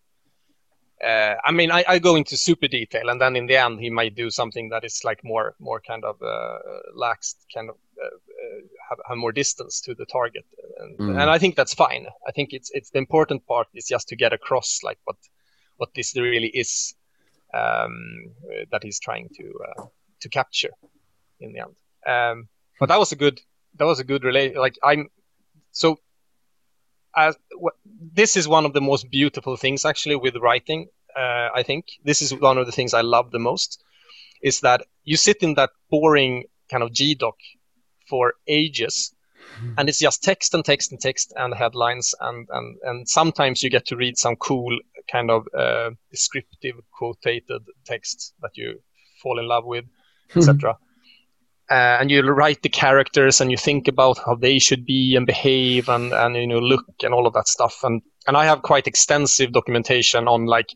uh, 1.03 1.35
I 1.47 1.51
mean, 1.51 1.71
I, 1.71 1.83
I 1.89 1.99
go 1.99 2.15
into 2.17 2.37
super 2.37 2.69
detail, 2.69 3.09
and 3.09 3.19
then 3.19 3.35
in 3.35 3.47
the 3.47 3.57
end, 3.57 3.81
he 3.81 3.89
might 3.89 4.15
do 4.15 4.31
something 4.31 4.69
that 4.69 4.85
is 4.85 5.01
like 5.03 5.25
more, 5.25 5.55
more 5.59 5.81
kind 5.81 6.05
of 6.05 6.21
uh, 6.21 6.59
lax, 6.95 7.37
kind 7.55 7.71
of 7.71 7.77
uh, 7.99 8.05
uh, 8.05 8.61
have, 8.91 8.99
have 9.09 9.17
more 9.17 9.33
distance 9.33 9.81
to 9.81 9.95
the 9.95 10.05
target, 10.05 10.45
and, 10.79 10.99
Mm. 10.99 11.23
and 11.23 11.31
I 11.31 11.39
think 11.39 11.57
that's 11.57 11.73
fine. 11.73 12.07
I 12.29 12.33
think 12.33 12.53
it's 12.53 12.71
it's 12.75 12.91
the 12.91 12.99
important 12.99 13.47
part 13.47 13.69
is 13.75 13.87
just 13.87 14.09
to 14.09 14.17
get 14.17 14.35
across 14.35 14.81
like 14.83 14.99
what 15.05 15.17
what 15.79 15.95
this 15.95 16.15
really 16.15 16.49
is 16.49 16.95
um, 17.55 17.95
that 18.73 18.83
he's 18.83 19.01
trying 19.01 19.29
to 19.39 19.45
uh, 19.69 19.87
to 20.21 20.29
capture 20.29 20.75
in 21.41 21.55
the 21.55 21.61
end. 21.61 21.77
Um, 22.07 22.49
but 22.79 22.91
that 22.91 22.99
was 22.99 23.13
a 23.13 23.17
good 23.17 23.41
that 23.79 23.87
was 23.87 24.01
a 24.01 24.05
good 24.05 24.23
relate. 24.23 24.55
Like 24.55 24.77
I'm 24.83 25.09
so 25.73 25.97
as 27.17 27.37
this 28.15 28.37
is 28.37 28.49
one 28.49 28.65
of 28.65 28.73
the 28.73 28.81
most 28.81 29.11
beautiful 29.11 29.57
things 29.57 29.85
actually 29.85 30.17
with 30.17 30.37
writing. 30.37 30.89
Uh, 31.17 31.49
I 31.55 31.63
think 31.63 31.87
this 32.05 32.23
is 32.23 32.35
one 32.35 32.59
of 32.59 32.67
the 32.67 32.73
things 32.73 32.95
I 32.95 33.01
love 33.01 33.31
the 33.31 33.39
most 33.39 33.83
is 34.43 34.61
that 34.61 34.83
you 35.05 35.17
sit 35.17 35.39
in 35.43 35.55
that 35.55 35.71
boring 35.91 36.45
kind 36.71 36.83
of 36.83 36.91
GDoc 36.91 37.35
for 38.09 38.35
ages 38.47 39.15
and 39.79 39.89
it's 39.89 39.99
just 39.99 40.23
text 40.23 40.55
and 40.55 40.65
text 40.65 40.93
and 40.93 41.01
text 41.01 41.33
and 41.37 41.55
headlines 41.55 42.15
and 42.21 42.49
and 42.51 42.77
and 42.85 43.09
sometimes 43.09 43.63
you 43.63 43.71
get 43.71 43.87
to 43.87 43.97
read 43.97 44.17
some 44.17 44.37
cool 44.37 44.79
kind 45.11 45.31
of 45.31 45.47
uh, 45.57 45.91
descriptive 46.11 46.77
quoted 46.93 47.43
text 47.85 48.35
that 48.43 48.57
you 48.57 48.81
fall 49.23 49.39
in 49.39 49.47
love 49.49 49.65
with 49.65 49.85
etc 50.35 50.77
uh, 51.71 51.99
and 52.01 52.11
you 52.11 52.23
write 52.23 52.63
the 52.63 52.69
characters 52.69 53.41
and 53.41 53.51
you 53.51 53.57
think 53.57 53.89
about 53.89 54.19
how 54.25 54.35
they 54.35 54.59
should 54.59 54.85
be 54.85 55.15
and 55.17 55.27
behave 55.27 55.89
and 55.89 56.13
and 56.13 56.37
you 56.37 56.47
know 56.47 56.59
look 56.59 56.85
and 57.03 57.15
all 57.15 57.27
of 57.27 57.35
that 57.35 57.49
stuff 57.49 57.79
and 57.83 58.03
and 58.27 58.37
I 58.37 58.45
have 58.45 58.63
quite 58.63 58.87
extensive 58.87 59.53
documentation 59.53 60.29
on 60.29 60.47
like 60.47 60.71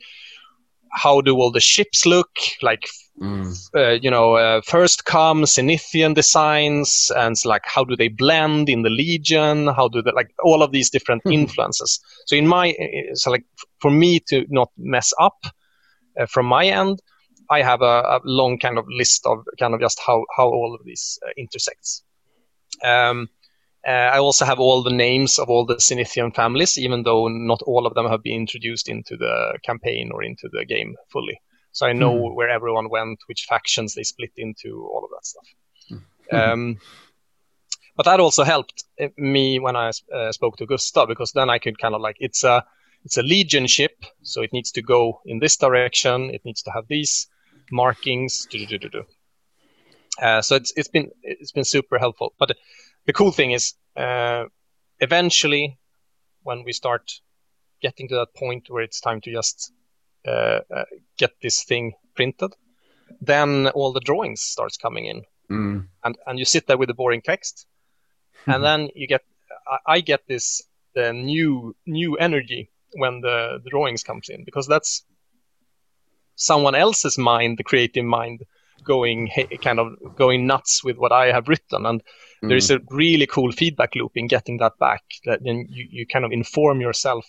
how 0.90 1.20
do 1.20 1.36
all 1.36 1.50
the 1.50 1.60
ships 1.60 2.06
look 2.06 2.30
like 2.62 2.84
Mm. 3.20 3.54
uh, 3.76 3.90
you 3.90 4.10
know, 4.10 4.34
uh, 4.34 4.60
first 4.62 5.04
come 5.04 5.44
Zenithian 5.44 6.14
designs, 6.14 7.12
and 7.16 7.36
like 7.44 7.62
how 7.64 7.84
do 7.84 7.94
they 7.94 8.08
blend 8.08 8.68
in 8.68 8.82
the 8.82 8.90
Legion? 8.90 9.68
How 9.68 9.88
do 9.88 10.02
they 10.02 10.10
like 10.10 10.30
all 10.42 10.62
of 10.62 10.72
these 10.72 10.90
different 10.90 11.22
Mhm. 11.24 11.32
influences? 11.32 12.00
So 12.26 12.34
in 12.36 12.46
my, 12.48 12.70
uh, 12.70 13.14
so 13.14 13.30
like 13.30 13.44
for 13.80 13.90
me 13.90 14.20
to 14.28 14.46
not 14.48 14.70
mess 14.76 15.12
up 15.20 15.46
uh, 16.20 16.26
from 16.26 16.46
my 16.46 16.66
end, 16.66 17.00
I 17.50 17.62
have 17.62 17.82
a, 17.82 18.02
a 18.16 18.20
long 18.24 18.58
kind 18.58 18.78
of 18.78 18.86
list 18.88 19.26
of 19.26 19.44
kind 19.58 19.74
of 19.74 19.80
just 19.80 20.00
how 20.06 20.24
how 20.36 20.46
all 20.46 20.74
of 20.78 20.84
these 20.84 21.18
uh, 21.26 21.30
intersects. 21.36 22.02
Um, 22.82 23.28
uh, 23.86 23.90
I 23.90 24.18
also 24.18 24.44
have 24.46 24.60
all 24.60 24.82
the 24.82 24.90
names 24.92 25.38
of 25.38 25.50
all 25.50 25.66
the 25.66 25.76
Zenithian 25.76 26.34
families, 26.34 26.78
even 26.78 27.02
though 27.02 27.28
not 27.28 27.60
all 27.66 27.86
of 27.86 27.94
them 27.94 28.06
have 28.08 28.22
been 28.22 28.40
introduced 28.40 28.88
into 28.88 29.16
the 29.16 29.58
campaign 29.62 30.10
or 30.12 30.22
into 30.22 30.48
the 30.52 30.64
game 30.64 30.96
fully. 31.12 31.38
So 31.72 31.86
I 31.86 31.92
know 31.92 32.14
Hmm. 32.14 32.34
where 32.34 32.48
everyone 32.48 32.88
went, 32.88 33.18
which 33.26 33.46
factions 33.48 33.94
they 33.94 34.04
split 34.04 34.32
into, 34.36 34.88
all 34.90 35.04
of 35.04 35.10
that 35.10 35.26
stuff. 35.26 35.48
Hmm. 35.88 36.36
Um, 36.36 36.80
but 37.96 38.04
that 38.06 38.20
also 38.20 38.42
helped 38.44 38.84
uh, 39.00 39.08
me 39.18 39.58
when 39.58 39.76
I 39.76 39.90
uh, 40.12 40.32
spoke 40.32 40.56
to 40.56 40.66
Gustav 40.66 41.08
because 41.08 41.32
then 41.32 41.50
I 41.50 41.58
could 41.58 41.78
kind 41.78 41.94
of 41.94 42.00
like 42.00 42.16
it's 42.20 42.42
a 42.44 42.64
it's 43.04 43.18
a 43.18 43.22
legion 43.22 43.66
ship, 43.66 44.04
so 44.22 44.40
it 44.40 44.52
needs 44.52 44.72
to 44.72 44.82
go 44.82 45.20
in 45.26 45.38
this 45.38 45.56
direction. 45.58 46.30
It 46.30 46.42
needs 46.44 46.62
to 46.62 46.70
have 46.70 46.86
these 46.88 47.28
markings. 47.70 48.46
do, 48.50 48.58
do, 48.58 48.66
do, 48.66 48.78
do, 48.78 48.88
do. 48.88 49.04
Uh, 50.22 50.42
so 50.42 50.54
it's 50.56 50.72
it's 50.76 50.88
been 50.88 51.10
it's 51.22 51.52
been 51.52 51.64
super 51.64 51.98
helpful. 51.98 52.34
But 52.38 52.52
the 53.06 53.12
cool 53.12 53.32
thing 53.32 53.50
is, 53.50 53.74
uh, 53.96 54.44
eventually, 55.00 55.78
when 56.42 56.62
we 56.64 56.72
start 56.72 57.10
getting 57.82 58.08
to 58.08 58.14
that 58.16 58.34
point 58.34 58.66
where 58.68 58.82
it's 58.82 59.00
time 59.00 59.20
to 59.22 59.32
just 59.32 59.72
uh, 60.26 60.60
uh, 60.74 60.84
get 61.18 61.32
this 61.42 61.64
thing 61.64 61.94
printed, 62.14 62.52
then 63.20 63.68
all 63.68 63.92
the 63.92 64.00
drawings 64.00 64.40
starts 64.40 64.76
coming 64.76 65.06
in, 65.06 65.22
Mm. 65.50 65.88
and 66.04 66.16
and 66.26 66.38
you 66.38 66.44
sit 66.44 66.66
there 66.66 66.78
with 66.78 66.88
the 66.88 66.94
boring 66.94 67.20
text, 67.22 67.66
and 68.46 68.64
then 68.64 68.88
you 68.94 69.06
get 69.06 69.22
I, 69.66 69.94
I 69.96 70.00
get 70.00 70.26
this 70.28 70.62
the 70.94 71.12
new 71.12 71.74
new 71.86 72.16
energy 72.16 72.70
when 72.96 73.20
the, 73.20 73.60
the 73.64 73.70
drawings 73.70 74.04
comes 74.04 74.28
in 74.28 74.44
because 74.44 74.68
that's 74.68 75.04
someone 76.36 76.74
else's 76.74 77.18
mind, 77.18 77.58
the 77.58 77.64
creative 77.64 78.04
mind, 78.04 78.40
going 78.84 79.30
kind 79.62 79.78
of 79.78 79.88
going 80.16 80.46
nuts 80.46 80.82
with 80.84 80.96
what 80.96 81.12
I 81.12 81.32
have 81.32 81.48
written, 81.48 81.86
and 81.86 82.02
there 82.42 82.56
is 82.58 82.70
a 82.70 82.80
really 82.90 83.26
cool 83.26 83.52
feedback 83.52 83.94
loop 83.94 84.12
in 84.16 84.26
getting 84.28 84.58
that 84.58 84.78
back. 84.78 85.02
That 85.24 85.40
then 85.42 85.66
you, 85.70 85.86
you 85.90 86.06
kind 86.06 86.24
of 86.24 86.32
inform 86.32 86.80
yourself 86.80 87.24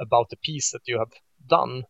about 0.00 0.30
the 0.30 0.36
piece 0.36 0.70
that 0.72 0.82
you 0.88 0.98
have 0.98 1.12
done 1.48 1.84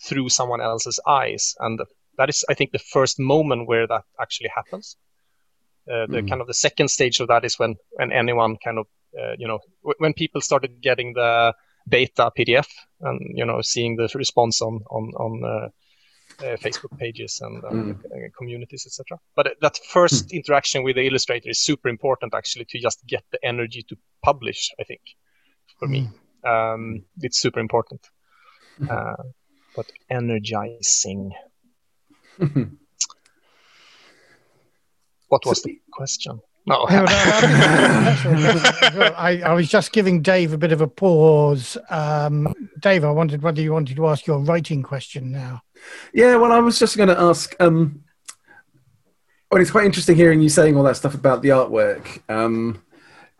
through 0.00 0.28
someone 0.28 0.60
else's 0.60 1.00
eyes, 1.06 1.54
and 1.58 1.80
that 2.18 2.28
is, 2.28 2.44
I 2.48 2.54
think, 2.54 2.72
the 2.72 2.78
first 2.78 3.18
moment 3.18 3.66
where 3.66 3.86
that 3.86 4.04
actually 4.20 4.50
happens. 4.54 4.96
Uh, 5.90 6.06
the 6.06 6.20
Mm. 6.22 6.28
kind 6.28 6.40
of 6.40 6.46
the 6.46 6.54
second 6.54 6.88
stage 6.88 7.20
of 7.20 7.28
that 7.28 7.44
is 7.44 7.58
when 7.58 7.76
when 7.98 8.12
anyone 8.12 8.56
kind 8.64 8.78
of 8.78 8.86
uh, 9.18 9.34
you 9.38 9.46
know 9.48 9.60
w- 9.82 9.94
when 9.98 10.12
people 10.14 10.40
started 10.40 10.80
getting 10.82 11.14
the 11.14 11.54
beta 11.88 12.30
PDF 12.36 12.68
and 13.00 13.20
you 13.38 13.44
know 13.46 13.62
seeing 13.62 13.96
the 13.96 14.08
response 14.14 14.60
on 14.60 14.80
on 14.90 15.04
on 15.14 15.44
uh, 15.44 15.68
Facebook 16.38 16.96
pages 16.98 17.40
and 17.42 17.64
uh, 17.64 17.70
Mm. 17.70 17.98
uh, 18.04 18.28
communities, 18.36 18.84
etc. 18.86 19.18
But 19.34 19.56
that 19.60 19.78
first 19.88 20.32
interaction 20.32 20.82
with 20.84 20.96
the 20.96 21.06
illustrator 21.06 21.50
is 21.50 21.60
super 21.60 21.88
important, 21.88 22.34
actually, 22.34 22.66
to 22.66 22.78
just 22.78 23.06
get 23.06 23.24
the 23.30 23.38
energy 23.44 23.82
to 23.88 23.96
publish. 24.22 24.70
I 24.80 24.84
think 24.84 25.00
for 25.78 25.88
me, 25.88 26.08
um, 26.44 27.04
it's 27.22 27.38
super 27.40 27.60
important. 27.60 28.00
Uh, 28.90 29.14
but 29.74 29.86
energizing. 30.10 31.32
What 35.28 35.44
was 35.44 35.62
the 35.62 35.80
question? 35.92 36.40
No. 36.66 36.84
No, 36.84 36.96
no, 36.96 37.04
no, 37.04 37.06
that's 37.06 38.26
all 38.26 38.32
right. 38.32 39.14
I, 39.16 39.40
I 39.42 39.52
was 39.54 39.68
just 39.68 39.92
giving 39.92 40.22
Dave 40.22 40.52
a 40.52 40.58
bit 40.58 40.72
of 40.72 40.80
a 40.80 40.86
pause. 40.88 41.76
Um, 41.90 42.52
Dave, 42.80 43.04
I 43.04 43.10
wondered 43.10 43.42
whether 43.42 43.60
you 43.60 43.72
wanted 43.72 43.96
to 43.96 44.06
ask 44.08 44.26
your 44.26 44.38
writing 44.40 44.82
question 44.82 45.30
now. 45.32 45.62
Yeah, 46.12 46.36
well, 46.36 46.52
I 46.52 46.58
was 46.58 46.78
just 46.78 46.96
going 46.96 47.08
to 47.08 47.20
ask. 47.20 47.54
Um, 47.60 48.04
well, 49.50 49.60
it's 49.60 49.70
quite 49.70 49.84
interesting 49.84 50.16
hearing 50.16 50.40
you 50.40 50.48
saying 50.48 50.76
all 50.76 50.82
that 50.84 50.96
stuff 50.96 51.14
about 51.14 51.42
the 51.42 51.50
artwork, 51.50 52.20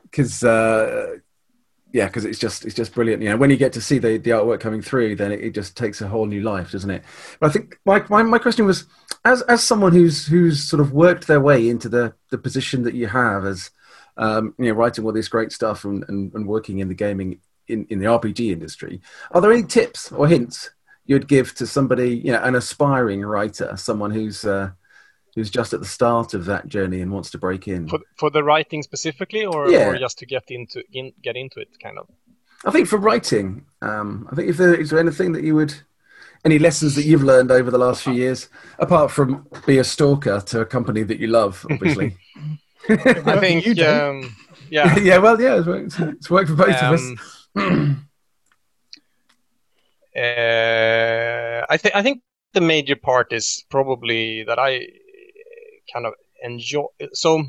because 0.03 0.45
uh, 0.45 1.17
yeah, 1.93 2.07
because 2.07 2.25
it's 2.25 2.39
just 2.39 2.65
it's 2.65 2.75
just 2.75 2.95
brilliant. 2.95 3.23
You 3.23 3.31
know, 3.31 3.37
when 3.37 3.51
you 3.51 3.57
get 3.57 3.73
to 3.73 3.81
see 3.81 3.99
the, 3.99 4.19
the 4.19 4.31
artwork 4.31 4.61
coming 4.61 4.83
through, 4.83 5.17
then 5.17 5.33
it, 5.33 5.41
it 5.41 5.51
just 5.55 5.77
takes 5.77 6.01
a 6.01 6.09
whole 6.09 6.27
new 6.27 6.43
life, 6.43 6.73
doesn't 6.73 6.91
it? 6.91 7.03
But 7.41 7.49
I 7.49 7.53
think 7.53 7.81
my, 7.87 8.05
my 8.09 8.23
my 8.23 8.39
question 8.39 8.67
was, 8.67 8.85
as 9.25 9.43
as 9.43 9.63
someone 9.63 9.93
who's 9.93 10.27
who's 10.27 10.63
sort 10.63 10.81
of 10.81 10.93
worked 10.93 11.27
their 11.27 11.41
way 11.41 11.69
into 11.69 11.89
the 11.89 12.15
the 12.31 12.39
position 12.39 12.83
that 12.83 12.95
you 12.95 13.07
have 13.07 13.45
as 13.45 13.71
um, 14.17 14.55
you 14.59 14.67
know 14.67 14.73
writing 14.73 15.05
all 15.05 15.13
this 15.13 15.29
great 15.29 15.53
stuff 15.53 15.85
and, 15.85 16.05
and, 16.09 16.35
and 16.35 16.47
working 16.47 16.81
in 16.81 16.89
the 16.89 16.95
gaming 16.95 17.41
in, 17.67 17.87
in 17.89 17.99
the 17.99 18.07
RPG 18.07 18.53
industry, 18.53 19.01
are 19.31 19.41
there 19.41 19.53
any 19.53 19.65
tips 19.65 20.13
or 20.13 20.29
hints 20.29 20.71
you'd 21.07 21.29
give 21.29 21.55
to 21.55 21.67
somebody, 21.67 22.17
you 22.17 22.33
know, 22.33 22.43
an 22.43 22.55
aspiring 22.55 23.23
writer, 23.23 23.77
someone 23.77 24.11
who's 24.11 24.45
uh, 24.45 24.71
who's 25.35 25.51
just 25.51 25.73
at 25.73 25.81
the 25.81 25.87
start 25.87 26.35
of 26.35 26.47
that 26.47 26.67
journey 26.67 27.01
and 27.01 27.13
wants 27.13 27.31
to 27.31 27.39
break 27.39 27.69
in? 27.69 27.89
for, 27.89 27.99
for 28.17 28.31
the 28.31 28.43
writing 28.43 28.83
specifically, 28.83 29.45
or, 29.45 29.71
Yeah. 29.71 29.89
or 29.89 29.99
just 29.99 30.19
to 30.19 30.27
get 30.27 30.45
into 30.51 30.83
in, 30.93 31.13
get 31.23 31.37
into 31.37 31.61
it, 31.61 31.69
kind 31.83 31.99
of. 31.99 32.09
I 32.65 32.71
think 32.71 32.89
for 32.89 32.97
writing, 32.99 33.67
um, 33.83 34.27
I 34.31 34.35
think 34.35 34.49
if 34.49 34.57
there 34.57 34.75
is 34.75 34.91
there 34.91 34.99
anything 34.99 35.33
that 35.33 35.45
you 35.45 35.55
would, 35.55 35.75
any 36.45 36.59
lessons 36.59 36.95
that 36.95 37.05
you've 37.05 37.23
learned 37.23 37.51
over 37.51 37.71
the 37.71 37.79
last 37.79 38.03
few 38.03 38.15
years, 38.15 38.49
apart 38.79 39.11
from 39.11 39.47
be 39.67 39.79
a 39.79 39.85
stalker 39.85 40.41
to 40.47 40.61
a 40.61 40.67
company 40.67 41.03
that 41.03 41.19
you 41.21 41.27
love, 41.29 41.65
obviously. 41.71 42.17
I 42.89 43.39
think, 43.41 43.67
you 43.67 43.75
don't. 43.75 44.25
um, 44.25 44.37
yeah. 44.71 44.97
yeah, 45.09 45.19
well, 45.19 45.41
yeah, 45.41 45.59
it's 45.59 45.67
worked, 45.67 46.01
it's 46.01 46.31
worked 46.31 46.49
for 46.49 46.57
both 46.57 46.77
of 46.77 46.99
us. 46.99 47.03
Uh, 50.17 51.67
I 51.69 51.77
think 51.77 51.95
I 51.95 52.03
think 52.03 52.23
the 52.55 52.61
major 52.61 52.97
part 52.97 53.33
is 53.33 53.65
probably 53.71 54.45
that 54.45 54.59
I 54.59 54.87
kind 55.93 56.07
of 56.07 56.15
enjoy. 56.43 56.87
So 57.13 57.45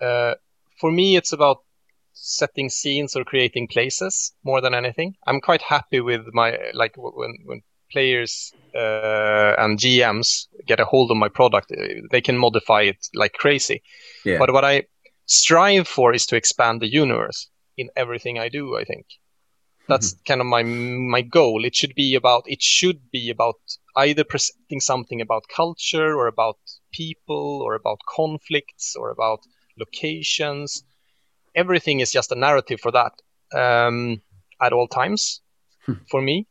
uh, 0.00 0.34
for 0.80 0.90
me, 0.90 1.16
it's 1.16 1.32
about 1.32 1.58
setting 2.12 2.70
scenes 2.70 3.14
or 3.14 3.24
creating 3.24 3.68
places 3.68 4.32
more 4.44 4.60
than 4.60 4.74
anything. 4.74 5.14
I'm 5.26 5.40
quite 5.40 5.62
happy 5.62 6.00
with 6.00 6.22
my 6.32 6.58
like 6.72 6.94
when 6.96 7.36
when 7.44 7.62
players 7.92 8.52
uh, 8.74 9.54
and 9.58 9.78
GMs 9.78 10.46
get 10.66 10.80
a 10.80 10.84
hold 10.84 11.10
of 11.10 11.16
my 11.16 11.28
product, 11.28 11.70
uh, 11.70 12.00
they 12.10 12.20
can 12.20 12.38
modify 12.38 12.82
it 12.82 13.08
like 13.14 13.34
crazy. 13.34 13.82
Yeah. 14.24 14.38
But 14.38 14.52
what 14.52 14.64
I 14.64 14.84
strive 15.26 15.86
for 15.86 16.14
is 16.14 16.26
to 16.26 16.36
expand 16.36 16.80
the 16.80 16.88
universe 16.88 17.48
in 17.76 17.90
everything 17.96 18.38
I 18.38 18.48
do. 18.48 18.76
I 18.76 18.84
think 18.84 19.06
that's 19.88 20.14
kind 20.26 20.40
of 20.40 20.46
my 20.46 20.62
my 20.62 21.22
goal. 21.22 21.64
It 21.64 21.74
should 21.74 21.94
be 21.94 22.14
about 22.14 22.44
it 22.46 22.62
should 22.62 23.10
be 23.10 23.30
about 23.30 23.56
either 23.96 24.24
presenting 24.24 24.80
something 24.80 25.20
about 25.20 25.44
culture 25.54 26.16
or 26.16 26.26
about 26.26 26.58
people 26.92 27.62
or 27.62 27.74
about 27.74 28.00
conflicts 28.14 28.96
or 28.96 29.10
about 29.10 29.40
locations. 29.78 30.84
Everything 31.54 32.00
is 32.00 32.12
just 32.12 32.32
a 32.32 32.34
narrative 32.34 32.80
for 32.80 32.92
that 32.92 33.12
um, 33.52 34.20
at 34.60 34.72
all 34.72 34.88
times 34.88 35.40
for 36.10 36.20
me. 36.20 36.46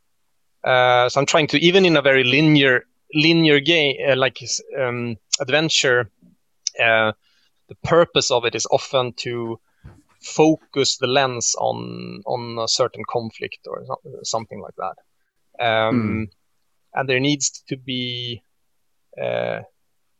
Uh, 0.63 1.09
so 1.09 1.19
I'm 1.19 1.25
trying 1.25 1.47
to 1.47 1.59
even 1.59 1.85
in 1.85 1.97
a 1.97 2.01
very 2.01 2.23
linear 2.23 2.85
linear 3.13 3.59
game 3.59 3.97
uh, 4.09 4.15
like 4.15 4.39
um, 4.79 5.17
adventure. 5.39 6.09
Uh, 6.81 7.13
the 7.67 7.75
purpose 7.83 8.29
of 8.29 8.45
it 8.45 8.53
is 8.53 8.67
often 8.69 9.13
to 9.13 9.59
focus 10.25 10.97
the 10.97 11.07
lens 11.07 11.55
on 11.59 12.21
on 12.25 12.57
a 12.63 12.67
certain 12.67 13.03
conflict 13.09 13.59
or 13.67 13.85
something 14.23 14.61
like 14.61 14.75
that. 14.77 14.97
Um, 15.65 16.27
And 16.95 17.09
there 17.09 17.19
needs 17.19 17.63
to 17.69 17.77
be, 17.77 18.41
uh, 19.21 19.61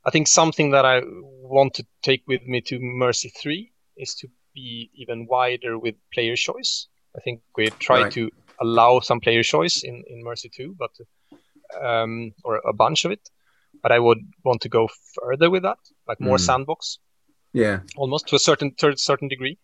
I 0.08 0.12
think, 0.12 0.28
something 0.28 0.72
that 0.72 0.86
I 0.86 1.02
want 1.06 1.74
to 1.76 1.86
take 2.04 2.24
with 2.28 2.44
me 2.48 2.62
to 2.62 2.80
Mercy 2.80 3.30
Three 3.30 3.72
is 3.98 4.16
to 4.16 4.28
be 4.54 4.90
even 4.94 5.28
wider 5.30 5.80
with 5.80 5.96
player 6.14 6.36
choice. 6.36 6.88
I 7.18 7.22
think 7.22 7.42
we 7.58 7.72
try 7.80 8.04
Right. 8.04 8.14
to 8.14 8.30
allow 8.62 9.00
some 9.02 9.20
player 9.22 9.44
choice 9.44 9.84
in 9.84 10.04
in 10.08 10.24
Mercy 10.24 10.50
Two, 10.50 10.76
but 10.78 10.92
um, 11.82 12.34
or 12.44 12.62
a 12.68 12.74
bunch 12.74 13.06
of 13.06 13.12
it. 13.12 13.30
But 13.82 13.92
I 13.92 14.00
would 14.00 14.20
want 14.44 14.62
to 14.62 14.70
go 14.70 14.88
further 15.14 15.50
with 15.50 15.64
that, 15.64 15.80
like 16.08 16.20
more 16.22 16.38
Mm. 16.38 16.46
sandbox 16.46 17.00
Yeah, 17.54 17.80
almost 17.98 18.28
to 18.28 18.36
a 18.36 18.40
certain 18.40 18.76
to 18.78 18.90
a 18.90 18.98
certain 18.98 19.30
degree. 19.30 19.58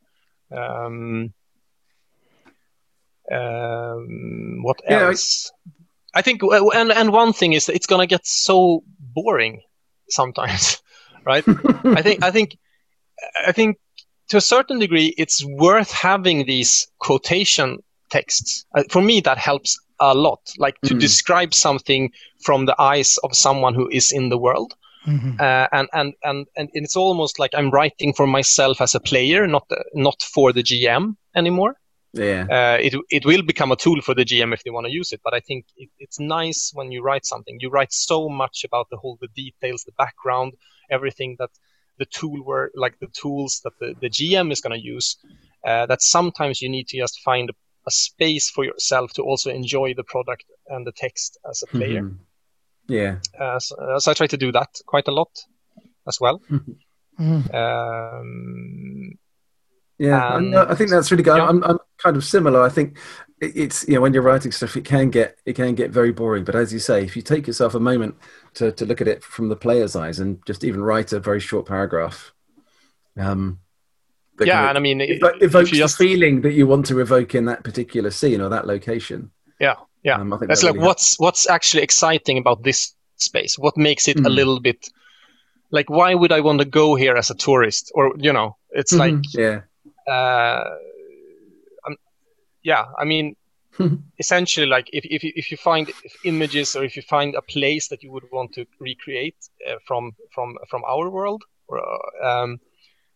Um, 0.52 1.34
um, 3.32 4.64
what 4.64 4.82
Yeah, 4.90 5.00
I- 5.00 5.10
else? 5.10 5.52
I, 6.14 6.22
think, 6.22 6.42
and 6.44 6.92
and 6.92 7.12
one 7.14 7.32
thing 7.34 7.54
is 7.54 7.66
that 7.66 7.76
it's 7.76 7.88
gonna 7.88 8.08
get 8.08 8.26
so 8.26 8.84
boring 9.00 9.62
sometimes, 10.10 10.82
right? 11.26 11.46
I 11.86 12.02
think 12.02 12.24
I 12.24 12.32
think 12.32 12.58
I 13.48 13.52
think 13.54 13.78
to 14.30 14.38
a 14.38 14.42
certain 14.42 14.80
degree 14.80 15.14
it's 15.18 15.44
worth 15.46 15.92
having 15.92 16.46
these 16.46 16.88
quotation 17.00 17.78
texts. 18.10 18.66
Uh, 18.76 18.84
for 18.90 19.02
me, 19.02 19.22
that 19.22 19.38
helps 19.38 19.78
a 20.00 20.14
lot. 20.14 20.40
Like 20.58 20.76
to 20.82 20.96
Mhm. 20.96 21.00
describe 21.00 21.54
something 21.54 22.12
from 22.44 22.66
the 22.66 22.76
eyes 22.82 23.18
of 23.24 23.36
someone 23.36 23.74
who 23.76 23.88
is 23.92 24.12
in 24.12 24.30
the 24.30 24.38
world 24.38 24.74
Mhm. 25.08 25.40
uh, 25.40 25.68
and, 25.72 25.88
and 25.94 26.14
and 26.24 26.48
and 26.56 26.70
it's 26.74 26.96
almost 26.96 27.40
like 27.40 27.52
I'm 27.58 27.72
writing 27.72 28.14
for 28.14 28.28
myself 28.28 28.82
as 28.82 28.96
a 28.96 29.00
player, 29.00 29.48
not 29.48 29.66
not 29.94 30.22
for 30.22 30.54
the 30.54 30.64
GM 30.64 31.18
anymore. 31.36 31.76
yeah, 32.14 32.46
Uh, 32.50 32.78
it 32.82 32.94
it 33.10 33.26
will 33.26 33.42
become 33.44 33.72
a 33.72 33.76
tool 33.76 34.02
for 34.02 34.14
the 34.16 34.26
GM 34.26 34.54
if 34.54 34.62
they 34.64 34.72
want 34.72 34.86
to 34.88 34.92
use 34.92 35.12
it, 35.16 35.22
but 35.24 35.34
I 35.34 35.40
think 35.40 35.66
it, 35.78 35.90
it's 36.00 36.20
nice 36.20 36.72
when 36.74 36.92
you 36.92 37.02
write 37.02 37.26
something. 37.26 37.58
You 37.62 37.70
write 37.70 37.94
so 37.94 38.30
much 38.30 38.64
about 38.66 38.88
the 38.90 38.98
whole 38.98 39.18
the 39.22 39.30
details, 39.44 39.84
the 39.84 39.94
background, 39.98 40.54
everything 40.90 41.36
that 41.40 41.50
the 41.98 42.06
tool 42.06 42.44
were 42.44 42.72
like 42.76 42.96
the 43.00 43.08
tools 43.22 43.62
that 43.64 43.74
the, 43.80 43.96
the 44.02 44.10
GM 44.10 44.52
is 44.52 44.62
going 44.62 44.78
to 44.80 44.88
use. 44.96 45.18
Uh, 45.66 45.86
that 45.86 46.02
sometimes 46.02 46.62
you 46.62 46.70
need 46.70 46.88
to 46.88 46.98
just 46.98 47.20
find 47.22 47.50
a, 47.50 47.54
a 47.88 47.92
space 47.92 48.50
for 48.50 48.64
yourself 48.66 49.14
to 49.14 49.22
also 49.24 49.50
enjoy 49.52 49.94
the 49.94 50.04
product 50.04 50.46
and 50.68 50.86
the 50.86 50.92
text 50.92 51.38
as 51.50 51.64
a 51.64 51.68
player. 51.78 52.02
Mhm. 52.02 52.18
Yeah, 52.88 53.18
Uh, 53.40 53.60
so, 53.60 53.76
uh, 53.78 54.00
so 54.00 54.12
I 54.12 54.14
try 54.14 54.28
to 54.28 54.38
do 54.38 54.52
that 54.52 54.70
quite 54.86 55.08
a 55.08 55.12
lot 55.12 55.30
as 56.08 56.20
well. 56.20 56.42
Mhm. 57.20 57.54
Um, 57.54 59.18
yeah. 60.00 60.18
I, 60.28 60.38
And- 60.38 60.56
I 60.56 60.74
think 60.76 60.90
that's 60.90 61.12
really 61.12 61.24
good. 61.24 61.38
yeah. 61.38 61.48
I'm, 61.48 61.64
I'm 61.64 61.78
kind 61.98 62.18
of 62.18 62.24
similar. 62.24 62.62
I 62.64 62.70
think 62.70 62.98
it's 63.40 63.88
you 63.88 63.94
know 63.96 64.02
when 64.02 64.14
you're 64.14 64.24
writing 64.24 64.52
stuff, 64.52 64.76
it 64.78 64.86
can 64.86 65.10
get 65.12 65.38
it 65.46 65.54
can 65.56 65.76
get 65.76 65.92
very 65.92 66.12
boring. 66.12 66.44
But 66.44 66.56
as 66.56 66.72
you 66.74 66.80
say, 66.80 67.04
if 67.04 67.16
you 67.16 67.22
take 67.22 67.46
yourself 67.48 67.76
a 67.76 67.80
moment 67.80 68.16
to 68.56 68.72
to 68.72 68.86
look 68.86 69.02
at 69.02 69.08
it 69.08 69.24
from 69.24 69.50
the 69.50 69.56
player's 69.56 69.96
eyes 69.96 70.20
and 70.20 70.40
just 70.48 70.64
even 70.64 70.82
write 70.84 71.14
a 71.14 71.20
very 71.20 71.40
short 71.40 71.68
paragraph, 71.68 72.34
um, 73.18 73.60
yeah, 74.40 74.54
kind 74.54 74.64
of 74.64 74.70
and 74.70 74.78
I 74.78 74.82
mean, 74.82 75.02
if 75.02 75.22
evokes 75.42 75.72
you 75.72 75.78
just 75.78 75.98
the 76.00 76.06
feeling 76.08 76.42
that 76.42 76.54
you 76.54 76.66
want 76.66 76.86
to 76.88 77.00
evoke 77.00 77.36
in 77.36 77.46
that 77.46 77.64
particular 77.64 78.10
scene 78.10 78.42
or 78.42 78.50
that 78.50 78.66
location. 78.66 79.30
yeah, 79.60 79.76
yeah, 80.04 80.16
Um, 80.22 80.30
That's 80.30 80.62
that 80.62 80.68
like 80.68 80.76
really 80.76 80.86
what's 80.88 81.20
what's 81.20 81.50
actually 81.50 81.84
exciting 81.84 82.38
about 82.38 82.64
this 82.64 82.94
space. 83.18 83.58
What 83.58 83.78
makes 83.78 84.08
it 84.08 84.18
a 84.18 84.30
Mm. 84.30 84.36
little 84.36 84.60
bit 84.60 84.90
like 85.72 85.90
why 85.90 86.14
would 86.16 86.32
I 86.32 86.42
want 86.42 86.60
to 86.60 86.66
go 86.66 86.96
here 86.96 87.16
as 87.18 87.30
a 87.30 87.36
tourist? 87.36 87.92
Or 87.96 88.14
you 88.18 88.34
know, 88.34 88.58
it's 88.72 88.92
helps. 88.92 89.00
like 89.00 89.34
yeah, 89.34 89.62
uh, 90.08 90.64
um, 91.88 91.96
yeah. 92.64 92.86
I 93.00 93.06
mean, 93.06 93.36
Mhm. 93.80 94.00
essentially, 94.20 94.68
like 94.68 94.90
if 94.94 95.06
if 95.06 95.24
you, 95.24 95.32
if 95.36 95.52
you 95.52 95.58
find 95.58 95.92
images 96.24 96.76
or 96.76 96.84
if 96.84 96.96
you 96.96 97.02
find 97.04 97.36
a 97.36 97.42
place 97.42 97.88
that 97.90 98.04
you 98.04 98.12
would 98.12 98.26
want 98.32 98.54
to 98.54 98.66
recreate 98.80 99.38
uh, 99.68 99.76
from 99.88 100.12
from 100.34 100.58
from 100.70 100.84
our 100.86 101.10
world, 101.10 101.44
or, 101.68 101.80
um, 102.26 102.60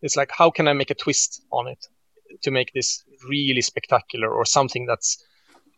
it's 0.01 0.15
like 0.15 0.31
how 0.31 0.51
can 0.51 0.67
I 0.67 0.73
make 0.73 0.91
a 0.91 0.95
twist 0.95 1.41
on 1.51 1.67
it 1.67 1.87
to 2.43 2.51
make 2.51 2.71
this 2.73 3.03
really 3.29 3.61
spectacular 3.61 4.29
or 4.29 4.45
something 4.45 4.85
that's 4.85 5.23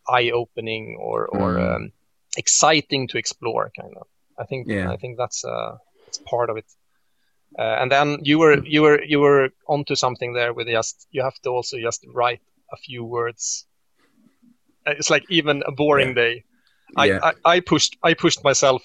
eye-opening 0.09 0.97
or 0.99 1.27
or 1.27 1.55
Mm. 1.57 1.75
um, 1.75 1.91
exciting 2.37 3.07
to 3.09 3.17
explore, 3.17 3.71
kind 3.79 3.93
of. 3.97 4.07
I 4.39 4.45
think 4.45 4.67
Yeah. 4.67 4.91
I 4.93 4.97
think 4.97 5.17
that's 5.17 5.43
uh, 5.45 5.77
it's 6.07 6.19
part 6.29 6.49
of 6.49 6.57
it. 6.57 6.65
Uh, 7.59 7.81
and 7.81 7.91
then 7.91 8.17
you 8.23 8.39
were 8.39 8.57
you 8.65 8.81
were 8.81 9.01
you 9.03 9.19
were 9.19 9.49
onto 9.67 9.95
something 9.95 10.33
there 10.33 10.53
with 10.53 10.67
just 10.67 11.07
you 11.11 11.23
have 11.23 11.39
to 11.43 11.49
also 11.49 11.77
just 11.77 12.05
write 12.13 12.41
a 12.71 12.77
few 12.77 13.03
words. 13.05 13.67
Uh, 14.87 14.93
It's 14.97 15.09
like 15.09 15.25
even 15.29 15.63
a 15.65 15.71
boring 15.71 16.13
day. 16.15 16.43
I, 16.97 17.05
Yeah. 17.05 17.19
I, 17.23 17.55
I 17.55 17.59
pushed 17.61 17.97
I 18.09 18.13
pushed 18.13 18.43
myself. 18.43 18.81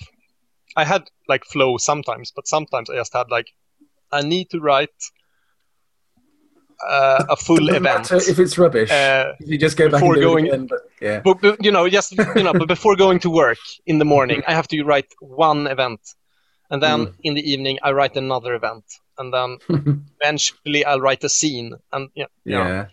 I 0.76 0.84
had 0.84 1.02
like 1.28 1.44
flow 1.44 1.78
sometimes, 1.78 2.32
but 2.36 2.46
sometimes 2.48 2.90
I 2.90 2.94
just 2.96 3.12
had 3.12 3.30
like 3.30 3.46
I 4.12 4.22
need 4.22 4.50
to 4.50 4.60
write 4.60 4.98
uh, 6.88 7.24
a 7.28 7.36
full 7.36 7.56
Doesn't 7.56 7.76
event. 7.86 8.10
if 8.12 8.38
it's 8.38 8.56
rubbish. 8.58 8.90
Uh, 8.90 9.32
you 9.40 9.58
just 9.58 9.76
go 9.76 9.88
back 9.88 10.00
before 10.00 10.14
and 10.14 10.22
going- 10.22 10.46
again. 10.48 10.66
But 10.66 10.80
yeah, 11.00 11.20
but, 11.24 11.40
but, 11.40 11.64
you 11.64 11.70
know, 11.70 11.88
just 11.88 12.12
you 12.36 12.42
know, 12.42 12.52
but 12.52 12.68
before 12.68 12.96
going 12.96 13.20
to 13.20 13.30
work 13.30 13.58
in 13.86 13.98
the 13.98 14.04
morning, 14.04 14.42
I 14.46 14.52
have 14.54 14.68
to 14.68 14.82
write 14.84 15.06
one 15.20 15.66
event, 15.66 16.00
and 16.70 16.82
then 16.82 16.98
Mm. 17.06 17.14
in 17.22 17.34
the 17.34 17.44
evening 17.52 17.78
I 17.82 17.92
write 17.92 18.16
another 18.16 18.54
event, 18.54 18.84
and 19.18 19.32
then 19.32 19.58
eventually 20.20 20.84
I'll 20.84 21.00
write 21.00 21.24
a 21.24 21.28
scene, 21.28 21.74
and 21.92 22.08
yeah, 22.14 22.26
you 22.44 22.56
know, 22.56 22.66
yeah, 22.66 22.86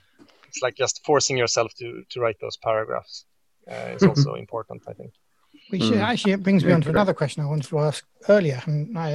it's 0.47 0.61
like 0.61 0.75
just 0.75 1.01
forcing 1.05 1.37
yourself 1.37 1.73
to 1.79 2.03
to 2.11 2.19
write 2.19 2.37
those 2.41 2.57
paragraphs 2.57 3.25
uh, 3.71 3.95
is 3.95 4.03
also 4.03 4.33
important, 4.45 4.81
I 4.87 4.93
think. 4.93 5.11
We 5.71 5.79
should 5.79 5.97
Mm. 5.99 6.11
actually 6.11 6.33
it 6.33 6.43
brings 6.43 6.63
me 6.63 6.69
Yeah, 6.69 6.75
on 6.75 6.81
to 6.81 6.85
correct. 6.85 6.95
another 6.97 7.13
question 7.13 7.43
I 7.43 7.47
wanted 7.47 7.69
to 7.69 7.79
ask 7.79 8.03
earlier, 8.27 8.61
and 8.65 8.97
I 8.97 9.09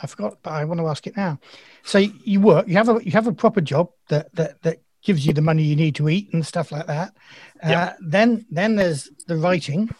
I 0.00 0.06
forgot, 0.06 0.38
but 0.42 0.52
I 0.52 0.64
want 0.64 0.80
to 0.80 0.86
ask 0.86 1.06
it 1.06 1.16
now. 1.16 1.40
So 1.82 1.98
you 1.98 2.40
work, 2.40 2.68
you 2.68 2.74
have 2.74 2.88
a 2.88 3.00
you 3.04 3.12
have 3.12 3.26
a 3.26 3.32
proper 3.32 3.60
job 3.60 3.90
that 4.08 4.34
that 4.34 4.62
that 4.62 4.78
gives 5.02 5.26
you 5.26 5.32
the 5.32 5.40
money 5.42 5.62
you 5.62 5.76
need 5.76 5.94
to 5.96 6.08
eat 6.08 6.32
and 6.32 6.44
stuff 6.46 6.70
like 6.72 6.86
that. 6.86 7.14
Uh, 7.62 7.68
Yeah. 7.68 7.92
Then 8.00 8.46
then 8.50 8.76
there's 8.76 9.10
the 9.26 9.36
writing. 9.36 9.90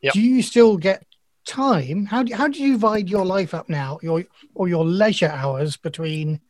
Yeah. 0.00 0.10
Do 0.12 0.20
you 0.20 0.42
still 0.42 0.76
get 0.76 1.04
time? 1.46 2.06
How 2.06 2.22
do 2.22 2.34
how 2.34 2.48
do 2.48 2.62
you 2.62 2.72
divide 2.72 3.08
your 3.08 3.24
life 3.24 3.54
up 3.54 3.68
now, 3.68 3.98
your 4.02 4.24
or 4.54 4.68
your 4.68 4.84
leisure 4.84 5.28
hours 5.28 5.76
between 5.76 6.40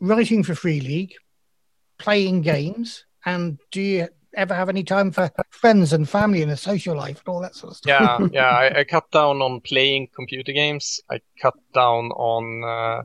writing 0.00 0.42
for 0.42 0.54
Free 0.54 0.80
League, 0.80 1.14
playing 1.98 2.42
games, 2.42 3.04
and 3.24 3.58
do 3.70 3.80
you 3.80 4.08
ever 4.34 4.54
have 4.54 4.68
any 4.68 4.84
time 4.84 5.10
for 5.10 5.30
friends 5.50 5.92
and 5.92 6.08
family 6.08 6.42
and 6.42 6.50
a 6.50 6.56
social 6.56 6.96
life 6.96 7.22
and 7.24 7.28
all 7.28 7.40
that 7.40 7.54
sort 7.54 7.72
of 7.72 7.76
stuff? 7.76 8.20
Yeah, 8.20 8.28
yeah. 8.32 8.48
I, 8.48 8.80
I 8.80 8.84
cut 8.84 9.10
down 9.10 9.42
on 9.42 9.60
playing 9.60 10.08
computer 10.14 10.52
games. 10.52 11.00
I 11.10 11.20
cut 11.40 11.54
down 11.74 12.10
on. 12.12 12.64
Uh, 12.64 13.02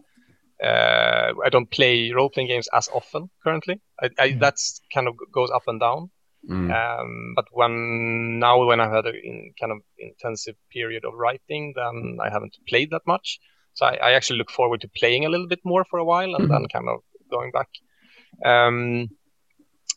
uh, 0.64 1.34
I 1.44 1.50
don't 1.50 1.70
play 1.70 2.12
role 2.12 2.30
playing 2.30 2.48
games 2.48 2.70
as 2.74 2.88
often 2.94 3.30
currently. 3.44 3.82
I, 4.02 4.10
I, 4.18 4.30
Mm. 4.30 4.40
That's 4.40 4.82
kind 4.94 5.08
of 5.08 5.16
goes 5.32 5.52
up 5.52 5.64
and 5.68 5.80
down. 5.80 6.12
Mm. 6.50 6.72
Um, 6.72 7.34
but 7.36 7.46
when 7.52 8.40
now 8.40 8.64
when 8.66 8.80
I've 8.80 8.92
had 8.92 9.06
a 9.06 9.14
in, 9.14 9.54
kind 9.60 9.72
of 9.72 9.80
intensive 9.98 10.56
period 10.72 11.04
of 11.04 11.14
writing, 11.14 11.74
then 11.76 12.20
I 12.22 12.30
haven't 12.30 12.56
played 12.70 12.92
that 12.92 13.02
much. 13.06 13.40
So 13.74 13.86
I, 13.86 13.96
I 13.96 14.12
actually 14.14 14.38
look 14.38 14.52
forward 14.52 14.82
to 14.82 14.90
playing 14.96 15.26
a 15.26 15.30
little 15.30 15.48
bit 15.48 15.60
more 15.66 15.86
for 15.90 16.00
a 16.00 16.06
while 16.06 16.36
and 16.36 16.50
then 16.50 16.66
kind 16.72 16.88
of 16.88 17.02
going 17.30 17.52
back. 17.52 17.70
Um, 18.46 19.10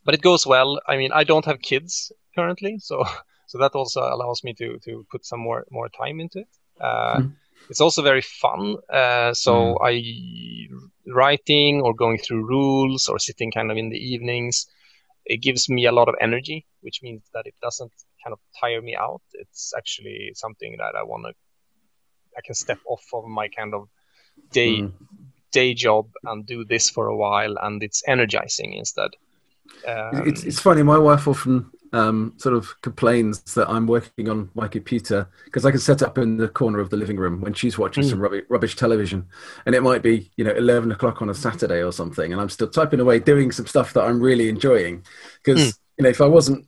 but 0.09 0.15
it 0.17 0.23
goes 0.23 0.47
well. 0.47 0.81
I 0.93 0.97
mean, 0.97 1.13
I 1.21 1.25
don't 1.25 1.45
have 1.45 1.61
kids 1.61 2.13
currently, 2.37 2.79
so 2.81 3.05
so 3.51 3.59
that 3.59 3.75
also 3.75 4.01
allows 4.01 4.41
me 4.45 4.55
to 4.55 4.79
to 4.87 5.05
put 5.13 5.27
some 5.27 5.41
more 5.41 5.67
more 5.71 5.91
time 5.91 6.21
into 6.25 6.39
it. 6.41 6.53
Uh, 6.81 7.19
Mhm. 7.21 7.35
It's 7.71 7.83
also 7.83 8.03
very 8.03 8.23
fun. 8.23 8.77
Uh, 9.01 9.35
so 9.35 9.53
I 9.91 9.93
writing 11.07 11.81
or 11.83 11.95
going 11.95 12.19
through 12.19 12.47
rules 12.47 13.09
or 13.09 13.19
sitting 13.19 13.51
kind 13.53 13.71
of 13.71 13.77
in 13.77 13.91
the 13.91 13.99
evenings 14.13 14.67
it 15.27 15.43
gives 15.43 15.69
me 15.69 15.85
a 15.87 15.93
lot 15.93 16.09
of 16.09 16.15
energy, 16.21 16.67
which 16.81 17.01
means 17.03 17.23
that 17.35 17.47
it 17.47 17.55
doesn't 17.61 17.93
kind 18.25 18.33
of 18.33 18.41
tire 18.61 18.81
me 18.81 18.97
out. 18.97 19.23
It's 19.35 19.75
actually 19.77 20.33
something 20.35 20.77
that 20.79 20.95
I 20.97 21.03
want 21.03 21.27
to, 21.27 21.35
I 22.39 22.41
can 22.47 22.55
step 22.55 22.79
off 22.87 23.05
of 23.13 23.25
my 23.27 23.49
kind 23.49 23.75
of 23.75 23.89
day 24.53 24.83
Mm. 24.83 24.93
day 25.51 25.75
job 25.75 26.07
and 26.25 26.47
do 26.47 26.65
this 26.65 26.91
for 26.91 27.07
a 27.09 27.17
while, 27.17 27.55
and 27.61 27.83
it's 27.83 28.03
energizing 28.07 28.73
instead. 28.75 29.11
Um, 29.87 30.27
it's 30.27 30.45
it's 30.45 30.61
funny. 30.61 30.83
My 30.83 30.99
wife 30.99 31.27
often 31.29 31.71
um, 31.93 32.35
sort 32.37 32.55
of 32.55 32.75
complains 32.83 33.41
that 33.55 33.69
I'm 33.69 33.87
working 33.87 34.29
on 34.29 34.51
my 34.55 34.69
computer 34.69 35.29
because 35.47 35.65
I 35.65 35.71
can 35.71 35.81
set 35.81 36.03
up 36.03 36.19
in 36.19 36.37
the 36.37 36.49
corner 36.49 36.81
of 36.81 36.91
the 36.91 36.97
living 36.99 37.17
room 37.17 37.41
when 37.41 37.55
she's 37.55 37.79
watching 37.79 38.03
Mm. 38.05 38.11
some 38.11 38.21
rubbish, 38.21 38.45
rubbish 38.51 38.77
television, 38.77 39.27
and 39.65 39.75
it 39.75 39.83
might 39.83 40.03
be 40.03 40.31
you 40.37 40.45
know 40.45 40.53
11 40.53 40.93
o'clock 40.93 41.23
on 41.23 41.31
a 41.31 41.35
Saturday 41.35 41.83
or 41.83 41.93
something, 41.93 42.33
and 42.33 42.41
I'm 42.41 42.51
still 42.51 42.69
typing 42.69 43.01
away 43.01 43.19
doing 43.21 43.53
some 43.53 43.67
stuff 43.67 43.93
that 43.95 44.03
I'm 44.05 44.21
really 44.21 44.49
enjoying 44.49 45.05
because 45.43 45.61
Mm. 45.75 45.79
you 45.99 46.03
know 46.05 46.11
if 46.11 46.21
I 46.21 46.27
wasn't, 46.27 46.67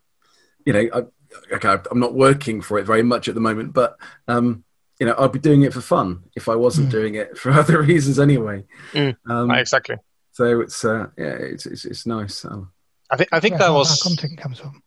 you 0.64 0.72
know, 0.72 0.88
I, 0.94 1.54
okay, 1.54 1.76
I'm 1.90 2.00
not 2.00 2.14
working 2.14 2.62
for 2.62 2.78
it 2.78 2.86
very 2.86 3.02
much 3.02 3.28
at 3.28 3.34
the 3.34 3.40
moment, 3.42 3.72
but 3.74 3.96
um, 4.28 4.64
you 4.98 5.06
know, 5.06 5.14
I'd 5.18 5.32
be 5.32 5.38
doing 5.38 5.62
it 5.62 5.72
for 5.74 5.80
fun 5.80 6.24
if 6.36 6.48
I 6.48 6.56
wasn't 6.56 6.88
Mm. 6.88 6.92
doing 6.92 7.14
it 7.16 7.36
for 7.40 7.50
other 7.52 7.82
reasons 7.82 8.18
anyway. 8.18 8.64
Mm. 8.92 9.16
Um, 9.28 9.50
exactly. 9.50 9.96
so 10.32 10.60
it's 10.60 10.82
uh, 10.84 11.08
yeah, 11.18 11.36
it's 11.52 11.66
it's, 11.66 11.84
it's 11.84 12.06
nice. 12.06 12.44
Um, 12.46 12.72
I 13.10 13.16
think 13.16 13.28
I 13.32 13.40
think 13.40 13.52
Yeah, 13.52 13.58
that 13.58 13.70
was 13.72 14.02
content 14.02 14.38
comes 14.38 14.58
from. 14.60 14.82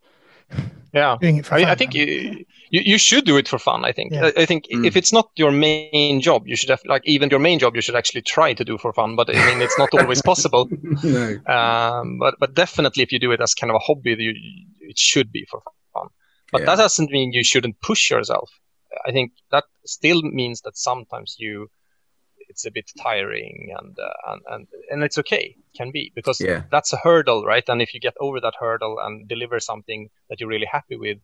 yeah. 0.94 1.18
Doing 1.20 1.38
it 1.38 1.46
for 1.46 1.56
I, 1.56 1.62
fun. 1.62 1.70
I 1.70 1.76
think 1.76 1.94
you, 1.94 2.06
you 2.70 2.82
you 2.92 2.98
should 2.98 3.26
do 3.26 3.38
it 3.38 3.48
for 3.48 3.60
fun. 3.60 3.86
I 3.86 3.92
think. 3.92 4.14
Yeah. 4.14 4.26
I, 4.38 4.42
I 4.44 4.46
think 4.46 4.66
Mm. 4.72 4.86
if 4.86 4.96
it's 4.96 5.12
not 5.14 5.30
your 5.36 5.52
main 5.52 6.22
job, 6.22 6.48
you 6.48 6.56
should 6.56 6.70
have 6.70 6.82
like 6.86 7.02
even 7.06 7.30
your 7.30 7.40
main 7.40 7.60
job 7.60 7.76
you 7.76 7.82
should 7.82 7.96
actually 7.96 8.22
try 8.22 8.54
to 8.54 8.64
do 8.64 8.78
for 8.78 8.94
fun. 8.94 9.16
But 9.16 9.30
I 9.30 9.34
mean, 9.48 9.62
it's 9.62 9.78
not 9.78 9.94
always 10.00 10.22
possible. 10.22 10.70
no. 11.04 11.26
Um, 11.48 12.20
but 12.20 12.36
but 12.40 12.54
definitely 12.54 13.04
if 13.04 13.12
you 13.12 13.20
do 13.20 13.32
it 13.32 13.42
as 13.42 13.54
kind 13.54 13.72
of 13.72 13.76
a 13.76 13.80
hobby, 13.80 14.16
you, 14.18 14.34
it 14.82 14.98
should 14.98 15.32
be 15.32 15.46
for 15.50 15.62
fun. 15.94 16.08
But 16.52 16.62
Yeah. 16.62 16.66
that 16.66 16.78
doesn't 16.78 17.12
mean 17.12 17.34
you 17.34 17.44
shouldn't 17.44 17.82
push 17.82 18.10
yourself. 18.12 18.50
I 19.08 19.12
think 19.12 19.32
that 19.52 19.66
still 19.86 20.22
means 20.22 20.62
that 20.62 20.78
sometimes 20.78 21.36
you 21.40 21.70
it's 22.54 22.66
a 22.70 22.72
bit 22.78 22.88
tiring 23.06 23.58
and 23.80 23.94
uh, 24.08 24.32
and, 24.32 24.42
and 24.54 24.68
and 24.92 25.04
it's 25.08 25.18
okay 25.24 25.46
it 25.58 25.78
can 25.80 25.92
be 25.92 26.04
because 26.16 26.40
Yeah. 26.50 26.62
that's 26.76 26.94
a 26.94 26.98
hurdle 27.06 27.42
right 27.54 27.68
and 27.72 27.82
if 27.82 27.94
you 27.94 28.00
get 28.08 28.16
over 28.26 28.40
that 28.46 28.54
hurdle 28.64 28.96
and 29.06 29.28
deliver 29.34 29.60
something 29.60 30.10
that 30.30 30.40
you're 30.40 30.54
really 30.56 30.70
happy 30.78 30.98
with 31.06 31.18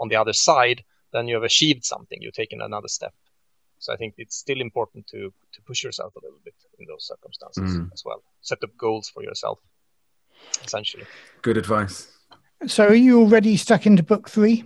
on 0.00 0.08
the 0.08 0.16
other 0.22 0.32
side 0.48 0.78
then 1.12 1.26
you 1.28 1.34
have 1.38 1.46
achieved 1.52 1.84
something 1.84 2.18
you've 2.22 2.40
taken 2.42 2.60
another 2.62 2.88
step 2.98 3.14
so 3.78 3.92
i 3.94 3.96
think 4.00 4.14
it's 4.22 4.36
still 4.44 4.60
important 4.68 5.02
to 5.12 5.20
to 5.54 5.58
push 5.70 5.80
yourself 5.86 6.12
a 6.16 6.20
little 6.26 6.40
bit 6.44 6.54
in 6.78 6.86
those 6.90 7.04
circumstances 7.12 7.70
Mm. 7.76 7.88
as 7.96 8.02
well 8.08 8.20
set 8.50 8.62
up 8.64 8.70
goals 8.84 9.06
for 9.14 9.22
yourself 9.28 9.58
essentially 10.66 11.06
Good 11.42 11.56
advice. 11.56 11.96
So 12.66 12.82
are 12.92 12.94
you 13.06 13.20
already 13.22 13.56
stuck 13.56 13.86
into 13.86 14.02
book 14.02 14.28
three? 14.28 14.64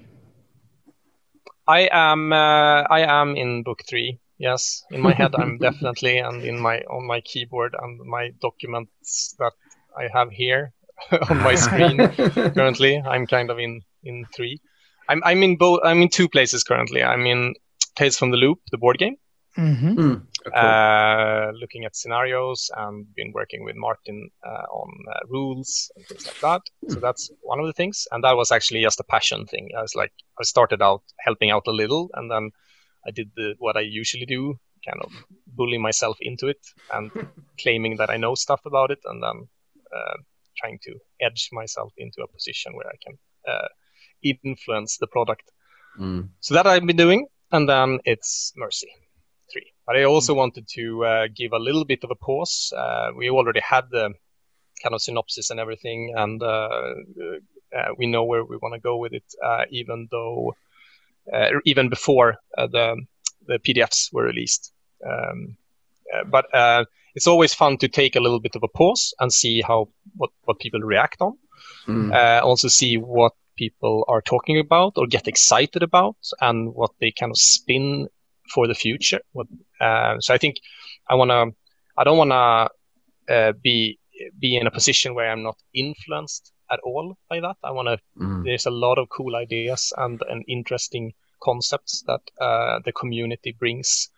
I 1.79 1.89
am 1.93 2.33
uh, 2.33 2.81
I 2.99 3.01
am 3.21 3.37
in 3.37 3.63
book 3.63 3.81
three. 3.91 4.19
Yes, 4.43 4.83
in 4.91 5.01
my 5.01 5.15
head 5.15 5.35
I'm 5.37 5.59
definitely, 5.69 6.19
and 6.19 6.45
in 6.45 6.59
my 6.59 6.81
on 6.91 7.07
my 7.07 7.21
keyboard 7.21 7.77
and 7.81 8.01
my 8.01 8.31
documents 8.41 9.37
that 9.39 9.53
I 9.97 10.09
have 10.13 10.31
here 10.31 10.73
on 11.31 11.39
my 11.39 11.55
screen 11.55 11.97
currently. 12.57 13.01
I'm 13.13 13.27
kind 13.27 13.51
of 13.51 13.59
in 13.59 13.83
in 14.03 14.27
three. 14.35 14.59
I'm 15.09 15.23
I'm 15.25 15.43
in 15.45 15.57
both. 15.57 15.81
I'm 15.85 16.03
in 16.03 16.09
two 16.09 16.29
places 16.29 16.65
currently. 16.65 17.03
I'm 17.03 17.25
in 17.27 17.55
Tales 17.95 18.19
from 18.19 18.33
the 18.33 18.37
Loop, 18.37 18.59
the 18.73 18.79
board 18.79 18.99
game, 18.99 19.17
Mm-hmm. 19.59 19.99
Mm, 20.01 20.27
cool. 20.45 20.53
uh, 20.55 21.53
looking 21.61 21.85
at 21.85 21.95
scenarios 21.95 22.71
and 22.75 23.07
been 23.15 23.33
working 23.35 23.65
with 23.65 23.77
Martin 23.77 24.31
uh, 24.47 24.65
on 24.73 24.91
uh, 25.15 25.21
rules 25.29 25.91
and 25.95 26.07
things 26.07 26.25
like 26.27 26.41
that. 26.41 26.63
So 26.89 27.01
that's 27.01 27.31
one 27.43 27.61
of 27.61 27.67
the 27.67 27.73
things, 27.75 28.07
and 28.11 28.25
that 28.25 28.37
was 28.37 28.51
actually 28.51 28.83
just 28.83 29.01
a 29.01 29.05
passion 29.05 29.47
thing. 29.47 29.69
I 29.77 29.83
was 29.83 29.95
like, 29.95 30.13
I 30.41 30.45
started 30.45 30.81
out 30.81 31.03
helping 31.21 31.51
out 31.51 31.67
a 31.67 31.73
little, 31.83 32.11
and 32.15 32.31
then 32.31 32.51
I 33.07 33.11
did 33.11 33.31
the 33.37 33.55
what 33.59 33.77
I 33.77 33.81
usually 33.81 34.27
do, 34.27 34.59
kind 34.87 35.01
of 35.03 35.11
bully 35.47 35.79
myself 35.79 36.17
into 36.21 36.49
it 36.49 36.61
and 36.93 37.11
claiming 37.61 37.97
that 37.97 38.11
I 38.11 38.17
know 38.17 38.35
stuff 38.35 38.61
about 38.67 38.91
it, 38.91 39.01
and 39.05 39.23
then 39.23 39.49
uh, 39.95 40.17
trying 40.59 40.79
to 40.85 40.95
edge 41.21 41.49
myself 41.53 41.93
into 41.97 42.23
a 42.23 42.29
position 42.29 42.75
where 42.75 42.89
I 42.89 42.97
can 43.05 43.19
uh, 43.49 43.69
influence 44.45 44.99
the 44.99 45.07
product. 45.07 45.51
Mm. 45.99 46.31
So 46.41 46.55
that 46.55 46.67
I've 46.67 46.87
been 46.87 46.97
doing, 46.97 47.27
and 47.51 47.69
then 47.69 47.99
it's 48.05 48.53
Mercy 48.57 48.89
three. 49.53 49.73
But 49.87 49.97
I 49.97 50.05
also 50.05 50.35
wanted 50.35 50.67
to 50.75 51.05
uh, 51.05 51.29
give 51.35 51.53
a 51.53 51.59
little 51.59 51.85
bit 51.85 52.05
of 52.05 52.11
a 52.11 52.15
pause. 52.15 52.73
Uh, 52.77 53.11
we 53.17 53.31
already 53.31 53.61
had 53.61 53.85
the 53.91 54.15
kind 54.83 54.95
of 54.95 55.03
synopsis 55.03 55.51
and 55.51 55.61
everything, 55.61 56.15
and 56.17 56.43
uh, 56.43 56.95
uh, 57.77 57.89
we 57.99 58.07
know 58.07 58.25
where 58.25 58.45
we 58.45 58.57
want 58.57 58.75
to 58.75 58.81
go 58.81 58.97
with 58.97 59.13
it, 59.13 59.25
uh, 59.45 59.65
even 59.71 60.09
though 60.11 60.55
even 61.65 61.89
before 61.89 62.37
uh, 62.59 62.67
the 62.67 62.97
the 63.47 63.59
PDFs 63.59 64.13
were 64.13 64.25
released. 64.25 64.73
Um, 65.05 65.57
uh, 66.15 66.25
but 66.25 66.47
it's 67.15 67.27
always 67.27 67.53
fun 67.53 67.77
to 67.79 67.89
take 67.89 68.17
a 68.17 68.21
little 68.21 68.41
bit 68.41 68.57
of 68.57 68.63
a 68.63 68.69
pause 68.69 69.15
and 69.21 69.33
see 69.33 69.63
how 69.63 69.89
what 70.17 70.31
what 70.45 70.59
people 70.59 70.81
react 70.81 71.21
on. 71.21 71.39
Mm. 71.87 72.43
also 72.43 72.69
see 72.69 72.97
what 72.97 73.33
people 73.57 74.05
are 74.09 74.23
talking 74.23 74.59
about 74.59 74.93
or 74.97 75.07
get 75.07 75.29
excited 75.29 75.83
about, 75.83 76.17
and 76.41 76.75
what 76.75 76.91
they 77.01 77.13
kind 77.13 77.31
of 77.31 77.39
spin 77.39 78.09
for 78.53 78.67
the 78.67 78.75
future. 78.75 79.21
What, 79.33 79.47
so 80.21 80.35
I 80.35 80.39
think 80.39 80.57
I 81.09 81.15
want 81.15 81.31
to. 81.31 81.55
I 81.97 82.05
don't 82.05 82.19
want 82.19 82.31
to 82.31 82.71
uh, 83.29 83.53
be 83.63 83.99
be 84.39 84.57
in 84.57 84.67
a 84.67 84.71
position 84.71 85.15
where 85.15 85.31
I'm 85.31 85.43
not 85.43 85.59
influenced 85.75 86.53
at 86.73 86.81
all 86.85 87.17
by 87.29 87.41
that. 87.41 87.57
I 87.63 87.71
want 87.71 87.89
to. 87.89 87.99
Mm. 88.23 88.45
There's 88.45 88.67
a 88.67 88.71
lot 88.71 88.99
of 88.99 89.09
cool 89.09 89.37
ideas 89.37 89.93
and 89.97 90.23
and 90.31 90.45
interesting 90.49 91.13
concepts 91.43 92.03
that 92.07 92.21
uh, 92.41 92.81
the 92.85 92.93
community 92.93 93.53
brings 93.59 94.11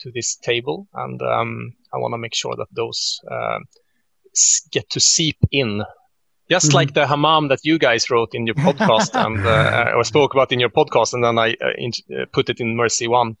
to 0.00 0.10
this 0.12 0.36
table, 0.36 0.86
and 0.94 1.20
um, 1.22 1.72
I 1.92 1.98
want 1.98 2.12
to 2.14 2.18
make 2.18 2.34
sure 2.34 2.54
that 2.56 2.68
those 2.70 3.20
uh, 3.30 3.58
get 4.70 4.88
to 4.90 5.00
seep 5.00 5.36
in. 5.50 5.82
Just 6.50 6.70
Mhm. 6.70 6.74
like 6.74 6.94
the 6.94 7.06
hammam 7.06 7.48
that 7.48 7.64
you 7.64 7.78
guys 7.78 8.08
wrote 8.10 8.34
in 8.36 8.46
your 8.46 8.54
podcast 8.54 9.14
and 9.26 9.44
uh, 9.46 9.96
or 9.96 10.04
spoke 10.04 10.34
about 10.34 10.52
in 10.52 10.60
your 10.60 10.70
podcast, 10.70 11.14
and 11.14 11.24
then 11.24 11.38
I 11.38 11.56
uh, 11.60 11.72
in, 11.78 11.90
uh, 12.14 12.26
put 12.32 12.48
it 12.50 12.60
in 12.60 12.76
Mercy 12.76 13.08
One 13.08 13.36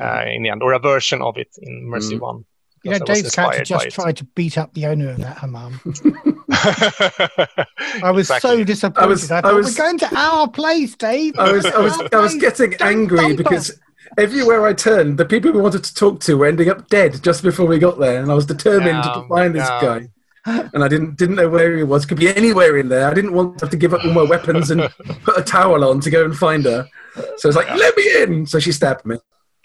uh, 0.00 0.22
in 0.34 0.42
the 0.42 0.50
end, 0.50 0.62
or 0.62 0.72
a 0.74 0.78
version 0.78 1.22
of 1.22 1.36
it 1.36 1.48
in 1.58 1.88
Mercy 1.88 2.16
Mm. 2.16 2.20
One. 2.20 2.44
You 2.84 2.92
know, 2.92 2.98
because 3.00 3.08
I 3.10 3.12
was 3.12 3.22
Dave's 3.22 3.34
character 3.34 3.64
just 3.64 3.90
tried 3.90 4.16
to 4.18 4.24
beat 4.36 4.56
up 4.56 4.72
the 4.74 4.86
owner 4.86 5.10
of 5.10 5.16
that 5.16 5.38
hammam. 5.38 5.80
I 8.02 8.10
was 8.12 8.26
Exactly. 8.30 8.50
so 8.58 8.64
disappointed. 8.64 9.04
I, 9.04 9.06
was- 9.06 9.30
I 9.30 9.40
thought, 9.40 9.54
was- 9.54 9.76
we're 9.78 9.84
going 9.84 9.98
to 9.98 10.16
our 10.16 10.48
place, 10.48 10.94
Dave. 10.96 11.38
I 11.38 11.52
was, 11.52 11.66
I 11.66 11.78
was, 11.78 12.00
I 12.12 12.16
was 12.20 12.34
getting 12.36 12.70
Don't 12.70 12.82
angry 12.82 13.34
because 13.36 13.70
us. 13.70 13.76
everywhere 14.16 14.66
I 14.66 14.72
turned, 14.72 15.18
the 15.18 15.24
people 15.26 15.52
we 15.52 15.60
wanted 15.60 15.84
to 15.84 15.94
talk 15.94 16.20
to 16.20 16.36
were 16.36 16.46
ending 16.46 16.68
up 16.70 16.88
dead 16.88 17.22
just 17.22 17.42
before 17.42 17.66
we 17.66 17.78
got 17.78 17.98
there, 17.98 18.22
and 18.22 18.30
I 18.30 18.34
was 18.34 18.46
determined 18.46 19.02
to 19.02 19.08
Yeah, 19.14 19.28
find 19.28 19.54
this 19.54 19.68
guy. 19.68 20.08
And 20.46 20.82
I 20.82 20.88
didn't 20.88 21.18
didn't 21.18 21.36
know 21.36 21.48
where 21.50 21.76
he 21.76 21.82
was. 21.82 22.06
Could 22.06 22.18
be 22.18 22.34
anywhere 22.34 22.78
in 22.78 22.88
there. 22.88 23.06
I 23.10 23.12
didn't 23.12 23.34
want 23.34 23.58
to 23.58 23.66
have 23.66 23.70
to 23.70 23.76
give 23.76 23.92
up 23.92 24.02
all 24.02 24.12
my 24.12 24.22
weapons 24.22 24.70
and 24.70 24.80
put 25.24 25.36
a 25.36 25.42
towel 25.42 25.84
on 25.84 26.00
to 26.00 26.10
go 26.10 26.24
and 26.24 26.34
find 26.34 26.64
her. 26.64 26.88
So 27.36 27.48
I 27.48 27.48
was 27.48 27.56
like, 27.56 27.68
"Let 27.74 27.94
me 27.98 28.22
in!" 28.22 28.46
So 28.46 28.58
she 28.58 28.72
stabbed 28.72 29.04
me. 29.04 29.18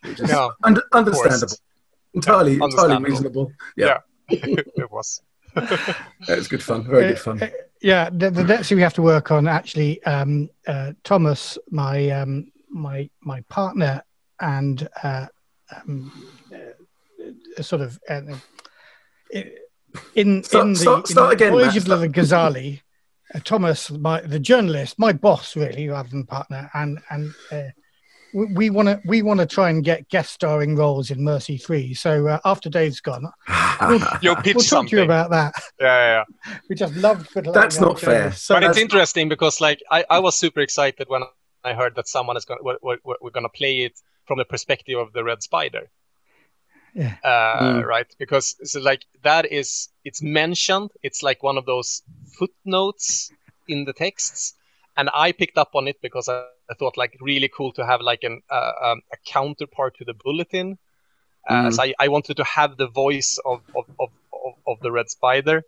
Which 0.03 0.19
is 0.19 0.29
under, 0.65 0.83
understandable, 0.91 1.55
entirely 2.13 2.53
entirely 2.55 2.95
Understandable. 2.95 3.09
reasonable. 3.09 3.51
Yeah, 3.77 3.99
it 4.29 4.91
was. 4.91 5.21
it 6.27 6.37
was 6.37 6.47
good 6.47 6.63
fun. 6.63 6.83
Very 6.83 7.09
good 7.09 7.19
fun. 7.19 7.41
Uh, 7.41 7.45
uh, 7.45 7.49
yeah, 7.81 8.09
the, 8.11 8.29
the 8.31 8.43
next 8.43 8.69
thing 8.69 8.77
we 8.77 8.81
have 8.81 8.93
to 8.95 9.01
work 9.01 9.31
on 9.31 9.47
actually, 9.47 10.01
um, 10.03 10.49
uh, 10.67 10.93
Thomas, 11.03 11.57
my 11.69 12.09
um, 12.09 12.51
my 12.69 13.09
my 13.21 13.41
partner, 13.49 14.03
and 14.39 14.87
uh, 15.03 15.27
um, 15.75 16.11
uh, 16.53 17.61
sort 17.61 17.81
of 17.81 17.99
uh, 18.09 18.21
in 20.15 20.43
Start- 20.43 20.65
in 20.65 20.73
the, 20.73 20.79
start- 20.79 21.07
start 21.07 21.29
the 21.29 21.45
again, 21.45 21.51
voyage 21.51 21.87
Matt, 21.87 21.91
of 21.91 21.99
the 22.01 22.09
Ghazali, 22.09 22.81
uh, 23.35 23.39
Thomas, 23.43 23.91
my 23.91 24.21
the 24.21 24.39
journalist, 24.39 24.97
my 24.97 25.13
boss, 25.13 25.55
really, 25.55 25.89
rather 25.89 26.09
than 26.09 26.25
partner, 26.25 26.69
and 26.73 26.99
and. 27.09 27.33
We 28.33 28.69
want 28.69 28.87
to 28.87 29.01
we 29.05 29.21
want 29.21 29.39
to 29.39 29.45
try 29.45 29.69
and 29.69 29.83
get 29.83 30.09
guest 30.09 30.33
starring 30.33 30.75
roles 30.75 31.11
in 31.11 31.23
Mercy 31.23 31.57
Three. 31.57 31.93
So 31.93 32.27
uh, 32.27 32.39
after 32.45 32.69
Dave's 32.69 32.99
gone, 32.99 33.31
You'll 34.21 34.35
pitch 34.37 34.55
we'll 34.55 34.63
talk 34.63 34.63
something. 34.63 34.89
to 34.91 34.95
you 34.97 35.03
about 35.03 35.29
that. 35.31 35.53
yeah, 35.79 36.23
yeah, 36.45 36.53
We 36.69 36.75
just 36.75 36.95
loved. 36.95 37.31
putting 37.31 37.51
That's 37.53 37.79
not 37.79 37.99
fair. 37.99 38.31
So 38.31 38.55
but 38.55 38.63
it's 38.63 38.77
interesting 38.77 39.29
because 39.29 39.61
like 39.61 39.81
I, 39.91 40.05
I 40.09 40.19
was 40.19 40.35
super 40.35 40.61
excited 40.61 41.07
when 41.09 41.23
I 41.63 41.73
heard 41.73 41.95
that 41.95 42.07
someone 42.07 42.35
is 42.37 42.45
going 42.45 42.59
we're, 42.63 42.77
we're, 42.81 43.15
we're 43.21 43.29
going 43.31 43.45
to 43.45 43.49
play 43.49 43.81
it 43.81 43.99
from 44.25 44.37
the 44.37 44.45
perspective 44.45 44.97
of 44.97 45.13
the 45.13 45.23
red 45.23 45.43
spider. 45.43 45.89
Yeah. 46.95 47.15
Uh, 47.23 47.61
Mm. 47.63 47.85
Right, 47.85 48.07
because 48.19 48.55
so 48.63 48.79
like 48.79 49.05
that 49.23 49.51
is 49.51 49.89
it's 50.05 50.21
mentioned. 50.21 50.91
It's 51.01 51.23
like 51.23 51.41
one 51.43 51.57
of 51.57 51.65
those 51.65 52.01
footnotes 52.37 53.31
in 53.67 53.85
the 53.85 53.93
texts, 53.93 54.53
and 54.97 55.09
I 55.13 55.31
picked 55.31 55.57
up 55.57 55.71
on 55.75 55.87
it 55.87 56.01
because 56.01 56.29
I, 56.29 56.45
I 56.69 56.73
thought 56.75 56.97
like 56.97 57.17
really 57.21 57.49
cool 57.55 57.71
to 57.73 57.85
have 57.85 58.01
like 58.01 58.23
an 58.23 58.41
uh, 58.49 58.71
um, 58.81 59.01
a 59.11 59.17
counterpart 59.25 59.97
to 59.97 60.05
the 60.05 60.13
bulletin. 60.13 60.77
Uh, 61.47 61.53
Mm. 61.53 61.73
So 61.73 61.83
I, 61.83 61.93
I 61.99 62.07
wanted 62.07 62.37
to 62.37 62.43
have 62.45 62.77
the 62.77 62.87
voice 62.87 63.37
of 63.45 63.61
of, 63.75 63.85
of, 63.99 64.09
of, 64.45 64.53
of 64.65 64.79
the 64.79 64.91
red 64.91 65.09
spider, 65.09 65.63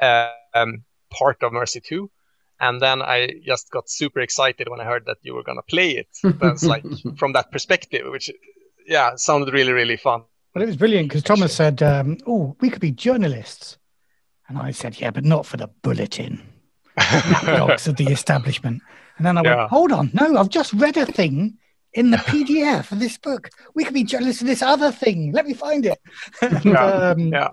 uh, 0.00 0.30
um, 0.54 0.84
part 1.10 1.42
of 1.42 1.52
Mercy 1.52 1.80
Two, 1.80 2.10
and 2.60 2.80
then 2.80 3.00
I 3.02 3.40
just 3.44 3.70
got 3.70 3.88
super 3.88 4.20
excited 4.20 4.68
when 4.68 4.80
I 4.80 4.84
heard 4.84 5.06
that 5.06 5.18
you 5.22 5.34
were 5.34 5.42
gonna 5.42 5.62
play 5.62 5.92
it. 5.92 6.08
That's 6.22 6.64
like 6.64 6.84
from 7.16 7.32
that 7.32 7.50
perspective, 7.50 8.06
which 8.10 8.30
yeah 8.86 9.16
sounded 9.16 9.52
really 9.54 9.72
really 9.72 9.96
fun. 9.96 10.24
But 10.52 10.62
it 10.62 10.66
was 10.66 10.76
brilliant 10.76 11.08
because 11.08 11.22
Thomas 11.22 11.54
said, 11.54 11.82
um, 11.82 12.18
"Oh, 12.26 12.54
we 12.60 12.70
could 12.70 12.80
be 12.80 12.92
journalists," 12.92 13.78
and 14.48 14.58
I 14.58 14.70
said, 14.72 15.00
"Yeah, 15.00 15.10
but 15.10 15.24
not 15.24 15.46
for 15.46 15.56
the 15.56 15.68
bulletin, 15.82 16.42
dogs 17.46 17.88
of 17.88 17.96
the 17.96 18.06
establishment." 18.08 18.82
And 19.16 19.26
then 19.26 19.38
I 19.38 19.42
Yeah. 19.42 19.56
went, 19.56 19.70
"Hold 19.70 19.92
on, 19.92 20.10
no, 20.12 20.36
I've 20.36 20.48
just 20.48 20.72
read 20.74 20.96
a 20.96 21.06
thing 21.06 21.58
in 21.92 22.10
the 22.10 22.16
PDF 22.18 22.90
of 22.92 22.98
this 22.98 23.16
book. 23.18 23.48
We 23.74 23.84
could 23.84 23.94
be 23.94 24.04
journalists 24.04 24.42
of 24.42 24.48
this 24.48 24.62
other 24.62 24.90
thing. 24.90 25.32
Let 25.32 25.46
me 25.46 25.54
find 25.54 25.86
it." 25.86 25.98
And, 26.42 26.64
Yeah, 26.64 26.84
um, 26.84 27.18
yeah. 27.28 27.48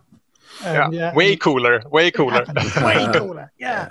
yeah. 0.63 0.85
um, 0.85 0.93
yeah, 0.93 1.13
way 1.13 1.35
cooler, 1.35 1.81
way 1.89 2.11
cooler. 2.11 2.45
way 2.83 3.07
cooler. 3.13 3.51
Yeah. 3.59 3.89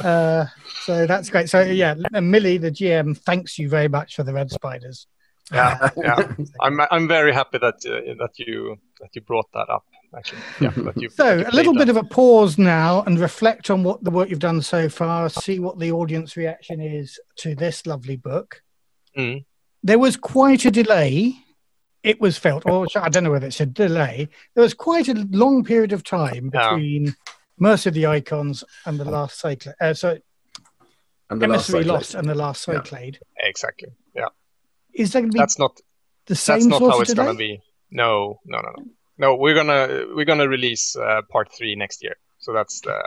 Uh, 0.00 0.46
so 0.84 1.06
that's 1.06 1.30
great. 1.30 1.48
So 1.48 1.60
yeah, 1.62 1.94
and 2.14 2.30
Millie, 2.30 2.58
the 2.58 2.70
GM, 2.70 3.16
thanks 3.18 3.58
you 3.58 3.68
very 3.68 3.88
much 3.88 4.16
for 4.16 4.22
the 4.24 4.32
red 4.32 4.50
spiders. 4.50 5.06
Yeah, 5.52 5.88
yeah. 5.96 6.32
I'm 6.60 6.80
I'm 6.90 7.08
very 7.08 7.32
happy 7.32 7.58
that 7.58 7.74
uh, 7.86 8.14
that 8.22 8.38
you 8.38 8.76
that 9.00 9.10
you 9.14 9.22
brought 9.22 9.50
that 9.54 9.68
up. 9.68 9.84
Actually, 10.16 10.40
yeah. 10.60 10.70
You, 10.96 11.08
So 11.10 11.38
a 11.38 11.50
little 11.52 11.72
played 11.74 11.86
bit 11.86 11.88
of 11.88 11.96
a 11.96 12.04
pause 12.04 12.58
now 12.58 13.02
and 13.02 13.18
reflect 13.18 13.70
on 13.70 13.82
what 13.82 14.04
the 14.04 14.10
work 14.10 14.28
you've 14.28 14.38
done 14.38 14.60
so 14.60 14.88
far. 14.88 15.28
See 15.30 15.58
what 15.58 15.78
the 15.78 15.90
audience 15.92 16.36
reaction 16.36 16.80
is 16.80 17.18
to 17.36 17.54
this 17.54 17.86
lovely 17.86 18.16
book. 18.16 18.62
Mm. 19.16 19.44
There 19.82 19.98
was 19.98 20.16
quite 20.16 20.64
a 20.64 20.70
delay. 20.70 21.34
It 22.02 22.20
was 22.20 22.36
felt, 22.36 22.64
or 22.66 22.86
I 22.96 23.08
don't 23.08 23.24
know 23.24 23.30
whether 23.30 23.46
it's 23.46 23.60
a 23.60 23.66
delay. 23.66 24.28
There 24.54 24.62
was 24.62 24.74
quite 24.74 25.08
a 25.08 25.26
long 25.30 25.64
period 25.64 25.92
of 25.92 26.02
time 26.04 26.50
Yeah. 26.52 26.70
between 26.74 27.14
Mercy 27.58 27.88
of 27.90 27.94
the 27.94 28.06
Icons 28.06 28.64
and 28.86 28.98
the 28.98 29.04
last 29.04 29.38
Cyclade. 29.38 29.74
Uh, 29.80 29.94
so 29.94 30.18
and 31.30 31.40
the 31.40 31.46
last 31.48 31.70
Emissary. 31.70 31.84
Lost 31.84 32.14
and 32.14 32.28
the 32.28 32.34
last 32.34 32.66
Yeah. 32.68 32.74
Cyclade. 32.82 33.14
that. 33.36 33.48
Exactly. 33.48 33.88
Yeah. 34.14 34.26
Is 34.92 35.12
that 35.12 35.20
going 35.20 35.30
to 35.30 35.34
be 35.34 35.38
That's 35.38 35.58
not 35.58 35.80
the 36.26 36.34
same. 36.34 36.68
that's 36.68 36.80
not 36.80 36.90
how 36.92 37.00
it's 37.00 37.14
delay? 37.14 37.26
gonna 37.26 37.38
be. 37.38 37.62
No, 37.90 38.40
no, 38.44 38.58
no, 38.58 38.68
no. 38.78 38.84
No, 39.18 39.34
we're 39.36 39.54
gonna 39.54 40.06
we're 40.14 40.24
gonna 40.24 40.48
release 40.48 40.96
uh, 40.96 41.22
part 41.30 41.52
three 41.52 41.76
next 41.76 42.02
year. 42.02 42.16
So 42.38 42.52
that's 42.52 42.80
the 42.80 42.98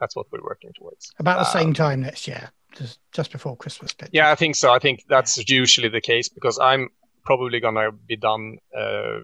that's 0.00 0.16
what 0.16 0.26
we're 0.32 0.42
working 0.42 0.72
towards. 0.78 1.12
About 1.18 1.38
the 1.38 1.44
same 1.44 1.68
Um, 1.68 1.74
time 1.74 2.00
next 2.00 2.26
year, 2.26 2.50
just 2.76 2.98
just 3.12 3.30
before 3.32 3.56
Christmas. 3.56 3.92
Bit. 3.92 4.08
Yeah, 4.12 4.30
I 4.32 4.34
think 4.34 4.56
so. 4.56 4.72
I 4.72 4.78
think 4.78 5.04
that's 5.08 5.36
usually 5.48 5.88
the 5.90 6.00
case 6.00 6.28
because 6.28 6.58
I'm 6.58 6.88
probably 7.24 7.60
gonna 7.60 7.92
be 7.92 8.16
done 8.16 8.58
uh, 8.76 9.20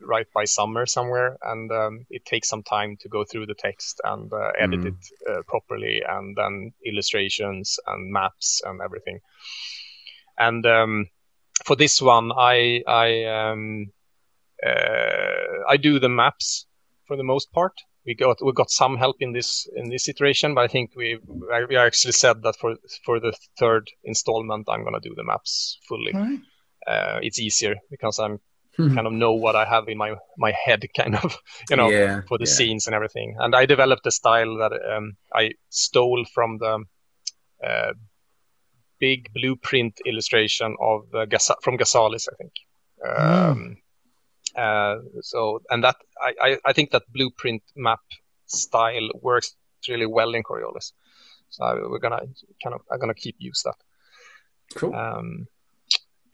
right 0.00 0.26
by 0.32 0.44
summer 0.46 0.86
somewhere, 0.86 1.36
and 1.42 1.70
um, 1.72 2.06
it 2.08 2.24
takes 2.24 2.48
some 2.48 2.62
time 2.62 2.96
to 3.00 3.08
go 3.08 3.24
through 3.24 3.46
the 3.46 3.54
text 3.54 4.00
and 4.04 4.32
uh, 4.32 4.52
edit 4.58 4.80
Mhm. 4.80 4.86
it 4.86 4.94
uh, 5.28 5.42
properly, 5.48 6.02
and 6.08 6.36
then 6.36 6.72
illustrations 6.86 7.78
and 7.86 8.12
maps 8.12 8.62
and 8.64 8.80
everything. 8.80 9.20
And 10.38 10.64
um, 10.66 11.10
for 11.64 11.76
this 11.76 12.00
one, 12.00 12.30
I 12.32 12.82
I 12.86 13.24
um, 13.24 13.92
I 14.66 15.76
do 15.76 15.98
the 15.98 16.08
maps 16.08 16.66
for 17.06 17.16
the 17.16 17.24
most 17.24 17.52
part. 17.52 17.72
We 18.06 18.14
got 18.14 18.38
we 18.44 18.52
got 18.52 18.70
some 18.70 18.96
help 18.96 19.16
in 19.20 19.32
this 19.32 19.68
in 19.76 19.90
this 19.90 20.08
iteration, 20.08 20.54
but 20.54 20.64
I 20.64 20.68
think 20.68 20.90
we 20.96 21.18
we 21.68 21.76
actually 21.76 22.12
said 22.12 22.42
that 22.42 22.56
for 22.56 22.76
for 23.04 23.20
the 23.20 23.32
third 23.58 23.88
installment, 24.04 24.68
I'm 24.68 24.84
gonna 24.84 25.00
do 25.00 25.14
the 25.14 25.24
maps 25.24 25.78
fully. 25.88 26.12
Right. 26.14 26.40
Uh, 26.86 27.18
it's 27.22 27.38
easier 27.38 27.76
because 27.90 28.18
I'm 28.18 28.40
Hmm. 28.76 28.94
kind 28.94 29.06
of 29.06 29.12
know 29.12 29.32
what 29.32 29.56
I 29.56 29.64
have 29.64 29.88
in 29.88 29.98
my 29.98 30.14
my 30.38 30.52
head, 30.64 30.84
kind 30.96 31.16
of 31.16 31.36
you 31.68 31.76
know 31.76 31.90
yeah, 31.90 32.22
for 32.28 32.38
the 32.38 32.46
yeah. 32.46 32.52
scenes 32.52 32.86
and 32.86 32.94
everything. 32.94 33.36
And 33.38 33.54
I 33.54 33.66
developed 33.66 34.06
a 34.06 34.10
style 34.10 34.56
that 34.58 34.72
um, 34.72 35.16
I 35.34 35.50
stole 35.68 36.24
from 36.34 36.58
the 36.58 36.84
uh, 37.64 37.92
big 38.98 39.28
blueprint 39.34 40.00
illustration 40.06 40.76
of 40.80 41.02
uh, 41.14 41.26
Gasa- 41.26 41.60
from 41.62 41.78
Ghazalis, 41.78 42.28
I 42.32 42.36
think. 42.36 42.52
Um, 43.06 43.16
uh, 43.16 43.74
so, 45.20 45.62
and 45.70 45.84
that 45.84 45.96
I, 46.20 46.34
I, 46.40 46.58
I 46.66 46.72
think 46.72 46.90
that 46.90 47.02
blueprint 47.12 47.62
map 47.76 48.00
style 48.46 49.10
works 49.22 49.54
really 49.88 50.06
well 50.06 50.34
in 50.34 50.42
Coriolis. 50.42 50.92
So 51.50 51.88
we're 51.90 51.98
gonna 51.98 52.20
kind 52.62 52.74
of 52.74 52.80
I'm 52.90 52.98
gonna 52.98 53.14
keep 53.14 53.36
use 53.38 53.62
that. 53.64 53.76
Cool. 54.74 54.94
Um, 54.94 55.46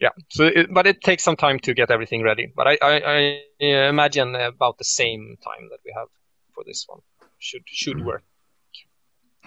yeah. 0.01 0.11
So, 0.31 0.45
it, 0.45 0.73
but 0.73 0.87
it 0.87 1.01
takes 1.03 1.25
some 1.25 1.37
time 1.37 1.59
to 1.61 1.73
get 1.73 1.91
everything 1.91 2.23
ready. 2.23 2.53
But 2.55 2.67
I, 2.67 2.79
I, 2.83 2.93
I 3.07 3.43
uh, 3.63 3.89
imagine 3.89 4.35
about 4.35 4.77
the 4.79 4.85
same 4.85 5.37
time 5.43 5.69
that 5.71 5.79
we 5.85 5.93
have 5.97 6.09
for 6.55 6.65
this 6.65 6.85
one. 6.87 7.01
should 7.39 7.63
should 7.67 8.05
work. 8.05 8.25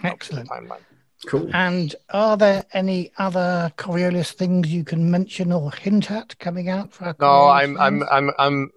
Excellent. 0.02 0.48
Timeline. 0.48 0.82
Cool. 1.26 1.50
And 1.52 1.94
are 2.10 2.36
there 2.36 2.64
any 2.72 3.12
other 3.18 3.72
Coriolis 3.76 4.32
things 4.32 4.72
you 4.72 4.84
can 4.84 5.10
mention 5.10 5.52
or 5.52 5.70
hint 5.72 6.10
at 6.10 6.38
coming 6.38 6.68
out 6.68 6.92
for 6.92 7.04
our 7.06 7.16
No, 7.20 7.48
I'm 7.48 7.78
I'm? 7.78 8.02
I'm 8.10 8.30
I'm. 8.38 8.70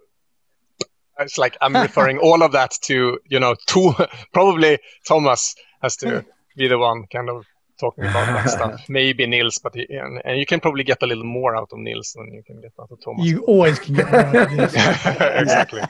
It's 1.20 1.38
like 1.38 1.56
I'm 1.60 1.74
referring 1.74 2.18
all 2.18 2.42
of 2.42 2.52
that 2.52 2.72
to 2.82 3.18
you 3.28 3.40
know 3.40 3.54
to 3.68 3.94
probably 4.32 4.78
Thomas 5.06 5.54
has 5.80 5.96
to 5.98 6.24
be 6.56 6.68
the 6.68 6.78
one 6.78 7.06
kind 7.10 7.30
of 7.30 7.46
talking 7.80 8.04
about 8.04 8.26
that 8.26 8.50
stuff. 8.50 8.84
Maybe 8.88 9.26
Nils, 9.26 9.58
but 9.58 9.74
he, 9.74 9.86
and, 9.90 10.20
and 10.24 10.38
you 10.38 10.46
can 10.46 10.60
probably 10.60 10.84
get 10.84 11.02
a 11.02 11.06
little 11.06 11.24
more 11.24 11.56
out 11.56 11.72
of 11.72 11.78
Nils 11.78 12.12
than 12.14 12.32
you 12.32 12.42
can 12.42 12.60
get 12.60 12.72
out 12.80 12.90
of 12.90 13.00
Thomas. 13.02 13.26
You 13.26 13.40
always 13.44 13.78
can 13.78 13.94
get 13.94 14.10
more 14.10 14.20
out 14.20 14.36
of 14.36 14.52
Nils. 14.52 14.74
exactly. 14.74 15.82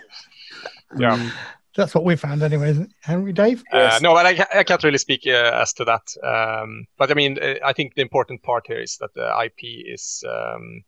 Yeah. 0.96 1.30
That's 1.76 1.94
what 1.94 2.04
we 2.04 2.16
found 2.16 2.42
anyway, 2.42 2.70
isn't 2.70 2.84
it? 2.84 2.92
Henry 3.02 3.32
Dave? 3.32 3.62
Uh, 3.72 3.78
Yes. 3.78 4.02
no, 4.02 4.14
but 4.14 4.26
I, 4.26 4.60
I 4.60 4.62
can't 4.64 4.82
really 4.84 4.98
speak 4.98 5.22
uh, 5.26 5.60
as 5.62 5.72
to 5.74 5.84
that. 5.84 6.06
Um, 6.22 6.86
but 6.98 7.10
I 7.10 7.14
mean, 7.14 7.38
uh, 7.42 7.54
I 7.64 7.72
think 7.72 7.94
the 7.94 8.02
important 8.02 8.42
part 8.42 8.66
here 8.66 8.80
is 8.80 8.96
that 8.98 9.12
the 9.14 9.26
IP 9.44 9.58
is 9.94 10.22
um, 10.28 10.84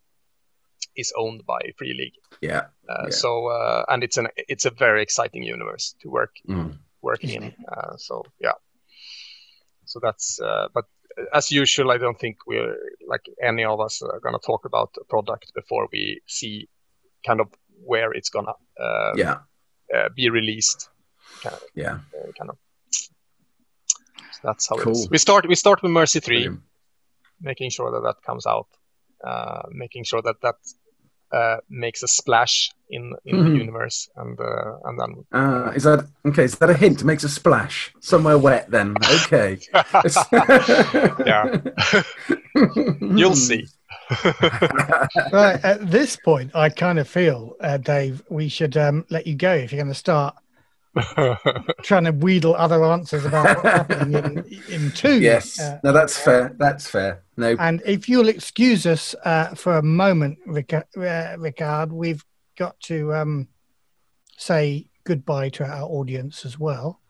is 0.95 1.13
owned 1.17 1.45
by 1.47 1.59
Free 1.77 1.95
League. 1.95 2.15
Yeah. 2.41 2.67
Uh, 2.89 3.05
Yeah. 3.05 3.11
So 3.11 3.49
uh, 3.49 3.85
and 3.89 4.05
it's 4.05 4.17
an 4.17 4.29
it's 4.37 4.65
a 4.65 4.71
very 4.71 5.03
exciting 5.03 5.43
universe 5.43 5.95
to 6.03 6.09
work 6.11 6.35
Mm. 6.49 6.79
work 7.03 7.25
Isn't 7.25 7.43
in. 7.43 7.55
Uh, 7.69 7.97
so 7.97 8.23
yeah. 8.41 8.55
So 9.85 10.01
that's 10.01 10.41
uh, 10.41 10.69
but 10.75 10.85
as 11.33 11.51
usual, 11.51 11.91
I 11.91 11.99
don't 11.99 12.19
think 12.19 12.37
we're 12.47 12.77
like 13.09 13.27
any 13.43 13.65
of 13.65 13.81
us 13.81 14.03
are 14.03 14.21
gonna 14.21 14.39
talk 14.39 14.65
about 14.67 14.91
a 15.01 15.05
product 15.05 15.53
before 15.55 15.89
we 15.93 16.21
see 16.27 16.69
kind 17.27 17.41
of 17.41 17.49
where 17.85 18.13
it's 18.13 18.31
gonna 18.31 18.55
uh, 18.81 19.13
Yeah. 19.17 19.39
Uh, 19.95 20.09
be 20.15 20.31
released. 20.31 20.89
Kind 21.43 21.55
of, 21.55 21.61
Yeah. 21.75 21.99
uh, 22.15 22.31
kind 22.39 22.51
of. 22.51 22.57
So 22.91 24.41
that's 24.45 24.69
how 24.69 24.77
it 24.77 24.83
Cool. 24.85 24.93
is. 24.93 25.11
We 25.11 25.19
start 25.19 25.47
we 25.49 25.55
start 25.55 25.83
with 25.83 25.93
Mercy 25.93 26.21
Three, 26.21 26.45
Brilliant. 26.45 26.61
making 27.41 27.71
sure 27.71 27.91
that 27.93 28.03
that 28.03 28.17
comes 28.27 28.47
out, 28.47 28.69
uh, 29.27 29.63
making 29.71 30.05
sure 30.05 30.23
that 30.23 30.37
that 30.43 30.57
uh, 31.33 31.57
makes 31.69 32.03
a 32.03 32.09
splash 32.09 32.71
in 32.91 33.13
in 33.25 33.37
Mhm. 33.37 33.45
the 33.53 33.59
universe, 33.59 34.09
and 34.17 34.39
uh, 34.41 34.79
and 34.85 34.99
then 35.01 35.25
Uh, 35.33 35.73
is 35.77 35.83
that 35.83 36.07
okay? 36.25 36.45
Is 36.45 36.57
that 36.59 36.71
a 36.71 36.75
hint? 36.75 37.03
Makes 37.05 37.25
a 37.25 37.29
splash 37.29 37.93
somewhere 38.01 38.39
wet. 38.39 38.71
Then 38.71 38.97
okay. 39.23 39.59
yeah, 41.27 41.45
you'll 43.19 43.35
see. 43.37 43.67
Right, 45.33 45.59
at 45.65 45.91
this 45.91 46.17
point, 46.17 46.55
I 46.55 46.69
kind 46.69 46.99
of 46.99 47.09
feel, 47.09 47.57
uh, 47.61 47.79
Dave, 47.79 48.23
we 48.29 48.49
should 48.49 48.77
um, 48.77 49.05
let 49.11 49.27
you 49.27 49.35
go 49.35 49.53
if 49.53 49.73
you're 49.73 49.83
going 49.83 49.93
to 49.93 49.99
start 49.99 50.37
trying 51.83 52.05
to 52.05 52.13
wheedle 52.13 52.55
other 52.57 52.85
answers 52.85 53.25
about 53.25 53.63
what's 53.63 53.77
happening 53.77 54.15
in, 54.15 54.63
in 54.69 54.91
two. 54.93 55.21
yes. 55.21 55.61
Uh, 55.61 55.79
no, 55.85 55.93
that's 55.93 56.19
fair. 56.19 56.55
That's 56.59 56.89
fair. 56.89 57.23
No. 57.37 57.55
and 57.59 57.83
if 57.85 58.09
you'll 58.09 58.29
excuse 58.29 58.87
us 58.87 59.15
uh, 59.25 59.55
for 59.55 59.77
a 59.77 59.83
moment, 59.83 60.39
Rica- 60.47 60.87
uh, 60.97 61.37
Rickard, 61.39 61.93
we've 61.93 62.25
got 62.57 62.79
to 62.81 63.15
um, 63.15 63.49
say 64.39 64.87
goodbye 65.05 65.51
to 65.51 65.65
our 65.65 65.83
audience 65.83 66.47
as 66.47 66.59
well. 66.59 67.01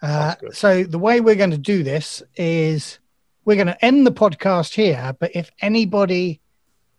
Uh, 0.00 0.34
so 0.52 0.82
the 0.82 0.98
way 0.98 1.20
we're 1.20 1.36
going 1.36 1.52
to 1.52 1.58
do 1.58 1.82
this 1.84 2.22
is 2.36 2.98
we're 3.44 3.56
going 3.56 3.66
to 3.66 3.84
end 3.84 4.06
the 4.06 4.12
podcast 4.12 4.74
here. 4.74 5.14
But 5.18 5.32
if 5.34 5.50
anybody 5.60 6.40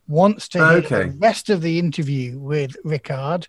wants 0.07 0.47
to 0.49 0.57
hear 0.59 0.77
Okay. 0.79 1.09
the 1.09 1.17
rest 1.17 1.49
of 1.49 1.61
the 1.61 1.79
interview 1.79 2.37
with 2.37 2.75
Rickard, 2.83 3.47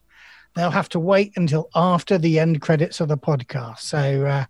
they'll 0.54 0.70
have 0.70 0.88
to 0.90 1.00
wait 1.00 1.32
until 1.36 1.68
after 1.74 2.18
the 2.18 2.38
end 2.38 2.60
credits 2.60 3.00
of 3.00 3.08
the 3.08 3.18
podcast. 3.18 3.80
So 3.80 4.24
uh, 4.24 4.44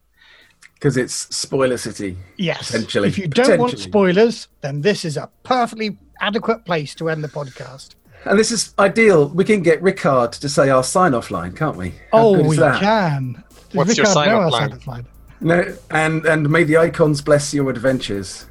Because 0.74 0.96
it's 0.96 1.14
spoiler 1.34 1.78
city. 1.78 2.16
yes, 2.36 2.70
Potentially. 2.70 3.08
if 3.08 3.18
you 3.18 3.28
don't 3.28 3.58
want 3.58 3.78
spoilers, 3.78 4.48
then 4.60 4.82
this 4.82 5.04
is 5.04 5.16
a 5.16 5.30
perfectly 5.42 5.96
adequate 6.20 6.64
place 6.64 6.94
to 6.96 7.08
end 7.08 7.24
the 7.24 7.28
podcast. 7.28 7.94
And 8.26 8.38
this 8.38 8.50
is 8.50 8.74
ideal. 8.78 9.28
We 9.28 9.44
can 9.44 9.62
get 9.62 9.82
Rickard 9.82 10.32
to 10.32 10.48
say 10.48 10.70
our 10.70 10.82
sign-off 10.82 11.30
line, 11.30 11.52
can't 11.52 11.76
we? 11.76 11.90
How 11.90 11.94
oh, 12.12 12.36
good 12.36 12.44
is 12.46 12.48
we 12.48 12.56
that? 12.56 12.80
can. 12.80 13.44
Does 13.48 13.74
What's 13.74 13.96
your 13.96 14.06
sign-off 14.06 14.52
know 14.52 14.78
line? 14.86 15.06
Sign-off 15.40 15.66
line? 15.66 15.66
No, 15.68 15.76
and 15.90 16.26
and 16.26 16.50
may 16.50 16.64
the 16.64 16.76
icons 16.78 17.22
bless 17.22 17.52
your 17.54 17.70
adventures. 17.70 18.46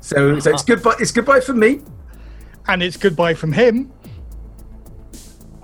So, 0.00 0.38
so 0.38 0.50
it's 0.50 0.62
goodbye. 0.64 0.96
It's 1.00 1.12
goodbye 1.12 1.40
from 1.40 1.58
me. 1.58 1.80
And 2.68 2.82
it's 2.82 2.96
goodbye 2.96 3.34
from 3.34 3.52
him. 3.52 3.92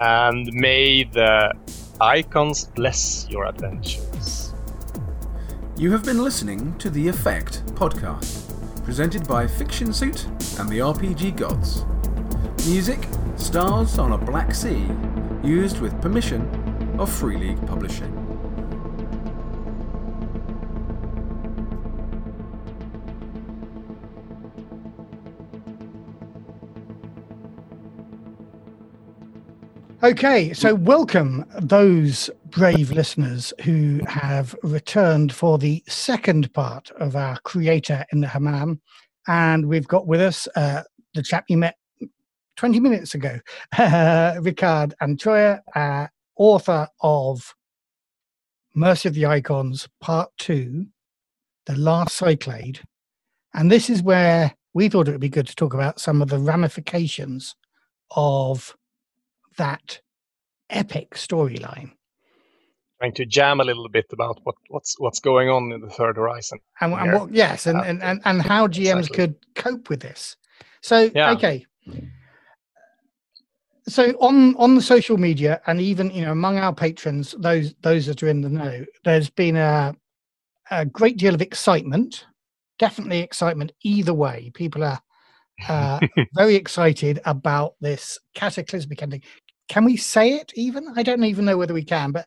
and 0.01 0.53
may 0.53 1.05
the 1.05 1.53
icons 2.01 2.65
bless 2.75 3.27
your 3.31 3.47
adventures. 3.47 4.53
You 5.77 5.93
have 5.93 6.05
been 6.05 6.23
listening 6.23 6.77
to 6.79 6.91
the 6.91 7.09
Effect 7.09 7.65
podcast, 7.75 8.85
presented 8.85 9.27
by 9.29 9.47
Fiction 9.47 9.93
Suit 9.93 10.27
and 10.59 10.69
the 10.69 10.79
RPG 10.81 11.37
Gods. 11.37 11.85
Music, 12.67 12.99
Stars 13.37 13.99
on 13.99 14.13
a 14.13 14.19
Black 14.19 14.55
Sea, 14.55 14.87
used 15.43 15.81
with 15.81 16.01
permission 16.03 16.43
of 16.99 17.11
Free 17.11 17.37
League 17.37 17.67
Publishing. 17.67 18.13
Okay, 30.05 30.53
so 30.53 30.75
welcome 30.75 31.45
those 31.61 32.29
brave 32.47 32.91
listeners 32.91 33.53
who 33.63 34.01
have 34.09 34.53
returned 34.65 35.33
for 35.33 35.59
the 35.59 35.81
second 35.87 36.53
part 36.55 36.91
of 36.97 37.15
our 37.15 37.39
Creator 37.45 38.05
in 38.11 38.21
the 38.21 38.27
Hammam. 38.27 38.81
And 39.29 39.69
we've 39.69 39.87
got 39.87 40.09
with 40.09 40.21
us 40.21 40.49
uh, 40.57 40.83
the 41.15 41.23
chap 41.23 41.45
you 41.47 41.57
met 41.57 41.77
20 42.57 42.81
minutes 42.81 43.15
ago, 43.15 43.39
Rickard 44.41 44.93
Antroia, 45.01 45.61
uh, 45.77 46.09
author 46.35 46.89
of 47.01 47.55
Mercy 48.75 49.09
of 49.09 49.15
the 49.15 49.27
Icons, 49.27 49.89
Part 50.01 50.31
2, 50.39 50.85
The 51.67 51.77
Last 51.77 52.17
Cyclade. 52.17 52.81
And 53.55 53.71
this 53.71 53.89
is 53.89 54.03
where 54.03 54.53
we 54.75 54.89
thought 54.89 55.07
it 55.07 55.13
would 55.13 55.21
be 55.21 55.29
good 55.29 55.47
to 55.47 55.55
talk 55.55 55.75
about 55.75 56.01
some 56.01 56.21
of 56.21 56.29
the 56.29 56.41
ramifications 56.41 57.55
of 58.17 58.75
that 59.57 60.01
epic 60.71 61.15
storyline. 61.15 61.93
Trying 63.01 63.15
to 63.15 63.27
jam 63.27 63.61
a 63.61 63.65
little 63.65 63.89
bit 63.89 64.07
about 64.13 64.41
what, 64.45 64.55
what's 64.69 64.99
what's 64.99 65.19
going 65.19 65.49
on 65.49 65.73
in 65.73 65.81
the 65.81 65.91
third 65.91 66.17
horizon. 66.17 66.61
And, 66.81 66.95
and 66.95 67.13
what 67.13 67.35
yes, 67.35 67.67
and, 67.67 67.81
and, 67.81 68.03
and, 68.03 68.21
and 68.25 68.41
how 68.41 68.69
GMs 68.69 69.09
Exactly. 69.09 69.17
could 69.17 69.37
cope 69.57 69.89
with 69.89 70.01
this. 70.01 70.37
So 70.83 71.11
Yeah. 71.15 71.33
okay. 71.33 71.67
So 73.89 74.11
on 74.21 74.55
on 74.57 74.77
the 74.77 74.83
social 74.83 75.19
media 75.19 75.61
and 75.67 75.81
even 75.81 76.13
you 76.13 76.23
know 76.23 76.31
among 76.31 76.59
our 76.59 76.73
patrons, 76.73 77.35
those 77.39 77.75
those 77.83 78.07
that 78.07 78.23
are 78.23 78.29
in 78.29 78.41
the 78.41 78.49
know, 78.49 78.85
there's 79.05 79.31
been 79.31 79.57
a 79.57 79.97
a 80.71 80.87
great 80.87 81.17
deal 81.17 81.35
of 81.35 81.43
excitement. 81.43 82.27
Definitely 82.79 83.21
excitement 83.21 83.73
either 83.83 84.15
way. 84.15 84.51
People 84.55 84.85
are 84.85 85.01
uh, 85.69 86.01
very 86.35 86.55
excited 86.55 87.21
about 87.25 87.75
this 87.81 88.19
cataclysmic 88.35 89.03
ending. 89.03 89.23
Can 89.69 89.85
we 89.85 89.97
say 89.97 90.35
it 90.35 90.53
even? 90.55 90.93
I 90.97 91.03
don't 91.03 91.25
even 91.25 91.45
know 91.45 91.57
whether 91.57 91.75
we 91.75 91.85
can, 91.85 92.13
but 92.13 92.27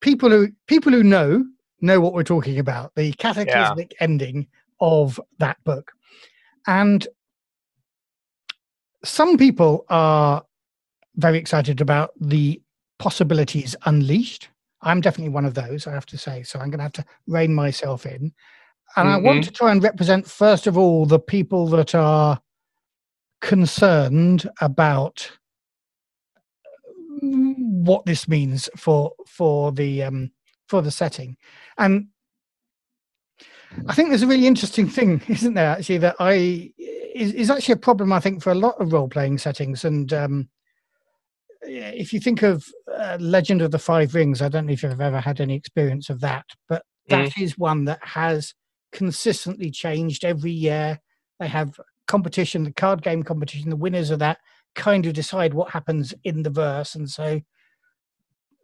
people 0.00 0.30
who 0.30 0.48
people 0.66 0.92
who 0.92 1.02
know 1.02 1.44
know 1.80 2.00
what 2.00 2.12
we're 2.12 2.22
talking 2.22 2.58
about. 2.58 2.94
The 2.94 3.12
cataclysmic 3.12 3.94
ending 4.00 4.46
of 4.80 5.20
that 5.38 5.62
book. 5.64 5.92
And 6.66 7.06
some 9.04 9.38
people 9.38 9.84
are 9.88 10.44
very 11.16 11.38
excited 11.38 11.80
about 11.80 12.10
the 12.20 12.60
possibilities 12.98 13.76
unleashed. 13.84 14.48
I'm 14.82 15.00
definitely 15.00 15.32
one 15.32 15.44
of 15.44 15.54
those, 15.54 15.86
I 15.86 15.92
have 15.92 16.06
to 16.06 16.18
say. 16.18 16.42
So 16.42 16.58
I'm 16.58 16.70
going 16.70 16.78
to 16.78 16.84
have 16.84 16.92
to 16.92 17.04
rein 17.26 17.54
myself 17.54 18.06
in. 18.06 18.32
And 18.96 19.08
I 19.08 19.16
want 19.16 19.40
mm-hmm. 19.40 19.48
to 19.48 19.50
try 19.52 19.72
and 19.72 19.82
represent, 19.82 20.26
first 20.26 20.66
of 20.66 20.78
all, 20.78 21.06
the 21.06 21.18
people 21.18 21.66
that 21.68 21.94
are 21.94 22.40
concerned 23.40 24.48
about 24.60 25.37
what 27.20 28.04
this 28.06 28.28
means 28.28 28.68
for 28.76 29.12
for 29.26 29.72
the 29.72 30.02
um, 30.02 30.30
for 30.66 30.82
the 30.82 30.90
setting, 30.90 31.36
and 31.76 32.08
I 33.86 33.94
think 33.94 34.08
there's 34.08 34.22
a 34.22 34.26
really 34.26 34.46
interesting 34.46 34.88
thing, 34.88 35.22
isn't 35.28 35.54
there? 35.54 35.70
Actually, 35.70 35.98
that 35.98 36.16
I 36.18 36.72
is, 37.14 37.32
is 37.32 37.50
actually 37.50 37.74
a 37.74 37.78
problem 37.78 38.12
I 38.12 38.20
think 38.20 38.42
for 38.42 38.50
a 38.50 38.56
lot 38.56 38.80
of 38.80 38.92
role 38.92 39.08
playing 39.08 39.38
settings, 39.38 39.84
and 39.84 40.12
um, 40.12 40.48
if 41.62 42.12
you 42.12 42.20
think 42.20 42.42
of 42.42 42.64
uh, 42.96 43.18
Legend 43.20 43.62
of 43.62 43.70
the 43.70 43.78
Five 43.78 44.14
Rings, 44.14 44.42
I 44.42 44.48
don't 44.48 44.66
know 44.66 44.72
if 44.72 44.82
you've 44.82 45.00
ever 45.00 45.20
had 45.20 45.40
any 45.40 45.54
experience 45.54 46.10
of 46.10 46.20
that, 46.20 46.46
but 46.68 46.82
that 47.08 47.38
is 47.38 47.56
one 47.58 47.84
that 47.86 48.00
has 48.02 48.54
consistently 48.92 49.70
changed 49.70 50.24
every 50.24 50.50
year. 50.50 51.00
They 51.40 51.48
have 51.48 51.78
competition, 52.06 52.64
the 52.64 52.72
card 52.72 53.02
game 53.02 53.22
competition, 53.22 53.70
the 53.70 53.76
winners 53.76 54.10
of 54.10 54.18
that 54.18 54.38
kind 54.78 55.04
of 55.06 55.12
decide 55.12 55.52
what 55.52 55.70
happens 55.70 56.14
in 56.24 56.42
the 56.42 56.50
verse. 56.50 56.94
And 56.94 57.10
so 57.10 57.40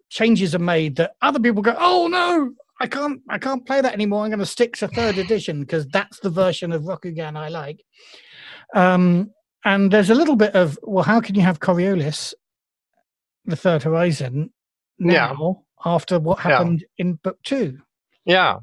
changes 0.08 0.54
are 0.54 0.58
made 0.60 0.96
that 0.96 1.12
other 1.20 1.40
people 1.40 1.60
go, 1.62 1.74
oh 1.78 2.06
no, 2.08 2.52
I 2.80 2.86
can't 2.86 3.20
I 3.28 3.38
can't 3.38 3.66
play 3.66 3.80
that 3.80 3.92
anymore. 3.92 4.24
I'm 4.24 4.30
going 4.30 4.38
to 4.38 4.46
stick 4.46 4.76
to 4.76 4.88
third 4.88 5.18
edition 5.18 5.60
because 5.60 5.86
that's 5.88 6.20
the 6.20 6.30
version 6.30 6.72
of 6.72 6.82
Rokugan 6.82 7.36
I 7.36 7.48
like. 7.48 7.82
Um, 8.74 9.30
and 9.64 9.90
there's 9.90 10.10
a 10.10 10.14
little 10.14 10.36
bit 10.36 10.54
of 10.54 10.78
well, 10.82 11.04
how 11.04 11.20
can 11.20 11.34
you 11.34 11.42
have 11.42 11.60
Coriolis, 11.60 12.34
the 13.44 13.56
Third 13.56 13.82
Horizon, 13.82 14.50
now 14.98 15.64
after 15.84 16.18
what 16.18 16.38
Yeah. 16.38 16.42
happened 16.42 16.84
in 16.98 17.14
book 17.14 17.38
two? 17.44 17.78
Yeah, 18.24 18.58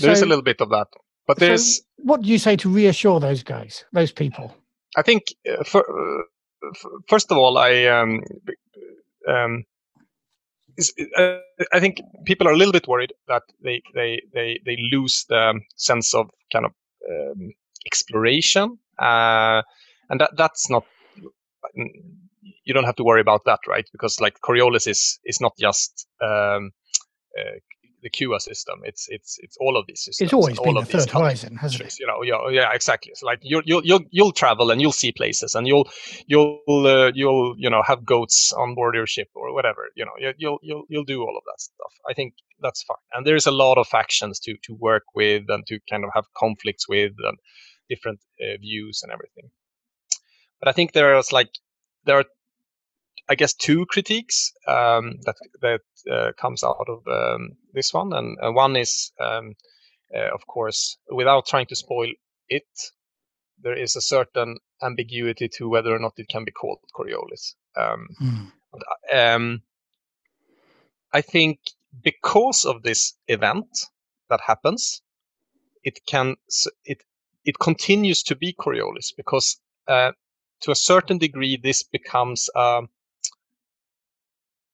there 0.00 0.10
is 0.12 0.20
So- 0.20 0.24
a 0.26 0.30
little 0.32 0.42
bit 0.44 0.60
of 0.60 0.70
that, 0.70 0.88
but 1.26 1.38
so 1.38 1.46
there's 1.46 1.80
what 1.96 2.22
do 2.22 2.28
you 2.28 2.38
say 2.38 2.56
to 2.56 2.68
reassure 2.68 3.20
those 3.20 3.42
guys, 3.42 3.84
those 3.92 4.12
people? 4.12 4.54
I 4.96 5.02
think 5.02 5.22
uh, 5.50 5.64
for, 5.64 5.80
uh, 5.82 6.22
first 7.08 7.30
of 7.30 7.38
all, 7.38 7.58
I 7.58 7.86
um, 7.86 8.22
um, 9.28 9.64
I 11.72 11.80
think 11.80 12.00
people 12.24 12.46
are 12.48 12.52
a 12.52 12.56
little 12.56 12.72
bit 12.72 12.86
worried 12.86 13.12
that 13.26 13.42
they 13.62 13.82
they 13.94 14.20
they 14.32 14.60
they 14.64 14.76
lose 14.92 15.24
the 15.28 15.60
sense 15.76 16.14
of 16.14 16.30
kind 16.52 16.66
of 16.66 16.72
um, 17.08 17.52
exploration, 17.86 18.78
uh, 18.98 19.62
and 20.10 20.20
that 20.20 20.30
that's 20.36 20.70
not. 20.70 20.84
You 22.64 22.74
don't 22.74 22.84
have 22.84 22.96
to 22.96 23.04
worry 23.04 23.20
about 23.20 23.44
that, 23.46 23.60
right? 23.66 23.86
Because 23.92 24.20
like 24.20 24.38
Coriolis 24.44 24.86
is 24.86 25.18
is 25.24 25.40
not 25.40 25.52
just 25.58 26.06
um, 26.22 26.70
uh, 27.38 27.58
the 28.02 28.10
Kua 28.10 28.38
system; 28.40 28.80
it's 28.84 29.08
it's 29.08 29.38
it's 29.42 29.56
all 29.60 29.76
of 29.76 29.86
these 29.86 30.00
systems. 30.04 30.26
It's 30.26 30.32
always 30.34 30.58
all 30.58 30.64
been 30.64 30.74
the 30.74 30.80
of 30.80 30.88
Third 30.88 31.10
Horizon, 31.10 31.56
hasn't 31.56 31.82
it? 31.82 31.98
You 31.98 32.06
know, 32.06 32.22
yeah, 32.22 32.48
yeah, 32.50 32.72
exactly. 32.72 33.12
So 33.14 33.26
like 33.26 33.40
you'll 33.42 33.62
you'll 33.64 33.84
you'll 33.84 34.04
you'll 34.10 34.32
travel 34.32 34.70
and 34.70 34.80
you'll 34.80 34.92
see 34.92 35.12
places 35.12 35.54
and 35.54 35.66
you'll 35.66 35.88
you'll 36.26 36.60
uh, 36.86 37.10
you'll 37.14 37.54
you 37.58 37.70
know 37.70 37.82
have 37.82 38.04
goats 38.04 38.52
on 38.52 38.74
board 38.74 38.94
your 38.94 39.06
ship 39.06 39.28
or 39.34 39.52
whatever. 39.52 39.88
You 39.96 40.04
know, 40.04 40.12
you- 40.18 40.34
you'll 40.38 40.58
you'll 40.62 40.84
you'll 40.88 41.04
do 41.04 41.20
all 41.22 41.36
of 41.36 41.44
that 41.44 41.60
stuff. 41.60 41.92
I 42.08 42.14
think 42.14 42.34
that's 42.60 42.82
fine. 42.82 42.96
And 43.14 43.26
there's 43.26 43.46
a 43.46 43.50
lot 43.50 43.78
of 43.78 43.86
factions 43.88 44.38
to 44.40 44.56
to 44.64 44.74
work 44.74 45.04
with 45.14 45.44
and 45.48 45.66
to 45.66 45.78
kind 45.90 46.04
of 46.04 46.10
have 46.14 46.24
conflicts 46.36 46.88
with 46.88 47.12
and 47.24 47.38
different 47.88 48.20
uh, 48.42 48.56
views 48.60 49.00
and 49.02 49.12
everything. 49.12 49.50
But 50.60 50.68
I 50.68 50.72
think 50.72 50.92
there's 50.92 51.32
like 51.32 51.50
there 52.04 52.18
are 52.18 52.24
I 53.30 53.34
guess 53.36 53.54
two 53.54 53.86
critiques 53.86 54.52
um, 54.68 55.18
that 55.24 55.36
that 55.62 55.80
uh, 56.10 56.32
comes 56.40 56.64
out 56.64 56.86
of 56.88 57.06
um, 57.08 57.50
this 57.74 57.92
one, 57.94 58.12
and 58.12 58.38
uh, 58.42 58.52
one 58.52 58.76
is, 58.76 59.12
um, 59.20 59.54
uh, 60.16 60.34
of 60.34 60.46
course, 60.46 60.98
without 61.10 61.46
trying 61.46 61.66
to 61.66 61.76
spoil 61.76 62.10
it, 62.48 62.68
there 63.62 63.76
is 63.76 63.96
a 63.96 64.00
certain 64.00 64.58
ambiguity 64.82 65.48
to 65.58 65.68
whether 65.68 65.94
or 65.94 65.98
not 65.98 66.14
it 66.18 66.28
can 66.28 66.44
be 66.44 66.52
called 66.52 66.78
Coriolis. 66.96 67.54
Um, 67.76 68.08
Hmm. 68.18 68.44
um, 69.12 69.62
I 71.12 71.22
think 71.22 71.60
because 72.02 72.64
of 72.64 72.82
this 72.82 73.14
event 73.28 73.68
that 74.30 74.40
happens, 74.46 75.02
it 75.84 76.00
can 76.06 76.36
it 76.84 77.02
it 77.44 77.58
continues 77.58 78.22
to 78.24 78.36
be 78.36 78.52
Coriolis 78.54 79.12
because 79.16 79.60
uh, 79.88 80.12
to 80.62 80.70
a 80.70 80.76
certain 80.76 81.18
degree 81.18 81.56
this 81.56 81.82
becomes 81.82 82.50
um, 82.54 82.88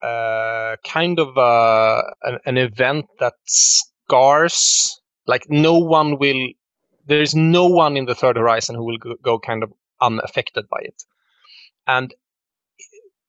uh, 0.05 0.77
kind 0.85 1.19
of 1.19 1.39
uh, 1.39 2.03
an, 2.23 2.39
an 2.47 2.59
event 2.59 3.07
that 3.21 3.35
scars 3.47 5.01
like 5.27 5.47
no 5.51 5.79
one 5.79 6.19
will 6.19 6.49
there 7.07 7.23
is 7.23 7.35
no 7.35 7.67
one 7.67 7.97
in 7.97 8.07
the 8.07 8.15
third 8.15 8.37
horizon 8.37 8.75
who 8.77 8.85
will 8.85 8.99
go, 8.99 9.15
go 9.23 9.39
kind 9.39 9.63
of 9.63 9.73
unaffected 10.01 10.69
by 10.71 10.79
it. 10.83 11.03
And 11.87 12.15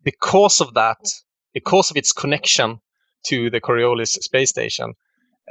because 0.04 0.62
of 0.62 0.74
that 0.76 1.00
because 1.54 1.92
of 1.92 1.98
its 1.98 2.12
connection 2.12 2.80
to 3.26 3.50
the 3.50 3.62
Coriolis 3.62 4.12
space 4.30 4.50
station 4.52 4.94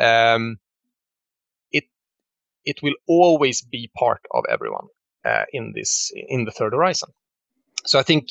um, 0.01 0.59
it 1.73 1.85
it 2.65 2.83
will 2.83 2.95
always 3.09 3.63
be 3.63 3.91
part 3.99 4.21
of 4.33 4.45
everyone 4.51 4.89
uh, 5.25 5.45
in 5.53 5.73
this 5.75 6.13
in 6.29 6.45
the 6.45 6.53
third 6.53 6.73
horizon. 6.73 7.11
So 7.87 7.99
i 7.99 8.03
think 8.03 8.29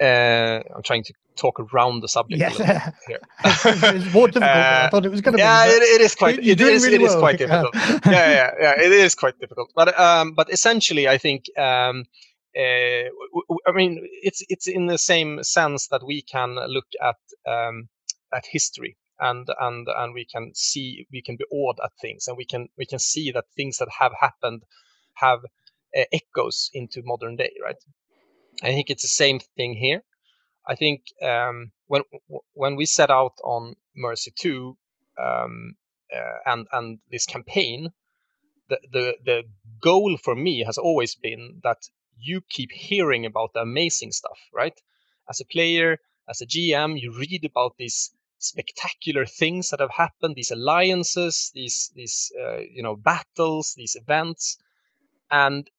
uh, 0.00 0.60
i'm 0.74 0.82
trying 0.84 1.04
to 1.04 1.14
talk 1.36 1.60
around 1.60 2.00
the 2.02 2.08
subject 2.08 2.40
bit 2.58 2.68
here 3.08 3.20
it's 3.44 4.12
more 4.12 4.28
difficult 4.28 4.64
than 4.68 4.76
I 4.78 4.86
Uh, 4.86 4.90
thouட் 4.90 5.04
it 5.06 5.10
was 5.10 5.20
going 5.20 5.36
to 5.36 5.42
yeah, 5.42 5.64
be. 5.66 5.70
it, 5.70 5.82
it 5.82 6.00
is 6.00 6.14
quite. 6.14 6.38
It 6.38 6.60
is. 6.60 6.84
really 6.84 6.96
it 6.96 7.02
is 7.02 7.10
well. 7.14 7.20
quite 7.20 7.38
difficult. 7.38 7.74
yeah, 8.06 8.30
yeah, 8.38 8.50
yeah. 8.60 8.74
It 8.86 8.92
is 8.92 9.14
quite 9.14 9.38
difficult. 9.40 9.70
But 9.74 9.98
um, 9.98 10.34
but 10.34 10.52
essentially, 10.52 11.08
I 11.08 11.18
think 11.18 11.44
um, 11.58 12.04
uh, 12.56 13.06
I 13.68 13.72
mean, 13.74 13.92
it's 14.22 14.42
it's 14.48 14.66
in 14.68 14.86
the 14.86 14.98
same 14.98 15.42
sense 15.42 15.88
that 15.88 16.02
we 16.04 16.22
can 16.22 16.56
look 16.76 16.86
at 17.02 17.16
um, 17.46 17.88
at 18.32 18.44
history 18.46 18.96
and 19.20 19.48
and 19.60 19.86
and 19.88 20.14
we 20.14 20.24
can 20.24 20.52
see 20.54 21.06
we 21.12 21.22
can 21.22 21.36
be 21.36 21.44
awed 21.52 21.78
at 21.84 21.92
things 22.00 22.28
and 22.28 22.36
we 22.36 22.44
can 22.44 22.68
we 22.78 22.86
can 22.86 22.98
see 22.98 23.30
that 23.32 23.44
things 23.56 23.78
that 23.78 23.88
have 24.00 24.12
happened 24.20 24.62
have 25.14 25.40
uh, 25.96 26.04
echoes 26.12 26.70
into 26.74 27.02
modern 27.04 27.36
day, 27.36 27.52
right? 27.62 27.76
I 28.62 28.68
think 28.72 28.90
it's 28.90 29.02
the 29.02 29.08
same 29.08 29.40
thing 29.56 29.74
here. 29.74 30.02
I 30.66 30.74
think 30.74 31.02
um, 31.22 31.72
when 31.86 32.02
when 32.54 32.76
we 32.76 32.86
set 32.86 33.10
out 33.10 33.34
on 33.44 33.74
Mercy 33.94 34.32
Two 34.36 34.76
um, 35.18 35.76
uh, 36.14 36.38
and 36.46 36.66
and 36.72 36.98
this 37.10 37.26
campaign, 37.26 37.92
the, 38.68 38.78
the 38.92 39.14
the 39.24 39.42
goal 39.80 40.16
for 40.16 40.34
me 40.34 40.64
has 40.64 40.78
always 40.78 41.14
been 41.14 41.60
that 41.62 41.78
you 42.18 42.40
keep 42.48 42.70
hearing 42.72 43.26
about 43.26 43.52
the 43.52 43.60
amazing 43.60 44.12
stuff, 44.12 44.38
right? 44.52 44.80
As 45.28 45.40
a 45.40 45.44
player, 45.44 45.98
as 46.28 46.40
a 46.40 46.46
GM, 46.46 47.00
you 47.00 47.12
read 47.18 47.44
about 47.44 47.76
these 47.76 48.14
spectacular 48.38 49.26
things 49.26 49.70
that 49.70 49.80
have 49.80 49.90
happened, 49.90 50.34
these 50.36 50.50
alliances, 50.50 51.50
these 51.54 51.90
these 51.94 52.32
uh, 52.40 52.58
you 52.58 52.82
know 52.82 52.96
battles, 52.96 53.74
these 53.76 53.96
events, 53.96 54.58
and 55.30 55.70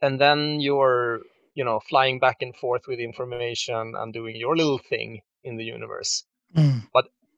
and 0.00 0.20
then 0.20 0.60
you're 0.60 1.22
you 1.58 1.64
know 1.64 1.80
flying 1.92 2.18
back 2.20 2.38
and 2.42 2.56
forth 2.56 2.84
with 2.88 3.00
information 3.00 3.94
and 3.98 4.12
doing 4.14 4.36
your 4.36 4.56
little 4.56 4.78
thing 4.92 5.10
in 5.44 5.56
the 5.58 5.64
universe 5.64 6.24
Mm. 6.56 6.82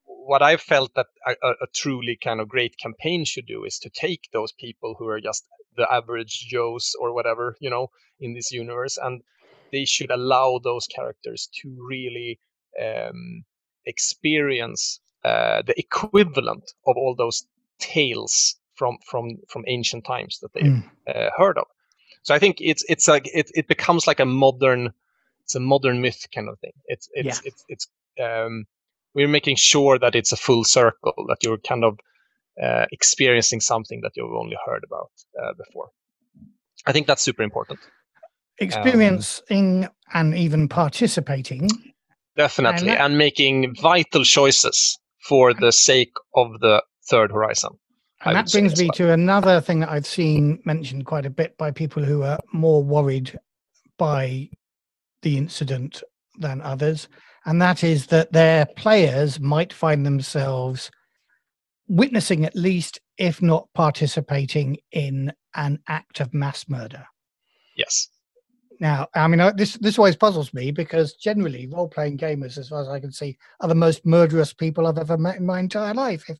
what 0.04 0.42
I 0.42 0.56
felt 0.56 0.94
that 0.94 1.06
a, 1.26 1.32
a, 1.42 1.50
a 1.62 1.66
truly 1.74 2.16
kind 2.22 2.40
of 2.40 2.48
great 2.48 2.76
campaign 2.78 3.24
should 3.24 3.46
do 3.46 3.64
is 3.64 3.78
to 3.80 3.90
take 3.90 4.28
those 4.32 4.52
people 4.52 4.94
who 4.98 5.08
are 5.08 5.20
just 5.20 5.44
the 5.76 5.92
average 5.92 6.46
Joes 6.48 6.94
or 7.00 7.12
whatever, 7.14 7.56
you 7.60 7.70
know, 7.70 7.88
in 8.20 8.34
this 8.34 8.52
universe, 8.52 8.98
and 8.98 9.22
they 9.72 9.84
should 9.84 10.10
allow 10.10 10.60
those 10.62 10.86
characters 10.86 11.48
to 11.62 11.76
really 11.88 12.38
um, 12.80 13.44
experience 13.86 15.00
uh, 15.24 15.62
the 15.62 15.78
equivalent 15.78 16.64
of 16.86 16.96
all 16.96 17.14
those 17.16 17.46
tales 17.80 18.56
from 18.76 18.98
from 19.10 19.38
from 19.48 19.64
ancient 19.66 20.04
times 20.04 20.38
that 20.40 20.52
they've 20.54 20.64
Mm. 20.64 20.90
uh, 21.08 21.30
heard 21.36 21.58
of. 21.58 21.66
So 22.22 22.34
I 22.34 22.38
think 22.38 22.56
it's 22.60 22.84
it's 22.88 23.08
like 23.08 23.26
it, 23.34 23.50
it 23.54 23.66
becomes 23.68 24.06
like 24.06 24.20
a 24.20 24.26
modern 24.26 24.92
it's 25.44 25.54
a 25.54 25.60
modern 25.60 26.00
myth 26.00 26.26
kind 26.34 26.48
of 26.48 26.58
thing. 26.60 26.72
It's 26.86 27.08
it's 27.12 27.40
Yeah. 27.42 27.48
it's 27.50 27.64
it's 27.68 27.86
um, 28.22 28.64
we're 29.14 29.28
making 29.28 29.56
sure 29.56 29.98
that 29.98 30.14
it's 30.14 30.32
a 30.32 30.36
full 30.36 30.64
circle 30.64 31.14
that 31.28 31.38
you're 31.42 31.58
kind 31.58 31.84
of 31.84 31.98
uh, 32.62 32.86
experiencing 32.92 33.60
something 33.60 34.00
that 34.02 34.12
you've 34.16 34.32
only 34.34 34.56
heard 34.66 34.84
about 34.84 35.10
uh, 35.42 35.52
before. 35.54 35.88
I 36.86 36.92
think 36.92 37.06
that's 37.06 37.22
super 37.22 37.42
important. 37.42 37.80
Experiencing 38.58 39.88
and 40.12 40.34
even 40.36 40.68
participating. 40.68 41.68
Definitely, 42.36 42.88
that- 42.88 43.00
and 43.00 43.18
making 43.18 43.74
vital 43.74 44.24
choices 44.24 44.98
for 45.28 45.52
the 45.54 45.72
sake 45.72 46.12
of 46.34 46.60
the 46.60 46.82
third 47.08 47.32
horizon. 47.32 47.78
And 48.24 48.36
that 48.36 48.50
brings 48.50 48.78
me 48.78 48.86
well. 48.86 48.92
to 48.96 49.12
another 49.12 49.60
thing 49.60 49.80
that 49.80 49.88
I've 49.88 50.06
seen 50.06 50.60
mentioned 50.64 51.06
quite 51.06 51.24
a 51.24 51.30
bit 51.30 51.56
by 51.56 51.70
people 51.70 52.04
who 52.04 52.22
are 52.22 52.38
more 52.52 52.82
worried 52.82 53.38
by 53.96 54.50
the 55.22 55.38
incident 55.38 56.02
than 56.38 56.60
others. 56.60 57.08
And 57.46 57.60
that 57.62 57.82
is 57.82 58.06
that 58.08 58.32
their 58.32 58.66
players 58.66 59.40
might 59.40 59.72
find 59.72 60.04
themselves 60.04 60.90
witnessing, 61.88 62.44
at 62.44 62.54
least, 62.54 63.00
if 63.16 63.40
not 63.40 63.68
participating 63.74 64.76
in 64.92 65.32
an 65.54 65.80
act 65.88 66.20
of 66.20 66.34
mass 66.34 66.68
murder. 66.68 67.06
Yes. 67.76 68.08
Now, 68.80 69.08
I 69.14 69.28
mean, 69.28 69.40
I- 69.40 69.52
this 69.52 69.74
this 69.78 69.98
always 69.98 70.16
puzzles 70.16 70.54
me 70.54 70.70
because 70.72 71.14
generally, 71.14 71.66
role 71.68 71.88
playing 71.88 72.18
gamers, 72.18 72.58
as 72.58 72.70
far 72.70 72.82
as 72.82 72.88
I 72.88 73.00
can 73.00 73.12
see, 73.12 73.38
are 73.60 73.68
the 73.68 73.74
most 73.74 74.06
murderous 74.06 74.52
people 74.54 74.86
I've 74.86 74.98
ever 74.98 75.18
met 75.18 75.36
in 75.36 75.46
my 75.46 75.60
entire 75.60 75.94
life. 75.94 76.24
If 76.30 76.38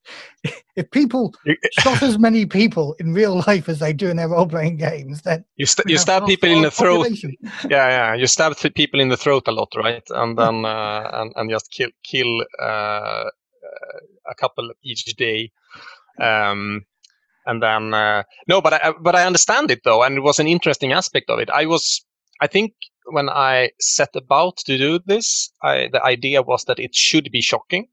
if 0.76 0.90
people 0.90 1.34
shot 1.72 2.02
as 2.02 2.18
many 2.18 2.46
people 2.46 2.94
in 3.00 3.14
real 3.14 3.42
life 3.46 3.68
as 3.68 3.78
they 3.80 3.92
do 3.92 4.08
in 4.10 4.16
their 4.18 4.28
role 4.28 4.46
playing 4.48 4.78
games, 4.78 5.22
then 5.22 5.44
you, 5.56 5.66
st- 5.66 5.88
you 5.88 5.98
stab 5.98 6.26
people 6.26 6.50
in 6.50 6.62
the 6.62 6.70
throat. 6.70 6.98
population. 7.04 7.36
Yeah, 7.70 7.88
yeah. 7.88 8.14
You 8.14 8.26
stab 8.26 8.56
th- 8.56 8.74
people 8.74 9.00
in 9.00 9.08
the 9.10 9.18
throat 9.18 9.48
a 9.48 9.52
lot, 9.52 9.72
right? 9.76 10.04
And 10.10 10.38
then 10.38 10.64
uh, 10.66 11.10
and 11.14 11.32
and 11.36 11.50
just 11.50 11.70
kill 11.70 11.90
kill 12.04 12.42
uh, 12.60 12.64
uh, 12.64 13.98
a 14.30 14.34
couple 14.36 14.72
each 14.84 15.04
day. 15.16 15.52
Um, 16.20 16.84
and 17.46 17.62
then 17.62 17.94
uh, 17.94 18.24
no, 18.48 18.60
but 18.62 18.74
I 18.74 18.92
but 19.00 19.16
I 19.16 19.26
understand 19.26 19.70
it 19.70 19.80
though, 19.84 20.02
and 20.04 20.16
it 20.18 20.22
was 20.22 20.38
an 20.40 20.46
interesting 20.48 20.92
aspect 20.92 21.30
of 21.30 21.38
it. 21.40 21.50
I 21.50 21.66
was 21.66 22.04
I 22.40 22.46
think 22.46 22.74
when 23.04 23.28
I 23.28 23.70
set 23.80 24.16
about 24.16 24.58
to 24.58 24.78
do 24.78 24.98
this, 25.04 25.52
I, 25.62 25.88
the 25.92 26.02
idea 26.02 26.42
was 26.42 26.64
that 26.64 26.78
it 26.78 26.94
should 26.94 27.30
be 27.30 27.42
shocking. 27.42 27.88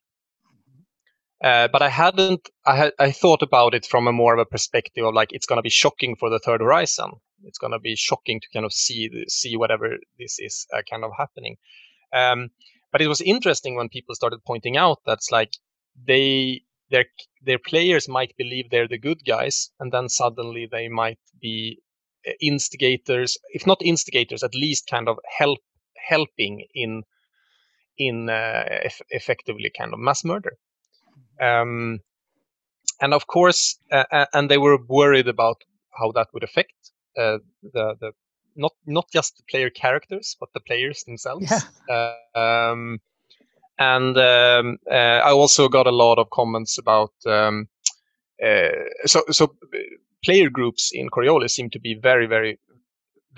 Uh, 1.43 1.67
but 1.67 1.81
I 1.81 1.89
hadn't. 1.89 2.49
I 2.65 2.75
had. 2.75 2.93
I 2.97 3.11
thought 3.11 3.43
about 3.43 3.75
it 3.75 3.85
from 3.85 4.07
a 4.07 4.11
more 4.11 4.33
of 4.33 4.39
a 4.39 4.45
perspective 4.45 5.05
of 5.05 5.13
like 5.13 5.31
it's 5.31 5.45
going 5.45 5.57
to 5.57 5.63
be 5.63 5.69
shocking 5.69 6.15
for 6.15 6.31
the 6.31 6.39
third 6.39 6.61
horizon. 6.61 7.11
It's 7.43 7.59
going 7.59 7.73
to 7.73 7.79
be 7.79 7.95
shocking 7.95 8.39
to 8.41 8.47
kind 8.51 8.65
of 8.65 8.73
see 8.73 9.09
see 9.27 9.55
whatever 9.55 9.97
this 10.17 10.39
is 10.39 10.65
uh, 10.73 10.81
kind 10.89 11.03
of 11.03 11.11
happening. 11.15 11.57
Um, 12.11 12.49
but 12.91 13.01
it 13.01 13.07
was 13.07 13.21
interesting 13.21 13.75
when 13.75 13.89
people 13.89 14.15
started 14.15 14.39
pointing 14.47 14.77
out 14.77 14.99
that's 15.05 15.31
like 15.31 15.53
they 16.07 16.61
their 16.89 17.05
their 17.43 17.59
players 17.59 18.09
might 18.09 18.33
believe 18.37 18.71
they're 18.71 18.87
the 18.87 18.97
good 18.97 19.23
guys, 19.23 19.69
and 19.79 19.91
then 19.91 20.09
suddenly 20.09 20.67
they 20.71 20.87
might 20.87 21.19
be 21.39 21.79
instigators, 22.39 23.37
if 23.53 23.65
not 23.65 23.81
instigators, 23.81 24.43
at 24.43 24.55
least 24.55 24.89
kind 24.89 25.07
of 25.07 25.17
help 25.37 25.59
helping 26.09 26.65
in 26.73 27.03
in 27.97 28.29
uh, 28.29 28.63
eff- 28.83 29.01
effectively 29.09 29.71
kind 29.77 29.93
of 29.93 29.99
mass 29.99 30.23
murder. 30.23 30.57
Um, 31.41 31.99
and 33.01 33.13
of 33.13 33.27
course, 33.27 33.79
uh, 33.91 34.25
and 34.33 34.49
they 34.49 34.57
were 34.57 34.77
worried 34.87 35.27
about 35.27 35.63
how 35.97 36.11
that 36.13 36.27
would 36.33 36.43
affect 36.43 36.73
uh, 37.17 37.39
the 37.61 37.95
the 37.99 38.11
not 38.55 38.73
not 38.85 39.05
just 39.11 39.37
the 39.37 39.43
player 39.49 39.69
characters, 39.69 40.35
but 40.39 40.49
the 40.53 40.59
players 40.59 41.03
themselves. 41.03 41.49
Yeah. 41.49 41.61
Uh, 41.89 42.39
um, 42.39 42.99
and 43.79 44.17
um, 44.17 44.77
uh, 44.89 45.21
I 45.23 45.31
also 45.31 45.69
got 45.69 45.87
a 45.87 45.91
lot 45.91 46.17
of 46.17 46.29
comments 46.31 46.77
about 46.79 47.13
um, 47.25 47.67
uh, 48.43 48.69
so 49.05 49.23
so 49.29 49.55
player 50.23 50.49
groups 50.49 50.91
in 50.93 51.09
Coriolis 51.09 51.51
seem 51.51 51.69
to 51.71 51.79
be 51.79 51.93
very 51.93 52.27
very 52.27 52.59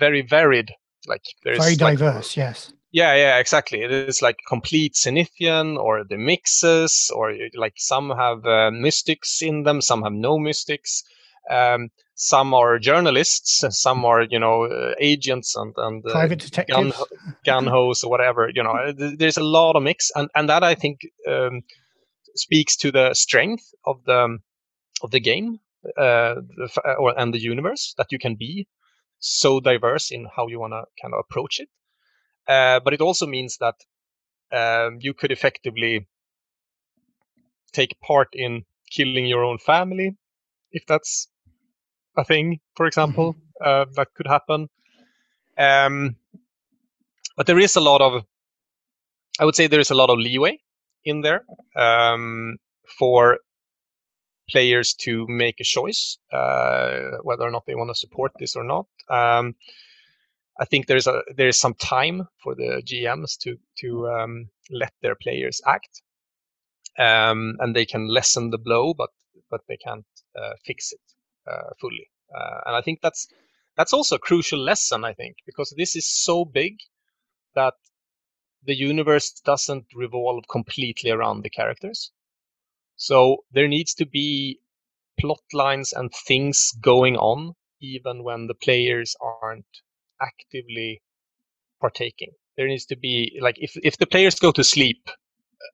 very 0.00 0.22
varied. 0.22 0.72
Like 1.06 1.22
there's 1.44 1.58
very 1.58 1.76
like, 1.76 1.98
diverse. 1.98 2.36
yes. 2.36 2.72
Yeah, 2.92 3.14
yeah, 3.14 3.38
exactly. 3.38 3.82
It 3.82 3.92
is 3.92 4.20
like 4.20 4.38
complete 4.48 4.94
Zenithian 4.94 5.78
or 5.78 6.02
the 6.02 6.16
mixes, 6.16 7.10
or 7.14 7.32
like 7.54 7.74
some 7.76 8.10
have 8.10 8.44
uh, 8.44 8.72
mystics 8.72 9.40
in 9.42 9.62
them, 9.62 9.80
some 9.80 10.02
have 10.02 10.12
no 10.12 10.38
mystics. 10.38 11.04
Um, 11.48 11.90
some 12.16 12.52
are 12.52 12.78
journalists, 12.78 13.64
some 13.70 14.04
are 14.04 14.22
you 14.22 14.40
know 14.40 14.64
uh, 14.64 14.94
agents 14.98 15.54
and 15.54 15.72
and 15.76 16.04
uh, 16.04 16.10
private 16.10 16.40
detectives, 16.40 16.96
gun, 16.96 17.06
gun 17.46 17.66
hosts 17.66 18.02
or 18.02 18.10
whatever. 18.10 18.50
You 18.52 18.64
know, 18.64 18.92
there's 18.92 19.38
a 19.38 19.44
lot 19.44 19.76
of 19.76 19.84
mix, 19.84 20.10
and 20.16 20.28
and 20.34 20.48
that 20.48 20.64
I 20.64 20.74
think 20.74 21.00
um, 21.28 21.62
speaks 22.34 22.76
to 22.78 22.90
the 22.90 23.14
strength 23.14 23.72
of 23.86 24.02
the 24.04 24.38
of 25.02 25.12
the 25.12 25.20
game 25.20 25.60
or 25.96 27.18
and 27.18 27.32
the 27.34 27.40
universe 27.40 27.94
that 27.96 28.06
you 28.10 28.18
can 28.18 28.34
be 28.34 28.66
so 29.18 29.60
diverse 29.60 30.10
in 30.10 30.26
how 30.34 30.46
you 30.48 30.58
want 30.58 30.72
to 30.72 30.84
kind 31.00 31.14
of 31.14 31.20
approach 31.20 31.60
it. 31.60 31.68
Uh, 32.48 32.80
but 32.80 32.92
it 32.92 33.00
also 33.00 33.26
means 33.26 33.58
that 33.58 33.74
um, 34.52 34.98
you 35.00 35.14
could 35.14 35.30
effectively 35.30 36.08
take 37.72 38.00
part 38.00 38.28
in 38.32 38.64
killing 38.90 39.26
your 39.26 39.44
own 39.44 39.58
family, 39.58 40.16
if 40.72 40.84
that's 40.86 41.28
a 42.16 42.24
thing, 42.24 42.60
for 42.74 42.86
example, 42.86 43.34
mm-hmm. 43.34 43.64
uh, 43.64 43.84
that 43.94 44.08
could 44.14 44.26
happen. 44.26 44.68
Um, 45.56 46.16
but 47.36 47.46
there 47.46 47.58
is 47.58 47.76
a 47.76 47.80
lot 47.80 48.00
of, 48.00 48.24
I 49.38 49.44
would 49.44 49.54
say, 49.54 49.66
there 49.66 49.80
is 49.80 49.90
a 49.90 49.94
lot 49.94 50.10
of 50.10 50.18
leeway 50.18 50.58
in 51.04 51.20
there 51.20 51.44
um, 51.76 52.56
for 52.98 53.38
players 54.50 54.94
to 54.94 55.26
make 55.28 55.60
a 55.60 55.64
choice 55.64 56.18
uh, 56.32 57.18
whether 57.22 57.44
or 57.44 57.50
not 57.50 57.64
they 57.66 57.74
want 57.74 57.90
to 57.90 57.94
support 57.94 58.32
this 58.38 58.56
or 58.56 58.64
not. 58.64 58.86
Um, 59.08 59.54
I 60.60 60.66
think 60.66 60.86
there's 60.86 61.06
a 61.06 61.22
there 61.34 61.48
is 61.48 61.58
some 61.58 61.74
time 61.74 62.28
for 62.42 62.54
the 62.54 62.82
GMs 62.84 63.38
to 63.42 63.56
to 63.78 64.08
um, 64.08 64.50
let 64.70 64.92
their 65.00 65.14
players 65.14 65.60
act, 65.66 66.02
um, 66.98 67.56
and 67.60 67.74
they 67.74 67.86
can 67.86 68.08
lessen 68.08 68.50
the 68.50 68.58
blow, 68.58 68.92
but 68.92 69.10
but 69.50 69.62
they 69.68 69.78
can't 69.78 70.06
uh, 70.38 70.52
fix 70.64 70.92
it 70.92 71.00
uh, 71.50 71.70
fully. 71.80 72.08
Uh, 72.36 72.60
and 72.66 72.76
I 72.76 72.82
think 72.82 73.00
that's 73.00 73.26
that's 73.76 73.94
also 73.94 74.16
a 74.16 74.26
crucial 74.28 74.58
lesson. 74.58 75.04
I 75.04 75.14
think 75.14 75.36
because 75.46 75.72
this 75.76 75.96
is 75.96 76.06
so 76.06 76.44
big 76.44 76.76
that 77.54 77.74
the 78.62 78.74
universe 78.74 79.30
doesn't 79.44 79.86
revolve 79.94 80.44
completely 80.50 81.10
around 81.10 81.42
the 81.42 81.50
characters. 81.50 82.12
So 83.00 83.44
there 83.50 83.66
needs 83.66 83.94
to 83.94 84.04
be 84.04 84.60
plot 85.18 85.40
lines 85.54 85.94
and 85.94 86.12
things 86.28 86.72
going 86.82 87.16
on 87.16 87.54
even 87.80 88.22
when 88.22 88.46
the 88.46 88.54
players 88.54 89.16
aren't 89.20 89.64
actively 90.20 91.00
partaking. 91.80 92.32
There 92.58 92.68
needs 92.68 92.84
to 92.86 92.96
be 92.96 93.38
like 93.40 93.56
if 93.58 93.72
if 93.82 93.96
the 93.96 94.06
players 94.06 94.34
go 94.34 94.52
to 94.52 94.62
sleep, 94.62 95.08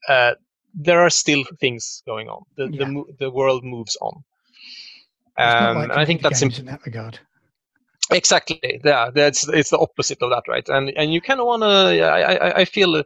uh, 0.09 0.35
there 0.73 1.01
are 1.01 1.11
still 1.11 1.43
things 1.59 2.01
going 2.07 2.28
on. 2.28 2.44
The 2.57 2.69
yeah. 2.69 2.85
the 2.85 3.05
the 3.19 3.31
world 3.31 3.65
moves 3.65 3.97
on. 4.01 4.23
Um, 5.36 5.82
and 5.82 5.93
I 5.93 6.05
think 6.05 6.23
that's 6.23 6.43
imp- 6.43 6.61
in 6.61 6.66
that 6.66 6.86
regard. 6.86 7.19
Exactly. 8.12 8.81
Yeah, 8.85 9.11
that's 9.12 9.48
it's 9.48 9.70
the 9.70 9.78
opposite 9.78 10.23
of 10.23 10.31
that, 10.31 10.44
right? 10.47 10.69
And 10.69 10.90
and 10.97 11.12
you 11.12 11.20
kind 11.20 11.40
of 11.40 11.47
want 11.47 11.62
to. 11.62 12.03
I, 12.03 12.35
I 12.35 12.61
I 12.61 12.65
feel 12.65 13.03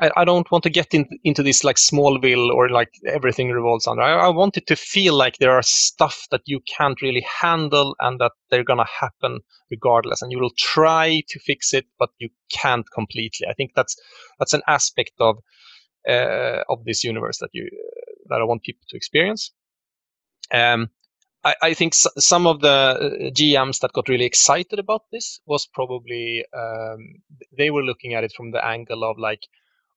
I, 0.00 0.10
I 0.16 0.24
don't 0.24 0.50
want 0.50 0.64
to 0.64 0.70
get 0.70 0.94
in, 0.94 1.06
into 1.24 1.42
this 1.42 1.62
like 1.62 1.76
Smallville 1.76 2.50
or 2.50 2.68
like 2.68 2.90
everything 3.06 3.50
revolves 3.50 3.86
under. 3.86 4.02
I, 4.02 4.26
I 4.26 4.28
want 4.28 4.56
it 4.56 4.66
to 4.68 4.76
feel 4.76 5.14
like 5.14 5.38
there 5.38 5.52
are 5.52 5.62
stuff 5.62 6.26
that 6.30 6.42
you 6.46 6.60
can't 6.60 7.00
really 7.02 7.24
handle 7.40 7.94
and 8.00 8.18
that 8.20 8.32
they're 8.50 8.64
gonna 8.64 8.86
happen 8.86 9.40
regardless, 9.70 10.22
and 10.22 10.32
you 10.32 10.38
will 10.38 10.52
try 10.56 11.22
to 11.28 11.38
fix 11.40 11.74
it, 11.74 11.86
but 11.98 12.10
you 12.18 12.30
can't 12.50 12.86
completely. 12.92 13.46
I 13.48 13.54
think 13.54 13.72
that's 13.76 13.96
that's 14.38 14.54
an 14.54 14.62
aspect 14.66 15.12
of 15.20 15.36
uh, 16.08 16.62
of 16.68 16.84
this 16.84 17.04
universe 17.04 17.38
that 17.38 17.50
you 17.52 17.68
that 18.28 18.40
I 18.40 18.44
want 18.44 18.62
people 18.62 18.84
to 18.88 18.96
experience. 18.96 19.52
Um, 20.52 20.88
I, 21.44 21.54
I, 21.62 21.74
think 21.74 21.94
s- 21.94 22.06
some 22.18 22.46
of 22.46 22.60
the 22.60 22.68
uh, 22.68 23.30
GMs 23.30 23.80
that 23.80 23.92
got 23.92 24.08
really 24.08 24.24
excited 24.26 24.78
about 24.78 25.04
this 25.10 25.40
was 25.46 25.66
probably 25.66 26.44
um, 26.56 27.22
they 27.56 27.70
were 27.70 27.82
looking 27.82 28.14
at 28.14 28.24
it 28.24 28.32
from 28.36 28.50
the 28.50 28.64
angle 28.64 29.04
of 29.04 29.18
like 29.18 29.40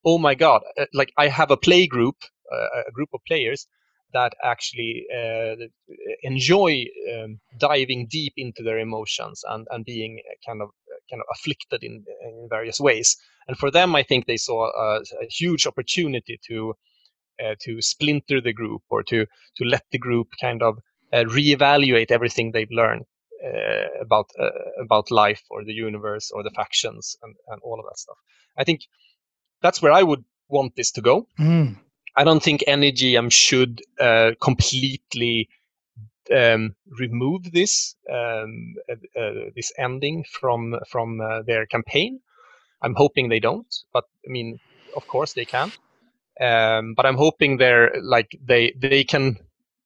oh 0.06 0.18
my 0.18 0.36
god, 0.36 0.62
uh, 0.80 0.86
like 0.94 1.12
I 1.18 1.28
have 1.28 1.52
a 1.52 1.58
play 1.58 1.88
group, 1.88 2.16
uh, 2.52 2.82
a 2.88 2.92
group 2.92 3.10
of 3.14 3.22
players 3.28 3.68
that 4.14 4.34
actually 4.44 5.06
uh, 5.14 5.56
enjoy 6.22 6.86
um, 7.14 7.40
diving 7.58 8.08
deep 8.10 8.34
into 8.38 8.62
their 8.64 8.78
emotions 8.80 9.42
and, 9.50 9.68
and 9.72 9.86
being 9.86 10.22
kind 10.46 10.62
of 10.62 10.70
kind 11.10 11.22
of 11.22 11.28
afflicted 11.34 11.84
in, 11.84 12.06
in 12.22 12.48
various 12.50 12.80
ways. 12.80 13.18
And 13.48 13.58
for 13.58 13.72
them, 13.72 13.96
I 13.96 14.04
think 14.04 14.26
they 14.26 14.38
saw 14.38 14.66
a, 14.66 15.02
a 15.22 15.28
huge 15.30 15.66
opportunity 15.68 16.40
to 16.48 16.76
uh, 17.44 17.56
to 17.62 17.82
splinter 17.82 18.40
the 18.42 18.54
group 18.54 18.84
or 18.90 19.04
to 19.04 19.26
to 19.58 19.66
let 19.66 19.84
the 19.92 19.98
group 19.98 20.30
kind 20.40 20.62
of 20.62 20.78
uh, 21.12 21.24
reevaluate 21.26 22.12
everything 22.12 22.52
they've 22.52 22.72
learned 22.72 23.06
uh, 23.44 23.88
about 24.02 24.30
about 24.80 25.12
life 25.12 25.44
or 25.50 25.64
the 25.64 25.74
universe 25.74 26.32
or 26.32 26.44
the 26.44 26.52
factions 26.56 27.16
and, 27.24 27.36
and 27.48 27.62
all 27.64 27.80
of 27.80 27.86
that 27.86 27.98
stuff. 27.98 28.18
I 28.58 28.64
think 28.64 28.82
that's 29.64 29.82
where 29.82 29.92
I 29.92 30.04
would 30.04 30.24
want 30.50 30.76
this 30.76 30.92
to 30.92 31.02
go. 31.02 31.28
Mm. 31.40 31.80
I 32.16 32.24
don't 32.24 32.44
think 32.44 32.64
any 32.68 32.92
GM 32.92 33.32
should 33.32 33.82
uh, 34.00 34.32
completely 34.40 35.50
um, 36.32 36.76
remove 37.00 37.52
this 37.52 37.96
um, 38.12 38.76
uh, 38.90 39.20
uh, 39.20 39.50
this 39.56 39.72
ending 39.78 40.24
from 40.30 40.76
from 40.88 41.20
uh, 41.22 41.42
their 41.42 41.66
campaign. 41.66 42.20
I'm 42.82 42.96
hoping 42.96 43.30
they 43.30 43.40
don't, 43.40 43.74
but 43.94 44.04
I 44.28 44.30
mean, 44.30 44.60
of 44.96 45.08
course 45.08 45.34
they 45.34 45.46
can. 45.46 45.72
Um, 46.40 46.94
but 46.96 47.06
I'm 47.06 47.18
hoping 47.18 47.58
they're 47.58 47.92
like 48.02 48.30
they 48.46 48.74
they 48.78 49.04
can 49.04 49.38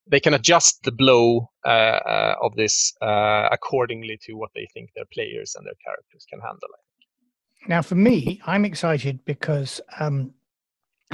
they 0.06 0.20
can 0.20 0.34
adjust 0.34 0.82
the 0.82 0.92
blow 0.92 1.50
uh, 1.64 1.68
uh, 1.68 2.34
of 2.42 2.54
this 2.56 2.94
accordingly 3.02 4.18
to 4.22 4.34
what 4.34 4.50
they 4.54 4.66
think 4.72 4.90
their 4.94 5.04
players 5.12 5.54
and 5.54 5.66
their 5.66 5.78
characters 5.84 6.26
can 6.28 6.40
handle. 6.40 6.68
Now, 7.66 7.82
for 7.82 7.96
me, 7.96 8.40
I'm 8.46 8.64
excited 8.64 9.24
because 9.24 9.80
um, 9.98 10.32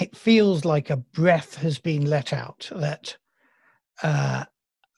it 0.01 0.15
feels 0.17 0.65
like 0.65 0.91
a 0.91 0.97
breath 0.97 1.57
has 1.57 1.79
been 1.79 2.07
let 2.07 2.33
out 2.33 2.69
that 2.73 3.17
uh, 4.03 4.45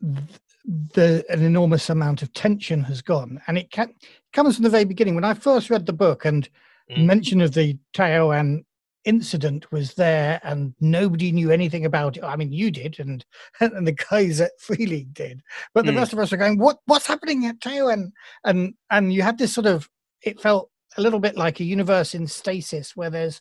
the 0.00 1.24
an 1.28 1.42
enormous 1.42 1.90
amount 1.90 2.22
of 2.22 2.32
tension 2.32 2.82
has 2.84 3.02
gone, 3.02 3.40
and 3.46 3.58
it, 3.58 3.70
can, 3.70 3.90
it 3.90 4.32
comes 4.32 4.56
from 4.56 4.64
the 4.64 4.70
very 4.70 4.84
beginning. 4.84 5.14
When 5.14 5.24
I 5.24 5.34
first 5.34 5.70
read 5.70 5.86
the 5.86 5.92
book 5.92 6.24
and 6.24 6.48
mm. 6.90 7.04
mention 7.04 7.40
of 7.40 7.54
the 7.54 7.78
Taoan 7.94 8.64
incident 9.04 9.70
was 9.70 9.94
there, 9.94 10.40
and 10.42 10.74
nobody 10.80 11.30
knew 11.30 11.50
anything 11.50 11.84
about 11.84 12.16
it. 12.16 12.24
I 12.24 12.36
mean, 12.36 12.52
you 12.52 12.70
did, 12.70 12.98
and 12.98 13.24
and 13.60 13.86
the 13.86 13.92
guys 13.92 14.40
at 14.40 14.58
Free 14.60 14.86
League 14.86 15.14
did, 15.14 15.42
but 15.74 15.86
the 15.86 15.92
mm. 15.92 15.98
rest 15.98 16.12
of 16.12 16.18
us 16.18 16.32
are 16.32 16.38
going, 16.38 16.58
"What 16.58 16.78
what's 16.86 17.06
happening 17.06 17.46
at 17.46 17.60
Tao?" 17.60 17.88
And 17.88 18.12
and 18.44 18.74
and 18.90 19.12
you 19.12 19.22
had 19.22 19.38
this 19.38 19.54
sort 19.54 19.66
of 19.66 19.88
it 20.22 20.40
felt 20.40 20.70
a 20.96 21.02
little 21.02 21.20
bit 21.20 21.36
like 21.36 21.60
a 21.60 21.64
universe 21.64 22.14
in 22.14 22.26
stasis 22.26 22.96
where 22.96 23.10
there's 23.10 23.40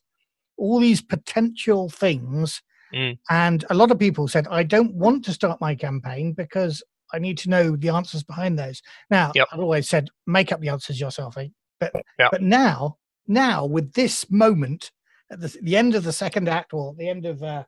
all 0.58 0.80
these 0.80 1.02
potential 1.02 1.90
things. 1.90 2.62
Mm. 2.94 3.18
And 3.30 3.66
a 3.70 3.74
lot 3.74 3.92
of 3.92 4.00
people 4.00 4.28
said, 4.28 4.48
I 4.48 4.64
don't 4.64 4.94
want 4.94 5.26
to 5.26 5.34
start 5.34 5.62
my 5.62 5.76
campaign 5.76 6.34
because 6.34 6.84
I 7.14 7.20
need 7.20 7.38
to 7.40 7.50
know 7.50 7.76
the 7.76 7.90
answers 7.90 8.24
behind 8.24 8.58
those. 8.58 8.82
Now, 9.10 9.32
yep. 9.36 9.48
I've 9.52 9.60
always 9.60 9.90
said, 9.90 10.10
make 10.28 10.52
up 10.52 10.62
the 10.62 10.70
answers 10.70 11.00
yourself. 11.00 11.38
Eh? 11.38 11.50
But, 11.80 11.94
yep. 12.20 12.32
but 12.32 12.42
now, 12.42 12.98
now 13.28 13.66
with 13.66 13.94
this 13.94 14.30
moment 14.32 14.92
at 15.32 15.42
the, 15.42 15.58
the, 15.62 15.76
end 15.76 15.96
of 15.96 16.04
the 16.04 16.14
second 16.14 16.48
act 16.48 16.74
or 16.74 16.94
the 16.98 17.10
end 17.10 17.26
of 17.26 17.42
uh, 17.44 17.64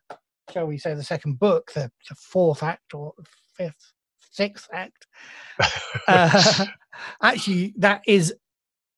shall 0.52 0.66
we 0.66 0.78
say, 0.78 0.94
the 0.94 1.04
second 1.04 1.40
book, 1.40 1.72
the, 1.74 1.92
the 2.10 2.16
fourth 2.16 2.64
act 2.64 2.94
or 2.94 3.14
fifth, 3.56 3.94
sixth 4.32 4.68
act, 4.74 5.08
uh, 6.08 6.66
actually, 7.22 7.74
that 7.78 8.02
is 8.08 8.34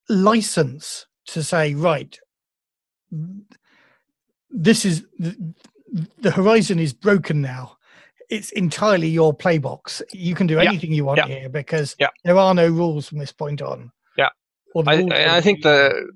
license 0.09 1.05
to 1.27 1.43
say, 1.43 1.73
right, 1.75 2.17
this 4.49 4.85
is 4.85 5.05
the, 5.17 5.53
the 6.19 6.31
horizon 6.31 6.79
is 6.79 6.93
broken 6.93 7.41
now. 7.41 7.77
It's 8.29 8.51
entirely 8.51 9.07
your 9.07 9.35
playbox. 9.35 10.01
You 10.13 10.35
can 10.35 10.47
do 10.47 10.55
Yeah, 10.55 10.69
anything 10.69 10.93
you 10.93 11.05
want 11.05 11.17
yeah. 11.17 11.27
here 11.27 11.49
because 11.49 11.95
Yeah. 11.99 12.09
there 12.23 12.37
are 12.37 12.53
no 12.53 12.67
rules 12.67 13.07
from 13.07 13.17
this 13.19 13.31
point 13.31 13.61
on. 13.61 13.91
Yeah. 14.17 14.29
I, 14.85 14.97
rules 14.97 15.11
I 15.11 15.23
are- 15.23 15.35
I 15.37 15.41
think 15.41 15.63
the 15.63 16.11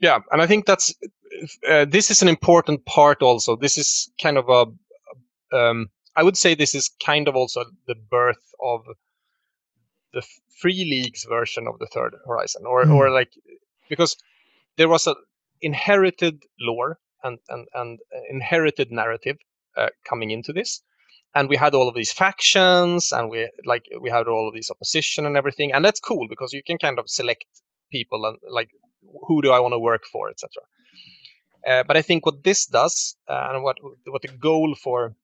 yeah, 0.00 0.18
and 0.32 0.40
I 0.40 0.46
think 0.46 0.66
that's 0.66 0.94
uh, 1.68 1.84
this 1.86 2.10
is 2.10 2.22
an 2.22 2.28
important 2.28 2.84
part. 2.86 3.22
Also, 3.22 3.56
this 3.56 3.76
is 3.78 4.10
kind 4.22 4.38
of 4.38 4.48
a 4.48 5.56
um, 5.56 5.88
I 6.16 6.22
would 6.22 6.36
say 6.36 6.54
this 6.54 6.74
is 6.74 6.90
kind 7.04 7.28
of 7.28 7.36
also 7.36 7.64
the 7.86 7.94
birth 8.10 8.42
of 8.62 8.82
the 10.14 10.22
free 10.60 10.84
leagues 10.84 11.24
version 11.28 11.66
of 11.68 11.78
the 11.78 11.86
third 11.86 12.14
horizon, 12.26 12.62
or 12.66 12.84
Hmm. 12.84 12.92
or 12.92 13.10
like 13.10 13.32
because 13.88 14.16
there 14.76 14.88
was 14.88 15.06
a 15.06 15.14
inherited 15.62 16.42
lore 16.60 16.98
and 17.24 17.38
and 17.48 17.68
and 17.74 18.00
uh, 18.14 18.20
inherited 18.30 18.90
narrative 18.92 19.38
uh, 19.76 19.88
coming 20.08 20.30
into 20.30 20.52
this. 20.52 20.82
And 21.34 21.48
we 21.48 21.56
had 21.56 21.74
all 21.74 21.88
of 21.88 21.94
these 21.94 22.12
factions 22.12 23.12
and 23.12 23.30
we 23.30 23.50
like 23.64 23.84
we 24.00 24.10
had 24.10 24.26
all 24.28 24.48
of 24.48 24.54
these 24.54 24.70
opposition 24.70 25.26
and 25.26 25.36
everything. 25.36 25.72
And 25.72 25.84
that's 25.84 26.00
cool 26.00 26.26
because 26.28 26.52
you 26.52 26.62
can 26.62 26.78
kind 26.78 26.98
of 26.98 27.08
select 27.08 27.44
people 27.92 28.24
and 28.26 28.38
like 28.50 28.70
who 29.26 29.42
do 29.42 29.50
i 29.50 29.60
want 29.60 29.72
to 29.72 29.78
work 29.78 30.02
for 30.12 30.30
etc 30.30 30.48
uh, 31.68 31.82
but 31.86 31.96
i 31.96 32.02
think 32.02 32.26
what 32.26 32.42
this 32.44 32.66
does 32.66 33.16
uh, 33.28 33.48
and 33.52 33.62
what 33.62 33.76
what 34.06 34.22
the 34.22 34.28
goal 34.28 34.74
for 34.82 35.14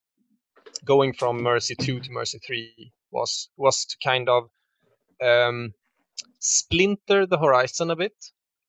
going 0.85 1.13
from 1.13 1.43
mercy 1.43 1.75
2 1.77 2.01
to 2.01 2.11
mercy 2.11 2.39
3 2.47 2.93
was 3.13 3.49
was 3.57 3.85
to 3.87 3.97
kind 4.05 4.29
of 4.29 4.51
um, 5.23 5.73
splinter 6.41 7.27
the 7.27 7.39
horizon 7.39 7.91
a 7.91 7.97
bit 7.97 8.17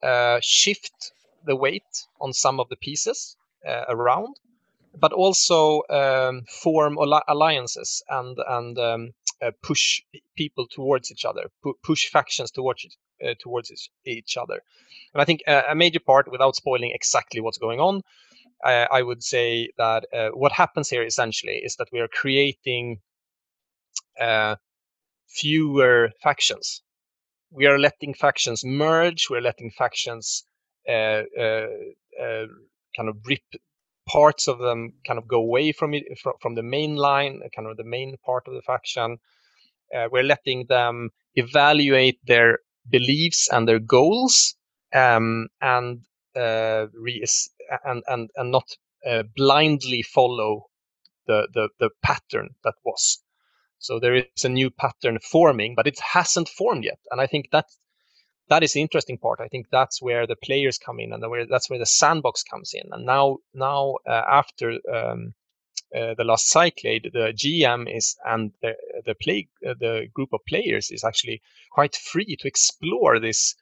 uh, 0.03 0.39
shift 0.41 1.11
the 1.45 1.55
weight 1.55 2.05
on 2.19 2.33
some 2.33 2.59
of 2.59 2.69
the 2.69 2.75
pieces 2.75 3.35
uh, 3.67 3.85
around 3.89 4.35
but 4.99 5.13
also 5.13 5.83
um, 5.89 6.43
form 6.49 6.97
alliances 7.27 8.03
and 8.09 8.37
and 8.47 8.79
um, 8.79 9.13
uh, 9.41 9.51
push 9.61 10.01
people 10.35 10.67
towards 10.67 11.11
each 11.11 11.25
other, 11.25 11.49
pu- 11.63 11.77
push 11.83 12.09
factions 12.09 12.51
towards 12.51 12.85
each, 12.85 12.95
uh, 13.23 13.35
towards 13.39 13.71
each, 14.05 14.37
other. 14.37 14.61
And 15.13 15.21
I 15.21 15.25
think 15.25 15.41
uh, 15.47 15.63
a 15.69 15.75
major 15.75 15.99
part, 15.99 16.31
without 16.31 16.55
spoiling 16.55 16.91
exactly 16.93 17.41
what's 17.41 17.59
going 17.59 17.79
on, 17.79 18.01
uh, 18.63 18.87
I 18.91 19.03
would 19.03 19.23
say 19.23 19.69
that 19.77 20.05
what 20.33 20.51
happens 20.51 20.89
here 20.89 21.03
essentially 21.03 21.61
is 21.63 21.75
that 21.75 21.89
we 21.91 21.99
are 21.99 22.07
creating 22.07 22.99
fewer 25.27 26.09
factions. 26.21 26.81
We 27.51 27.65
are 27.65 27.79
letting 27.79 28.13
factions 28.13 28.63
merge. 28.65 29.27
We're 29.29 29.41
letting 29.41 29.71
factions 29.71 30.43
uh, 30.87 31.23
uh, 31.37 31.67
uh, 32.21 32.45
kind 32.95 33.09
of 33.09 33.17
rip 33.25 33.41
parts 34.07 34.47
of 34.47 34.57
them 34.59 34.93
kind 35.05 35.19
of 35.19 35.27
go 35.27 35.37
away 35.37 35.73
from 35.73 35.93
it 35.93 36.03
from, 36.17 36.33
from 36.41 36.55
the 36.55 36.63
main 36.63 36.95
line 36.95 37.41
uh, 37.43 37.49
kind 37.53 37.67
of 37.67 37.75
the 37.75 37.83
main 37.83 38.15
part 38.25 38.47
of 38.47 38.53
the 38.53 38.61
faction 38.61 39.17
uh, 39.93 40.07
we're 40.09 40.23
letting 40.23 40.65
them 40.69 41.09
evaluate 41.35 42.17
their 42.25 42.59
beliefs 42.89 43.49
and 43.51 43.67
their 43.67 43.79
goals 43.79 44.55
um, 44.95 45.47
and 45.59 46.05
uh, 46.37 46.85
re- 46.93 47.25
and 47.83 48.01
and 48.07 48.29
and 48.37 48.49
not 48.49 48.77
blindly 49.35 50.01
follow 50.01 50.67
the, 51.27 51.49
the 51.53 51.67
the 51.79 51.89
pattern 52.01 52.49
that 52.63 52.75
was 52.85 53.21
so 53.79 53.99
there 53.99 54.15
is 54.15 54.43
a 54.43 54.49
new 54.49 54.69
pattern 54.69 55.19
forming 55.19 55.75
but 55.75 55.87
it 55.87 55.99
hasn't 55.99 56.49
formed 56.49 56.83
yet 56.83 56.99
and 57.11 57.21
i 57.21 57.27
think 57.27 57.49
that 57.51 57.65
that 58.49 58.63
is 58.63 58.73
the 58.73 58.81
interesting 58.81 59.17
part. 59.17 59.39
I 59.41 59.47
think 59.47 59.67
that's 59.69 60.01
where 60.01 60.25
the 60.25 60.35
players 60.35 60.77
come 60.77 60.99
in, 60.99 61.11
and 61.11 61.21
where 61.29 61.45
that's 61.45 61.69
where 61.69 61.79
the 61.79 61.85
sandbox 61.85 62.43
comes 62.43 62.73
in. 62.73 62.89
And 62.91 63.05
now, 63.05 63.39
now 63.53 63.95
uh, 64.07 64.23
after 64.29 64.71
um, 64.93 65.33
uh, 65.95 66.13
the 66.17 66.23
last 66.23 66.49
Cyclade, 66.49 67.09
the 67.13 67.33
GM 67.33 67.93
is 67.93 68.15
and 68.25 68.51
the 68.61 68.75
the 69.05 69.15
play 69.15 69.49
uh, 69.67 69.73
the 69.79 70.07
group 70.13 70.29
of 70.33 70.41
players 70.47 70.91
is 70.91 71.03
actually 71.03 71.41
quite 71.71 71.95
free 71.95 72.35
to 72.39 72.47
explore 72.47 73.19
this. 73.19 73.55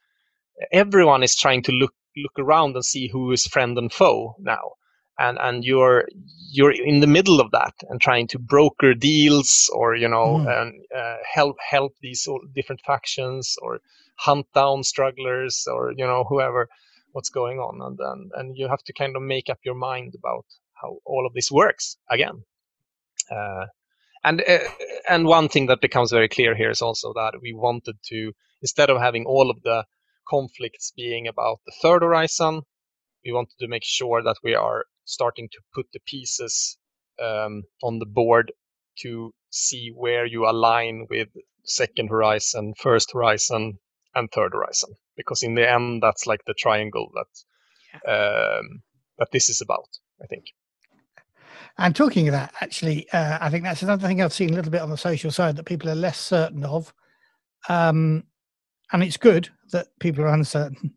Everyone 0.72 1.22
is 1.22 1.36
trying 1.36 1.62
to 1.64 1.72
look 1.72 1.94
look 2.16 2.38
around 2.38 2.74
and 2.76 2.84
see 2.84 3.08
who 3.08 3.32
is 3.32 3.46
friend 3.46 3.76
and 3.76 3.92
foe 3.92 4.36
now, 4.38 4.72
and 5.18 5.38
and 5.40 5.64
you're 5.64 6.04
you're 6.50 6.72
in 6.72 7.00
the 7.00 7.06
middle 7.06 7.40
of 7.40 7.50
that 7.52 7.74
and 7.88 8.00
trying 8.00 8.26
to 8.28 8.38
broker 8.38 8.94
deals 8.94 9.70
or 9.74 9.94
you 9.96 10.08
know 10.08 10.38
Mm. 10.38 10.62
and 10.62 10.84
uh, 10.96 11.16
help 11.34 11.56
help 11.60 11.92
these 12.00 12.26
different 12.54 12.80
factions 12.82 13.56
or 13.62 13.80
hunt 14.18 14.46
down 14.54 14.82
strugglers 14.84 15.66
or 15.70 15.92
you 15.96 16.06
know 16.06 16.24
whoever 16.28 16.68
what's 17.12 17.30
going 17.30 17.58
on 17.58 17.80
and 17.82 17.98
then 17.98 18.30
and 18.34 18.56
you 18.56 18.68
have 18.68 18.82
to 18.84 18.92
kind 18.92 19.16
of 19.16 19.22
make 19.22 19.48
up 19.50 19.58
your 19.64 19.74
mind 19.74 20.14
about 20.18 20.44
how 20.74 20.98
all 21.06 21.26
of 21.26 21.32
this 21.34 21.50
works 21.50 21.96
again 22.10 22.42
uh, 23.30 23.66
and 24.24 24.42
uh, 24.48 24.58
and 25.08 25.26
one 25.26 25.48
thing 25.48 25.66
that 25.66 25.80
becomes 25.80 26.10
very 26.12 26.28
clear 26.28 26.54
here 26.54 26.70
is 26.70 26.82
also 26.82 27.12
that 27.14 27.34
we 27.42 27.52
wanted 27.54 27.96
to 28.04 28.32
instead 28.62 28.90
of 28.90 29.00
having 29.00 29.24
all 29.26 29.50
of 29.50 29.62
the 29.62 29.84
conflicts 30.28 30.92
being 30.96 31.26
about 31.28 31.58
the 31.66 31.72
third 31.82 32.02
horizon 32.02 32.62
we 33.24 33.32
wanted 33.32 33.56
to 33.58 33.68
make 33.68 33.84
sure 33.84 34.22
that 34.22 34.36
we 34.44 34.54
are 34.54 34.84
starting 35.06 35.48
to 35.52 35.58
put 35.74 35.86
the 35.92 36.00
pieces 36.06 36.76
um, 37.22 37.62
on 37.82 37.98
the 37.98 38.06
board 38.06 38.52
to 38.98 39.32
see 39.50 39.90
where 39.94 40.26
you 40.26 40.48
align 40.48 41.06
with 41.08 41.28
second 41.64 42.08
horizon 42.08 42.74
first 42.78 43.12
horizon 43.12 43.78
and 44.14 44.30
third 44.30 44.52
horizon 44.52 44.90
because 45.16 45.42
in 45.42 45.54
the 45.54 45.68
end 45.68 46.02
that's 46.02 46.26
like 46.26 46.40
the 46.46 46.54
triangle 46.54 47.10
that 47.14 48.10
um, 48.10 48.82
that 49.18 49.28
this 49.32 49.48
is 49.48 49.60
about 49.60 49.88
i 50.22 50.26
think 50.26 50.44
And 51.78 51.94
talking 51.94 52.28
of 52.28 52.32
that, 52.32 52.54
actually, 52.60 53.08
uh, 53.10 53.38
I 53.40 53.50
think 53.50 53.64
that's 53.64 53.82
another 53.82 54.06
thing 54.06 54.22
I've 54.22 54.32
seen 54.32 54.50
a 54.50 54.54
little 54.54 54.70
bit 54.70 54.80
on 54.80 54.90
the 54.90 54.96
social 54.96 55.30
side 55.30 55.56
that 55.56 55.64
people 55.64 55.90
are 55.90 55.94
less 55.94 56.18
certain 56.18 56.64
of. 56.64 56.94
Um, 57.68 58.24
and 58.92 59.02
it's 59.02 59.18
good 59.18 59.50
that 59.72 59.88
people 60.00 60.24
are 60.24 60.32
uncertain. 60.32 60.94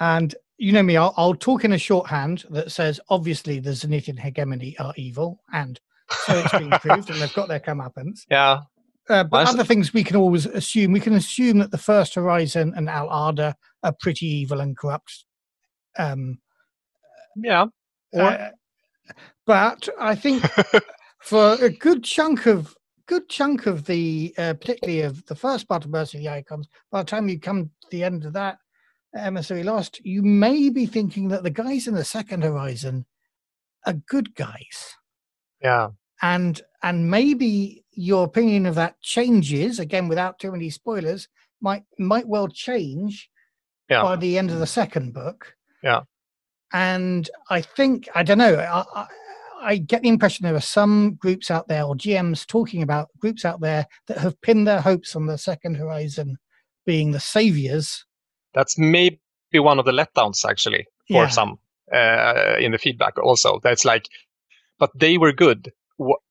And 0.00 0.34
you 0.58 0.72
know 0.72 0.82
me, 0.82 0.96
I'll, 0.96 1.14
I'll 1.16 1.34
talk 1.34 1.64
in 1.64 1.72
a 1.72 1.78
shorthand 1.78 2.44
that 2.50 2.70
says 2.70 3.00
obviously 3.08 3.58
the 3.58 3.70
Zenithian 3.70 4.18
hegemony 4.18 4.76
are 4.78 4.94
evil, 4.96 5.40
and 5.52 5.80
so 6.26 6.38
it's 6.38 6.52
been 6.52 6.70
proved, 6.80 7.10
and 7.10 7.20
they've 7.20 7.34
got 7.34 7.48
their 7.48 7.60
comeuppance. 7.60 8.20
yeah 8.30 8.60
Uh, 9.08 9.24
but 9.24 9.48
other 9.48 9.64
things 9.64 9.92
we 9.92 10.04
can 10.04 10.16
always 10.16 10.46
assume. 10.46 10.92
We 10.92 11.00
can 11.00 11.14
assume 11.14 11.58
that 11.58 11.70
the 11.70 11.78
First 11.78 12.14
Horizon 12.14 12.72
and 12.76 12.88
Al 12.88 13.08
Arda 13.08 13.56
are 13.82 13.94
pretty 14.00 14.26
evil 14.26 14.60
and 14.60 14.76
corrupt. 14.76 15.24
Um, 15.98 16.38
yeah 17.36 17.66
uh, 18.16 18.50
but 19.46 19.88
I 20.00 20.14
think 20.14 20.44
for 21.22 21.56
a 21.60 21.70
good 21.70 22.04
chunk 22.04 22.46
of 22.46 22.74
good 23.06 23.28
chunk 23.28 23.66
of 23.66 23.84
the 23.84 24.34
uh, 24.38 24.54
particularly 24.54 25.02
of 25.02 25.24
the 25.26 25.34
first 25.34 25.68
part 25.68 25.84
of 25.84 25.90
Mercy 25.90 26.18
of 26.18 26.24
the 26.24 26.30
Icons, 26.30 26.68
by 26.90 27.02
the 27.02 27.06
time 27.06 27.28
you 27.28 27.38
come 27.38 27.70
to 27.82 27.88
the 27.90 28.04
end 28.04 28.24
of 28.24 28.32
that 28.34 28.58
emissary 29.20 29.62
lost, 29.62 30.00
you 30.04 30.22
may 30.22 30.68
be 30.70 30.86
thinking 30.86 31.28
that 31.28 31.42
the 31.42 31.50
guys 31.50 31.86
in 31.86 31.94
the 31.94 32.04
second 32.04 32.42
horizon 32.42 33.06
are 33.86 33.94
good 34.08 34.34
guys. 34.34 34.94
yeah 35.62 35.88
And 36.22 36.60
and 36.82 37.10
maybe 37.10 37.84
your 37.92 38.24
opinion 38.24 38.66
of 38.66 38.74
that 38.76 39.00
changes 39.02 39.78
again 39.78 40.08
without 40.08 40.38
too 40.38 40.50
many 40.52 40.70
spoilers, 40.70 41.28
might 41.60 41.84
might 41.98 42.26
well 42.28 42.48
change 42.48 43.30
Yeah. 43.90 44.02
by 44.02 44.16
the 44.16 44.38
end 44.38 44.50
of 44.50 44.58
the 44.58 44.66
second 44.66 45.12
book. 45.14 45.54
Yeah. 45.82 46.02
And 46.72 47.28
I 47.50 47.60
think 47.60 48.08
I 48.14 48.22
don't 48.22 48.38
know. 48.38 48.54
I, 48.56 48.84
I, 49.00 49.06
I 49.62 49.76
get 49.78 50.02
the 50.02 50.08
impression 50.08 50.44
there 50.44 50.54
are 50.56 50.60
some 50.60 51.14
groups 51.14 51.50
out 51.50 51.68
there 51.68 51.84
or 51.84 51.94
GMs 51.94 52.46
talking 52.46 52.82
about 52.82 53.08
groups 53.18 53.44
out 53.44 53.60
there 53.60 53.86
that 54.08 54.18
have 54.18 54.40
pinned 54.42 54.66
their 54.66 54.80
hopes 54.80 55.14
on 55.16 55.26
the 55.26 55.38
second 55.38 55.76
horizon 55.76 56.36
being 56.84 57.12
the 57.12 57.20
saviors. 57.20 58.04
That's 58.54 58.78
maybe 58.78 59.18
one 59.52 59.78
of 59.78 59.84
the 59.84 59.92
letdowns 59.92 60.44
actually 60.48 60.86
for 61.10 61.24
Yeah. 61.24 61.28
some 61.28 61.58
uh, 61.92 62.56
in 62.58 62.72
the 62.72 62.78
feedback 62.78 63.18
also. 63.18 63.60
That's 63.62 63.84
like 63.84 64.08
but 64.78 64.90
they 64.94 65.18
were 65.18 65.32
good. 65.32 65.72
Wh- 65.98 66.22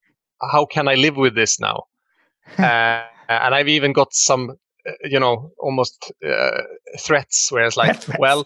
how 0.51 0.65
can 0.65 0.87
i 0.87 0.95
live 0.95 1.15
with 1.17 1.35
this 1.35 1.59
now? 1.59 1.83
Uh, 2.59 3.03
and 3.29 3.55
i've 3.55 3.69
even 3.69 3.93
got 3.93 4.13
some 4.13 4.49
uh, 4.87 4.91
you 5.03 5.19
know 5.19 5.51
almost 5.59 6.11
uh, 6.25 6.61
threats 6.99 7.51
where 7.51 7.65
it's 7.65 7.77
like 7.77 7.95
well 8.19 8.45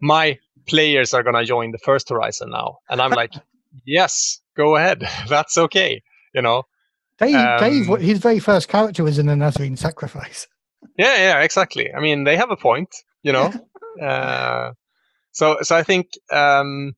my 0.00 0.38
players 0.66 1.12
are 1.14 1.22
going 1.22 1.34
to 1.36 1.44
join 1.44 1.70
the 1.72 1.78
first 1.78 2.08
horizon 2.08 2.50
now. 2.50 2.78
And 2.88 3.00
i'm 3.00 3.12
like 3.12 3.32
yes 3.84 4.40
go 4.56 4.76
ahead. 4.76 5.04
That's 5.28 5.58
okay 5.58 6.02
you 6.34 6.42
know? 6.42 6.62
Dave, 7.18 7.56
Dave, 7.58 7.88
Um, 7.88 8.00
his 8.00 8.18
very 8.18 8.38
first 8.40 8.68
character 8.68 9.02
was 9.04 9.18
in 9.18 9.26
the 9.26 9.36
Nazarene 9.36 9.76
sacrifice. 9.76 10.46
yeah 10.98 11.16
yeah 11.16 11.40
exactly. 11.42 11.92
I 11.94 12.00
mean 12.00 12.24
they 12.24 12.36
have 12.36 12.50
a 12.50 12.56
point 12.56 12.94
you 13.22 13.32
know 13.32 13.52
uh, 14.02 14.72
so 15.32 15.58
so 15.62 15.76
i 15.76 15.82
think 15.82 16.08
um 16.30 16.94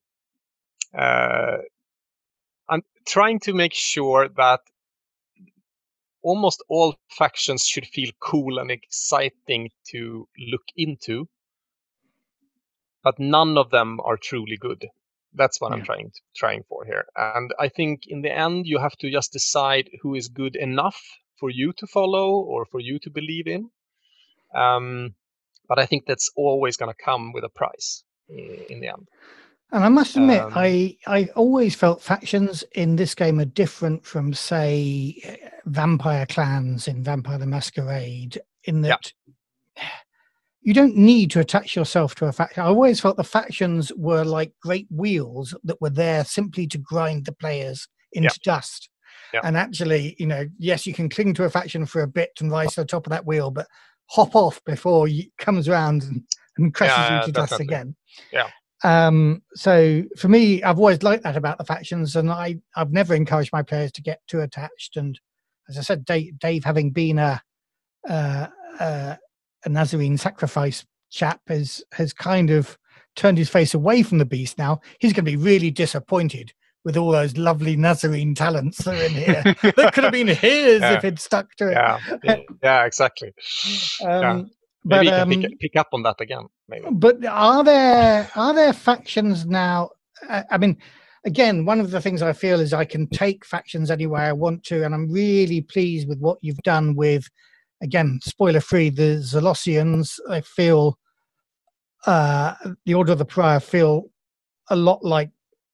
uh 0.97 1.57
I'm, 2.69 2.83
trying 3.07 3.39
to 3.41 3.53
make 3.53 3.73
sure 3.73 4.29
that 4.37 4.59
almost 6.21 6.63
all 6.69 6.95
factions 7.17 7.65
should 7.65 7.85
feel 7.87 8.11
cool 8.19 8.59
and 8.59 8.69
exciting 8.69 9.69
to 9.91 10.27
look 10.51 10.63
into, 10.75 11.27
but 13.03 13.19
none 13.19 13.57
of 13.57 13.71
them 13.71 13.99
are 14.03 14.17
truly 14.17 14.57
good. 14.57 14.85
That's 15.33 15.61
what 15.61 15.71
I'm 15.71 15.83
trying 15.83 16.11
to, 16.11 16.21
trying 16.35 16.63
for 16.67 16.85
here. 16.85 17.05
And 17.15 17.53
I 17.59 17.69
think 17.69 18.01
in 18.07 18.21
the 18.21 18.31
end, 18.31 18.65
you 18.65 18.79
have 18.79 18.97
to 18.97 19.11
just 19.11 19.31
decide 19.31 19.89
who 20.01 20.15
is 20.15 20.27
good 20.27 20.55
enough 20.55 21.01
for 21.39 21.49
you 21.49 21.71
to 21.73 21.87
follow 21.87 22.31
or 22.31 22.65
for 22.65 22.79
you 22.79 22.99
to 22.99 23.09
believe 23.09 23.47
in. 23.47 23.69
Um, 24.55 25.15
but 25.69 25.79
I 25.79 25.85
think 25.85 26.05
that's 26.05 26.29
always 26.35 26.75
going 26.75 26.91
to 26.91 27.03
come 27.03 27.31
with 27.31 27.45
a 27.45 27.49
price 27.49 28.03
in 28.27 28.81
the 28.81 28.87
end. 28.89 29.07
And 29.71 29.83
I 29.83 29.89
must 29.89 30.17
admit, 30.17 30.41
Um, 30.41 30.51
I 30.55 30.97
I 31.05 31.29
always 31.35 31.75
felt 31.75 32.01
factions 32.01 32.63
in 32.73 32.95
this 32.95 33.13
game 33.13 33.39
are 33.39 33.45
different 33.45 34.03
from, 34.03 34.33
say, 34.33 35.21
eh, 35.23 35.37
vampire 35.65 36.25
clans 36.25 36.87
in 36.87 37.03
Vampire 37.03 37.37
the 37.37 37.45
Masquerade. 37.45 38.41
In 38.63 38.83
Yeah. 38.83 38.97
that 38.97 39.13
you 40.61 40.73
don't 40.73 40.97
need 40.97 41.31
to 41.31 41.39
attach 41.39 41.75
yourself 41.75 42.15
to 42.15 42.25
a 42.25 42.31
faction. 42.31 42.63
I 42.63 42.65
always 42.65 42.99
felt 42.99 43.15
the 43.15 43.23
factions 43.23 43.93
were 43.95 44.25
like 44.25 44.51
great 44.61 44.87
wheels 44.89 45.55
that 45.63 45.79
were 45.79 45.89
there 45.89 46.25
simply 46.25 46.67
to 46.67 46.77
grind 46.77 47.25
the 47.25 47.31
players 47.31 47.87
into 48.11 48.39
dust. 48.43 48.89
Yeah. 49.33 49.41
And 49.43 49.55
actually, 49.55 50.15
you 50.19 50.25
know, 50.25 50.47
yes, 50.57 50.85
you 50.87 50.93
can 50.93 51.07
cling 51.09 51.33
to 51.35 51.45
a 51.45 51.49
faction 51.49 51.85
for 51.85 52.01
a 52.01 52.07
bit 52.07 52.31
and 52.41 52.51
rise 52.51 52.73
to 52.73 52.81
the 52.81 52.87
top 52.87 53.05
of 53.05 53.11
that 53.11 53.25
wheel, 53.25 53.51
but 53.51 53.67
hop 54.09 54.35
off 54.35 54.63
before 54.65 55.07
he 55.07 55.31
comes 55.37 55.67
around 55.67 56.03
and, 56.03 56.23
and 56.57 56.73
crashes 56.73 56.97
Yeah, 56.97 57.19
you 57.19 57.25
to 57.27 57.31
dust 57.31 57.59
again. 57.59 57.95
Yeah. 58.33 58.49
Um, 58.83 59.41
so 59.53 60.03
for 60.17 60.29
me, 60.29 60.63
I've 60.63 60.79
always 60.79 61.03
liked 61.03 61.23
that 61.23 61.35
about 61.35 61.57
the 61.57 61.65
factions, 61.65 62.15
and 62.15 62.31
I 62.31 62.57
I've 62.75 62.91
never 62.91 63.13
encouraged 63.13 63.51
my 63.51 63.61
players 63.61 63.91
to 63.93 64.01
get 64.01 64.21
too 64.27 64.41
attached. 64.41 64.95
And 64.95 65.19
as 65.67 65.77
I 65.77 65.81
said, 65.81 66.05
Dave, 66.05 66.39
Dave 66.39 66.63
having 66.63 66.91
been 66.91 67.19
a 67.19 67.41
uh, 68.07 68.47
uh, 68.79 69.15
a 69.65 69.69
Nazarene 69.69 70.17
sacrifice 70.17 70.85
chap, 71.09 71.41
has 71.47 71.83
has 71.93 72.13
kind 72.13 72.49
of 72.49 72.77
turned 73.15 73.37
his 73.37 73.49
face 73.49 73.73
away 73.73 74.01
from 74.01 74.17
the 74.17 74.25
beast. 74.25 74.57
Now 74.57 74.79
he's 74.99 75.13
going 75.13 75.25
to 75.25 75.31
be 75.31 75.35
really 75.35 75.71
disappointed 75.71 76.53
with 76.89 76.97
all 76.97 77.11
those 77.11 77.37
lovely 77.37 77.75
Nazarene 77.75 78.33
talents 78.33 78.79
that 78.79 78.99
are 78.99 79.03
in 79.05 79.11
here. 79.11 79.43
that 79.75 79.93
could 79.93 80.03
have 80.05 80.11
been 80.11 80.27
his 80.27 80.81
Yeah. 80.81 80.93
if 80.93 81.03
he'd 81.03 81.19
stuck 81.19 81.53
to 81.57 81.67
it. 81.67 81.73
Yeah, 81.73 81.99
yeah, 82.23 82.37
yeah, 82.63 82.85
exactly. 82.85 83.31
yeah. 84.01 84.31
Um, 84.31 84.49
Maybe 84.83 85.05
but 85.05 85.05
you 85.05 85.11
can 85.11 85.33
um, 85.33 85.41
pick, 85.51 85.59
pick 85.59 85.75
up 85.75 85.89
on 85.93 86.01
that 86.01 86.19
again. 86.19 86.47
Maybe. 86.67 86.87
but 86.91 87.23
are 87.25 87.63
there 87.63 88.27
are 88.35 88.55
there 88.55 88.73
factions 88.73 89.45
now? 89.45 89.89
I 90.27 90.43
I 90.49 90.57
mean, 90.57 90.77
again, 91.25 91.63
one 91.63 91.79
of 91.79 91.91
the 91.91 92.01
things 92.01 92.23
I 92.23 92.33
feel 92.33 92.59
is 92.59 92.73
I 92.73 92.85
can 92.85 93.05
take 93.09 93.45
factions 93.45 93.91
any 93.91 94.07
way 94.07 94.21
I 94.21 94.31
want 94.31 94.63
to, 94.63 94.83
and 94.83 94.95
I'm 94.95 95.11
really 95.11 95.61
pleased 95.61 96.09
with 96.09 96.17
what 96.19 96.39
you've 96.41 96.57
done 96.63 96.95
with, 96.95 97.29
again, 97.83 98.19
spoiler 98.23 98.61
free, 98.61 98.89
the 98.89 99.17
Zolossians. 99.21 100.17
I 100.27 100.41
feel 100.41 100.97
uh, 102.07 102.55
the 102.87 102.95
Order 102.95 103.11
of 103.11 103.19
the 103.19 103.25
Pariah 103.25 103.59
feel 103.59 104.05
a 104.71 104.75
lot 104.75 105.03
like 105.05 105.29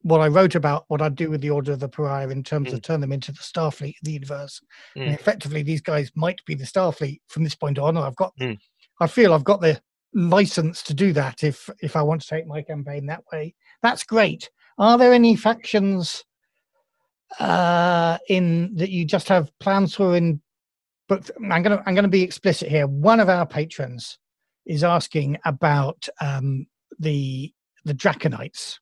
what 0.06 0.22
I 0.22 0.28
wrote 0.28 0.54
about 0.54 0.86
what 0.88 1.02
I'd 1.02 1.16
do 1.16 1.32
with 1.32 1.42
the 1.42 1.50
Order 1.50 1.72
of 1.72 1.80
the 1.80 1.90
Pariah 1.90 2.30
in 2.30 2.44
terms 2.44 2.72
of 2.72 2.84
turn 2.84 3.02
them 3.02 3.12
into 3.12 3.32
the 3.32 3.40
Starfleet 3.40 3.96
of 4.00 4.04
the 4.04 4.12
universe. 4.12 4.62
And 4.96 5.10
Mm. 5.10 5.20
effectively, 5.20 5.64
these 5.64 5.82
guys 5.82 6.12
might 6.16 6.40
be 6.46 6.54
the 6.54 6.64
Starfleet 6.64 7.22
from 7.28 7.44
this 7.44 7.56
point 7.56 7.80
on. 7.80 7.98
I've 7.98 8.16
got, 8.16 8.32
Mm. 8.40 8.60
I 9.00 9.08
feel 9.08 9.34
I've 9.34 9.44
got 9.44 9.62
the 9.62 9.82
license 10.14 10.84
to 10.84 10.94
do 10.94 11.12
that 11.14 11.44
if 11.44 11.70
if 11.82 11.96
I 11.96 12.04
want 12.04 12.22
to 12.22 12.28
take 12.28 12.46
my 12.46 12.62
campaign 12.62 13.08
that 13.08 13.24
way. 13.34 13.56
That's 13.82 14.04
great. 14.04 14.52
Are 14.78 15.00
there 15.00 15.12
any 15.12 15.36
factions 15.36 16.24
uh, 17.40 18.20
in 18.30 18.76
that 18.76 18.92
you 18.92 19.06
just 19.06 19.28
have 19.30 19.52
plans 19.60 19.96
for 19.96 20.16
in? 20.16 20.40
But 21.08 21.32
I'm 21.52 21.64
gonna 21.64 21.82
I'm 21.88 21.96
gonna 21.96 22.08
be 22.08 22.22
explicit 22.22 22.70
here. 22.70 22.86
One 22.86 23.20
of 23.20 23.28
our 23.28 23.48
patrons 23.48 24.20
is 24.68 24.84
asking 24.84 25.38
about 25.46 26.08
um, 26.22 26.68
the 27.00 27.52
the 27.86 27.94
Draconites. 27.96 28.80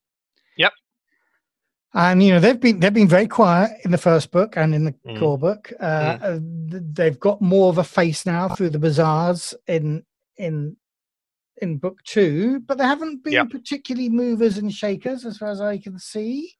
And 1.95 2.23
you 2.23 2.31
know 2.33 2.39
they've 2.39 2.59
been 2.59 2.79
they've 2.79 2.93
been 2.93 3.07
very 3.07 3.27
quiet 3.27 3.71
in 3.85 3.91
the 3.91 3.97
first 3.99 4.31
book 4.31 4.57
and 4.57 4.73
in 4.73 4.85
the 4.85 4.93
Mm. 5.05 5.19
core 5.19 5.37
book. 5.37 5.71
Uh, 5.79 6.17
uh, 6.21 6.39
th- 6.71 6.83
they've 6.93 7.19
got 7.19 7.39
more 7.41 7.69
of 7.69 7.77
a 7.77 7.83
face 7.83 8.25
now 8.25 8.49
through 8.49 8.71
the 8.71 8.79
bazaars 8.79 9.53
in 9.67 10.03
in 10.37 10.75
in 11.61 11.77
book 11.77 12.01
two, 12.03 12.59
but 12.61 12.77
they 12.79 12.83
haven't 12.83 13.23
been 13.23 13.33
Yep. 13.33 13.51
particularly 13.51 14.09
movers 14.09 14.57
and 14.57 14.73
shakers 14.73 15.23
as 15.23 15.37
far 15.37 15.49
as 15.49 15.61
I 15.61 15.77
can 15.77 15.99
see. 15.99 16.51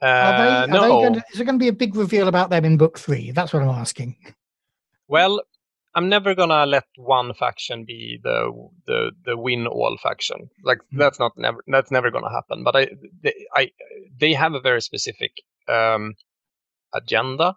Uh, 0.00 0.06
Are 0.06 0.38
they? 0.38 0.48
Are 0.48 0.66
no. 0.88 1.02
they 1.12 1.20
to, 1.20 1.24
is 1.30 1.36
there 1.36 1.44
going 1.44 1.58
to 1.58 1.62
be 1.62 1.68
a 1.68 1.72
big 1.72 1.94
reveal 1.94 2.28
about 2.28 2.48
them 2.48 2.64
in 2.64 2.78
book 2.78 2.98
three? 2.98 3.32
That's 3.32 3.52
what 3.52 3.62
I'm 3.62 3.68
asking. 3.68 4.16
Well, 5.08 5.42
I'm 5.94 6.08
never 6.08 6.34
gonna 6.34 6.66
let 6.66 6.84
one 6.96 7.34
faction 7.34 7.84
be 7.84 8.18
the 8.22 8.52
the 8.86 9.12
the 9.24 9.36
win 9.36 9.66
all 9.66 9.96
faction. 10.02 10.50
Like 10.64 10.78
Mm. 10.92 10.98
that's 10.98 11.18
not 11.18 11.32
never 11.36 11.58
that's 11.66 11.90
never 11.90 12.10
gonna 12.10 12.30
happen. 12.32 12.64
But 12.64 12.76
I 12.76 12.88
they, 13.22 13.34
I 13.54 13.70
they 14.20 14.34
have 14.34 14.54
a 14.54 14.60
very 14.60 14.80
specific 14.82 15.32
um, 15.68 16.14
agenda, 16.94 17.56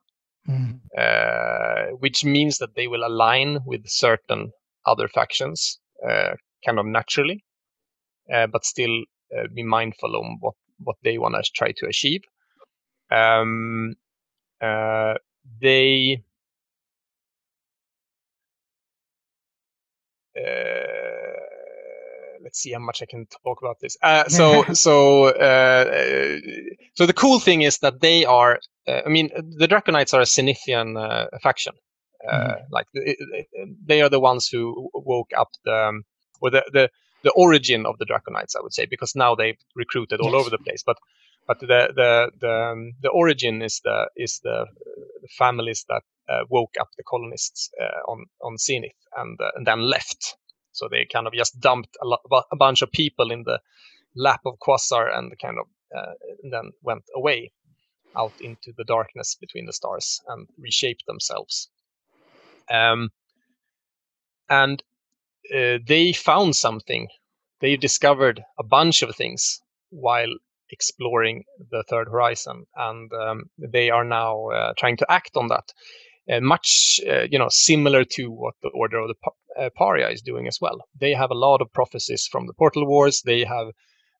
Mm. 0.49 0.81
uh, 0.97 1.95
which 1.99 2.25
means 2.25 2.57
that 2.57 2.75
they 2.75 2.87
will 2.87 3.05
align 3.05 3.59
with 3.65 3.87
certain 3.87 4.51
other 4.85 5.07
factions 5.07 5.79
uh, 6.09 6.33
kind 6.65 6.79
of 6.79 6.85
naturally, 6.85 7.43
uh, 8.33 8.47
but 8.47 8.65
still 8.65 9.03
uh, 9.37 9.47
be 9.53 9.63
mindful 9.63 10.15
of 10.15 10.25
what 10.39 10.55
what 10.79 10.97
they 11.03 11.17
want 11.17 11.35
to 11.35 11.51
try 11.55 11.71
to 11.73 11.87
achieve. 11.87 12.21
Um, 13.11 13.95
uh, 14.61 15.15
they 15.61 16.23
let's 22.43 22.59
see 22.59 22.71
how 22.71 22.79
much 22.79 23.01
I 23.01 23.05
can 23.05 23.25
talk 23.43 23.59
about 23.61 23.79
this. 23.81 23.97
Uh, 24.01 24.23
so, 24.29 24.63
so, 24.73 25.25
uh, 25.25 25.85
uh, 25.91 26.39
so 26.95 27.05
the 27.05 27.13
cool 27.13 27.39
thing 27.39 27.61
is 27.61 27.79
that 27.79 28.01
they 28.01 28.25
are. 28.25 28.59
Uh, 28.87 29.01
I 29.05 29.09
mean, 29.09 29.29
the 29.57 29.67
Draconites 29.67 30.13
are 30.13 30.21
a 30.21 30.25
Zenithian 30.25 30.97
uh, 30.97 31.27
faction. 31.43 31.73
Uh, 32.29 32.55
Like 32.69 32.87
it- 32.93 33.17
it- 33.19 33.77
they 33.87 34.01
are 34.01 34.09
the 34.09 34.19
ones 34.19 34.47
who 34.47 34.89
woke 34.93 35.31
up 35.37 35.49
the, 35.65 35.87
um, 35.89 36.03
or 36.41 36.51
the 36.51 36.63
the 36.71 36.89
the 37.23 37.31
origin 37.31 37.85
of 37.85 37.97
the 37.99 38.05
Draconites, 38.05 38.55
I 38.55 38.61
would 38.61 38.73
say, 38.73 38.85
because 38.85 39.15
now 39.15 39.35
they've 39.35 39.59
recruited 39.75 40.19
all 40.21 40.31
Yes. 40.33 40.41
over 40.41 40.49
the 40.49 40.63
place. 40.63 40.83
But 40.83 40.97
but 41.47 41.59
the 41.59 41.67
the 41.95 42.31
the 42.39 42.53
um, 42.71 42.93
the 43.01 43.09
origin 43.09 43.61
is 43.61 43.81
the 43.83 44.07
is 44.15 44.39
the, 44.43 44.65
the 45.21 45.27
families 45.37 45.85
that 45.89 46.03
uh, 46.20 46.20
woke 46.49 46.75
up 46.79 46.89
the 46.97 47.03
colonists 47.03 47.69
uh, 47.81 48.11
on 48.11 48.25
on 48.41 48.57
Zenith 48.57 49.01
and 49.17 49.39
uh, 49.41 49.51
and 49.55 49.65
then 49.67 49.81
left. 49.81 50.35
So 50.73 50.87
they 50.89 51.05
kind 51.05 51.27
of 51.27 51.33
just 51.33 51.59
dumped 51.59 51.97
a, 52.01 52.07
lot, 52.07 52.21
a 52.51 52.55
bunch 52.55 52.81
of 52.81 52.91
people 52.91 53.31
in 53.31 53.43
the 53.43 53.59
lap 54.15 54.41
of 54.45 54.59
Quasar 54.59 55.15
and 55.15 55.33
kind 55.39 55.57
of 55.59 55.65
uh, 55.95 56.13
and 56.43 56.53
then 56.53 56.71
went 56.81 57.03
away 57.15 57.51
out 58.17 58.33
into 58.41 58.73
the 58.77 58.83
darkness 58.83 59.35
between 59.39 59.65
the 59.65 59.73
stars 59.73 60.21
and 60.27 60.47
reshaped 60.57 61.03
themselves. 61.07 61.69
Um, 62.69 63.09
and 64.49 64.83
uh, 65.53 65.79
they 65.85 66.13
found 66.13 66.55
something. 66.55 67.07
They 67.61 67.77
discovered 67.77 68.43
a 68.59 68.63
bunch 68.63 69.01
of 69.01 69.15
things 69.15 69.61
while 69.89 70.33
exploring 70.69 71.43
the 71.69 71.83
third 71.89 72.07
horizon, 72.07 72.65
and 72.75 73.11
um, 73.13 73.43
they 73.57 73.89
are 73.89 74.05
now 74.05 74.47
uh, 74.47 74.73
trying 74.77 74.97
to 74.97 75.11
act 75.11 75.35
on 75.35 75.47
that. 75.49 75.73
Uh, 76.29 76.39
much, 76.39 76.99
uh, 77.09 77.23
you 77.31 77.39
know, 77.39 77.49
similar 77.49 78.03
to 78.03 78.29
what 78.29 78.55
the 78.61 78.69
Order 78.69 78.99
of 78.99 79.09
the 79.09 79.61
uh, 79.61 79.69
Pariah 79.75 80.11
is 80.11 80.21
doing 80.21 80.47
as 80.47 80.59
well. 80.61 80.85
They 80.99 81.13
have 81.13 81.31
a 81.31 81.35
lot 81.35 81.61
of 81.61 81.73
prophecies 81.73 82.27
from 82.31 82.47
the 82.47 82.53
Portal 82.53 82.85
Wars. 82.85 83.21
They 83.25 83.43
have, 83.43 83.67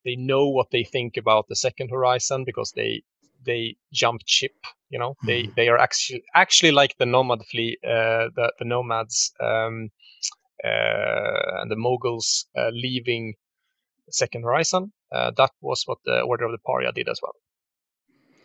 they 0.04 0.16
know 0.16 0.48
what 0.48 0.68
they 0.72 0.84
think 0.84 1.18
about 1.18 1.48
the 1.48 1.56
second 1.56 1.90
horizon 1.90 2.44
because 2.46 2.72
they 2.76 3.04
they 3.46 3.76
jump 3.94 4.22
ship. 4.26 4.54
You 4.90 5.00
know, 5.00 5.16
they 5.26 5.48
they 5.56 5.70
are 5.70 5.78
actually 5.78 6.24
actually 6.36 6.72
like 6.72 6.98
the 6.98 7.06
nomad 7.06 7.46
fleet, 7.52 7.80
uh, 7.84 8.30
the 8.36 8.52
the 8.60 8.66
nomads 8.66 9.32
um, 9.40 9.90
uh, 10.64 11.62
and 11.62 11.72
the 11.72 11.76
moguls 11.78 12.46
uh, 12.58 12.70
leaving 12.74 13.36
second 14.10 14.44
horizon. 14.44 14.92
Uh, 15.12 15.32
that 15.38 15.52
was 15.62 15.84
what 15.86 16.00
the 16.06 16.22
Order 16.22 16.46
of 16.46 16.52
the 16.52 16.58
Pariah 16.66 16.92
did 16.94 17.10
as 17.10 17.20
well. 17.22 17.36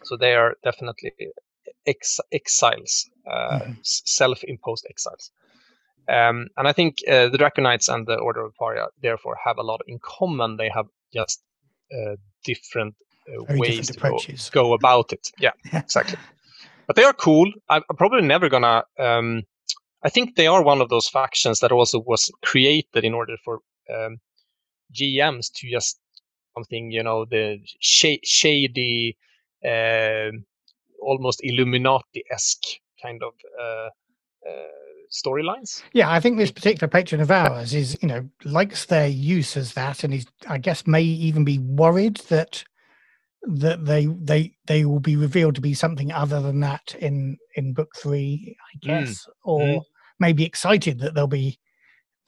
So 0.05 0.17
they 0.17 0.35
are 0.35 0.57
definitely 0.63 1.13
ex- 1.87 2.21
exiles, 2.33 3.09
uh, 3.31 3.59
Mhm. 3.61 3.77
self-imposed 3.83 4.87
exiles. 4.91 5.31
Um, 6.09 6.49
and 6.57 6.69
I 6.69 6.73
think 6.73 6.99
uh, 7.09 7.29
the 7.29 7.39
Draconites 7.39 7.89
and 7.89 8.07
the 8.07 8.17
Order 8.17 8.45
of 8.45 8.55
Pariah 8.55 8.87
therefore 9.03 9.37
have 9.45 9.59
a 9.59 9.63
lot 9.63 9.81
in 9.87 9.99
common. 9.99 10.57
They 10.57 10.69
have 10.69 10.87
just 11.13 11.43
uh, 11.93 12.17
different 12.45 12.95
uh, 13.29 13.43
ways 13.59 13.89
different 13.89 13.89
to 13.89 13.95
go, 13.95 14.07
approaches. 14.09 14.51
go 14.51 14.73
about 14.73 15.13
it. 15.13 15.33
Yeah, 15.41 15.53
exactly. 15.73 16.19
But 16.87 16.95
they 16.97 17.03
are 17.05 17.13
cool. 17.13 17.51
I'm 17.69 17.83
I'm 17.91 17.97
probably 17.97 18.23
never 18.23 18.49
gonna. 18.49 18.85
Um, 18.99 19.43
I 20.05 20.11
think 20.11 20.37
they 20.37 20.47
are 20.47 20.63
one 20.63 20.81
of 20.81 20.89
those 20.89 21.09
factions 21.09 21.59
that 21.61 21.73
also 21.73 21.99
was 21.99 22.31
created 22.45 23.05
in 23.05 23.15
order 23.15 23.37
for 23.45 23.61
um, 23.93 24.21
GMs 24.93 25.51
to 25.57 25.69
just 25.71 25.99
something, 26.55 26.93
you 26.93 27.03
know, 27.03 27.25
the 27.25 27.59
sh- 27.81 28.23
shady, 28.23 29.17
um 29.65 30.45
almost 31.07 31.41
Illuminati-esque 31.43 32.81
kind 33.03 33.23
of 33.23 33.35
uh, 33.61 33.89
uh, 34.49 34.67
storylines. 35.11 35.83
Yeah, 35.93 36.11
I 36.11 36.21
think 36.21 36.39
this 36.39 36.53
particular 36.53 36.89
patron 36.89 37.21
of 37.21 37.31
ours 37.31 37.75
is, 37.75 37.97
you 38.03 38.09
know, 38.09 38.29
likes 38.45 38.87
their 38.87 39.09
use 39.09 39.57
as 39.57 39.75
that, 39.75 40.05
and 40.05 40.13
he's, 40.13 40.27
I 40.49 40.59
guess, 40.59 40.87
may 40.87 41.03
even 41.03 41.45
be 41.45 41.59
worried 41.59 42.17
that 42.29 42.65
that 43.49 43.85
they 43.87 44.07
they 44.07 44.55
they 44.67 44.85
will 44.85 45.01
be 45.01 45.17
revealed 45.17 45.55
to 45.55 45.61
be 45.61 45.75
something 45.75 46.13
other 46.13 46.41
than 46.41 46.61
that 46.61 46.97
in 47.01 47.39
in 47.55 47.75
book 47.75 47.91
three, 47.97 48.57
I 48.75 48.79
Mm, 48.87 49.03
guess, 49.03 49.27
or 49.45 49.63
mm. 49.63 49.85
maybe 50.19 50.45
excited 50.45 50.99
that 51.01 51.15
they'll 51.15 51.29
be 51.29 51.59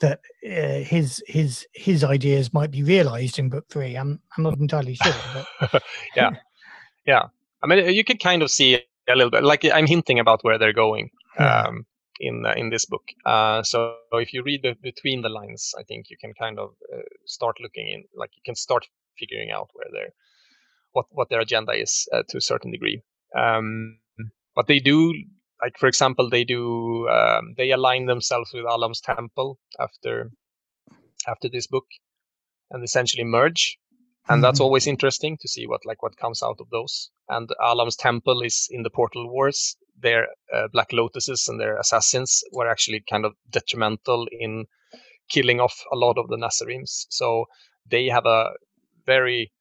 that 0.00 0.20
uh, 0.46 0.84
his 0.84 1.22
his 1.26 1.66
his 1.74 2.05
ideas 2.05 2.55
might 2.55 2.70
be 2.70 2.82
realized 2.84 3.38
in 3.38 3.48
book 3.48 3.66
three. 3.70 3.96
I'm 3.96 4.20
I'm 4.36 4.44
not 4.44 4.59
entirely 4.59 4.94
sure, 4.94 5.24
but 5.32 5.48
yeah, 6.16 6.30
yeah. 7.06 7.24
I 7.62 7.66
mean, 7.66 7.94
you 7.94 8.05
can 8.05 8.18
kind 8.18 8.43
of 8.43 8.51
see 8.51 8.74
a 9.09 9.16
little 9.16 9.30
bit. 9.30 9.43
Like 9.43 9.64
I'm 9.64 9.86
hinting 9.86 10.18
about 10.20 10.43
where 10.44 10.59
they're 10.59 10.72
going 10.72 11.10
Yeah. 11.39 11.62
um, 11.68 11.86
in 12.20 12.44
uh, 12.47 12.55
in 12.56 12.70
this 12.70 12.85
book. 12.86 13.05
Uh, 13.26 13.62
so 13.62 13.94
if 14.12 14.32
you 14.32 14.43
read 14.43 14.62
the, 14.62 14.74
between 14.82 15.22
the 15.22 15.28
lines, 15.28 15.72
I 15.78 15.82
think 15.85 16.06
you 16.10 16.16
can 16.20 16.32
kind 16.35 16.59
of 16.59 16.70
uh, 16.93 17.02
start 17.26 17.56
looking 17.60 17.89
in. 17.89 18.05
Like 18.14 18.30
you 18.36 18.43
can 18.44 18.55
start 18.55 18.86
figuring 19.18 19.51
out 19.51 19.68
where 19.74 19.89
their 19.93 20.10
what 20.93 21.06
what 21.10 21.28
their 21.30 21.40
agenda 21.40 21.72
is 21.72 22.06
uh, 22.12 22.22
to 22.28 22.39
a 22.39 22.40
certain 22.40 22.70
degree. 22.70 23.02
Um, 23.36 23.98
but 24.55 24.66
they 24.66 24.80
do, 24.80 25.12
like 25.62 25.78
for 25.78 25.86
example, 25.89 26.28
they 26.30 26.44
do 26.44 27.09
um, 27.09 27.55
they 27.56 27.70
align 27.70 28.06
themselves 28.06 28.51
with 28.55 28.64
Ahlam's 28.64 29.01
temple 29.01 29.59
after 29.78 30.30
after 31.26 31.48
this 31.48 31.66
book, 31.66 31.86
and 32.70 32.82
essentially 32.85 33.24
merge 33.24 33.78
and 34.28 34.42
that's 34.42 34.60
Mhm. 34.60 34.64
always 34.64 34.86
interesting 34.86 35.36
to 35.40 35.48
see 35.48 35.66
what 35.66 35.84
like 35.86 36.02
what 36.02 36.16
comes 36.16 36.42
out 36.42 36.60
of 36.60 36.70
those. 36.70 37.10
And 37.28 37.48
Ahlam's 37.60 37.96
temple 37.96 38.42
is 38.42 38.68
in 38.70 38.82
the 38.82 38.90
Portal 38.90 39.28
Wars. 39.30 39.76
Their 40.00 40.28
uh, 40.52 40.68
Black 40.72 40.92
Lotuses 40.92 41.48
and 41.48 41.60
their 41.60 41.78
assassins 41.78 42.42
were 42.52 42.68
actually 42.68 43.02
kind 43.10 43.24
of 43.24 43.34
detrimental 43.50 44.26
in 44.32 44.66
killing 45.30 45.60
off 45.60 45.84
a 45.92 45.96
lot 45.96 46.18
of 46.18 46.28
the 46.28 46.36
Nazarenes. 46.36 47.06
So 47.10 47.46
they 47.86 48.06
have 48.06 48.26
a 48.26 48.50
very 49.06 49.52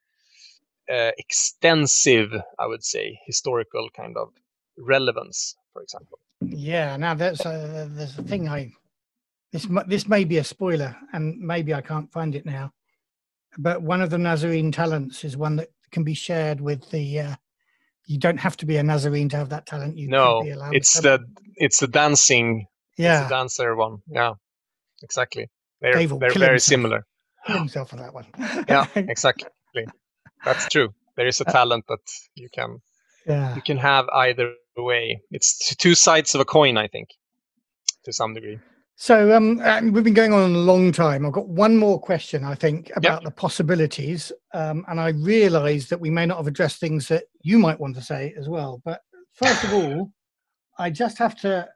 uh, 0.89 1.11
extensive, 1.17 2.33
I 2.59 2.67
would 2.67 2.83
say, 2.83 3.19
historical 3.25 3.89
kind 3.95 4.17
of 4.17 4.29
relevance. 4.77 5.55
For 5.73 5.81
example, 5.81 6.19
Yeah, 6.41 6.97
now 6.97 7.13
there's 7.15 7.45
a, 7.45 7.89
there's 7.91 8.17
a 8.17 8.23
thing 8.23 8.47
I 8.49 8.71
this 9.51 9.67
this 9.87 10.07
may 10.07 10.25
be 10.25 10.37
a 10.37 10.43
spoiler, 10.43 10.95
and 11.13 11.39
maybe 11.39 11.73
I 11.73 11.81
can't 11.81 12.11
find 12.11 12.35
it 12.35 12.45
now. 12.45 12.71
But 13.57 13.81
one 13.81 14.01
of 14.01 14.09
the 14.09 14.17
Nazarene 14.17 14.71
talents 14.71 15.23
is 15.23 15.35
one 15.35 15.55
that 15.57 15.69
can 15.91 16.03
be 16.03 16.13
shared 16.13 16.61
with 16.61 16.89
the. 16.91 17.19
Uh, 17.19 17.35
you 18.05 18.17
don't 18.17 18.39
have 18.39 18.55
to 18.57 18.65
be 18.65 18.77
a 18.77 18.83
Nazarene 18.83 19.29
to 19.29 19.37
have 19.37 19.49
that 19.49 19.65
talent. 19.65 19.97
You 19.97 20.07
no, 20.07 20.41
be 20.41 20.51
allowed 20.51 20.75
it's 20.75 20.99
the 21.01 21.25
it's 21.55 21.79
the 21.79 21.87
dancing, 21.87 22.67
yeah 22.97 23.23
the 23.23 23.29
dancer 23.29 23.75
one. 23.75 23.97
Yeah, 24.07 24.33
exactly. 25.03 25.49
They're 25.81 25.93
Dave 25.93 26.09
they're 26.19 26.31
very 26.31 26.53
himself. 26.53 26.61
similar. 26.61 27.05
kill 27.47 27.57
himself 27.57 27.89
for 27.89 27.97
that 27.97 28.13
one. 28.13 28.25
yeah 28.67 28.85
exactly 28.95 29.49
that's 30.43 30.67
true 30.69 30.89
there 31.15 31.27
is 31.27 31.41
a 31.41 31.45
talent 31.45 31.85
that 31.87 31.99
you 32.35 32.49
can 32.53 32.79
yeah. 33.25 33.55
you 33.55 33.61
can 33.61 33.77
have 33.77 34.07
either 34.09 34.53
way 34.77 35.21
it's 35.31 35.75
two 35.75 35.95
sides 35.95 36.35
of 36.35 36.41
a 36.41 36.45
coin 36.45 36.77
i 36.77 36.87
think 36.87 37.09
to 38.03 38.13
some 38.13 38.33
degree 38.33 38.59
So 38.99 39.31
um, 39.37 39.57
we've 39.91 40.03
been 40.03 40.15
going 40.15 40.33
on 40.33 40.55
a 40.55 40.57
long 40.57 40.91
time. 40.91 41.23
I've 41.23 41.31
got 41.31 41.47
one 41.47 41.77
more 41.77 41.99
question, 42.01 42.43
I 42.43 42.55
think, 42.55 42.91
about 42.95 43.23
the 43.23 43.29
possibilities, 43.29 44.31
um, 44.55 44.83
and 44.87 44.99
I 44.99 45.09
realise 45.09 45.87
that 45.89 46.01
we 46.01 46.09
may 46.09 46.25
not 46.25 46.37
have 46.37 46.47
addressed 46.47 46.79
things 46.79 47.07
that 47.09 47.25
you 47.43 47.59
might 47.59 47.79
want 47.79 47.95
to 47.97 48.01
say 48.01 48.33
as 48.35 48.49
well. 48.49 48.81
But 48.83 49.01
first 49.33 49.63
of 49.63 49.71
all, 49.73 50.11
I 50.79 50.89
just 50.89 51.19
have 51.19 51.35
to, 51.41 51.69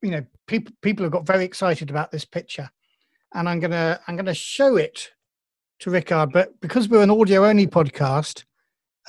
you 0.00 0.12
know, 0.12 0.24
people 0.46 0.74
people 0.80 1.04
have 1.04 1.12
got 1.12 1.26
very 1.26 1.44
excited 1.44 1.90
about 1.90 2.10
this 2.10 2.24
picture, 2.24 2.70
and 3.34 3.46
I'm 3.46 3.60
gonna 3.60 4.00
I'm 4.08 4.16
gonna 4.16 4.32
show 4.32 4.76
it 4.76 5.10
to 5.80 5.90
Rickard. 5.90 6.32
But 6.32 6.58
because 6.62 6.88
we're 6.88 7.02
an 7.02 7.10
audio 7.10 7.44
only 7.44 7.66
podcast, 7.66 8.44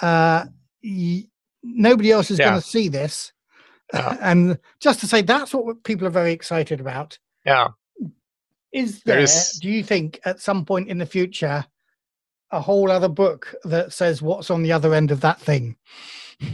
uh, 0.01 0.47
y- 0.83 1.23
nobody 1.63 2.11
else 2.11 2.29
is 2.29 2.39
Yeah. 2.39 2.49
going 2.49 2.61
to 2.61 2.67
see 2.67 2.89
this. 2.89 3.31
Yeah. 3.93 4.17
and 4.21 4.57
just 4.79 4.99
to 5.01 5.07
say, 5.07 5.21
that's 5.21 5.53
what 5.53 5.83
people 5.83 6.07
are 6.07 6.11
very 6.11 6.31
excited 6.33 6.79
about. 6.79 7.17
yeah. 7.45 7.69
Is 8.71 9.01
There 9.03 9.15
there, 9.15 9.23
is- 9.23 9.57
do 9.61 9.69
you 9.69 9.83
think, 9.83 10.19
at 10.25 10.41
some 10.41 10.65
point 10.65 10.89
in 10.89 10.97
the 10.97 11.05
future, 11.05 11.65
a 12.51 12.59
whole 12.59 12.91
other 12.91 13.07
book 13.07 13.55
that 13.63 13.93
says 13.93 14.21
what's 14.21 14.49
on 14.49 14.63
the 14.63 14.71
other 14.73 14.93
end 14.93 15.11
of 15.11 15.21
that 15.21 15.39
thing? 15.39 15.77
uh, 16.43 16.45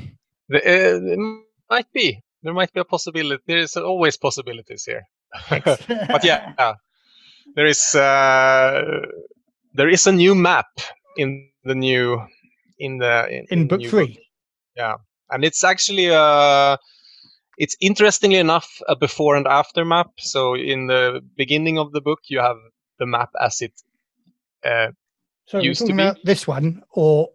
it 0.53 1.41
might 1.69 1.91
be. 1.93 2.21
There 2.43 2.53
might 2.53 2.71
be 2.73 2.79
a 2.79 2.85
possibility. 2.85 3.41
There 3.47 3.57
is 3.57 3.75
always 3.75 4.17
possibilities 4.17 4.85
here. 4.85 5.03
But 5.49 6.23
yeah, 6.23 6.53
yeah. 6.59 6.73
There 7.55 7.65
is 7.65 7.95
uh, 7.95 9.01
there 9.73 9.89
is 9.89 10.05
a 10.07 10.11
new 10.11 10.35
map 10.35 10.67
in 11.17 11.49
the 11.63 11.75
new 11.75 12.21
in 12.79 12.97
the 12.97 13.27
in, 13.29 13.45
in 13.49 13.67
book 13.67 13.79
new 13.79 14.15
Yeah, 14.75 14.95
and 15.29 15.43
it's 15.43 15.63
actually 15.63 16.09
uh 16.11 16.77
it's 17.57 17.75
interestingly 17.81 18.37
enough 18.37 18.81
a 18.87 18.95
before 18.95 19.35
and 19.35 19.47
after 19.47 19.83
map 19.85 20.07
so 20.19 20.55
in 20.55 20.87
the 20.87 21.21
beginning 21.37 21.77
of 21.79 21.91
the 21.91 22.01
book 22.01 22.19
you 22.27 22.39
have 22.39 22.57
the 22.99 23.05
map 23.05 23.29
as 23.39 23.61
it 23.61 23.73
uh, 24.63 24.91
So 25.47 25.59
used 25.59 25.85
to 25.87 25.93
be. 25.93 26.11
this 26.23 26.47
one, 26.47 26.83
or 26.93 27.29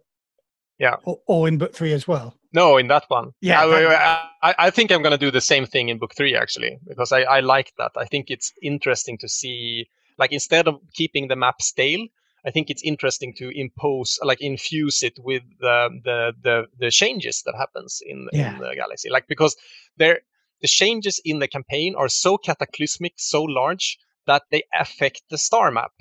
Yeah. 0.79 0.95
or, 1.03 1.19
or 1.27 1.47
in 1.47 1.57
book 1.57 1.73
three 1.73 1.93
as 1.93 2.07
well. 2.07 2.33
no 2.53 2.77
in 2.77 2.87
that 2.87 3.03
one 3.09 3.33
Yeah, 3.41 3.61
I, 3.65 3.67
that- 3.67 4.31
I, 4.41 4.55
I 4.67 4.69
think 4.71 4.91
i'm 4.91 5.01
going 5.03 5.17
to 5.19 5.25
do 5.25 5.31
the 5.31 5.41
same 5.41 5.65
thing 5.65 5.89
in 5.89 5.97
book 5.99 6.13
three 6.15 6.35
actually 6.43 6.79
because 6.87 7.11
I, 7.11 7.21
I 7.37 7.39
like 7.41 7.73
that 7.77 7.91
i 8.03 8.05
think 8.11 8.29
it's 8.29 8.53
interesting 8.61 9.17
to 9.19 9.27
see 9.27 9.89
like 10.21 10.31
instead 10.31 10.67
of 10.67 10.75
keeping 10.93 11.27
the 11.27 11.35
map 11.35 11.61
stale 11.61 12.07
i 12.45 12.51
think 12.51 12.69
it's 12.69 12.83
interesting 12.83 13.33
to 13.33 13.49
impose 13.49 14.19
like 14.23 14.41
infuse 14.41 15.03
it 15.03 15.17
with 15.23 15.43
the 15.59 15.89
the 16.03 16.33
the, 16.43 16.65
the 16.79 16.91
changes 16.91 17.43
that 17.45 17.55
happens 17.55 18.01
in, 18.05 18.27
Yeah. 18.33 18.53
in 18.53 18.59
the 18.59 18.75
galaxy 18.75 19.09
like 19.09 19.27
because 19.27 19.55
there 19.97 20.19
the 20.61 20.67
changes 20.67 21.21
in 21.23 21.39
the 21.39 21.47
campaign 21.47 21.95
are 21.97 22.09
so 22.09 22.37
cataclysmic 22.37 23.13
so 23.17 23.43
large 23.43 23.97
that 24.25 24.43
they 24.51 24.63
affect 24.79 25.21
the 25.29 25.37
star 25.37 25.71
map 25.71 25.91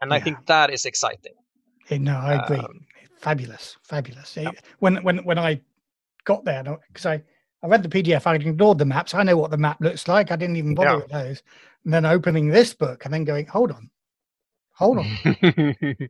and 0.00 0.12
i 0.12 0.20
think 0.20 0.36
that 0.46 0.70
is 0.70 0.84
exciting 0.84 1.34
Eh, 1.90 1.96
No, 1.98 2.18
I 2.18 2.34
agree. 2.44 2.58
Um, 2.58 2.80
fabulous, 3.16 3.76
fabulous. 3.82 4.36
Eh, 4.36 4.52
When 4.78 4.96
when 5.06 5.24
when 5.24 5.38
I 5.38 5.60
got 6.24 6.44
there, 6.44 6.62
because 6.88 7.06
I 7.06 7.22
I 7.62 7.66
read 7.66 7.82
the 7.82 7.88
PDF, 7.88 8.26
I 8.26 8.34
ignored 8.34 8.78
the 8.78 8.84
maps. 8.84 9.14
I 9.14 9.22
know 9.22 9.38
what 9.38 9.50
the 9.50 9.56
map 9.56 9.80
looks 9.80 10.06
like. 10.06 10.30
I 10.30 10.36
didn't 10.36 10.56
even 10.56 10.74
bother 10.74 10.90
Yeah. 10.90 10.96
with 11.02 11.08
those. 11.10 11.42
And 11.84 11.92
then 11.94 12.04
opening 12.04 12.48
this 12.48 12.74
book 12.74 13.04
and 13.04 13.12
then 13.14 13.24
going, 13.24 13.46
hold 13.46 13.72
on, 13.72 13.88
hold 14.78 14.98
on. 14.98 15.06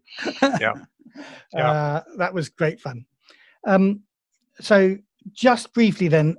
Yeah. 0.60 0.74
Yeah. 1.52 1.70
Uh, 1.70 2.02
that 2.18 2.32
was 2.32 2.48
great 2.48 2.78
fun. 2.80 3.04
Um, 3.66 4.02
so, 4.60 4.96
just 5.32 5.72
briefly, 5.72 6.06
then, 6.06 6.36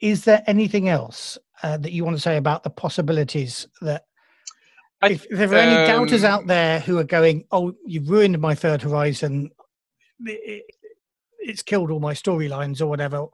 is 0.00 0.24
there 0.24 0.42
anything 0.48 0.88
else 0.88 1.38
uh, 1.62 1.76
that 1.76 1.92
you 1.92 2.04
want 2.04 2.16
to 2.16 2.20
say 2.22 2.36
about 2.36 2.64
the 2.64 2.70
possibilities 2.70 3.68
that? 3.82 4.06
I- 5.02 5.10
if, 5.10 5.26
if 5.30 5.50
there 5.50 5.52
are 5.52 5.56
any 5.62 5.86
doubters 5.86 6.24
um, 6.24 6.32
out 6.32 6.46
there 6.48 6.80
who 6.80 6.98
are 6.98 7.04
going, 7.04 7.44
"Oh, 7.52 7.74
you've 7.86 8.08
ruined 8.10 8.40
my 8.40 8.54
third 8.56 8.82
horizon," 8.82 9.50
it, 10.24 10.64
it's 11.38 11.62
killed 11.62 11.92
all 11.92 12.00
my 12.00 12.14
storylines 12.14 12.80
or 12.80 12.86
whatever. 12.86 13.26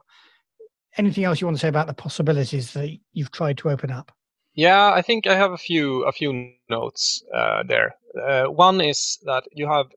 Anything 0.97 1.23
else 1.23 1.41
you 1.41 1.47
want 1.47 1.57
to 1.57 1.61
say 1.61 1.69
about 1.69 1.87
the 1.87 1.93
possibilities 1.95 2.73
that 2.73 2.89
you've 3.13 3.31
tried 3.31 3.57
to 3.59 3.69
open 3.71 3.89
up? 3.89 4.11
Yeah, 4.53 4.91
I 4.91 5.01
think 5.01 5.25
I 5.25 5.35
have 5.35 5.53
a 5.53 5.57
few 5.57 6.03
a 6.03 6.11
few 6.11 6.51
notes 6.69 7.23
uh, 7.33 7.63
there. 7.63 7.95
Uh, 8.15 8.45
one 8.45 8.81
is 8.81 9.19
that 9.23 9.43
you 9.51 9.67
have, 9.67 9.87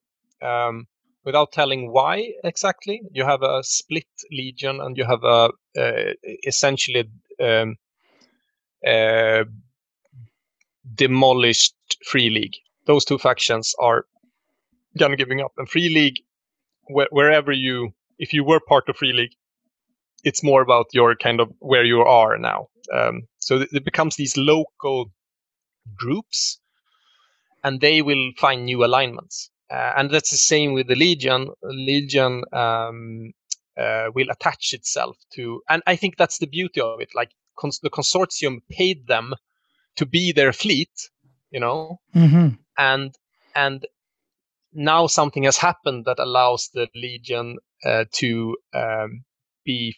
um, 0.43 0.87
without 1.25 1.53
telling 1.53 1.93
why 1.93 2.33
exactly, 2.45 3.03
you 3.13 3.25
have 3.25 3.43
a 3.43 3.63
split 3.63 4.07
legion 4.31 4.81
and 4.81 4.97
you 4.97 5.05
have 5.05 5.23
a 5.25 5.51
uh, 5.79 6.13
essentially 6.47 7.05
um, 7.41 7.77
uh, 8.87 9.45
demolished 10.95 11.75
Free 12.07 12.31
League. 12.31 12.57
Those 12.87 13.05
two 13.05 13.19
factions 13.19 13.75
are 13.79 14.07
gonna 14.99 15.17
giving 15.17 15.41
up, 15.41 15.53
and 15.59 15.69
Free 15.69 15.89
League, 15.89 16.21
wh- 16.89 17.13
wherever 17.13 17.53
you, 17.53 17.93
if 18.19 18.33
you 18.33 18.45
were 18.45 18.61
part 18.61 18.89
of 18.89 18.97
Free 18.97 19.13
League, 19.13 19.35
it's 20.25 20.43
more 20.43 20.63
about 20.63 20.87
your 20.93 21.15
kind 21.17 21.41
of 21.41 21.53
where 21.59 21.85
you 21.85 22.01
are 22.01 22.39
now. 22.39 22.69
Um, 22.93 23.23
so 23.39 23.59
th- 23.59 23.73
it 23.73 23.85
becomes 23.85 24.17
these 24.17 24.37
local 24.37 25.11
groups, 25.97 26.59
and 27.67 27.81
they 27.81 28.03
will 28.03 28.33
find 28.39 28.65
new 28.65 28.85
alignments. 28.85 29.51
Uh, 29.71 29.93
and 29.97 30.11
that's 30.11 30.31
the 30.31 30.37
same 30.37 30.73
with 30.73 30.87
the 30.89 30.95
Legion. 30.95 31.51
Legion 31.63 32.45
um, 32.53 33.33
uh, 33.77 34.07
will 34.15 34.31
attach 34.31 34.73
itself 34.73 35.17
to, 35.35 35.61
and 35.69 35.83
I 35.87 35.97
think 35.97 36.17
that's 36.17 36.39
the 36.39 36.47
beauty 36.47 36.81
of 36.81 37.01
it. 37.01 37.11
Like 37.15 37.33
cons- 37.59 37.81
the 37.83 37.91
consortium 37.91 38.59
paid 38.71 39.09
them 39.09 39.35
to 39.97 40.07
be 40.07 40.33
their 40.33 40.53
fleet, 40.53 40.95
you 41.51 41.61
know, 41.61 42.01
Mm-hmm. 42.15 42.49
and 42.79 43.15
and 43.55 43.87
now 44.73 45.07
something 45.07 45.45
has 45.45 45.59
happened 45.59 46.05
that 46.07 46.19
allows 46.19 46.71
the 46.75 46.89
legion 46.95 47.59
uh, 47.85 48.05
to 48.13 48.57
um, 48.75 49.25
be 49.65 49.97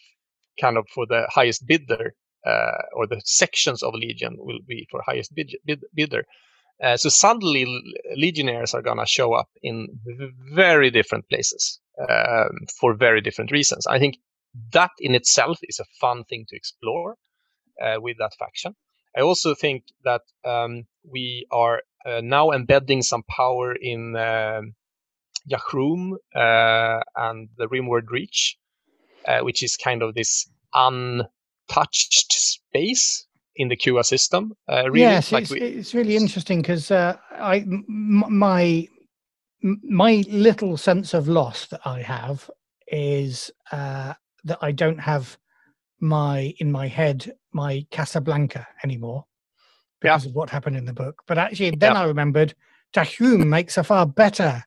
kind 0.59 0.77
of 0.77 0.85
for 0.93 1.05
the 1.05 1.27
highest 1.29 1.65
bidder, 1.67 2.13
uh, 2.45 2.81
or 2.95 3.07
the 3.07 3.21
sections 3.25 3.83
of 3.83 3.93
Legion 3.93 4.35
will 4.39 4.59
be 4.67 4.87
for 4.91 5.01
highest 5.05 5.33
bid, 5.35 5.55
bid, 5.65 5.81
bidder. 5.93 6.25
Uh, 6.81 6.95
so 6.95 7.09
suddenly, 7.09 7.65
legionnaires 8.15 8.73
are 8.73 8.81
gonna 8.81 9.05
show 9.05 9.33
up 9.33 9.49
in 9.61 9.87
very 10.53 10.89
different 10.89 11.27
places 11.29 11.79
um, 12.09 12.49
for 12.79 12.93
very 12.93 13.21
different 13.21 13.51
reasons. 13.51 13.85
I 13.87 13.99
think 13.99 14.17
that 14.71 14.91
in 14.99 15.13
itself 15.15 15.59
is 15.63 15.79
a 15.79 15.85
fun 15.99 16.23
thing 16.25 16.45
to 16.49 16.55
explore 16.55 17.15
uh, 17.81 17.97
with 17.99 18.17
that 18.19 18.33
faction. 18.39 18.75
I 19.17 19.21
also 19.21 19.55
think 19.55 19.83
that 20.03 20.21
um, 20.45 20.85
we 21.03 21.45
are 21.51 21.81
uh, 22.05 22.21
now 22.23 22.51
embedding 22.51 23.01
some 23.01 23.23
power 23.23 23.73
in 23.75 24.15
um, 24.15 24.75
uh, 25.51 26.99
and 27.15 27.49
the 27.57 27.67
Rimward 27.67 28.09
Reach, 28.09 28.57
uh, 29.27 29.39
which 29.39 29.63
is 29.63 29.75
kind 29.75 30.03
of 30.03 30.13
this 30.13 30.49
untouched 30.73 32.31
space 32.31 33.27
in 33.55 33.67
the 33.67 33.75
Kua 33.75 34.03
system. 34.03 34.53
Uh, 34.67 34.83
really, 34.85 35.01
yes, 35.01 35.31
like 35.31 35.43
it's, 35.43 35.51
we... 35.51 35.59
it's 35.59 35.93
really 35.93 36.15
interesting 36.15 36.61
because 36.61 36.91
uh, 36.91 37.17
I 37.31 37.57
m- 37.57 38.25
my 38.29 38.87
my 39.61 40.23
little 40.29 40.77
sense 40.77 41.13
of 41.13 41.27
loss 41.27 41.67
that 41.67 41.81
I 41.85 42.01
have 42.01 42.49
is 42.87 43.51
uh, 43.71 44.13
that 44.45 44.57
I 44.61 44.71
don't 44.71 44.99
have 44.99 45.37
my 45.99 46.53
in 46.59 46.71
my 46.71 46.87
head 46.87 47.31
my 47.51 47.85
Casablanca 47.91 48.67
anymore 48.83 49.25
because 49.99 50.23
yeah. 50.23 50.29
of 50.29 50.35
what 50.35 50.49
happened 50.49 50.77
in 50.77 50.85
the 50.85 50.93
book. 50.93 51.23
But 51.27 51.37
actually, 51.37 51.71
then 51.71 51.93
yeah. 51.93 52.01
I 52.01 52.05
remembered 52.05 52.55
Yahroom 52.95 53.47
makes 53.47 53.77
a 53.77 53.83
far 53.83 54.05
better 54.05 54.63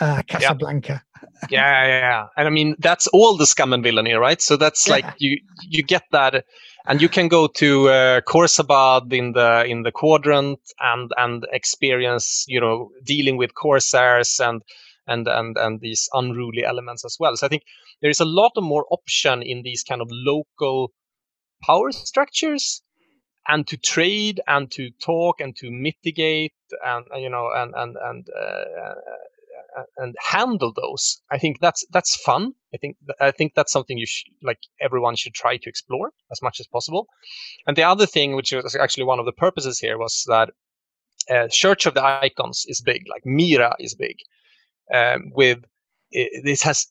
uh, 0.00 0.22
Casablanca. 0.26 1.02
Yeah. 1.50 1.86
yeah, 1.86 1.98
yeah, 1.98 2.26
and 2.36 2.46
I 2.46 2.50
mean 2.50 2.76
that's 2.78 3.08
all 3.08 3.36
the 3.36 3.46
scum 3.46 3.72
and 3.72 3.82
villainy, 3.82 4.12
right? 4.12 4.40
So 4.40 4.56
that's 4.56 4.86
yeah. 4.86 4.92
like 4.92 5.04
you 5.18 5.36
you 5.62 5.82
get 5.82 6.04
that, 6.12 6.44
and 6.88 7.02
you 7.02 7.08
can 7.08 7.28
go 7.28 7.46
to 7.46 7.88
uh, 7.90 8.20
Khorsabad 8.22 9.12
in 9.12 9.32
the 9.32 9.64
in 9.66 9.82
the 9.82 9.92
quadrant 9.92 10.58
and 10.80 11.10
and 11.16 11.46
experience 11.52 12.46
you 12.48 12.60
know 12.60 12.90
dealing 13.04 13.36
with 13.36 13.54
corsairs 13.54 14.40
and 14.40 14.62
and 15.06 15.28
and 15.28 15.56
and 15.58 15.80
these 15.80 16.08
unruly 16.14 16.64
elements 16.64 17.04
as 17.04 17.16
well. 17.20 17.36
So 17.36 17.46
I 17.46 17.50
think 17.50 17.62
there 18.00 18.10
is 18.10 18.20
a 18.20 18.24
lot 18.24 18.52
of 18.56 18.64
more 18.64 18.86
option 18.90 19.42
in 19.42 19.62
these 19.62 19.84
kind 19.84 20.00
of 20.00 20.08
local 20.10 20.92
power 21.62 21.92
structures 21.92 22.82
and 23.46 23.66
to 23.66 23.76
trade 23.76 24.40
and 24.46 24.70
to 24.72 24.90
talk 25.02 25.40
and 25.40 25.54
to 25.56 25.70
mitigate 25.70 26.54
and 26.84 27.04
you 27.16 27.28
know 27.28 27.50
and 27.54 27.74
and 27.76 27.96
and 28.02 28.28
uh, 28.30 28.94
and 29.98 30.14
handle 30.20 30.72
those 30.74 31.20
i 31.30 31.38
think 31.38 31.60
that's 31.60 31.84
that's 31.92 32.16
fun. 32.16 32.52
I 32.74 32.76
think 32.78 32.96
i 33.20 33.30
think 33.30 33.52
that's 33.54 33.72
something 33.72 33.98
you 33.98 34.06
sh- 34.06 34.24
like 34.42 34.58
everyone 34.80 35.16
should 35.16 35.34
try 35.34 35.56
to 35.56 35.68
explore 35.68 36.12
as 36.32 36.42
much 36.42 36.60
as 36.60 36.66
possible. 36.66 37.06
And 37.66 37.76
the 37.76 37.82
other 37.82 38.06
thing 38.06 38.34
which 38.34 38.52
was 38.52 38.76
actually 38.76 39.04
one 39.04 39.18
of 39.18 39.26
the 39.26 39.32
purposes 39.32 39.78
here 39.78 39.98
was 39.98 40.24
that 40.28 40.50
uh, 41.30 41.48
church 41.50 41.86
of 41.86 41.94
the 41.94 42.04
icons 42.04 42.64
is 42.68 42.80
big 42.80 43.02
like 43.10 43.22
mira 43.24 43.74
is 43.78 43.94
big 43.94 44.16
um, 44.94 45.30
with 45.34 45.58
it, 46.10 46.44
this 46.44 46.62
has 46.62 46.86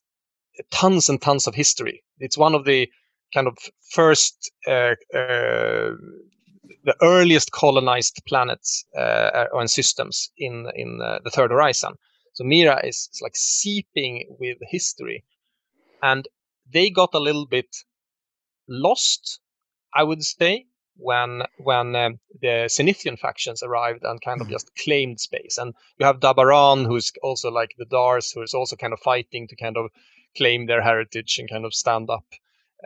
tons 0.71 1.09
and 1.09 1.21
tons 1.21 1.47
of 1.47 1.55
history. 1.55 2.03
It's 2.19 2.37
one 2.37 2.55
of 2.55 2.65
the 2.65 2.89
kind 3.33 3.47
of 3.47 3.57
first 3.91 4.51
uh, 4.67 4.95
uh, 5.13 5.93
the 6.83 6.95
earliest 7.01 7.51
colonized 7.51 8.21
planets 8.27 8.85
uh, 8.97 9.45
and 9.53 9.69
systems 9.69 10.31
in 10.37 10.67
in 10.75 11.01
uh, 11.01 11.19
the 11.23 11.29
third 11.29 11.51
horizon 11.51 11.93
so 12.37 12.43
Mira 12.43 12.85
is, 12.85 13.09
is 13.11 13.19
like 13.19 13.35
seeping 13.35 14.35
with 14.39 14.59
history. 14.61 15.23
And 16.03 16.27
they 16.71 16.91
got 16.91 17.15
a 17.15 17.19
little 17.19 17.47
bit 17.47 17.75
lost, 18.69 19.39
I 19.91 20.03
would 20.03 20.23
say, 20.23 20.67
when 20.97 21.41
when 21.57 21.95
um, 21.95 22.19
the 22.39 22.69
Zenithian 22.69 23.17
factions 23.17 23.63
arrived 23.63 24.03
and 24.03 24.21
kind 24.21 24.39
of 24.39 24.47
hmm. 24.47 24.53
just 24.53 24.69
claimed 24.75 25.19
space. 25.19 25.57
And 25.57 25.73
you 25.97 26.05
have 26.05 26.19
Dabaran, 26.19 26.85
who's 26.85 27.11
also 27.23 27.49
like 27.49 27.71
the 27.75 27.85
Dars, 27.85 28.31
who 28.31 28.43
is 28.43 28.53
also 28.53 28.75
kind 28.75 28.93
of 28.93 28.99
fighting 28.99 29.47
to 29.47 29.55
kind 29.55 29.75
of 29.75 29.89
claim 30.37 30.67
their 30.67 30.83
heritage 30.83 31.39
and 31.39 31.49
kind 31.49 31.65
of 31.65 31.73
stand 31.73 32.11
up. 32.11 32.25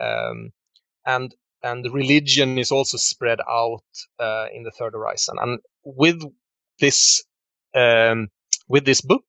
Um, 0.00 0.52
and 1.04 1.34
and 1.62 1.92
religion 1.92 2.58
is 2.58 2.72
also 2.72 2.96
spread 2.96 3.40
out 3.46 3.84
uh, 4.18 4.46
in 4.50 4.62
the 4.62 4.70
Third 4.70 4.94
Horizon. 4.94 5.36
And 5.38 5.60
with 5.84 6.22
this 6.80 7.22
um, 7.74 8.28
with 8.72 8.86
this 8.86 9.02
book, 9.02 9.26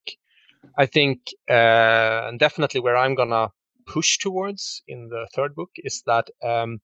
I 0.77 0.85
think 0.85 1.19
uh, 1.49 2.31
definitely 2.37 2.79
where 2.79 2.95
I'm 2.95 3.13
gonna 3.13 3.49
push 3.85 4.17
towards 4.17 4.81
in 4.87 5.09
the 5.09 5.27
third 5.35 5.53
book 5.53 5.71
is 5.75 6.01
that 6.05 6.29
um, 6.41 6.79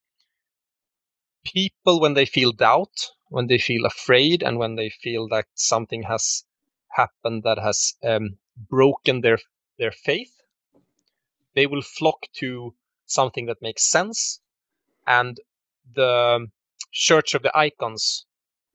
people, 1.45 2.01
when 2.01 2.15
they 2.15 2.25
feel 2.25 2.51
doubt, 2.51 3.11
when 3.29 3.47
they 3.47 3.59
feel 3.59 3.85
afraid, 3.85 4.43
and 4.43 4.59
when 4.59 4.75
they 4.75 4.89
feel 4.89 5.29
that 5.29 5.45
something 5.53 6.03
has 6.03 6.43
happened 6.89 7.43
that 7.43 7.57
has 7.59 7.93
um, 8.03 8.37
broken 8.69 9.21
their 9.21 9.39
their 9.77 9.91
faith, 9.91 10.35
they 11.55 11.65
will 11.65 11.81
flock 11.81 12.27
to 12.33 12.75
something 13.05 13.45
that 13.45 13.61
makes 13.61 13.89
sense, 13.89 14.41
and 15.07 15.39
the 15.95 16.47
Church 16.91 17.35
of 17.35 17.41
the 17.43 17.57
Icons 17.57 18.25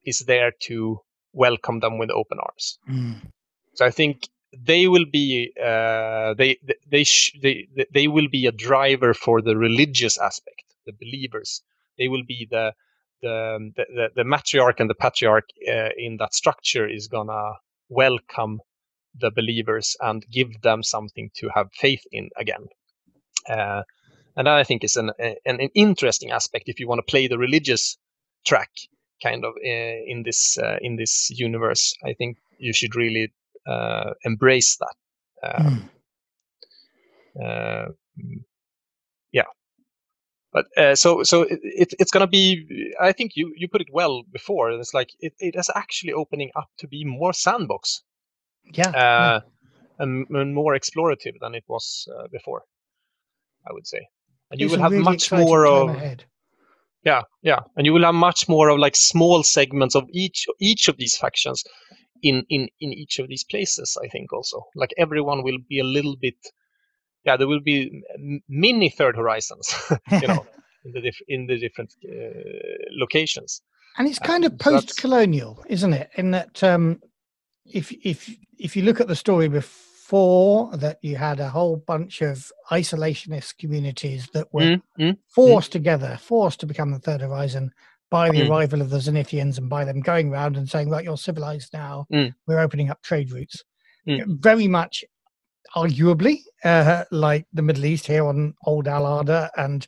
is 0.03 0.19
there 0.21 0.51
to 0.61 1.01
welcome 1.33 1.81
them 1.81 1.99
with 1.99 2.09
open 2.09 2.39
arms. 2.39 2.79
Mm. 2.89 3.31
So 3.75 3.85
I 3.85 3.91
think 3.91 4.29
they 4.57 4.87
will 4.87 5.05
be 5.05 5.51
uh, 5.61 6.33
they 6.35 6.57
they 6.89 7.03
sh- 7.03 7.37
they 7.41 7.67
they 7.93 8.07
will 8.07 8.29
be 8.29 8.45
a 8.47 8.51
driver 8.51 9.13
for 9.13 9.41
the 9.41 9.57
religious 9.57 10.17
aspect, 10.17 10.63
the 10.85 10.93
believers. 10.93 11.61
They 11.97 12.07
will 12.07 12.23
be 12.27 12.47
the 12.49 12.73
the 13.21 13.71
the, 13.75 14.09
the 14.15 14.23
matriarch 14.23 14.79
and 14.79 14.89
the 14.89 14.95
patriarch 14.95 15.49
uh, 15.67 15.89
in 15.97 16.17
that 16.17 16.33
structure 16.33 16.87
is 16.87 17.07
gonna 17.07 17.53
welcome 17.89 18.61
the 19.19 19.31
believers 19.31 19.95
and 20.01 20.25
give 20.31 20.61
them 20.61 20.83
something 20.83 21.29
to 21.35 21.49
have 21.55 21.69
faith 21.73 22.03
in 22.11 22.29
again. 22.37 22.67
Uh, 23.49 23.83
and 24.37 24.47
that 24.47 24.55
I 24.55 24.63
think 24.63 24.83
is 24.83 24.95
an, 24.97 25.11
an, 25.19 25.35
an 25.45 25.59
interesting 25.75 26.31
aspect 26.31 26.69
if 26.69 26.79
you 26.79 26.87
want 26.87 26.99
to 26.99 27.11
play 27.11 27.27
the 27.27 27.37
religious 27.37 27.97
track 28.45 28.69
kind 29.23 29.45
of 29.45 29.53
uh, 29.57 29.97
in 30.07 30.23
this 30.25 30.57
uh, 30.57 30.77
in 30.81 30.97
this 30.97 31.29
universe. 31.31 31.95
I 32.03 32.13
think 32.13 32.37
you 32.57 32.73
should 32.73 32.95
really 32.95 33.31
uh, 33.67 34.13
embrace 34.23 34.77
that. 34.77 34.95
Mm. 37.37 38.43
yeah, 39.31 39.43
but 40.53 40.65
uh, 40.77 40.95
so 40.95 41.23
so 41.23 41.41
it, 41.43 41.59
it 41.61 41.93
it's 41.99 42.11
gonna 42.11 42.27
be. 42.27 42.93
I 43.01 43.11
think 43.11 43.35
you 43.35 43.53
you 43.57 43.67
put 43.67 43.81
it 43.81 43.89
well 43.91 44.23
before. 44.31 44.71
It's 44.71 44.93
like 44.93 45.09
it, 45.19 45.33
it 45.39 45.55
is 45.55 45.69
actually 45.75 46.13
opening 46.13 46.51
up 46.55 46.69
to 46.77 46.87
be 46.87 47.03
more 47.03 47.33
sandbox. 47.33 48.03
Yeah. 48.73 48.91
yeah. 48.93 49.39
And, 49.99 50.25
and, 50.29 50.53
more 50.53 50.73
explorative 50.75 51.39
than 51.39 51.55
it 51.55 51.63
was 51.67 52.07
before. 52.31 52.63
I 53.67 53.73
would 53.73 53.87
say, 53.87 54.07
and 54.51 54.59
you 54.59 54.69
will 54.69 54.79
have 54.79 54.91
really 54.91 55.03
much 55.03 55.31
more 55.31 55.65
of. 55.65 55.89
Ahead. 55.89 56.25
Yeah, 57.03 57.21
yeah, 57.43 57.59
and 57.77 57.85
you 57.85 57.93
will 57.93 58.03
have 58.03 58.15
much 58.15 58.49
more 58.49 58.69
of 58.69 58.79
like 58.79 58.95
small 58.95 59.43
segments 59.43 59.95
of 59.95 60.05
each 60.11 60.47
each 60.59 60.87
of 60.87 60.97
these 60.97 61.15
factions 61.15 61.63
in 62.21 62.45
in 62.49 62.67
in 62.79 62.93
each 62.93 63.19
of 63.19 63.27
these 63.27 63.43
places 63.43 63.97
i 64.03 64.07
think 64.07 64.31
also. 64.33 64.65
Like 64.75 64.93
everyone 64.97 65.43
will 65.43 65.59
be 65.69 65.79
a 65.79 65.83
little 65.83 66.15
bit 66.15 66.35
yeah 67.25 67.37
there 67.37 67.47
will 67.47 67.61
be 67.61 68.03
mini 68.47 68.89
third 68.89 69.15
horizons 69.15 69.73
you 70.21 70.27
know 70.27 70.45
in 70.85 70.91
the 70.91 71.01
diff- 71.01 71.27
in 71.27 71.47
the 71.47 71.57
different 71.57 71.93
uh, 72.05 72.89
locations. 72.91 73.61
And 73.97 74.07
it's 74.07 74.19
kind 74.19 74.45
um, 74.45 74.51
of 74.51 74.59
post-colonial 74.59 75.55
so 75.55 75.63
isn't 75.69 75.93
it? 75.93 76.09
In 76.15 76.31
that 76.31 76.63
um 76.63 77.01
if 77.65 77.91
if 78.03 78.29
if 78.59 78.75
you 78.75 78.83
look 78.83 79.01
at 79.01 79.07
the 79.07 79.15
story 79.15 79.47
before 79.47 80.75
that 80.77 80.99
you 81.01 81.15
had 81.15 81.39
a 81.39 81.49
whole 81.49 81.77
bunch 81.77 82.21
of 82.21 82.51
isolationist 82.71 83.57
communities 83.57 84.29
that 84.33 84.53
were 84.53 84.61
mm, 84.61 84.81
mm, 84.99 85.17
forced 85.27 85.69
mm. 85.69 85.73
together 85.73 86.17
forced 86.21 86.59
to 86.59 86.67
become 86.67 86.91
the 86.91 86.99
third 86.99 87.21
horizon 87.21 87.71
by 88.15 88.29
the 88.29 88.43
mm. 88.43 88.49
arrival 88.49 88.81
of 88.81 88.89
the 88.89 88.97
Zenithians 88.97 89.57
and 89.57 89.69
by 89.69 89.83
them 89.83 89.99
going 89.99 90.31
around 90.31 90.55
and 90.55 90.69
saying, 90.69 90.89
right, 90.89 91.03
you're 91.03 91.17
civilized 91.17 91.73
now, 91.73 92.07
mm. 92.13 92.33
we're 92.47 92.61
opening 92.61 92.89
up 92.89 93.01
trade 93.01 93.29
routes. 93.29 93.61
Mm. 94.07 94.39
Very 94.39 94.69
much, 94.69 95.03
arguably, 95.75 96.37
uh, 96.63 97.03
like 97.11 97.45
the 97.51 97.61
Middle 97.61 97.83
East 97.83 98.07
here 98.07 98.25
on 98.25 98.53
Old 98.63 98.87
Al 98.87 99.05
Arda 99.05 99.51
and 99.57 99.85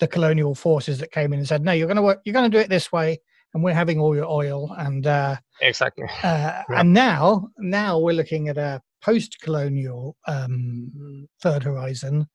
the 0.00 0.08
colonial 0.08 0.56
forces 0.56 0.98
that 0.98 1.12
came 1.12 1.32
in 1.32 1.38
and 1.38 1.46
said, 1.46 1.62
no, 1.62 1.70
you're 1.70 1.86
going 1.86 1.94
to 1.94 2.02
work, 2.02 2.20
you're 2.24 2.32
going 2.32 2.50
to 2.50 2.56
do 2.56 2.60
it 2.60 2.68
this 2.68 2.90
way, 2.90 3.16
and 3.54 3.62
we're 3.62 3.74
having 3.74 4.00
all 4.00 4.16
your 4.16 4.28
oil. 4.28 4.74
And 4.76 5.06
uh, 5.06 5.36
exactly. 5.60 6.06
Uh, 6.06 6.08
yeah. 6.24 6.64
And 6.70 6.92
now, 6.92 7.48
now 7.58 8.00
we're 8.00 8.16
looking 8.16 8.48
at 8.48 8.58
a 8.58 8.82
post-colonial 9.02 10.16
um, 10.26 11.28
third 11.40 11.62
horizon 11.62 12.26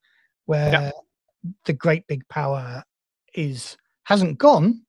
where 0.46 0.72
yeah. 0.72 0.90
the 1.66 1.74
great 1.74 2.06
big 2.06 2.26
power 2.30 2.82
is 3.34 3.76
hasn't 4.04 4.38
gone 4.38 4.80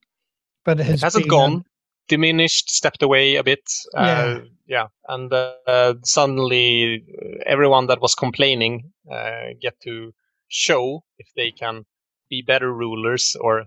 but 0.65 0.79
it, 0.79 0.85
has 0.85 1.01
hasn't 1.01 1.23
been, 1.23 1.29
gone, 1.29 1.53
um, 1.53 1.65
diminished, 2.07 2.69
stepped 2.69 3.01
away 3.01 3.35
a 3.35 3.43
bit. 3.43 3.63
Uh, 3.95 4.01
yeah, 4.03 4.39
yeah, 4.67 4.87
and 5.07 5.31
uh, 5.31 5.93
suddenly 6.03 7.03
uh, 7.07 7.43
everyone 7.45 7.87
that 7.87 8.01
was 8.01 8.15
complaining 8.15 8.91
uh, 9.11 9.53
get 9.61 9.79
to 9.81 10.13
show 10.47 11.03
if 11.17 11.27
they 11.35 11.51
can 11.51 11.85
be 12.29 12.41
better 12.41 12.73
rulers 12.73 13.35
or 13.39 13.65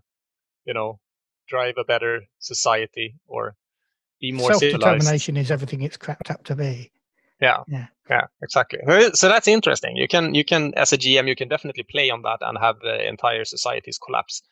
you 0.65 0.75
know 0.75 0.99
drive 1.49 1.75
a 1.79 1.85
better 1.85 2.23
society 2.39 3.15
or 3.27 3.55
be 4.21 4.33
more 4.33 4.51
Self 4.51 4.61
civilized. 4.61 5.29
is 5.37 5.51
everything 5.51 5.83
it's 5.83 5.97
cracked 5.97 6.31
up 6.31 6.45
to 6.45 6.55
be. 6.55 6.91
Yeah. 7.41 7.63
Yeah. 7.69 7.87
Yeah, 8.11 8.27
exactly. 8.43 8.81
So 9.15 9.29
that's 9.29 9.47
interesting. 9.47 9.97
You 9.97 10.09
can 10.09 10.35
you 10.35 10.45
can 10.45 10.73
as 10.75 10.93
a 10.93 10.99
GM 10.99 11.29
you 11.29 11.37
can 11.37 11.49
definitely 11.49 11.83
play 11.83 12.11
on 12.11 12.23
that 12.23 12.39
and 12.41 12.57
have 12.59 12.77
uh, 12.83 12.95
entire 13.03 13.45
societies 13.45 13.99
collapse 13.99 14.43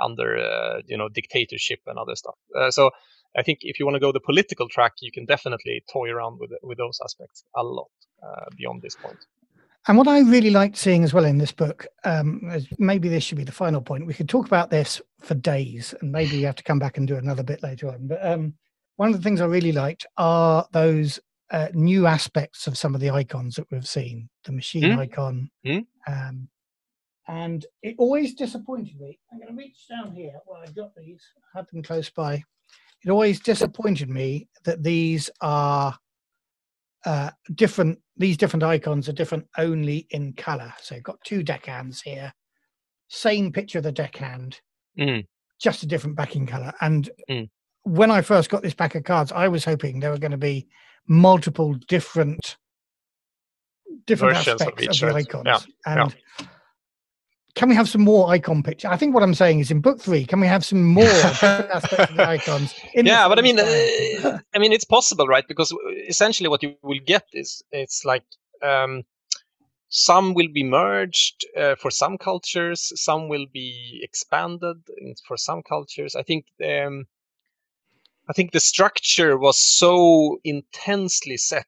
under 0.00 0.36
uh, 0.36 0.80
you 0.86 0.96
know 0.96 1.08
dictatorship 1.08 1.80
and 1.86 1.98
other 1.98 2.14
stuff. 2.16 2.34
Uh, 2.56 2.70
so 2.70 2.90
I 3.36 3.42
think 3.42 3.60
if 3.62 3.78
you 3.78 3.86
want 3.86 3.96
to 3.96 4.00
go 4.00 4.12
the 4.12 4.20
political 4.20 4.68
track, 4.68 4.92
you 5.00 5.10
can 5.12 5.24
definitely 5.24 5.82
toy 5.92 6.10
around 6.10 6.38
with 6.40 6.50
with 6.62 6.78
those 6.78 6.98
aspects 7.04 7.44
a 7.56 7.62
lot 7.62 7.90
uh, 8.22 8.46
beyond 8.56 8.82
this 8.82 8.94
point. 8.96 9.18
And 9.88 9.98
what 9.98 10.06
I 10.06 10.20
really 10.20 10.50
liked 10.50 10.76
seeing 10.76 11.02
as 11.02 11.12
well 11.12 11.24
in 11.24 11.38
this 11.38 11.50
book, 11.50 11.86
um, 12.04 12.40
is 12.54 12.68
maybe 12.78 13.08
this 13.08 13.24
should 13.24 13.38
be 13.38 13.42
the 13.44 13.50
final 13.50 13.80
point. 13.80 14.06
We 14.06 14.14
could 14.14 14.28
talk 14.28 14.46
about 14.46 14.70
this 14.70 15.02
for 15.20 15.34
days, 15.34 15.92
and 16.00 16.12
maybe 16.12 16.36
you 16.36 16.46
have 16.46 16.54
to 16.56 16.62
come 16.62 16.78
back 16.78 16.98
and 16.98 17.08
do 17.08 17.16
another 17.16 17.42
bit 17.42 17.64
later 17.64 17.88
on. 17.88 18.06
But 18.06 18.24
um, 18.24 18.54
one 18.96 19.08
of 19.10 19.16
the 19.16 19.22
things 19.22 19.40
I 19.40 19.46
really 19.46 19.72
liked 19.72 20.06
are 20.18 20.68
those 20.72 21.18
uh, 21.50 21.68
new 21.74 22.06
aspects 22.06 22.68
of 22.68 22.78
some 22.78 22.94
of 22.94 23.00
the 23.00 23.10
icons 23.10 23.56
that 23.56 23.66
we've 23.72 23.86
seen. 23.86 24.28
The 24.44 24.52
machine 24.52 24.84
Mm. 24.84 24.98
icon, 24.98 25.50
Mm. 25.66 25.86
um, 26.06 26.48
and 27.28 27.64
it 27.82 27.94
always 27.98 28.34
disappointed 28.34 28.98
me. 29.00 29.18
I'm 29.30 29.38
going 29.38 29.50
to 29.50 29.54
reach 29.56 29.86
down 29.88 30.14
here. 30.14 30.34
Well, 30.46 30.62
I 30.62 30.70
got 30.72 30.94
these. 30.96 31.22
I 31.54 31.58
had 31.58 31.66
them 31.72 31.82
close 31.82 32.10
by. 32.10 32.42
It 33.04 33.10
always 33.10 33.40
disappointed 33.40 34.08
me 34.08 34.48
that 34.64 34.82
these 34.82 35.30
are 35.40 35.96
uh, 37.04 37.30
different. 37.54 37.98
These 38.16 38.36
different 38.36 38.62
icons 38.62 39.08
are 39.08 39.12
different 39.12 39.46
only 39.58 40.06
in 40.10 40.34
color. 40.34 40.72
So 40.80 40.94
you've 40.94 41.04
got 41.04 41.22
two 41.24 41.42
deckhands 41.42 42.00
here, 42.02 42.32
same 43.08 43.52
picture 43.52 43.78
of 43.78 43.84
the 43.84 43.92
deckhand, 43.92 44.60
Mm. 44.98 45.26
just 45.60 45.82
a 45.82 45.86
different 45.86 46.16
backing 46.16 46.46
color. 46.46 46.72
And 46.80 47.08
Mm. 47.28 47.48
when 47.84 48.10
I 48.10 48.20
first 48.20 48.50
got 48.50 48.62
this 48.62 48.74
pack 48.74 48.94
of 48.94 49.04
cards, 49.04 49.32
I 49.32 49.48
was 49.48 49.64
hoping 49.64 49.98
there 49.98 50.10
were 50.10 50.18
going 50.18 50.32
to 50.32 50.36
be 50.36 50.68
multiple 51.08 51.74
different 51.88 52.56
different 54.06 54.36
Versions 54.36 54.60
of 54.60 54.68
aspects 54.68 54.86
of, 54.86 54.94
each, 54.94 55.00
the 55.00 55.14
icons. 55.14 55.66
Yeah, 55.86 56.06
yeah. 56.38 56.46
And 57.52 57.62
can 57.62 57.68
we 57.68 57.74
have 57.74 57.88
some 57.88 58.02
more 58.02 58.30
icon 58.30 58.62
pictures? 58.62 58.90
I 58.90 58.96
think 58.96 59.14
what 59.14 59.22
I'm 59.22 59.34
saying 59.34 59.60
is 59.60 59.70
in 59.70 59.80
book 59.80 60.00
three, 60.00 60.24
can 60.24 60.40
we 60.40 60.46
have 60.46 60.64
some 60.64 60.82
more 60.82 61.04
aspects 61.42 62.10
of 62.10 62.16
the 62.16 62.28
icons? 62.28 62.74
In 62.94 63.04
the 63.04 63.10
yeah, 63.10 63.28
but 63.28 63.38
I 63.38 63.42
mean, 63.42 63.58
uh, 63.58 64.38
I 64.54 64.58
mean, 64.58 64.72
it's 64.72 64.84
possible, 64.84 65.26
right? 65.26 65.46
Because 65.46 65.74
essentially, 66.08 66.48
what 66.48 66.62
you 66.62 66.76
will 66.82 67.00
get 67.04 67.26
is 67.32 67.62
it's 67.70 68.04
like 68.04 68.24
um, 68.62 69.04
some 69.88 70.34
will 70.34 70.48
be 70.48 70.64
merged 70.64 71.44
uh, 71.56 71.74
for 71.76 71.90
some 71.90 72.18
cultures, 72.18 72.92
some 73.00 73.28
will 73.28 73.46
be 73.52 74.00
expanded 74.02 74.78
for 75.26 75.36
some 75.36 75.62
cultures. 75.62 76.16
I 76.16 76.22
think 76.22 76.46
um, 76.64 77.06
I 78.28 78.32
think 78.32 78.52
the 78.52 78.60
structure 78.60 79.36
was 79.36 79.58
so 79.58 80.40
intensely 80.44 81.36
set 81.36 81.66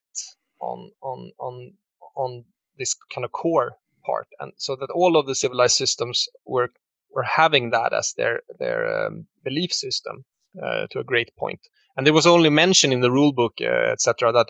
on 0.61 0.93
on 1.02 1.32
on 1.39 1.73
on 2.16 2.44
this 2.78 2.94
kind 3.12 3.24
of 3.24 3.32
core 3.32 3.77
part, 4.05 4.28
and 4.40 4.52
so 4.56 4.76
that 4.76 4.90
all 4.90 5.16
of 5.16 5.26
the 5.26 5.35
civilized 5.35 5.76
systems 5.76 6.28
were 6.44 6.70
were 7.10 7.22
having 7.22 7.70
that 7.70 7.93
as 7.93 8.12
their 8.16 8.43
their 8.59 9.06
um, 9.06 9.26
belief 9.44 9.72
system 9.72 10.24
uh, 10.62 10.86
to 10.90 10.98
a 10.98 11.05
great 11.05 11.35
point. 11.36 11.60
And 11.97 12.06
there 12.06 12.14
was 12.14 12.26
only 12.26 12.51
mention 12.51 12.93
in 12.93 13.01
the 13.01 13.10
rule 13.10 13.32
book, 13.32 13.55
uh, 13.60 13.93
etc., 13.93 14.32
that 14.32 14.48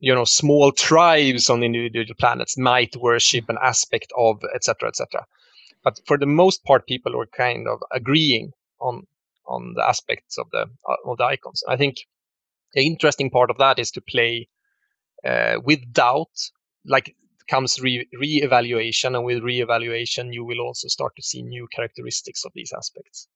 you 0.00 0.14
know 0.14 0.24
small 0.24 0.72
tribes 0.72 1.50
on 1.50 1.62
individual 1.62 2.16
planets 2.18 2.56
might 2.56 2.96
worship 2.96 3.48
an 3.48 3.58
aspect 3.62 4.12
of, 4.16 4.42
etc., 4.54 4.88
etc. 4.88 5.26
But 5.82 6.00
for 6.06 6.18
the 6.18 6.26
most 6.26 6.64
part, 6.64 6.86
people 6.86 7.16
were 7.16 7.26
kind 7.26 7.68
of 7.68 7.80
agreeing 7.92 8.52
on 8.80 9.06
on 9.46 9.74
the 9.74 9.86
aspects 9.86 10.38
of 10.38 10.46
the 10.52 10.66
uh, 10.88 10.96
of 11.10 11.18
the 11.18 11.24
icons. 11.24 11.62
I 11.68 11.76
think 11.76 11.96
the 12.74 12.86
interesting 12.86 13.30
part 13.30 13.50
of 13.50 13.58
that 13.58 13.78
is 13.78 13.90
to 13.92 14.00
play 14.00 14.48
uh, 15.24 15.56
with 15.64 15.92
doubt, 15.92 16.50
like 16.84 17.14
comes 17.48 17.80
re- 17.80 18.08
re-evaluation, 18.12 19.14
and 19.14 19.24
with 19.24 19.42
re-evaluation, 19.42 20.32
you 20.32 20.44
will 20.44 20.60
also 20.60 20.88
start 20.88 21.12
to 21.16 21.22
see 21.22 21.42
new 21.42 21.68
characteristics 21.74 22.44
of 22.44 22.52
these 22.54 22.72
aspects. 22.76 23.28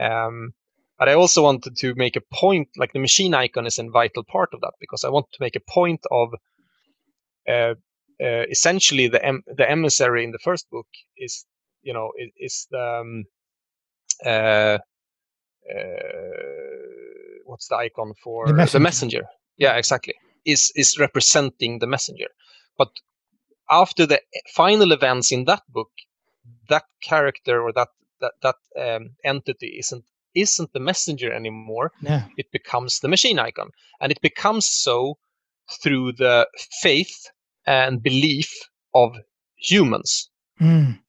Um, 0.00 0.52
but 0.98 1.08
I 1.08 1.14
also 1.14 1.42
wanted 1.42 1.76
to 1.76 1.94
make 1.94 2.16
a 2.16 2.22
point, 2.32 2.68
like 2.76 2.92
the 2.92 2.98
machine 2.98 3.34
icon 3.34 3.66
is 3.66 3.78
a 3.78 3.88
vital 3.88 4.24
part 4.24 4.50
of 4.54 4.60
that 4.60 4.72
because 4.80 5.04
I 5.04 5.10
want 5.10 5.26
to 5.32 5.38
make 5.40 5.56
a 5.56 5.60
point 5.72 6.00
of 6.10 6.28
uh, 7.48 7.74
uh, 8.22 8.44
essentially 8.50 9.08
the 9.08 9.24
em- 9.24 9.44
the 9.46 9.70
emissary 9.70 10.24
in 10.24 10.30
the 10.32 10.38
first 10.42 10.68
book 10.70 10.86
is 11.16 11.44
you 11.82 11.92
know 11.92 12.12
is, 12.18 12.30
is 12.38 12.66
the 12.70 13.00
um, 13.00 13.24
uh, 14.24 14.78
uh, 15.74 16.38
what's 17.44 17.68
the 17.68 17.76
icon 17.76 18.14
for 18.22 18.46
The 18.46 18.52
messenger. 18.54 18.82
messenger? 18.82 19.22
Yeah, 19.58 19.76
exactly. 19.76 20.14
Is 20.44 20.72
is 20.76 20.98
representing 20.98 21.78
the 21.80 21.86
messenger, 21.86 22.28
but 22.78 22.88
after 23.70 24.06
the 24.06 24.20
final 24.54 24.92
events 24.92 25.32
in 25.32 25.44
that 25.44 25.62
book, 25.68 25.90
that 26.68 26.84
character 27.02 27.62
or 27.62 27.72
that 27.72 27.88
that 28.20 28.32
that 28.42 28.56
um, 28.78 29.10
entity 29.24 29.76
isn't 29.78 30.04
isn't 30.34 30.72
the 30.72 30.80
messenger 30.80 31.32
anymore. 31.32 31.92
yeah. 32.00 32.26
It 32.36 32.50
becomes 32.52 33.00
the 33.00 33.08
machine 33.08 33.38
icon, 33.38 33.70
and 34.00 34.12
it 34.12 34.20
becomes 34.20 34.66
so 34.66 35.18
through 35.82 36.12
the 36.12 36.46
faith 36.80 37.30
and 37.66 38.02
belief 38.02 38.52
of 38.94 39.16
humans. 39.56 40.30
Mm. 40.60 41.00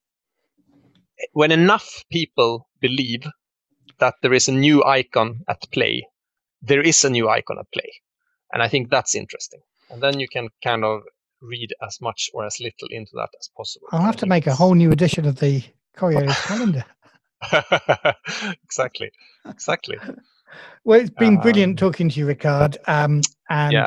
When 1.34 1.52
enough 1.52 2.04
people 2.12 2.68
believe 2.80 3.28
that 4.00 4.16
there 4.22 4.34
is 4.34 4.48
a 4.48 4.52
new 4.52 4.84
icon 4.84 5.42
at 5.48 5.70
play, 5.72 6.08
there 6.62 6.82
is 6.82 7.04
a 7.04 7.10
new 7.10 7.30
icon 7.30 7.60
at 7.60 7.72
play, 7.72 7.92
and 8.52 8.64
I 8.64 8.68
think 8.68 8.90
that's 8.90 9.16
interesting. 9.16 9.62
And 9.90 10.02
then 10.02 10.20
you 10.20 10.28
can 10.28 10.50
kind 10.64 10.84
of 10.84 11.04
read 11.42 11.74
as 11.86 12.00
much 12.02 12.30
or 12.34 12.46
as 12.46 12.60
little 12.60 12.88
into 12.90 13.12
that 13.16 13.30
as 13.40 13.50
possible. 13.56 13.88
I'll 13.92 14.02
have 14.02 14.18
to 14.18 14.26
make 14.26 14.48
a 14.48 14.56
whole 14.56 14.74
new 14.74 14.92
edition 14.92 15.26
of 15.26 15.40
the 15.40 15.64
calendar. 15.98 16.86
exactly, 18.64 19.12
exactly. 19.46 19.98
Well, 20.84 21.00
it's 21.00 21.10
been 21.10 21.40
brilliant 21.40 21.72
Um, 21.72 21.76
talking 21.76 22.10
to 22.10 22.20
you, 22.20 22.26
Rickard. 22.26 22.78
Um, 22.88 23.22
and 23.50 23.74
yeah, 23.74 23.84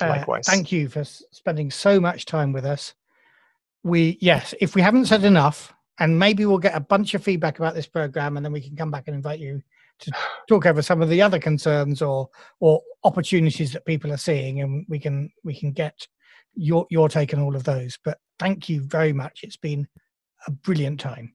uh, 0.00 0.08
likewise. 0.08 0.46
thank 0.46 0.72
you 0.72 0.88
for 0.88 1.00
s- 1.00 1.22
spending 1.30 1.70
so 1.70 2.00
much 2.00 2.24
time 2.26 2.52
with 2.52 2.64
us. 2.64 2.94
We 3.82 4.18
yes, 4.20 4.54
if 4.60 4.74
we 4.74 4.82
haven't 4.82 5.06
said 5.06 5.24
enough, 5.24 5.72
and 5.98 6.18
maybe 6.18 6.46
we'll 6.46 6.58
get 6.58 6.74
a 6.74 6.80
bunch 6.80 7.14
of 7.14 7.22
feedback 7.22 7.58
about 7.58 7.74
this 7.74 7.86
program, 7.86 8.36
and 8.36 8.44
then 8.44 8.52
we 8.52 8.60
can 8.60 8.76
come 8.76 8.90
back 8.90 9.04
and 9.06 9.14
invite 9.16 9.40
you 9.40 9.62
to 10.00 10.12
talk 10.48 10.66
over 10.66 10.82
some 10.82 11.02
of 11.02 11.08
the 11.08 11.22
other 11.22 11.38
concerns 11.38 12.02
or 12.02 12.28
or 12.60 12.80
opportunities 13.04 13.72
that 13.72 13.84
people 13.84 14.12
are 14.12 14.16
seeing, 14.18 14.60
and 14.60 14.86
we 14.88 14.98
can 14.98 15.30
we 15.44 15.54
can 15.58 15.72
get 15.72 16.06
your 16.54 16.86
your 16.90 17.08
take 17.08 17.34
on 17.34 17.40
all 17.40 17.56
of 17.56 17.64
those. 17.64 17.98
But 18.04 18.18
thank 18.38 18.68
you 18.68 18.82
very 18.82 19.12
much. 19.12 19.40
It's 19.42 19.56
been 19.56 19.86
a 20.46 20.50
brilliant 20.50 21.00
time. 21.00 21.34